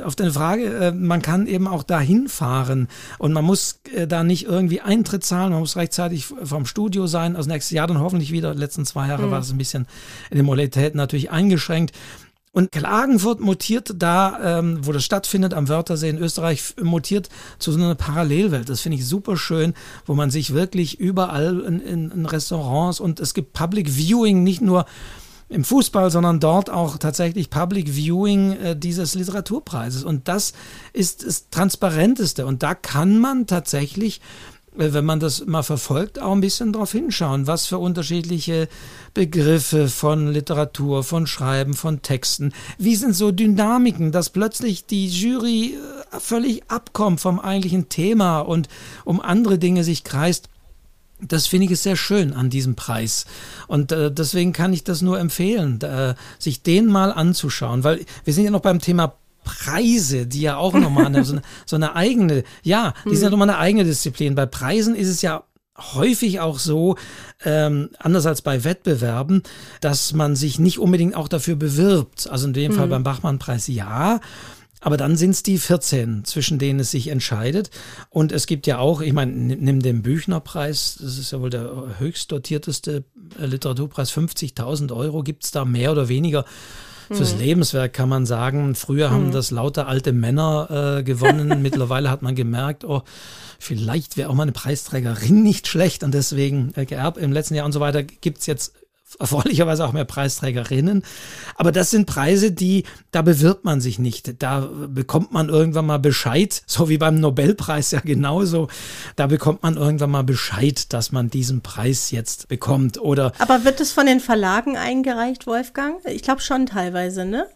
auf 0.03 0.15
deine 0.15 0.31
Frage, 0.31 0.65
äh, 0.65 0.91
man 0.91 1.21
kann 1.21 1.47
eben 1.47 1.67
auch 1.67 1.83
dahin 1.83 2.29
fahren 2.29 2.87
und 3.17 3.33
man 3.33 3.43
muss 3.43 3.81
äh, 3.93 4.07
da 4.07 4.23
nicht 4.23 4.45
irgendwie 4.45 4.79
Eintritt 4.79 5.25
zahlen, 5.25 5.51
man 5.51 5.59
muss 5.59 5.75
rechtzeitig 5.75 6.25
vom 6.25 6.65
Studio 6.65 7.07
sein. 7.07 7.35
Also 7.35 7.49
nächstes 7.49 7.75
Jahr 7.75 7.87
dann 7.87 7.99
hoffentlich 7.99 8.31
wieder. 8.31 8.53
Die 8.53 8.59
letzten 8.59 8.85
zwei 8.85 9.07
Jahre 9.07 9.25
mhm. 9.25 9.31
war 9.31 9.39
das 9.39 9.51
ein 9.51 9.57
bisschen 9.57 9.87
in 10.29 10.37
den 10.37 10.45
Modalitäten 10.45 10.97
natürlich 10.97 11.31
eingeschränkt. 11.31 11.93
Und 12.51 12.71
Klagenfurt 12.71 13.39
mutiert 13.41 13.93
da, 13.97 14.59
ähm, 14.59 14.79
wo 14.81 14.91
das 14.91 15.05
stattfindet, 15.05 15.53
am 15.53 15.69
Wörthersee 15.69 16.09
in 16.09 16.17
Österreich, 16.17 16.75
mutiert 16.81 17.29
zu 17.59 17.71
so 17.71 17.77
einer 17.77 17.93
Parallelwelt. 17.93 18.69
Das 18.69 18.81
finde 18.81 18.97
ich 18.97 19.07
super 19.07 19.37
schön, 19.37 19.73
wo 20.05 20.15
man 20.15 20.31
sich 20.31 20.53
wirklich 20.53 20.99
überall 20.99 21.59
in, 21.59 21.79
in, 21.79 22.11
in 22.11 22.25
Restaurants 22.25 22.99
und 22.99 23.19
es 23.19 23.35
gibt 23.35 23.53
Public 23.53 23.89
Viewing, 23.89 24.43
nicht 24.43 24.61
nur 24.61 24.85
im 25.49 25.63
Fußball, 25.63 26.11
sondern 26.11 26.39
dort 26.39 26.69
auch 26.69 26.97
tatsächlich 26.97 27.49
Public 27.49 27.89
Viewing 27.89 28.53
äh, 28.53 28.75
dieses 28.75 29.15
Literaturpreises. 29.15 30.03
Und 30.03 30.27
das 30.27 30.53
ist 30.93 31.25
das 31.25 31.49
Transparenteste. 31.49 32.45
Und 32.45 32.61
da 32.61 32.75
kann 32.75 33.19
man 33.19 33.47
tatsächlich 33.47 34.21
wenn 34.79 35.05
man 35.05 35.19
das 35.19 35.45
mal 35.45 35.63
verfolgt, 35.63 36.19
auch 36.19 36.31
ein 36.31 36.41
bisschen 36.41 36.73
darauf 36.73 36.91
hinschauen, 36.91 37.47
was 37.47 37.65
für 37.65 37.77
unterschiedliche 37.77 38.69
Begriffe 39.13 39.89
von 39.89 40.31
Literatur, 40.31 41.03
von 41.03 41.27
Schreiben, 41.27 41.73
von 41.73 42.01
Texten, 42.01 42.53
wie 42.77 42.95
sind 42.95 43.15
so 43.15 43.31
Dynamiken, 43.31 44.11
dass 44.11 44.29
plötzlich 44.29 44.85
die 44.85 45.07
Jury 45.07 45.75
äh, 45.75 46.19
völlig 46.19 46.63
abkommt 46.69 47.19
vom 47.19 47.39
eigentlichen 47.39 47.89
Thema 47.89 48.39
und 48.39 48.69
um 49.03 49.19
andere 49.19 49.59
Dinge 49.59 49.83
sich 49.83 50.03
kreist. 50.03 50.49
Das 51.21 51.47
finde 51.47 51.71
ich 51.71 51.79
sehr 51.79 51.97
schön 51.97 52.31
an 52.31 52.49
diesem 52.49 52.75
Preis. 52.75 53.25
Und 53.67 53.91
äh, 53.91 54.09
deswegen 54.09 54.53
kann 54.53 54.71
ich 54.71 54.85
das 54.85 55.01
nur 55.01 55.19
empfehlen, 55.19 55.81
äh, 55.81 56.15
sich 56.37 56.63
den 56.63 56.85
mal 56.85 57.11
anzuschauen, 57.11 57.83
weil 57.83 58.05
wir 58.23 58.33
sind 58.33 58.45
ja 58.45 58.51
noch 58.51 58.61
beim 58.61 58.79
Thema 58.79 59.18
Preise, 59.49 60.27
die 60.27 60.41
ja 60.41 60.57
auch 60.57 60.73
nochmal 60.73 61.07
eine, 61.07 61.23
so, 61.23 61.33
eine, 61.33 61.41
so 61.65 61.75
eine 61.75 61.95
eigene, 61.95 62.43
ja, 62.63 62.93
die 63.05 63.15
sind 63.15 63.23
ja 63.23 63.25
hm. 63.27 63.31
nochmal 63.31 63.49
eine 63.49 63.59
eigene 63.59 63.83
Disziplin. 63.83 64.35
Bei 64.35 64.45
Preisen 64.45 64.95
ist 64.95 65.09
es 65.09 65.21
ja 65.21 65.43
häufig 65.93 66.39
auch 66.39 66.59
so, 66.59 66.95
ähm, 67.45 67.89
anders 67.99 68.25
als 68.25 68.41
bei 68.41 68.63
Wettbewerben, 68.63 69.43
dass 69.81 70.13
man 70.13 70.35
sich 70.35 70.59
nicht 70.59 70.79
unbedingt 70.79 71.15
auch 71.15 71.27
dafür 71.27 71.55
bewirbt. 71.55 72.29
Also 72.29 72.47
in 72.47 72.53
dem 72.53 72.73
mhm. 72.73 72.75
Fall 72.75 72.87
beim 72.87 73.03
Bachmann-Preis 73.03 73.67
ja. 73.67 74.19
Aber 74.81 74.95
dann 74.95 75.17
sind 75.17 75.31
es 75.31 75.43
die 75.43 75.57
14, 75.57 76.23
zwischen 76.23 76.57
denen 76.57 76.79
es 76.79 76.91
sich 76.91 77.07
entscheidet. 77.07 77.69
Und 78.09 78.31
es 78.31 78.47
gibt 78.47 78.65
ja 78.65 78.77
auch, 78.77 79.01
ich 79.01 79.11
meine, 79.11 79.31
nimm 79.31 79.81
den 79.81 80.01
Büchnerpreis, 80.01 80.97
das 81.01 81.17
ist 81.17 81.31
ja 81.31 81.41
wohl 81.41 81.49
der 81.49 81.95
höchst 81.99 82.31
dotierteste 82.31 83.03
äh, 83.39 83.45
Literaturpreis, 83.45 84.11
50.000 84.11 84.95
Euro 84.95 85.23
gibt 85.23 85.43
es 85.43 85.51
da 85.51 85.65
mehr 85.65 85.91
oder 85.91 86.07
weniger. 86.07 86.45
Fürs 87.11 87.33
mhm. 87.33 87.39
Lebenswerk 87.39 87.93
kann 87.93 88.09
man 88.09 88.25
sagen. 88.25 88.75
Früher 88.75 89.09
haben 89.09 89.27
mhm. 89.27 89.31
das 89.31 89.51
lauter 89.51 89.87
alte 89.87 90.13
Männer 90.13 90.97
äh, 90.99 91.03
gewonnen. 91.03 91.61
Mittlerweile 91.61 92.09
hat 92.09 92.21
man 92.21 92.35
gemerkt, 92.35 92.85
oh, 92.85 93.01
vielleicht 93.57 94.17
wäre 94.17 94.29
auch 94.29 94.35
mal 94.35 94.43
eine 94.43 94.51
Preisträgerin 94.51 95.41
nicht 95.41 95.67
schlecht 95.67 96.03
und 96.03 96.13
deswegen 96.13 96.71
äh, 96.75 96.85
geerbt 96.85 97.17
im 97.17 97.31
letzten 97.31 97.55
Jahr 97.55 97.65
und 97.65 97.71
so 97.71 97.79
weiter 97.79 98.03
gibt 98.03 98.39
es 98.39 98.45
jetzt 98.45 98.73
erfreulicherweise 99.15 99.85
auch 99.85 99.93
mehr 99.93 100.05
Preisträgerinnen. 100.05 101.03
Aber 101.55 101.71
das 101.71 101.91
sind 101.91 102.05
Preise, 102.05 102.51
die, 102.51 102.83
da 103.11 103.21
bewirbt 103.21 103.65
man 103.65 103.81
sich 103.81 103.99
nicht. 103.99 104.41
Da 104.41 104.69
bekommt 104.87 105.31
man 105.31 105.49
irgendwann 105.49 105.85
mal 105.85 105.99
Bescheid, 105.99 106.61
so 106.67 106.89
wie 106.89 106.97
beim 106.97 107.15
Nobelpreis 107.15 107.91
ja 107.91 107.99
genauso. 107.99 108.67
Da 109.15 109.27
bekommt 109.27 109.63
man 109.63 109.77
irgendwann 109.77 110.11
mal 110.11 110.23
Bescheid, 110.23 110.91
dass 110.93 111.11
man 111.11 111.29
diesen 111.29 111.61
Preis 111.61 112.11
jetzt 112.11 112.47
bekommt. 112.47 112.99
Oder 112.99 113.33
Aber 113.39 113.63
wird 113.63 113.79
es 113.79 113.91
von 113.91 114.05
den 114.05 114.19
Verlagen 114.19 114.77
eingereicht, 114.77 115.47
Wolfgang? 115.47 115.97
Ich 116.05 116.23
glaube 116.23 116.41
schon 116.41 116.65
teilweise, 116.65 117.25
ne? 117.25 117.47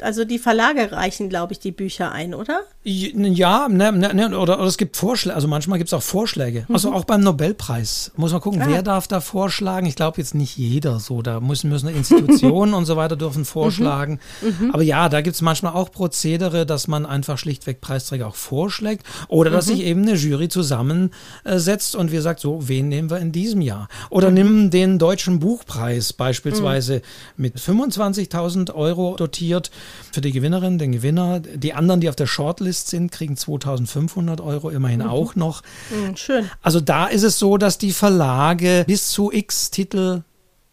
Also 0.00 0.24
die 0.24 0.38
Verlage 0.38 0.92
reichen, 0.92 1.28
glaube 1.28 1.52
ich, 1.52 1.58
die 1.58 1.72
Bücher 1.72 2.12
ein, 2.12 2.34
oder? 2.34 2.62
Ja, 2.84 3.68
ne, 3.68 3.92
ne, 3.92 4.12
ne, 4.12 4.38
oder, 4.38 4.58
oder 4.58 4.66
es 4.66 4.76
gibt 4.76 4.96
Vorschläge, 4.96 5.36
also 5.36 5.46
manchmal 5.46 5.78
gibt 5.78 5.88
es 5.88 5.94
auch 5.94 6.02
Vorschläge. 6.02 6.64
Mhm. 6.68 6.74
Also 6.74 6.92
auch 6.92 7.04
beim 7.04 7.20
Nobelpreis 7.20 8.10
muss 8.16 8.32
man 8.32 8.40
gucken, 8.40 8.62
ah. 8.62 8.66
wer 8.68 8.82
darf 8.82 9.06
da 9.06 9.20
vorschlagen. 9.20 9.86
Ich 9.86 9.94
glaube 9.96 10.18
jetzt 10.20 10.34
nicht 10.34 10.56
jeder 10.56 10.98
so, 10.98 11.22
da 11.22 11.40
müssen, 11.40 11.70
müssen 11.70 11.88
Institutionen 11.88 12.74
und 12.74 12.84
so 12.84 12.96
weiter 12.96 13.16
dürfen 13.16 13.44
vorschlagen. 13.44 14.18
Mhm. 14.40 14.66
Mhm. 14.66 14.70
Aber 14.72 14.82
ja, 14.82 15.08
da 15.08 15.20
gibt 15.20 15.36
es 15.36 15.42
manchmal 15.42 15.74
auch 15.74 15.90
Prozedere, 15.92 16.66
dass 16.66 16.88
man 16.88 17.06
einfach 17.06 17.38
schlichtweg 17.38 17.80
Preisträger 17.80 18.26
auch 18.26 18.34
vorschlägt 18.34 19.06
oder 19.28 19.50
dass 19.50 19.66
mhm. 19.66 19.70
sich 19.72 19.84
eben 19.84 20.02
eine 20.02 20.14
Jury 20.14 20.48
zusammensetzt 20.48 21.96
und 21.96 22.12
wir 22.12 22.22
sagt, 22.22 22.40
so, 22.40 22.68
wen 22.68 22.88
nehmen 22.88 23.10
wir 23.10 23.18
in 23.18 23.32
diesem 23.32 23.60
Jahr? 23.60 23.88
Oder 24.10 24.30
nimm 24.30 24.70
den 24.70 24.98
Deutschen 24.98 25.40
Buchpreis 25.40 26.12
beispielsweise 26.12 26.96
mhm. 26.96 27.00
mit 27.36 27.58
25.000 27.58 28.74
Euro 28.74 29.16
dotiert 29.16 29.70
für 30.12 30.20
die 30.20 30.32
Gewinnerin, 30.32 30.78
den 30.78 30.92
Gewinner. 30.92 31.40
Die 31.40 31.74
anderen, 31.74 32.00
die 32.00 32.08
auf 32.08 32.16
der 32.16 32.26
Shortlist 32.26 32.88
sind, 32.88 33.12
kriegen 33.12 33.36
2500 33.36 34.40
Euro 34.40 34.70
immerhin 34.70 35.00
mhm. 35.00 35.08
auch 35.08 35.34
noch. 35.34 35.62
Mhm, 35.90 36.16
schön. 36.16 36.50
Also 36.62 36.80
da 36.80 37.06
ist 37.06 37.22
es 37.22 37.38
so, 37.38 37.56
dass 37.56 37.78
die 37.78 37.92
Verlage 37.92 38.84
bis 38.86 39.10
zu 39.10 39.32
x 39.32 39.70
Titel 39.70 40.22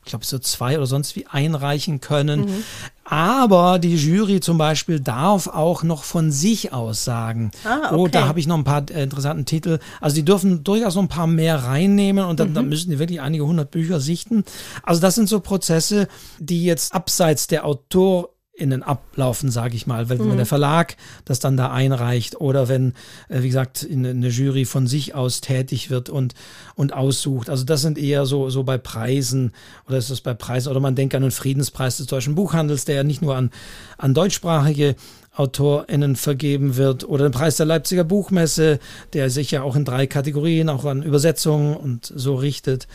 ich 0.10 0.12
glaube, 0.12 0.26
so 0.26 0.40
zwei 0.40 0.76
oder 0.78 0.88
sonst 0.88 1.16
wie 1.16 1.28
einreichen 1.28 2.02
können. 2.02 2.42
Mhm. 2.42 2.64
Aber 3.04 3.78
die 3.78 3.96
Jury 3.96 4.40
zum 4.40 4.58
Beispiel 4.58 5.00
darf 5.00 5.48
auch 5.48 5.84
noch 5.84 6.04
von 6.04 6.32
sich 6.32 6.74
aus 6.74 7.04
sagen, 7.04 7.52
ah, 7.64 7.88
okay. 7.88 7.96
oh, 7.96 8.08
da 8.08 8.28
habe 8.28 8.40
ich 8.40 8.48
noch 8.48 8.58
ein 8.58 8.64
paar 8.64 8.90
äh, 8.90 9.04
interessanten 9.04 9.46
Titel. 9.46 9.78
Also 10.02 10.16
die 10.16 10.26
dürfen 10.26 10.64
durchaus 10.64 10.96
noch 10.96 11.04
ein 11.04 11.10
paar 11.10 11.28
mehr 11.28 11.64
reinnehmen 11.64 12.26
und 12.26 12.40
dann, 12.40 12.50
mhm. 12.50 12.54
dann 12.56 12.70
müssen 12.70 12.90
die 12.90 12.98
wirklich 12.98 13.22
einige 13.22 13.46
hundert 13.46 13.70
Bücher 13.70 14.00
sichten. 14.00 14.46
Also 14.82 15.00
das 15.00 15.14
sind 15.14 15.30
so 15.30 15.42
Prozesse, 15.42 16.08
die 16.40 16.66
jetzt 16.66 16.94
abseits 16.94 17.46
der 17.46 17.66
Autor 17.66 18.30
innen 18.60 18.84
ablaufen, 18.84 19.52
sage 19.52 19.76
ich 19.76 19.88
mal, 19.88 20.10
wenn, 20.10 20.20
mhm. 20.20 20.32
wenn, 20.32 20.38
der 20.38 20.46
Verlag 20.46 20.96
das 21.26 21.40
dann 21.40 21.58
da 21.58 21.72
einreicht 21.72 22.40
oder 22.40 22.68
wenn, 22.68 22.94
äh, 23.30 23.42
wie 23.42 23.48
gesagt, 23.48 23.88
eine 23.90 24.28
Jury 24.28 24.66
von 24.66 24.88
sich 24.88 25.16
aus 25.16 25.42
tätig 25.42 25.90
wird 25.90 26.10
und, 26.10 26.34
und 26.76 26.94
aussucht. 26.94 27.50
Also 27.50 27.64
das 27.64 27.82
sind 27.82 27.98
eher 27.98 28.26
so, 28.26 28.50
so 28.50 28.64
bei 28.64 28.78
Preisen 28.78 29.52
oder 29.88 29.98
ist 29.98 30.12
das 30.12 30.22
bei 30.22 30.34
Preisen 30.34 30.70
oder 30.70 30.80
man 30.80 30.96
denkt 30.96 31.16
an 31.16 31.22
den 31.22 31.32
Friedenspreis 31.32 31.98
des 31.98 32.08
deutschen 32.08 32.36
Buchhandels, 32.36 32.86
der 32.86 32.96
ja 32.96 33.04
nicht 33.04 33.22
nur 33.22 33.36
an, 33.36 33.52
an 33.98 34.14
deutschsprachige 34.14 34.96
AutorInnen 35.40 36.18
vergeben 36.18 36.76
wird 36.76 37.08
oder 37.08 37.24
den 37.24 37.32
Preis 37.32 37.56
der 37.56 37.66
Leipziger 37.66 38.04
Buchmesse, 38.04 38.80
der 39.14 39.30
sich 39.30 39.52
ja 39.52 39.64
auch 39.64 39.78
in 39.78 39.86
drei 39.86 40.06
Kategorien, 40.06 40.68
auch 40.68 40.84
an 40.84 41.02
Übersetzungen 41.02 41.78
und 41.78 42.12
so 42.14 42.36
richtet. 42.36 42.88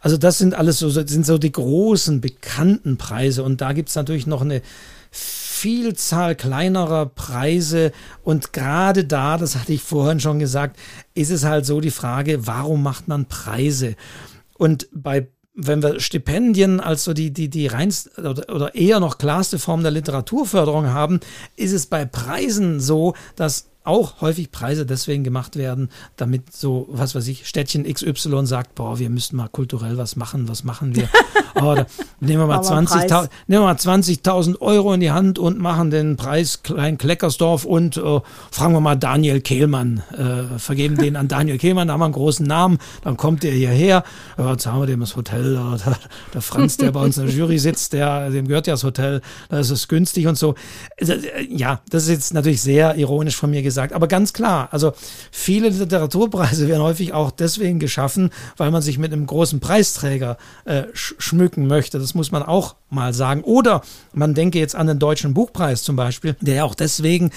Also 0.00 0.16
das 0.16 0.38
sind 0.38 0.54
alles 0.54 0.78
so, 0.78 0.90
sind 0.90 1.26
so 1.26 1.38
die 1.38 1.50
großen 1.50 2.20
bekannten 2.20 2.98
Preise 2.98 3.42
und 3.42 3.60
da 3.60 3.72
gibt 3.72 3.88
es 3.88 3.96
natürlich 3.96 4.28
noch 4.28 4.42
eine 4.42 4.62
Vielzahl 5.10 6.34
kleinerer 6.34 7.06
Preise 7.06 7.92
und 8.22 8.52
gerade 8.52 9.04
da, 9.04 9.38
das 9.38 9.56
hatte 9.56 9.72
ich 9.72 9.82
vorhin 9.82 10.20
schon 10.20 10.38
gesagt, 10.38 10.78
ist 11.14 11.30
es 11.30 11.44
halt 11.44 11.66
so 11.66 11.80
die 11.80 11.90
Frage, 11.90 12.46
warum 12.46 12.82
macht 12.82 13.08
man 13.08 13.26
Preise? 13.26 13.96
Und 14.56 14.88
bei 14.92 15.28
wenn 15.60 15.82
wir 15.82 15.98
Stipendien 15.98 16.78
als 16.78 17.02
so 17.02 17.12
die, 17.12 17.32
die, 17.32 17.50
die 17.50 17.66
reinste 17.66 18.10
oder, 18.20 18.54
oder 18.54 18.74
eher 18.76 19.00
noch 19.00 19.18
klarste 19.18 19.58
Form 19.58 19.82
der 19.82 19.90
Literaturförderung 19.90 20.86
haben, 20.86 21.18
ist 21.56 21.72
es 21.72 21.86
bei 21.86 22.04
Preisen 22.04 22.78
so, 22.78 23.14
dass 23.34 23.68
auch 23.88 24.20
häufig 24.20 24.52
Preise 24.52 24.86
deswegen 24.86 25.24
gemacht 25.24 25.56
werden, 25.56 25.88
damit 26.16 26.54
so, 26.54 26.86
was 26.90 27.14
weiß 27.14 27.26
ich, 27.28 27.48
Städtchen 27.48 27.84
XY 27.92 28.46
sagt, 28.46 28.74
boah, 28.74 28.98
wir 28.98 29.10
müssen 29.10 29.36
mal 29.36 29.48
kulturell 29.48 29.96
was 29.96 30.16
machen, 30.16 30.48
was 30.48 30.62
machen 30.62 30.94
wir? 30.94 31.08
oh, 31.56 31.74
nehmen 32.20 32.42
wir 32.42 32.46
mal 32.46 32.60
20.000 32.60 33.28
nehmen 33.46 33.62
wir 33.62 33.66
mal 33.66 33.74
20.000 33.74 34.60
Euro 34.60 34.92
in 34.92 35.00
die 35.00 35.10
Hand 35.10 35.38
und 35.38 35.58
machen 35.58 35.90
den 35.90 36.16
Preis 36.16 36.62
Klein 36.62 36.98
Kleckersdorf 36.98 37.64
und 37.64 37.96
äh, 37.96 38.20
fragen 38.50 38.74
wir 38.74 38.80
mal 38.80 38.96
Daniel 38.96 39.40
Kehlmann, 39.40 40.02
äh, 40.12 40.58
vergeben 40.58 40.96
den 40.96 41.16
an 41.16 41.28
Daniel 41.28 41.58
Kehlmann, 41.58 41.88
da 41.88 41.94
haben 41.94 42.00
wir 42.00 42.06
einen 42.06 42.14
großen 42.14 42.46
Namen, 42.46 42.78
dann 43.02 43.16
kommt 43.16 43.42
der 43.42 43.52
hierher, 43.52 44.04
ja, 44.36 44.50
jetzt 44.52 44.66
haben 44.66 44.80
wir 44.80 44.86
dem 44.86 45.00
das 45.00 45.16
Hotel, 45.16 45.54
der, 45.54 45.98
der 46.34 46.42
Franz, 46.42 46.76
der 46.76 46.92
bei 46.92 47.02
uns 47.02 47.16
in 47.16 47.26
der 47.26 47.34
Jury 47.34 47.58
sitzt, 47.58 47.94
der, 47.94 48.30
dem 48.30 48.46
gehört 48.46 48.66
ja 48.66 48.74
das 48.74 48.84
Hotel, 48.84 49.22
da 49.48 49.58
ist 49.58 49.70
es 49.70 49.88
günstig 49.88 50.26
und 50.26 50.36
so. 50.36 50.54
Äh, 50.96 51.46
ja, 51.48 51.80
das 51.90 52.04
ist 52.04 52.10
jetzt 52.10 52.34
natürlich 52.34 52.60
sehr 52.60 52.96
ironisch 52.96 53.36
von 53.36 53.50
mir 53.50 53.62
gesagt, 53.62 53.77
gesagt. 53.78 53.92
Aber 53.92 54.08
ganz 54.08 54.32
klar, 54.32 54.68
also 54.72 54.92
viele 55.30 55.68
Literaturpreise 55.68 56.66
werden 56.66 56.82
häufig 56.82 57.12
auch 57.12 57.30
deswegen 57.30 57.78
geschaffen, 57.78 58.30
weil 58.56 58.72
man 58.72 58.82
sich 58.82 58.98
mit 58.98 59.12
einem 59.12 59.26
großen 59.26 59.60
Preisträger 59.60 60.36
äh, 60.64 60.84
schmücken 60.92 61.68
möchte. 61.68 62.00
Das 62.00 62.14
muss 62.14 62.32
man 62.32 62.42
auch 62.42 62.74
mal 62.90 63.14
sagen. 63.14 63.42
Oder 63.42 63.82
man 64.12 64.34
denke 64.34 64.58
jetzt 64.58 64.74
an 64.74 64.88
den 64.88 64.98
Deutschen 64.98 65.32
Buchpreis 65.32 65.84
zum 65.84 65.94
Beispiel, 65.94 66.34
der 66.40 66.56
ja 66.56 66.64
auch 66.64 66.74
deswegen 66.74 67.30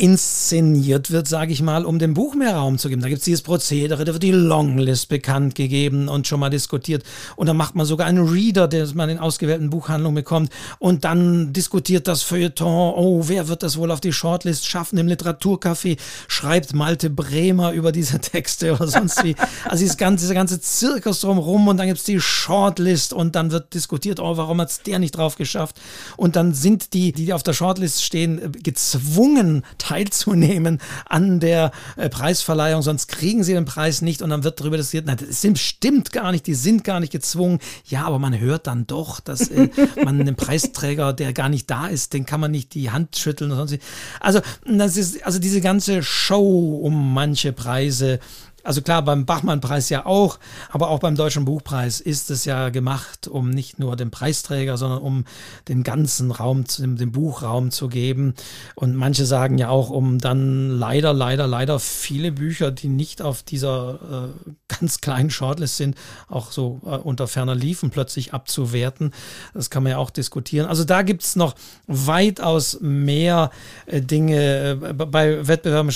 inszeniert 0.00 1.10
wird, 1.10 1.28
sage 1.28 1.52
ich 1.52 1.60
mal, 1.60 1.84
um 1.84 1.98
dem 1.98 2.14
Buch 2.14 2.34
mehr 2.34 2.56
Raum 2.56 2.78
zu 2.78 2.88
geben. 2.88 3.02
Da 3.02 3.08
gibt 3.08 3.18
es 3.18 3.26
dieses 3.26 3.42
Prozedere, 3.42 4.06
da 4.06 4.14
wird 4.14 4.22
die 4.22 4.32
Longlist 4.32 5.10
bekannt 5.10 5.54
gegeben 5.54 6.08
und 6.08 6.26
schon 6.26 6.40
mal 6.40 6.48
diskutiert. 6.48 7.04
Und 7.36 7.48
dann 7.48 7.56
macht 7.58 7.74
man 7.74 7.84
sogar 7.84 8.06
einen 8.06 8.26
Reader, 8.26 8.66
den 8.66 8.88
man 8.94 9.10
in 9.10 9.18
ausgewählten 9.18 9.68
Buchhandlungen 9.68 10.14
bekommt. 10.14 10.50
Und 10.78 11.04
dann 11.04 11.52
diskutiert 11.52 12.08
das 12.08 12.22
Feuilleton, 12.22 12.94
oh, 12.96 13.24
wer 13.26 13.48
wird 13.48 13.62
das 13.62 13.76
wohl 13.76 13.90
auf 13.90 14.00
die 14.00 14.14
Shortlist 14.14 14.66
schaffen 14.66 14.98
im 14.98 15.06
Literaturcafé? 15.06 15.98
Schreibt 16.28 16.72
Malte 16.72 17.10
Bremer 17.10 17.72
über 17.72 17.92
diese 17.92 18.20
Texte 18.20 18.72
oder 18.72 18.88
sonst 18.88 19.22
wie. 19.22 19.36
Also 19.66 19.82
dieses 19.82 19.98
ganze, 19.98 20.24
dieser 20.24 20.34
ganze 20.34 20.62
Zirkus 20.62 21.20
drumherum 21.20 21.68
und 21.68 21.76
dann 21.76 21.88
gibt 21.88 21.98
es 21.98 22.04
die 22.04 22.20
Shortlist 22.20 23.12
und 23.12 23.36
dann 23.36 23.50
wird 23.50 23.74
diskutiert, 23.74 24.18
oh, 24.18 24.38
warum 24.38 24.62
hat 24.62 24.70
es 24.70 24.80
der 24.80 24.98
nicht 24.98 25.12
drauf 25.12 25.36
geschafft? 25.36 25.78
Und 26.16 26.36
dann 26.36 26.54
sind 26.54 26.94
die, 26.94 27.12
die 27.12 27.34
auf 27.34 27.42
der 27.42 27.52
Shortlist 27.52 28.02
stehen, 28.02 28.50
gezwungen, 28.62 29.62
teilzunehmen 29.90 30.78
an 31.06 31.40
der 31.40 31.72
äh, 31.96 32.08
Preisverleihung, 32.08 32.82
sonst 32.82 33.08
kriegen 33.08 33.42
sie 33.42 33.54
den 33.54 33.64
Preis 33.64 34.02
nicht 34.02 34.22
und 34.22 34.30
dann 34.30 34.44
wird 34.44 34.60
darüber 34.60 34.76
diskutiert, 34.76 35.06
nein, 35.06 35.16
das 35.18 35.60
stimmt 35.60 36.12
gar 36.12 36.30
nicht, 36.30 36.46
die 36.46 36.54
sind 36.54 36.84
gar 36.84 37.00
nicht 37.00 37.10
gezwungen. 37.12 37.58
Ja, 37.86 38.04
aber 38.04 38.20
man 38.20 38.38
hört 38.38 38.68
dann 38.68 38.86
doch, 38.86 39.18
dass 39.18 39.48
äh, 39.48 39.68
man 40.04 40.20
einen 40.20 40.36
Preisträger, 40.36 41.12
der 41.12 41.32
gar 41.32 41.48
nicht 41.48 41.68
da 41.68 41.88
ist, 41.88 42.12
den 42.12 42.24
kann 42.24 42.40
man 42.40 42.52
nicht 42.52 42.74
die 42.74 42.90
Hand 42.90 43.16
schütteln 43.16 43.50
und 43.50 43.56
sonst. 43.56 43.78
Also, 44.20 44.40
das 44.64 44.96
ist, 44.96 45.26
also 45.26 45.40
diese 45.40 45.60
ganze 45.60 46.04
Show 46.04 46.80
um 46.82 47.12
manche 47.12 47.52
Preise 47.52 48.20
also 48.64 48.82
klar, 48.82 49.02
beim 49.02 49.26
Bachmann-Preis 49.26 49.88
ja 49.88 50.06
auch, 50.06 50.38
aber 50.70 50.88
auch 50.90 50.98
beim 50.98 51.16
Deutschen 51.16 51.44
Buchpreis 51.44 52.00
ist 52.00 52.30
es 52.30 52.44
ja 52.44 52.68
gemacht, 52.68 53.28
um 53.28 53.50
nicht 53.50 53.78
nur 53.78 53.96
den 53.96 54.10
Preisträger, 54.10 54.76
sondern 54.76 55.00
um 55.00 55.24
den 55.68 55.82
ganzen 55.82 56.30
Raum, 56.30 56.64
den 56.78 57.12
Buchraum 57.12 57.70
zu 57.70 57.88
geben. 57.88 58.34
Und 58.74 58.94
manche 58.94 59.24
sagen 59.26 59.58
ja 59.58 59.68
auch, 59.68 59.90
um 59.90 60.18
dann 60.18 60.70
leider, 60.70 61.12
leider, 61.12 61.46
leider 61.46 61.78
viele 61.78 62.32
Bücher, 62.32 62.70
die 62.70 62.88
nicht 62.88 63.22
auf 63.22 63.42
dieser 63.42 64.32
äh, 64.46 64.50
ganz 64.68 65.00
kleinen 65.00 65.30
Shortlist 65.30 65.76
sind, 65.76 65.96
auch 66.28 66.52
so 66.52 66.80
äh, 66.84 66.96
unter 66.96 67.26
ferner 67.26 67.54
Liefen 67.54 67.90
plötzlich 67.90 68.34
abzuwerten. 68.34 69.12
Das 69.54 69.70
kann 69.70 69.82
man 69.82 69.92
ja 69.92 69.98
auch 69.98 70.10
diskutieren. 70.10 70.66
Also 70.66 70.84
da 70.84 71.02
gibt 71.02 71.22
es 71.22 71.36
noch 71.36 71.54
weitaus 71.86 72.78
mehr 72.80 73.50
äh, 73.86 74.00
Dinge 74.00 74.78
äh, 74.82 74.92
bei 74.92 75.46
Wettbewerben, 75.46 75.90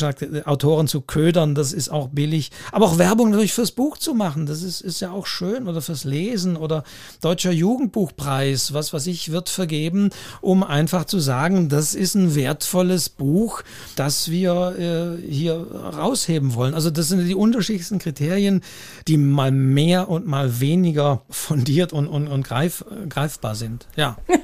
Autoren 0.45 0.89
zu 0.89 1.01
ködern. 1.01 1.55
Das 1.55 1.73
ist 1.73 1.89
auch 1.89 2.09
billig 2.09 2.51
aber 2.73 2.87
auch 2.87 2.99
Werbung 2.99 3.31
natürlich 3.31 3.53
fürs 3.53 3.73
Buch 3.73 3.99
zu 3.99 4.15
machen, 4.15 4.47
das 4.47 4.63
ist, 4.63 4.81
ist 4.81 5.01
ja 5.01 5.11
auch 5.11 5.27
schön 5.27 5.69
oder 5.69 5.81
fürs 5.81 6.05
Lesen 6.05 6.57
oder 6.57 6.85
Deutscher 7.21 7.53
Jugendbuchpreis, 7.53 8.73
was 8.73 8.93
weiß 8.93 9.07
ich, 9.07 9.33
wird 9.33 9.49
vergeben, 9.49 10.11
um 10.41 10.63
einfach 10.63 11.05
zu 11.05 11.19
sagen, 11.19 11.69
das 11.69 11.95
ist 11.95 12.15
ein 12.15 12.35
wertvolles 12.35 13.09
Buch, 13.09 13.63
das 13.97 14.31
wir 14.31 15.19
äh, 15.21 15.31
hier 15.31 15.67
rausheben 15.97 16.55
wollen. 16.55 16.75
Also 16.75 16.91
das 16.91 17.09
sind 17.09 17.27
die 17.27 17.35
unterschiedlichsten 17.35 17.99
Kriterien, 17.99 18.63
die 19.09 19.17
mal 19.17 19.51
mehr 19.51 20.09
und 20.09 20.27
mal 20.27 20.61
weniger 20.61 21.23
fundiert 21.31 21.93
und, 21.93 22.09
und, 22.09 22.29
und 22.29 22.43
greif, 22.45 22.85
greifbar 23.09 23.55
sind. 23.55 23.87
Ja. 23.97 24.17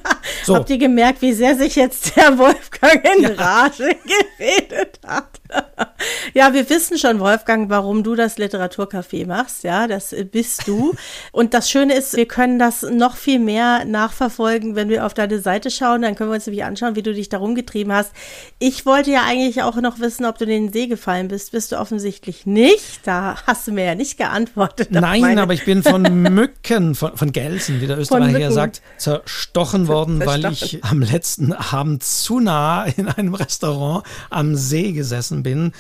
So. 0.45 0.55
Habt 0.55 0.71
ihr 0.71 0.79
gemerkt, 0.79 1.23
wie 1.23 1.33
sehr 1.33 1.57
sich 1.57 1.77
jetzt 1.77 2.17
der 2.17 2.39
Wolfgang 2.39 3.05
in 3.17 3.23
ja. 3.25 3.31
Rage 3.33 3.97
geredet 4.39 4.99
hat? 5.07 5.40
ja, 6.35 6.53
wir 6.53 6.69
wissen 6.69 6.99
schon, 6.99 7.21
Wolfgang, 7.21 7.71
warum 7.71 8.03
du 8.03 8.15
das 8.15 8.39
Literaturcafé 8.39 9.27
machst. 9.27 9.65
Ja, 9.65 9.87
das 9.87 10.15
bist 10.31 10.67
du. 10.67 10.95
Und 11.33 11.55
das 11.55 11.71
Schöne 11.71 11.95
ist, 11.95 12.17
wir 12.17 12.27
können 12.27 12.59
das 12.59 12.83
noch 12.83 13.17
viel 13.17 13.39
mehr 13.39 13.85
nachverfolgen, 13.85 14.77
wenn 14.77 14.89
wir 14.89 15.07
auf 15.07 15.15
deine 15.15 15.41
Seite 15.41 15.71
schauen. 15.71 16.03
Dann 16.03 16.15
können 16.15 16.31
wir 16.31 16.35
uns 16.35 16.47
nämlich 16.47 16.65
anschauen, 16.65 16.97
wie 16.97 17.03
du 17.03 17.13
dich 17.13 17.29
darum 17.29 17.55
getrieben 17.55 17.93
hast. 17.93 18.13
Ich 18.59 18.87
wollte 18.87 19.11
ja 19.11 19.23
eigentlich 19.27 19.63
auch 19.63 19.77
noch 19.77 20.01
wissen, 20.01 20.25
ob 20.25 20.39
du 20.39 20.45
in 20.45 20.51
den 20.67 20.73
See 20.73 20.87
gefallen 20.87 21.29
bist. 21.29 21.53
Bist 21.53 21.73
du 21.73 21.79
offensichtlich 21.79 22.47
nicht. 22.47 23.07
Da 23.07 23.37
hast 23.47 23.67
du 23.67 23.73
mir 23.73 23.85
ja 23.85 23.95
nicht 23.95 24.19
geantwortet. 24.19 24.91
Nein, 24.91 25.39
aber 25.39 25.55
ich 25.55 25.65
bin 25.65 25.83
von 25.83 26.03
Mücken, 26.03 26.95
von, 26.95 27.17
von 27.17 27.33
Gelsen, 27.33 27.81
wie 27.81 27.87
der 27.87 27.99
Österreicher 27.99 28.53
sagt, 28.53 28.83
zerstochen 28.99 29.89
worden, 29.89 30.25
weil 30.25 30.45
ich 30.47 30.83
am 30.85 31.03
letzten 31.03 31.53
Abend 31.53 32.03
zu 32.03 32.41
nah 32.41 32.85
in 32.85 33.09
einem 33.09 33.35
Restaurant 33.35 34.05
am 34.31 34.55
See 34.55 34.93
gesessen 34.93 35.40
bin 35.43 35.73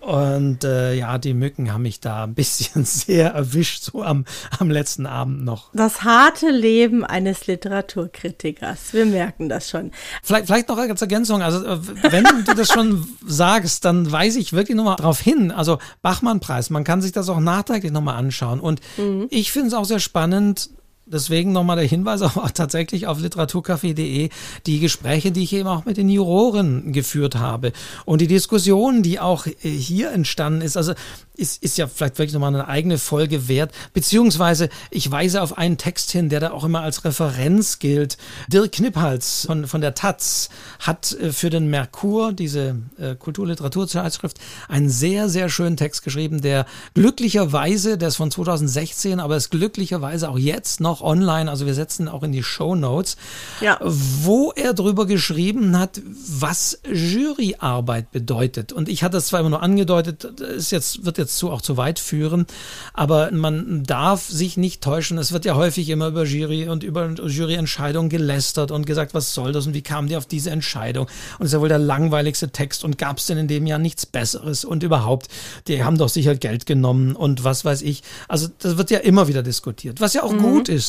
und 0.00 0.64
äh, 0.64 0.94
ja, 0.94 1.18
die 1.18 1.34
Mücken 1.34 1.72
haben 1.72 1.82
mich 1.82 2.00
da 2.00 2.24
ein 2.24 2.34
bisschen 2.34 2.84
sehr 2.86 3.32
erwischt, 3.32 3.82
so 3.82 4.02
am, 4.02 4.24
am 4.58 4.70
letzten 4.70 5.04
Abend 5.04 5.44
noch. 5.44 5.70
Das 5.74 6.02
harte 6.02 6.50
Leben 6.50 7.04
eines 7.04 7.46
Literaturkritikers. 7.46 8.94
Wir 8.94 9.04
merken 9.04 9.50
das 9.50 9.68
schon. 9.68 9.90
Vielleicht, 10.22 10.46
vielleicht 10.46 10.68
noch 10.68 10.78
als 10.78 11.02
Ergänzung. 11.02 11.42
Also, 11.42 11.62
äh, 11.62 11.78
wenn 12.10 12.24
du 12.24 12.54
das 12.54 12.68
schon 12.72 13.06
sagst, 13.26 13.84
dann 13.84 14.10
weise 14.10 14.38
ich 14.38 14.54
wirklich 14.54 14.76
nochmal 14.76 14.96
darauf 14.96 15.20
hin. 15.20 15.50
Also, 15.50 15.78
Bachmann-Preis, 16.00 16.70
man 16.70 16.84
kann 16.84 17.02
sich 17.02 17.12
das 17.12 17.28
auch 17.28 17.40
nachträglich 17.40 17.92
nochmal 17.92 18.16
anschauen. 18.16 18.60
Und 18.60 18.80
mhm. 18.96 19.26
ich 19.30 19.52
finde 19.52 19.68
es 19.68 19.74
auch 19.74 19.84
sehr 19.84 20.00
spannend, 20.00 20.70
Deswegen 21.10 21.52
nochmal 21.52 21.76
der 21.76 21.86
Hinweis 21.86 22.22
auch 22.22 22.50
tatsächlich 22.50 23.06
auf 23.06 23.18
literaturcafé.de, 23.18 24.28
die 24.66 24.80
Gespräche, 24.80 25.32
die 25.32 25.44
ich 25.44 25.52
eben 25.52 25.68
auch 25.68 25.84
mit 25.84 25.96
den 25.96 26.08
Juroren 26.08 26.92
geführt 26.92 27.36
habe 27.36 27.72
und 28.04 28.20
die 28.20 28.26
Diskussion, 28.26 29.02
die 29.02 29.20
auch 29.20 29.46
äh, 29.46 29.52
hier 29.62 30.12
entstanden 30.12 30.62
ist. 30.62 30.76
Also 30.76 30.94
ist, 31.38 31.62
ist 31.62 31.78
ja 31.78 31.86
vielleicht 31.86 32.18
wirklich 32.18 32.34
nochmal 32.34 32.54
eine 32.54 32.68
eigene 32.68 32.98
Folge 32.98 33.48
wert. 33.48 33.72
Beziehungsweise 33.94 34.68
ich 34.90 35.10
weise 35.10 35.40
auf 35.40 35.56
einen 35.56 35.78
Text 35.78 36.10
hin, 36.10 36.28
der 36.28 36.40
da 36.40 36.50
auch 36.50 36.64
immer 36.64 36.80
als 36.80 37.04
Referenz 37.04 37.78
gilt. 37.78 38.18
Dirk 38.48 38.72
Kniphals 38.72 39.46
von, 39.46 39.66
von 39.66 39.80
der 39.80 39.94
Taz 39.94 40.48
hat 40.80 41.12
äh, 41.12 41.32
für 41.32 41.48
den 41.48 41.70
Merkur, 41.70 42.32
diese 42.32 42.76
äh, 42.98 43.14
Kulturliteraturzeitschrift, 43.14 44.38
einen 44.68 44.90
sehr, 44.90 45.28
sehr 45.28 45.48
schönen 45.48 45.76
Text 45.76 46.02
geschrieben, 46.02 46.40
der 46.42 46.66
glücklicherweise, 46.94 47.96
der 47.98 48.08
ist 48.08 48.16
von 48.16 48.30
2016, 48.30 49.20
aber 49.20 49.36
ist 49.36 49.50
glücklicherweise 49.50 50.28
auch 50.28 50.38
jetzt 50.38 50.80
noch 50.80 50.97
online, 51.02 51.50
also 51.50 51.66
wir 51.66 51.74
setzen 51.74 52.08
auch 52.08 52.24
in 52.24 52.32
die 52.32 52.42
Show 52.42 52.74
Notes, 52.74 53.16
ja. 53.60 53.78
wo 53.80 54.52
er 54.56 54.74
drüber 54.74 55.06
geschrieben 55.06 55.78
hat, 55.78 56.00
was 56.04 56.80
Juryarbeit 56.92 58.10
bedeutet. 58.10 58.72
Und 58.72 58.88
ich 58.88 59.04
hatte 59.04 59.18
es 59.18 59.26
zwar 59.26 59.40
immer 59.40 59.50
nur 59.50 59.62
angedeutet, 59.62 60.24
ist 60.40 60.72
jetzt, 60.72 61.04
wird 61.04 61.18
jetzt 61.18 61.28
jetzt 61.28 61.38
zu, 61.38 61.50
auch 61.50 61.60
zu 61.60 61.76
weit 61.76 61.98
führen. 61.98 62.46
Aber 62.94 63.30
man 63.30 63.84
darf 63.84 64.28
sich 64.28 64.56
nicht 64.56 64.82
täuschen. 64.82 65.18
Es 65.18 65.32
wird 65.32 65.44
ja 65.44 65.54
häufig 65.54 65.88
immer 65.90 66.08
über 66.08 66.24
Jury 66.24 66.68
und 66.68 66.82
über 66.82 67.08
Juryentscheidungen 67.08 68.08
gelästert 68.08 68.70
und 68.70 68.86
gesagt, 68.86 69.14
was 69.14 69.34
soll 69.34 69.52
das 69.52 69.66
und 69.66 69.74
wie 69.74 69.82
kamen 69.82 70.08
die 70.08 70.16
auf 70.16 70.26
diese 70.26 70.50
Entscheidung? 70.50 71.06
Und 71.38 71.44
es 71.44 71.48
ist 71.48 71.52
ja 71.52 71.60
wohl 71.60 71.68
der 71.68 71.78
langweiligste 71.78 72.50
Text 72.50 72.84
und 72.84 72.98
gab 72.98 73.18
es 73.18 73.26
denn 73.26 73.38
in 73.38 73.48
dem 73.48 73.66
Jahr 73.66 73.78
nichts 73.78 74.06
Besseres 74.06 74.64
und 74.64 74.82
überhaupt, 74.82 75.28
die 75.66 75.84
haben 75.84 75.98
doch 75.98 76.08
sicher 76.08 76.34
Geld 76.34 76.66
genommen 76.66 77.14
und 77.14 77.44
was 77.44 77.64
weiß 77.64 77.82
ich. 77.82 78.02
Also 78.26 78.48
das 78.58 78.78
wird 78.78 78.90
ja 78.90 78.98
immer 78.98 79.28
wieder 79.28 79.42
diskutiert, 79.42 80.00
was 80.00 80.14
ja 80.14 80.22
auch 80.22 80.32
mhm. 80.32 80.42
gut 80.42 80.68
ist. 80.68 80.87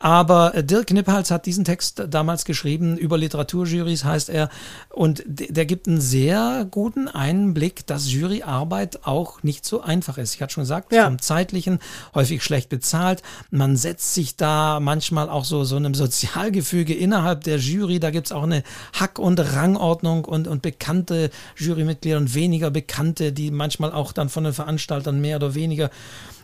Aber 0.00 0.54
äh, 0.54 0.62
Dirk 0.62 0.88
Kniphals 0.88 1.30
hat 1.30 1.46
diesen 1.46 1.64
Text 1.64 2.04
damals 2.08 2.44
geschrieben, 2.44 2.96
über 2.96 3.18
Literaturjurys 3.18 4.04
heißt 4.04 4.28
er, 4.28 4.48
und 4.90 5.24
der 5.26 5.66
gibt 5.66 5.88
einen 5.88 6.00
sehr 6.00 6.66
guten 6.70 7.08
Einblick, 7.08 7.84
dass 7.86 8.12
Juryarbeit 8.12 9.04
auch 9.06 9.42
nicht 9.42 9.64
so 9.64 9.80
einfach 9.80 10.16
ist. 10.18 10.34
Ich 10.34 10.42
hatte 10.42 10.54
schon 10.54 10.62
gesagt, 10.62 10.92
ja. 10.92 11.04
vom 11.04 11.20
zeitlichen, 11.20 11.80
häufig 12.14 12.44
schlecht 12.44 12.68
bezahlt. 12.68 13.22
Man 13.50 13.76
setzt 13.76 14.14
sich 14.14 14.36
da 14.36 14.78
manchmal 14.78 15.28
auch 15.28 15.44
so, 15.44 15.64
so 15.64 15.76
einem 15.76 15.94
Sozialgefüge 15.94 16.94
innerhalb 16.94 17.42
der 17.42 17.58
Jury. 17.58 17.98
Da 17.98 18.10
gibt's 18.10 18.30
auch 18.30 18.44
eine 18.44 18.62
Hack- 18.92 19.18
und 19.18 19.40
Rangordnung 19.40 20.24
und, 20.24 20.46
und 20.46 20.62
bekannte 20.62 21.30
Jurymitglieder 21.56 22.18
und 22.18 22.34
weniger 22.34 22.70
bekannte, 22.70 23.32
die 23.32 23.50
manchmal 23.50 23.92
auch 23.92 24.12
dann 24.12 24.28
von 24.28 24.44
den 24.44 24.52
Veranstaltern 24.52 25.20
mehr 25.20 25.36
oder 25.36 25.56
weniger 25.56 25.90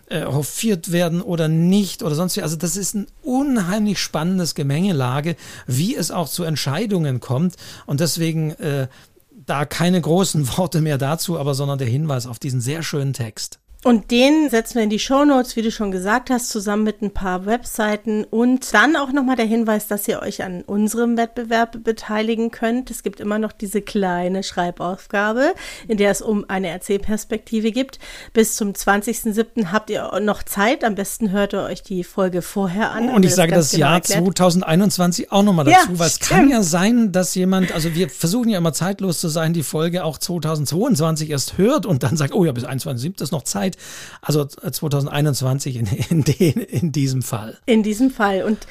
äh, 0.08 0.24
hofiert 0.24 0.92
werden 0.92 1.22
oder 1.22 1.48
nicht 1.48 2.02
oder 2.02 2.14
sonst 2.14 2.36
wie. 2.36 2.42
Also 2.42 2.56
das 2.56 2.76
ist 2.76 2.94
ein 2.94 3.06
unheimlich 3.22 3.98
spannendes 3.98 4.54
Gemengelage, 4.54 5.36
wie 5.66 5.94
es 5.94 6.10
auch 6.10 6.28
zu 6.28 6.44
Entscheidungen 6.44 7.20
kommt. 7.20 7.56
Und 7.86 8.00
deswegen 8.00 8.50
äh, 8.52 8.88
da 9.30 9.64
keine 9.64 10.00
großen 10.00 10.48
Worte 10.56 10.80
mehr 10.80 10.98
dazu, 10.98 11.38
aber 11.38 11.54
sondern 11.54 11.78
der 11.78 11.88
Hinweis 11.88 12.26
auf 12.26 12.38
diesen 12.38 12.60
sehr 12.60 12.82
schönen 12.82 13.12
Text. 13.12 13.60
Und 13.84 14.10
den 14.10 14.48
setzen 14.48 14.76
wir 14.76 14.82
in 14.82 14.88
die 14.88 14.98
Show 14.98 15.26
Notes, 15.26 15.56
wie 15.56 15.62
du 15.62 15.70
schon 15.70 15.90
gesagt 15.90 16.30
hast, 16.30 16.48
zusammen 16.48 16.84
mit 16.84 17.02
ein 17.02 17.12
paar 17.12 17.44
Webseiten 17.44 18.24
und 18.24 18.72
dann 18.72 18.96
auch 18.96 19.12
nochmal 19.12 19.36
der 19.36 19.44
Hinweis, 19.44 19.88
dass 19.88 20.08
ihr 20.08 20.22
euch 20.22 20.42
an 20.42 20.62
unserem 20.62 21.18
Wettbewerb 21.18 21.84
beteiligen 21.84 22.50
könnt. 22.50 22.90
Es 22.90 23.02
gibt 23.02 23.20
immer 23.20 23.38
noch 23.38 23.52
diese 23.52 23.82
kleine 23.82 24.42
Schreibaufgabe, 24.42 25.54
in 25.86 25.98
der 25.98 26.10
es 26.10 26.22
um 26.22 26.46
eine 26.48 26.68
Erzählperspektive 26.68 27.72
gibt. 27.72 27.98
Bis 28.32 28.56
zum 28.56 28.72
20.07. 28.72 29.66
habt 29.70 29.90
ihr 29.90 30.18
noch 30.18 30.42
Zeit. 30.42 30.82
Am 30.82 30.94
besten 30.94 31.30
hört 31.30 31.52
ihr 31.52 31.64
euch 31.64 31.82
die 31.82 32.04
Folge 32.04 32.40
vorher 32.40 32.90
an. 32.90 33.10
Und 33.10 33.26
ich 33.26 33.34
sage 33.34 33.52
das, 33.52 33.70
das 33.70 33.78
Jahr 33.78 33.96
erklärt. 33.96 34.24
2021 34.24 35.30
auch 35.30 35.42
nochmal 35.42 35.66
dazu, 35.66 35.92
ja, 35.92 35.98
weil 35.98 36.06
es 36.06 36.20
kann 36.20 36.48
ja 36.48 36.62
sein, 36.62 37.12
dass 37.12 37.34
jemand, 37.34 37.72
also 37.72 37.94
wir 37.94 38.08
versuchen 38.08 38.48
ja 38.48 38.56
immer 38.56 38.72
zeitlos 38.72 39.20
zu 39.20 39.28
sein, 39.28 39.52
die 39.52 39.62
Folge 39.62 40.04
auch 40.04 40.16
2022 40.16 41.28
erst 41.28 41.58
hört 41.58 41.84
und 41.84 42.02
dann 42.02 42.16
sagt, 42.16 42.32
oh 42.32 42.46
ja, 42.46 42.52
bis 42.52 42.64
21.07. 42.64 43.22
ist 43.22 43.30
noch 43.30 43.42
Zeit. 43.42 43.73
Zeit. 43.74 43.84
Also 44.22 44.44
2021 44.44 45.76
in, 45.76 45.86
in, 46.10 46.24
den, 46.24 46.52
in 46.54 46.92
diesem 46.92 47.22
Fall. 47.22 47.58
In 47.66 47.82
diesem 47.82 48.10
Fall. 48.10 48.44
Und 48.44 48.66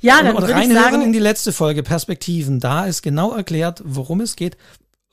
ja, 0.00 0.22
dann 0.22 0.36
und, 0.36 0.42
und 0.42 0.50
reinhören 0.50 1.02
in 1.02 1.12
die 1.12 1.18
letzte 1.18 1.52
Folge 1.52 1.82
Perspektiven. 1.82 2.60
Da 2.60 2.86
ist 2.86 3.02
genau 3.02 3.32
erklärt, 3.32 3.82
worum 3.84 4.20
es 4.20 4.36
geht, 4.36 4.56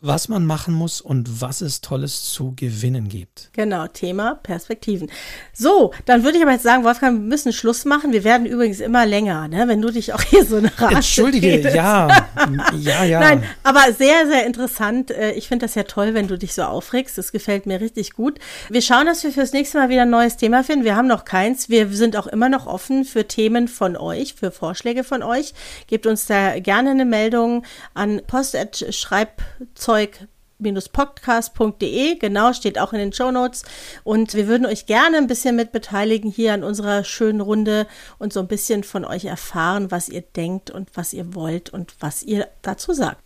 was 0.06 0.28
man 0.28 0.46
machen 0.46 0.74
muss 0.74 1.00
und 1.00 1.42
was 1.42 1.62
es 1.62 1.80
Tolles 1.80 2.24
zu 2.24 2.54
gewinnen 2.58 3.08
gibt. 3.08 3.50
Genau, 3.54 3.88
Thema 3.88 4.36
Perspektiven. 4.36 5.10
So, 5.54 5.94
dann 6.06 6.26
würde 6.26 6.38
ich 6.38 6.44
aber 6.44 6.52
jetzt 6.52 6.64
sagen, 6.64 6.84
Wolfgang, 6.84 7.22
wir 7.22 7.26
müssen 7.26 7.54
Schluss 7.54 7.86
machen. 7.86 8.12
Wir 8.12 8.26
werden 8.26 8.46
übrigens 8.46 8.82
immer 8.82 9.06
länger, 9.06 9.48
ne? 9.48 9.70
wenn 9.70 9.82
du 9.82 9.92
dich 9.92 10.12
auch 10.12 10.22
hier 10.22 10.46
so 10.46 10.58
eine 10.58 10.78
Rate 10.78 10.96
Entschuldige, 10.96 11.48
redest. 11.48 11.76
ja, 11.78 12.28
ja, 12.78 13.06
ja. 13.06 13.20
Nein, 13.22 13.46
aber 13.64 13.94
sehr, 13.94 14.28
sehr 14.28 14.46
interessant. 14.46 15.10
Äh, 15.10 15.32
ich 15.32 15.48
finde 15.48 15.68
das 15.68 15.76
ja 15.76 15.84
toll, 15.84 16.14
wenn 16.14 16.28
du 16.28 16.38
dich 16.38 16.54
so 16.54 16.64
aufregst. 16.64 17.18
Das 17.18 17.32
gefällt 17.32 17.66
mir 17.66 17.80
richtig 17.80 18.12
gut. 18.12 18.40
Wir 18.70 18.82
schauen, 18.82 19.06
dass 19.06 19.24
wir 19.24 19.32
fürs 19.32 19.54
nächste 19.54 19.78
Mal 19.78 19.88
wieder 19.88 20.02
ein 20.02 20.10
neues 20.10 20.36
Thema 20.36 20.66
finden. 20.66 20.84
Wir 20.84 20.98
haben 20.98 21.08
noch 21.08 21.24
keins. 21.24 21.70
Wir 21.70 21.88
sind 21.88 22.18
auch 22.18 22.28
immer 22.28 22.50
noch 22.50 22.68
offen 22.68 23.06
für 23.06 23.26
Themen 23.26 23.70
von 23.70 23.96
euch, 23.96 24.34
für 24.34 24.52
Vorschläge 24.52 25.06
von 25.06 25.24
euch. 25.24 25.54
Gebt 25.88 26.08
uns 26.08 26.26
da 26.26 26.60
gerne 26.60 26.92
eine 26.92 27.06
Meldung 27.06 27.64
an 27.94 28.22
post.schreibzeug 28.28 29.93
zeug-podcast.de, 29.94 32.18
genau, 32.18 32.54
steht 32.54 32.80
auch 32.80 32.94
in 32.94 33.00
den 33.00 33.14
Show 33.14 33.32
Notes. 33.32 33.64
Und 34.04 34.34
wir 34.34 34.48
würden 34.48 34.66
euch 34.66 34.86
gerne 34.86 35.18
ein 35.18 35.28
bisschen 35.28 35.56
mit 35.56 35.72
beteiligen 35.72 36.32
hier 36.32 36.54
an 36.54 36.64
unserer 36.64 37.04
schönen 37.04 37.42
Runde 37.42 37.88
und 38.18 38.34
so 38.34 38.40
ein 38.40 38.48
bisschen 38.48 38.84
von 38.84 39.06
euch 39.06 39.26
erfahren, 39.26 39.92
was 39.92 40.10
ihr 40.10 40.22
denkt 40.22 40.72
und 40.72 40.90
was 40.96 41.14
ihr 41.14 41.36
wollt 41.36 41.70
und 41.70 41.94
was 42.00 42.24
ihr 42.24 42.48
dazu 42.62 42.94
sagt. 42.94 43.22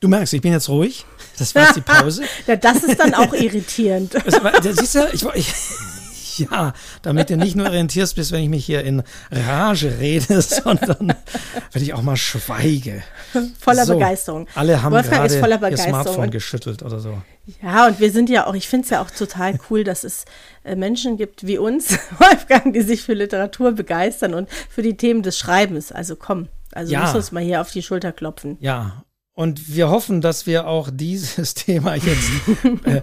Du 0.00 0.08
merkst, 0.08 0.34
ich 0.34 0.42
bin 0.42 0.52
jetzt 0.52 0.68
ruhig. 0.68 1.06
Das 1.38 1.54
war 1.54 1.64
jetzt 1.64 1.76
die 1.76 1.80
Pause. 1.80 2.24
ja, 2.46 2.56
das 2.56 2.84
ist 2.84 3.00
dann 3.00 3.14
auch 3.14 3.32
irritierend. 3.32 4.14
Das, 4.14 4.40
das 4.62 4.76
siehst 4.76 4.94
du, 4.94 5.08
ich, 5.12 5.24
ich, 5.34 5.54
Ja, 6.50 6.74
damit 7.02 7.30
du 7.30 7.36
nicht 7.36 7.56
nur 7.56 7.66
orientierst 7.66 8.14
bist, 8.14 8.30
wenn 8.30 8.42
ich 8.42 8.48
mich 8.48 8.66
hier 8.66 8.84
in 8.84 9.02
Rage 9.30 9.98
rede, 9.98 10.40
sondern 10.42 11.14
wenn 11.72 11.82
ich 11.82 11.94
auch 11.94 12.02
mal 12.02 12.16
schweige. 12.16 13.02
Voller 13.58 13.86
so, 13.86 13.94
Begeisterung. 13.94 14.46
Alle 14.54 14.82
haben 14.82 14.92
Wolfgang 14.92 15.28
gerade 15.28 15.70
ihr 15.70 15.76
Smartphone 15.78 16.30
geschüttelt 16.30 16.82
oder 16.82 17.00
so. 17.00 17.22
Ja, 17.62 17.86
und 17.86 18.00
wir 18.00 18.10
sind 18.10 18.28
ja 18.28 18.46
auch, 18.46 18.54
ich 18.54 18.68
finde 18.68 18.84
es 18.84 18.90
ja 18.90 19.00
auch 19.00 19.10
total 19.10 19.58
cool, 19.70 19.84
dass 19.84 20.04
es 20.04 20.24
äh, 20.64 20.74
Menschen 20.74 21.16
gibt 21.16 21.46
wie 21.46 21.58
uns, 21.58 21.98
Wolfgang, 22.18 22.72
die 22.72 22.82
sich 22.82 23.02
für 23.02 23.14
Literatur 23.14 23.72
begeistern 23.72 24.34
und 24.34 24.48
für 24.68 24.82
die 24.82 24.96
Themen 24.96 25.22
des 25.22 25.38
Schreibens. 25.38 25.92
Also 25.92 26.16
komm, 26.16 26.48
also 26.72 26.92
ja. 26.92 27.02
müssen 27.02 27.16
uns 27.16 27.32
mal 27.32 27.42
hier 27.42 27.60
auf 27.60 27.70
die 27.70 27.82
Schulter 27.82 28.12
klopfen. 28.12 28.58
Ja, 28.60 29.04
und 29.36 29.74
wir 29.74 29.90
hoffen, 29.90 30.22
dass 30.22 30.46
wir 30.46 30.66
auch 30.66 30.88
dieses 30.90 31.52
Thema 31.54 31.94
jetzt 31.94 32.30
äh, 32.84 33.02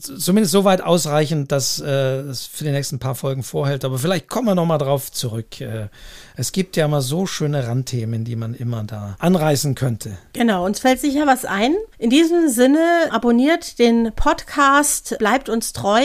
zumindest 0.00 0.52
soweit 0.52 0.80
ausreichend, 0.80 1.52
dass 1.52 1.80
äh, 1.80 2.20
es 2.20 2.46
für 2.46 2.64
die 2.64 2.70
nächsten 2.70 2.98
paar 2.98 3.14
Folgen 3.14 3.42
vorhält. 3.42 3.84
Aber 3.84 3.98
vielleicht 3.98 4.28
kommen 4.28 4.48
wir 4.48 4.54
nochmal 4.54 4.78
drauf 4.78 5.10
zurück. 5.12 5.60
Äh, 5.60 5.88
es 6.36 6.52
gibt 6.52 6.76
ja 6.76 6.86
mal 6.86 7.00
so 7.00 7.26
schöne 7.26 7.66
Randthemen, 7.66 8.24
die 8.24 8.36
man 8.36 8.54
immer 8.54 8.84
da 8.84 9.16
anreißen 9.18 9.74
könnte. 9.74 10.18
Genau, 10.34 10.66
uns 10.66 10.80
fällt 10.80 11.00
sicher 11.00 11.26
was 11.26 11.44
ein. 11.44 11.74
In 11.98 12.10
diesem 12.10 12.48
Sinne, 12.48 13.08
abonniert 13.10 13.78
den 13.78 14.12
Podcast, 14.14 15.16
bleibt 15.18 15.48
uns 15.48 15.72
treu, 15.72 16.02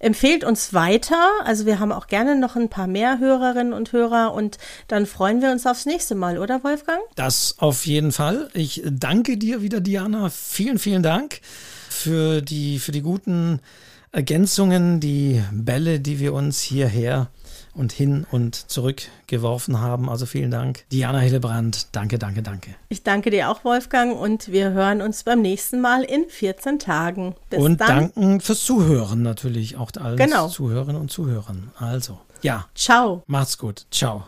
empfehlt 0.00 0.42
uns 0.42 0.74
weiter. 0.74 1.24
Also 1.44 1.66
wir 1.66 1.78
haben 1.78 1.92
auch 1.92 2.08
gerne 2.08 2.34
noch 2.34 2.56
ein 2.56 2.68
paar 2.68 2.88
mehr 2.88 3.18
Hörerinnen 3.20 3.72
und 3.72 3.92
Hörer 3.92 4.34
und 4.34 4.58
dann 4.88 5.06
freuen 5.06 5.40
wir 5.40 5.52
uns 5.52 5.66
aufs 5.66 5.86
nächste 5.86 6.14
Mal, 6.14 6.38
oder 6.38 6.64
Wolfgang? 6.64 7.00
Das 7.14 7.54
auf 7.58 7.86
jeden 7.86 8.12
Fall. 8.12 8.50
Ich 8.54 8.82
danke 8.84 9.36
dir 9.36 9.62
wieder, 9.62 9.80
Diana. 9.80 10.30
Vielen, 10.30 10.78
vielen 10.78 11.02
Dank 11.02 11.40
für 12.00 12.40
die, 12.40 12.78
für 12.78 12.92
die 12.92 13.02
guten 13.02 13.60
Ergänzungen, 14.12 15.00
die 15.00 15.42
Bälle, 15.52 16.00
die 16.00 16.18
wir 16.18 16.32
uns 16.32 16.60
hierher 16.60 17.28
und 17.74 17.92
hin 17.92 18.26
und 18.30 18.70
zurück 18.70 19.02
geworfen 19.28 19.80
haben. 19.80 20.08
Also 20.08 20.26
vielen 20.26 20.50
Dank. 20.50 20.84
Diana 20.90 21.20
Hillebrand, 21.20 21.94
danke, 21.94 22.18
danke, 22.18 22.42
danke. 22.42 22.74
Ich 22.88 23.04
danke 23.04 23.30
dir 23.30 23.48
auch, 23.48 23.64
Wolfgang, 23.64 24.18
und 24.18 24.50
wir 24.50 24.72
hören 24.72 25.00
uns 25.00 25.22
beim 25.22 25.40
nächsten 25.40 25.80
Mal 25.80 26.02
in 26.02 26.24
14 26.28 26.78
Tagen. 26.78 27.36
Bis 27.50 27.60
und 27.60 27.80
dann. 27.80 27.88
danken 27.88 28.40
fürs 28.40 28.64
Zuhören 28.64 29.22
natürlich 29.22 29.76
auch 29.76 29.92
allen 30.00 30.16
genau. 30.16 30.48
Zuhörerinnen 30.48 31.00
und 31.00 31.10
Zuhörern. 31.10 31.70
Also, 31.78 32.18
ja. 32.42 32.66
Ciao. 32.74 33.22
Macht's 33.26 33.58
gut. 33.58 33.86
Ciao. 33.90 34.18